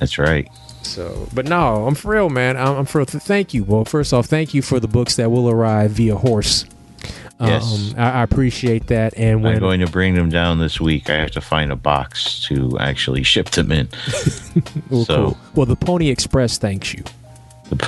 That's 0.00 0.18
right. 0.18 0.48
So, 0.82 1.28
but 1.32 1.46
no, 1.46 1.86
I'm 1.86 1.94
for 1.94 2.12
real, 2.12 2.28
man. 2.28 2.56
I'm, 2.56 2.78
I'm 2.78 2.86
for 2.86 2.98
real. 2.98 3.06
Thank 3.06 3.54
you. 3.54 3.64
Well, 3.64 3.84
first 3.84 4.12
off, 4.12 4.26
thank 4.26 4.52
you 4.54 4.62
for 4.62 4.80
the 4.80 4.88
books 4.88 5.16
that 5.16 5.30
will 5.30 5.48
arrive 5.48 5.92
via 5.92 6.16
horse. 6.16 6.64
Yes. 7.40 7.92
Um, 7.94 8.00
I, 8.00 8.10
I 8.10 8.22
appreciate 8.22 8.86
that. 8.88 9.14
And 9.16 9.46
I'm 9.46 9.58
going 9.58 9.80
to 9.80 9.86
bring 9.88 10.14
them 10.14 10.30
down 10.30 10.58
this 10.58 10.80
week. 10.80 11.10
I 11.10 11.16
have 11.16 11.32
to 11.32 11.40
find 11.40 11.72
a 11.72 11.76
box 11.76 12.40
to 12.48 12.76
actually 12.78 13.22
ship 13.24 13.50
them 13.50 13.72
in. 13.72 13.88
well, 14.90 15.04
so- 15.04 15.16
cool. 15.16 15.38
well, 15.54 15.66
the 15.66 15.76
Pony 15.76 16.08
Express 16.08 16.58
thanks 16.58 16.94
you. 16.94 17.02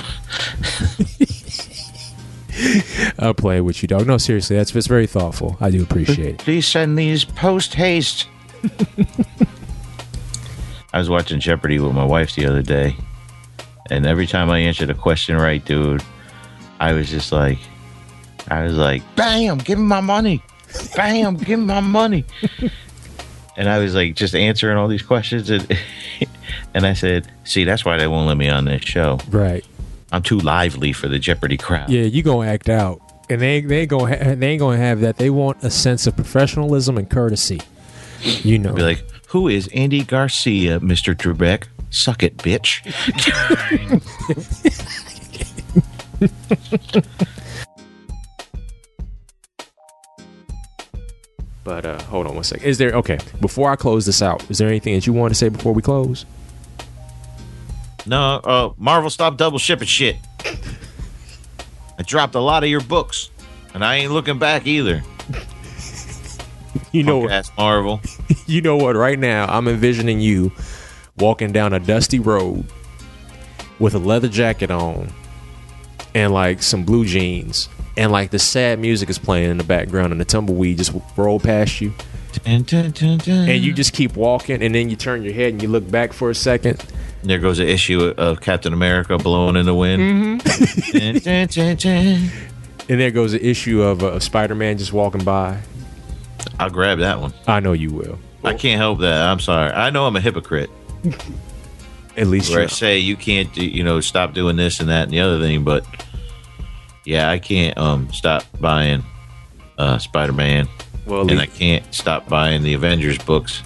I'll 3.19 3.33
play 3.33 3.61
with 3.61 3.81
you, 3.81 3.87
dog. 3.87 4.07
No, 4.07 4.17
seriously, 4.17 4.55
that's 4.55 4.71
that's 4.71 4.87
very 4.87 5.07
thoughtful. 5.07 5.57
I 5.59 5.69
do 5.69 5.83
appreciate 5.83 6.35
it. 6.35 6.37
Please 6.37 6.65
send 6.65 6.97
these 6.97 7.25
post 7.25 7.73
haste. 7.75 8.27
I 10.95 10.97
was 10.97 11.09
watching 11.09 11.41
Jeopardy 11.41 11.77
with 11.77 11.91
my 11.93 12.05
wife 12.05 12.35
the 12.35 12.45
other 12.45 12.61
day, 12.61 12.95
and 13.89 14.05
every 14.05 14.25
time 14.25 14.49
I 14.49 14.59
answered 14.59 14.89
a 14.89 14.93
question 14.93 15.35
right, 15.35 15.63
dude, 15.63 16.01
I 16.79 16.93
was 16.93 17.09
just 17.09 17.33
like, 17.33 17.57
I 18.49 18.63
was 18.63 18.77
like, 18.77 19.03
bam, 19.17 19.57
give 19.57 19.77
me 19.77 19.83
my 19.83 19.99
money. 19.99 20.41
Bam, 20.95 21.35
give 21.49 21.59
me 21.59 21.65
my 21.65 21.81
money. 21.81 22.23
and 23.57 23.67
I 23.67 23.79
was 23.79 23.93
like, 23.93 24.15
just 24.15 24.35
answering 24.35 24.77
all 24.77 24.87
these 24.87 25.01
questions. 25.01 25.49
And, 25.49 25.77
and 26.73 26.85
I 26.85 26.93
said, 26.93 27.29
see, 27.43 27.65
that's 27.65 27.83
why 27.83 27.97
they 27.97 28.07
won't 28.07 28.29
let 28.29 28.37
me 28.37 28.47
on 28.47 28.63
this 28.63 28.83
show. 28.83 29.19
Right. 29.29 29.65
I'm 30.13 30.21
too 30.23 30.39
lively 30.39 30.93
for 30.93 31.09
the 31.09 31.19
Jeopardy 31.19 31.57
crowd. 31.57 31.89
Yeah, 31.89 32.03
you 32.03 32.23
gonna 32.23 32.47
act 32.47 32.69
out, 32.69 33.01
and 33.29 33.41
they 33.41 33.59
they 33.59 33.81
ain't 33.81 33.89
gonna 33.89 34.15
ha- 34.15 34.35
they 34.35 34.47
ain't 34.47 34.61
gonna 34.61 34.77
have 34.77 35.01
that. 35.01 35.17
They 35.17 35.29
want 35.29 35.61
a 35.61 35.69
sense 35.69 36.07
of 36.07 36.15
professionalism 36.15 36.97
and 36.97 37.09
courtesy. 37.09 37.59
You 38.21 38.59
know, 38.59 38.73
Be 38.73 38.81
like, 38.81 39.03
who 39.35 39.49
is 39.49 39.67
Andy 39.73 40.01
Garcia, 40.01 40.79
Mr. 40.79 41.13
Trebek? 41.13 41.65
Suck 41.89 42.23
it, 42.23 42.37
bitch. 42.37 42.79
But 51.65 51.85
uh, 51.85 52.01
hold 52.03 52.27
on 52.27 52.35
one 52.35 52.45
second. 52.45 52.65
Is 52.65 52.77
there 52.77 52.91
okay? 52.93 53.19
Before 53.41 53.69
I 53.69 53.75
close 53.75 54.05
this 54.05 54.21
out, 54.21 54.49
is 54.49 54.57
there 54.57 54.69
anything 54.69 54.93
that 54.95 55.05
you 55.05 55.11
want 55.11 55.31
to 55.31 55.35
say 55.35 55.49
before 55.49 55.73
we 55.73 55.81
close? 55.81 56.25
No, 58.05 58.39
uh, 58.41 58.73
Marvel, 58.77 59.09
stop 59.09 59.35
double 59.35 59.59
shipping 59.59 59.87
shit. 59.87 60.15
I 60.45 62.03
dropped 62.03 62.35
a 62.35 62.39
lot 62.39 62.63
of 62.63 62.69
your 62.69 62.79
books, 62.79 63.31
and 63.73 63.83
I 63.83 63.95
ain't 63.95 64.13
looking 64.13 64.39
back 64.39 64.65
either. 64.65 65.03
You 66.91 67.03
know, 67.03 67.27
ass 67.29 67.51
Marvel. 67.57 67.99
you 68.47 68.61
know 68.61 68.77
what? 68.77 68.95
Right 68.95 69.19
now, 69.19 69.45
I'm 69.47 69.67
envisioning 69.67 70.21
you 70.21 70.51
walking 71.17 71.51
down 71.51 71.73
a 71.73 71.79
dusty 71.79 72.19
road 72.19 72.65
with 73.79 73.93
a 73.95 73.99
leather 73.99 74.29
jacket 74.29 74.71
on 74.71 75.09
and 76.13 76.31
like 76.31 76.63
some 76.63 76.83
blue 76.85 77.05
jeans, 77.05 77.67
and 77.97 78.11
like 78.13 78.31
the 78.31 78.39
sad 78.39 78.79
music 78.79 79.09
is 79.09 79.17
playing 79.19 79.51
in 79.51 79.57
the 79.57 79.63
background, 79.65 80.13
and 80.13 80.21
the 80.21 80.25
tumbleweed 80.25 80.77
just 80.77 80.93
roll 81.17 81.39
past 81.39 81.81
you, 81.81 81.91
Dun, 82.43 82.63
dun, 82.63 82.91
dun, 82.91 83.19
and 83.49 83.63
you 83.63 83.73
just 83.73 83.93
keep 83.93 84.15
walking, 84.15 84.61
and 84.61 84.73
then 84.73 84.89
you 84.89 84.95
turn 84.95 85.23
your 85.23 85.33
head 85.33 85.53
and 85.53 85.61
you 85.61 85.67
look 85.67 85.89
back 85.89 86.13
for 86.13 86.29
a 86.29 86.35
second. 86.35 86.85
There 87.23 87.39
goes 87.39 87.59
an 87.59 87.67
issue 87.67 88.13
of 88.17 88.39
Captain 88.39 88.71
America 88.71 89.17
blowing 89.17 89.55
in 89.55 89.65
the 89.65 89.73
wind. 89.73 90.43
Dun. 90.43 91.19
And 92.87 92.99
there 93.01 93.09
goes 93.09 93.31
the 93.31 93.43
issue 93.43 93.81
of 93.81 94.03
uh, 94.03 94.19
Spider-Man 94.19 94.77
just 94.77 94.93
walking 94.93 95.23
by. 95.23 95.59
I'll 96.59 96.69
grab 96.69 96.99
that 96.99 97.19
one. 97.19 97.33
I 97.47 97.59
know 97.59 97.73
you 97.73 97.91
will. 97.91 98.19
I 98.43 98.53
can't 98.53 98.77
help 98.79 98.99
that. 98.99 99.21
I'm 99.21 99.39
sorry. 99.39 99.71
I 99.71 99.89
know 99.89 100.05
I'm 100.05 100.15
a 100.15 100.21
hypocrite. 100.21 100.69
At 102.17 102.27
least 102.27 102.51
Where 102.51 102.63
I 102.63 102.67
say 102.67 102.99
you 102.99 103.17
can't, 103.17 103.51
do, 103.53 103.65
you 103.65 103.83
know, 103.83 103.99
stop 103.99 104.33
doing 104.33 104.55
this 104.55 104.79
and 104.79 104.87
that 104.89 105.03
and 105.03 105.11
the 105.11 105.19
other 105.19 105.39
thing, 105.39 105.63
but 105.65 105.85
yeah, 107.03 107.29
I 107.29 107.39
can't 107.39 107.77
um 107.77 108.11
stop 108.13 108.43
buying 108.59 109.03
uh 109.77 109.97
Spider-Man, 109.97 110.69
well, 111.05 111.29
and 111.29 111.41
I 111.41 111.45
can't 111.45 111.93
stop 111.93 112.29
buying 112.29 112.63
the 112.63 112.73
Avengers 112.73 113.17
books. 113.17 113.61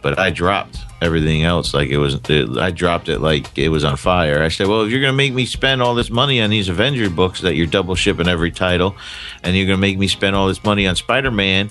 But 0.00 0.18
I 0.18 0.30
dropped 0.30 0.78
everything 1.00 1.44
else 1.44 1.72
like 1.74 1.88
it 1.88 1.98
was. 1.98 2.14
It, 2.28 2.56
I 2.58 2.70
dropped 2.70 3.08
it 3.08 3.20
like 3.20 3.56
it 3.58 3.68
was 3.68 3.84
on 3.84 3.96
fire. 3.96 4.42
I 4.42 4.48
said, 4.48 4.66
"Well, 4.66 4.82
if 4.82 4.90
you're 4.90 5.00
gonna 5.00 5.12
make 5.12 5.32
me 5.32 5.46
spend 5.46 5.82
all 5.82 5.94
this 5.94 6.10
money 6.10 6.40
on 6.40 6.50
these 6.50 6.68
Avenger 6.68 7.10
books 7.10 7.40
that 7.40 7.54
you're 7.54 7.66
double 7.66 7.94
shipping 7.94 8.28
every 8.28 8.50
title, 8.50 8.96
and 9.42 9.56
you're 9.56 9.66
gonna 9.66 9.78
make 9.78 9.98
me 9.98 10.08
spend 10.08 10.36
all 10.36 10.48
this 10.48 10.62
money 10.64 10.86
on 10.86 10.96
Spider-Man." 10.96 11.70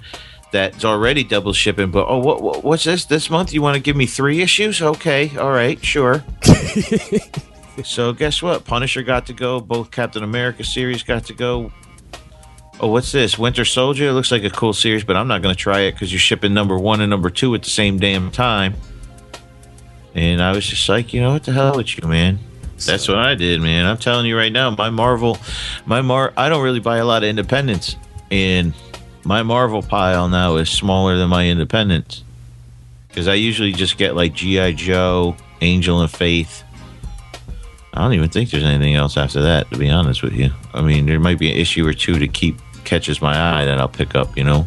That's 0.52 0.84
already 0.84 1.24
double 1.24 1.54
shipping, 1.54 1.92
but 1.92 2.08
oh, 2.10 2.18
what, 2.18 2.42
what 2.42 2.64
what's 2.64 2.84
this 2.84 3.06
this 3.06 3.30
month? 3.30 3.54
You 3.54 3.62
want 3.62 3.76
to 3.76 3.82
give 3.82 3.96
me 3.96 4.08
three 4.08 4.42
issues? 4.42 4.82
Okay, 4.82 5.38
all 5.38 5.52
right, 5.52 5.78
sure. 5.86 6.24
so 7.84 8.14
guess 8.14 8.42
what? 8.42 8.66
Punisher 8.66 9.04
got 9.04 9.28
to 9.28 9.34
go. 9.34 9.60
Both 9.60 9.92
Captain 9.92 10.24
America 10.24 10.64
series 10.64 11.04
got 11.04 11.26
to 11.26 11.34
go. 11.34 11.72
Oh, 12.82 12.88
what's 12.88 13.12
this? 13.12 13.38
Winter 13.38 13.66
Soldier? 13.66 14.08
It 14.08 14.14
looks 14.14 14.32
like 14.32 14.44
a 14.44 14.50
cool 14.50 14.72
series, 14.72 15.04
but 15.04 15.18
I'm 15.18 15.28
not 15.28 15.42
going 15.42 15.54
to 15.54 15.60
try 15.60 15.82
it 15.82 15.92
because 15.92 16.14
you're 16.14 16.20
shipping 16.20 16.54
number 16.54 16.80
one 16.80 17.02
and 17.02 17.10
number 17.10 17.30
two 17.30 17.54
at 17.54 17.64
the 17.64 17.70
same 17.70 18.00
damn 18.00 18.32
time. 18.32 18.74
And 20.16 20.42
I 20.42 20.52
was 20.52 20.66
just 20.66 20.88
like, 20.90 21.14
you 21.14 21.22
know, 21.22 21.34
what 21.34 21.44
the 21.44 21.54
hell 21.54 21.78
with 21.78 21.98
you, 21.98 22.08
man? 22.08 22.40
That's 22.86 23.08
what 23.08 23.18
I 23.18 23.36
did, 23.36 23.62
man. 23.62 23.86
I'm 23.86 23.98
telling 23.98 24.26
you 24.26 24.38
right 24.38 24.52
now, 24.52 24.70
my 24.72 24.90
Marvel, 24.90 25.38
my 25.86 26.02
Mar, 26.02 26.34
I 26.38 26.50
don't 26.50 26.64
really 26.64 26.80
buy 26.80 26.98
a 26.98 27.06
lot 27.06 27.24
of 27.24 27.30
independents, 27.30 27.96
and 28.32 28.74
my 29.26 29.44
Marvel 29.44 29.82
pile 29.82 30.30
now 30.30 30.56
is 30.56 30.70
smaller 30.70 31.18
than 31.18 31.30
my 31.30 31.48
independents 31.48 32.24
because 33.10 33.28
I 33.28 33.34
usually 33.34 33.74
just 33.74 33.98
get 33.98 34.16
like 34.16 34.34
GI 34.34 34.74
Joe, 34.74 35.36
Angel 35.62 36.02
and 36.02 36.10
Faith. 36.10 36.64
I 37.94 38.02
don't 38.02 38.14
even 38.14 38.30
think 38.30 38.50
there's 38.50 38.64
anything 38.64 38.96
else 38.96 39.18
after 39.18 39.42
that, 39.42 39.70
to 39.72 39.78
be 39.78 39.90
honest 39.90 40.24
with 40.24 40.34
you. 40.34 40.52
I 40.74 40.82
mean, 40.82 41.06
there 41.06 41.20
might 41.20 41.40
be 41.40 41.52
an 41.52 41.58
issue 41.58 41.86
or 41.86 41.94
two 41.94 42.18
to 42.20 42.28
keep 42.28 42.58
catches 42.86 43.22
my 43.22 43.38
eye 43.38 43.66
that 43.66 43.78
I'll 43.78 43.90
pick 43.90 44.16
up, 44.16 44.38
you 44.38 44.44
know. 44.44 44.66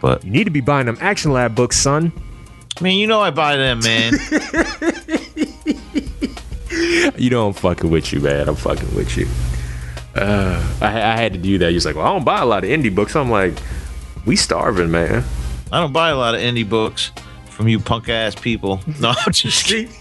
But 0.00 0.24
you 0.24 0.30
need 0.30 0.44
to 0.44 0.50
be 0.50 0.60
buying 0.60 0.86
them 0.86 0.98
Action 1.00 1.32
Lab 1.32 1.54
books, 1.54 1.76
son. 1.76 2.12
I 2.78 2.82
mean, 2.82 2.98
you 2.98 3.06
know, 3.06 3.20
I 3.20 3.30
buy 3.30 3.56
them, 3.56 3.80
man. 3.80 4.14
You 7.16 7.30
know 7.30 7.46
I'm 7.48 7.52
fucking 7.52 7.90
with 7.90 8.12
you, 8.12 8.20
man. 8.20 8.48
I'm 8.48 8.56
fucking 8.56 8.94
with 8.96 9.16
you. 9.16 9.28
Uh, 10.16 10.60
I, 10.80 10.86
I 10.86 11.16
had 11.16 11.32
to 11.34 11.38
do 11.38 11.58
that. 11.58 11.70
He's 11.70 11.84
like, 11.86 11.94
well, 11.94 12.06
I 12.06 12.12
don't 12.12 12.24
buy 12.24 12.40
a 12.40 12.46
lot 12.46 12.64
of 12.64 12.70
indie 12.70 12.92
books. 12.92 13.14
I'm 13.14 13.30
like, 13.30 13.54
we 14.26 14.34
starving, 14.36 14.90
man. 14.90 15.22
I 15.70 15.80
don't 15.80 15.92
buy 15.92 16.08
a 16.10 16.16
lot 16.16 16.34
of 16.34 16.40
indie 16.40 16.68
books 16.68 17.12
from 17.50 17.68
you 17.68 17.78
punk 17.78 18.08
ass 18.08 18.34
people. 18.34 18.80
No, 19.00 19.14
I'm 19.16 19.32
just 19.32 19.66
kidding. 19.66 19.92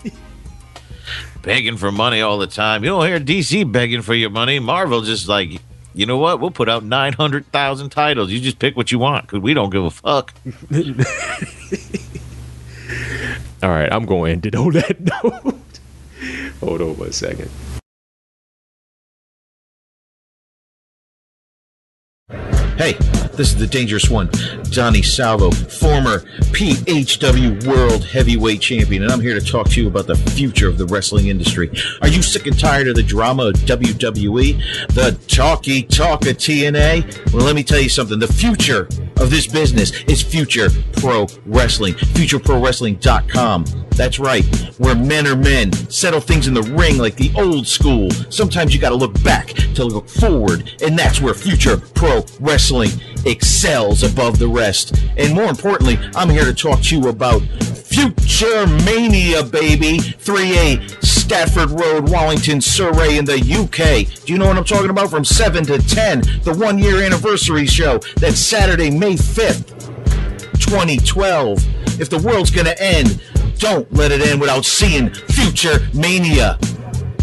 begging 1.44 1.78
for 1.78 1.92
money 1.92 2.22
all 2.22 2.38
the 2.40 2.48
time. 2.48 2.84
You 2.84 2.90
don't 2.92 3.06
hear 3.06 3.20
DC 3.20 3.70
begging 3.72 4.02
for 4.02 4.16
your 4.16 4.30
money. 4.30 4.60
Marvel 4.60 5.02
just 5.02 5.28
like, 5.28 5.62
you 5.94 6.06
know 6.06 6.18
what? 6.18 6.40
We'll 6.40 6.52
put 6.52 6.70
out 6.70 6.84
900,000 6.84 7.90
titles. 7.90 8.32
You 8.32 8.40
just 8.40 8.58
pick 8.60 8.76
what 8.78 8.92
you 8.92 8.98
want 9.00 9.28
because 9.28 9.40
we 9.40 9.54
don't 9.54 9.70
give 9.70 9.84
a 9.84 9.92
fuck. 9.92 10.34
All 13.64 13.70
right, 13.70 13.92
I'm 13.92 14.06
going 14.06 14.26
to 14.26 14.32
end 14.34 14.46
it 14.48 14.56
on 14.56 14.74
that 14.74 15.00
note. 15.24 15.80
Hold 16.62 16.82
on 16.82 16.98
one 16.98 17.12
second. 17.12 17.50
Hey, 22.78 22.98
this 23.34 23.50
is 23.50 23.56
the 23.56 23.68
dangerous 23.68 24.10
one, 24.10 24.30
Donny 24.72 25.02
Salvo, 25.02 25.52
former 25.52 26.20
PHW 26.52 27.66
World 27.66 28.04
Heavyweight 28.04 28.62
Champion, 28.62 29.04
and 29.04 29.12
I'm 29.12 29.22
here 29.22 29.40
to 29.40 29.46
talk 29.46 29.70
to 29.70 29.82
you 29.82 29.88
about 29.88 30.08
the 30.08 30.16
future 30.16 30.68
of 30.68 30.78
the 30.78 30.86
wrestling 30.86 31.28
industry. 31.28 31.72
Are 32.02 32.08
you 32.08 32.22
sick 32.22 32.48
and 32.48 32.58
tired 32.60 32.88
of 32.88 32.96
the 32.96 33.04
drama 33.04 33.48
of 33.48 33.56
WWE, 33.56 34.94
the 34.94 35.18
talky 35.28 35.84
talk 35.84 36.26
of 36.28 36.38
TNA? 36.38 37.34
Well, 37.34 37.46
let 37.46 37.56
me 37.56 37.64
tell 37.64 37.80
you 37.80 37.90
something. 37.90 38.20
The 38.20 38.28
future 38.28 38.88
of 39.18 39.30
this 39.30 39.48
business 39.48 39.92
is 40.04 40.22
Future 40.22 40.70
Pro 40.94 41.28
Wrestling, 41.46 41.94
FutureProWrestling.com. 41.94 43.66
That's 43.92 44.20
right, 44.20 44.44
where 44.78 44.96
men 44.96 45.28
are 45.28 45.36
men, 45.36 45.72
settle 45.74 46.22
things 46.22 46.48
in 46.48 46.54
the 46.54 46.64
ring 46.64 46.98
like 46.98 47.16
the 47.16 47.32
old 47.36 47.68
school. 47.68 48.10
Sometimes 48.30 48.74
you 48.74 48.80
got 48.80 48.90
to 48.90 48.96
look 48.96 49.22
back 49.24 49.48
to 49.76 49.84
look 49.84 50.10
forward, 50.10 50.74
and 50.82 50.98
that's 50.98 51.22
where 51.22 51.34
Future 51.34 51.78
Pro 51.78 52.26
Wrestling 52.40 52.90
excels 53.26 54.04
above 54.04 54.40
the 54.40 54.48
rest. 54.48 54.96
And 55.18 55.34
more 55.34 55.46
importantly, 55.46 56.00
I'm 56.16 56.30
here 56.30 56.46
to 56.46 56.54
talk 56.54 56.82
to 56.84 56.98
you 56.98 57.10
about 57.10 57.42
Future 57.42 58.68
Mania, 58.86 59.44
baby. 59.44 59.98
3A 60.00 61.04
Stafford 61.04 61.72
Road, 61.72 62.10
Wallington, 62.10 62.62
Surrey 62.62 63.18
in 63.18 63.26
the 63.26 63.38
UK. 63.38 64.26
Do 64.26 64.34
you 64.34 64.40
know 64.40 64.48
what 64.48 64.58
I'm 64.58 64.64
talking 64.64 64.90
about? 64.90 65.10
From 65.10 65.26
7 65.26 65.66
to 65.66 65.78
10, 65.78 66.22
the 66.44 66.54
one 66.54 66.78
year 66.78 67.02
anniversary 67.02 67.66
show. 67.66 68.00
That's 68.18 68.40
Saturday, 68.40 68.90
May 68.90 69.16
5th. 69.16 69.78
2012. 70.60 72.00
If 72.00 72.10
the 72.10 72.20
world's 72.20 72.52
gonna 72.52 72.76
end, 72.80 73.22
don't 73.58 73.92
let 73.94 74.12
it 74.12 74.22
end 74.22 74.40
without 74.42 74.66
seeing 74.66 75.10
Future 75.14 75.88
Mania. 75.94 76.58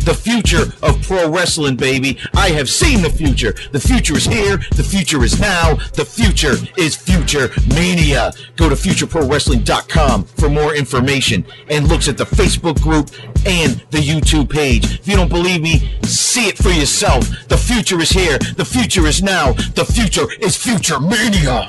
The 0.09 0.15
future 0.15 0.73
of 0.83 1.03
pro 1.03 1.29
wrestling, 1.31 1.77
baby. 1.77 2.17
I 2.35 2.49
have 2.49 2.71
seen 2.71 3.03
the 3.03 3.11
future. 3.11 3.55
The 3.73 3.79
future 3.79 4.17
is 4.17 4.25
here. 4.25 4.57
The 4.75 4.83
future 4.83 5.23
is 5.23 5.39
now. 5.39 5.75
The 5.93 6.07
future 6.07 6.55
is 6.79 6.97
Future 6.97 7.51
Mania. 7.75 8.33
Go 8.57 8.71
to 8.71 8.75
futureprowrestling.com 8.75 10.25
for 10.25 10.49
more 10.49 10.75
information 10.75 11.45
and 11.69 11.89
looks 11.89 12.09
at 12.09 12.17
the 12.17 12.25
Facebook 12.25 12.81
group 12.81 13.11
and 13.45 13.85
the 13.91 13.99
YouTube 13.99 14.49
page. 14.49 14.99
If 15.01 15.07
you 15.07 15.15
don't 15.15 15.29
believe 15.29 15.61
me, 15.61 16.01
see 16.05 16.49
it 16.49 16.57
for 16.57 16.71
yourself. 16.71 17.29
The 17.49 17.59
future 17.59 18.01
is 18.01 18.09
here. 18.09 18.39
The 18.39 18.65
future 18.65 19.07
is 19.07 19.23
now. 19.23 19.53
The 19.53 19.85
future 19.85 20.33
is 20.41 20.57
Future 20.57 21.01
Mania. 21.01 21.69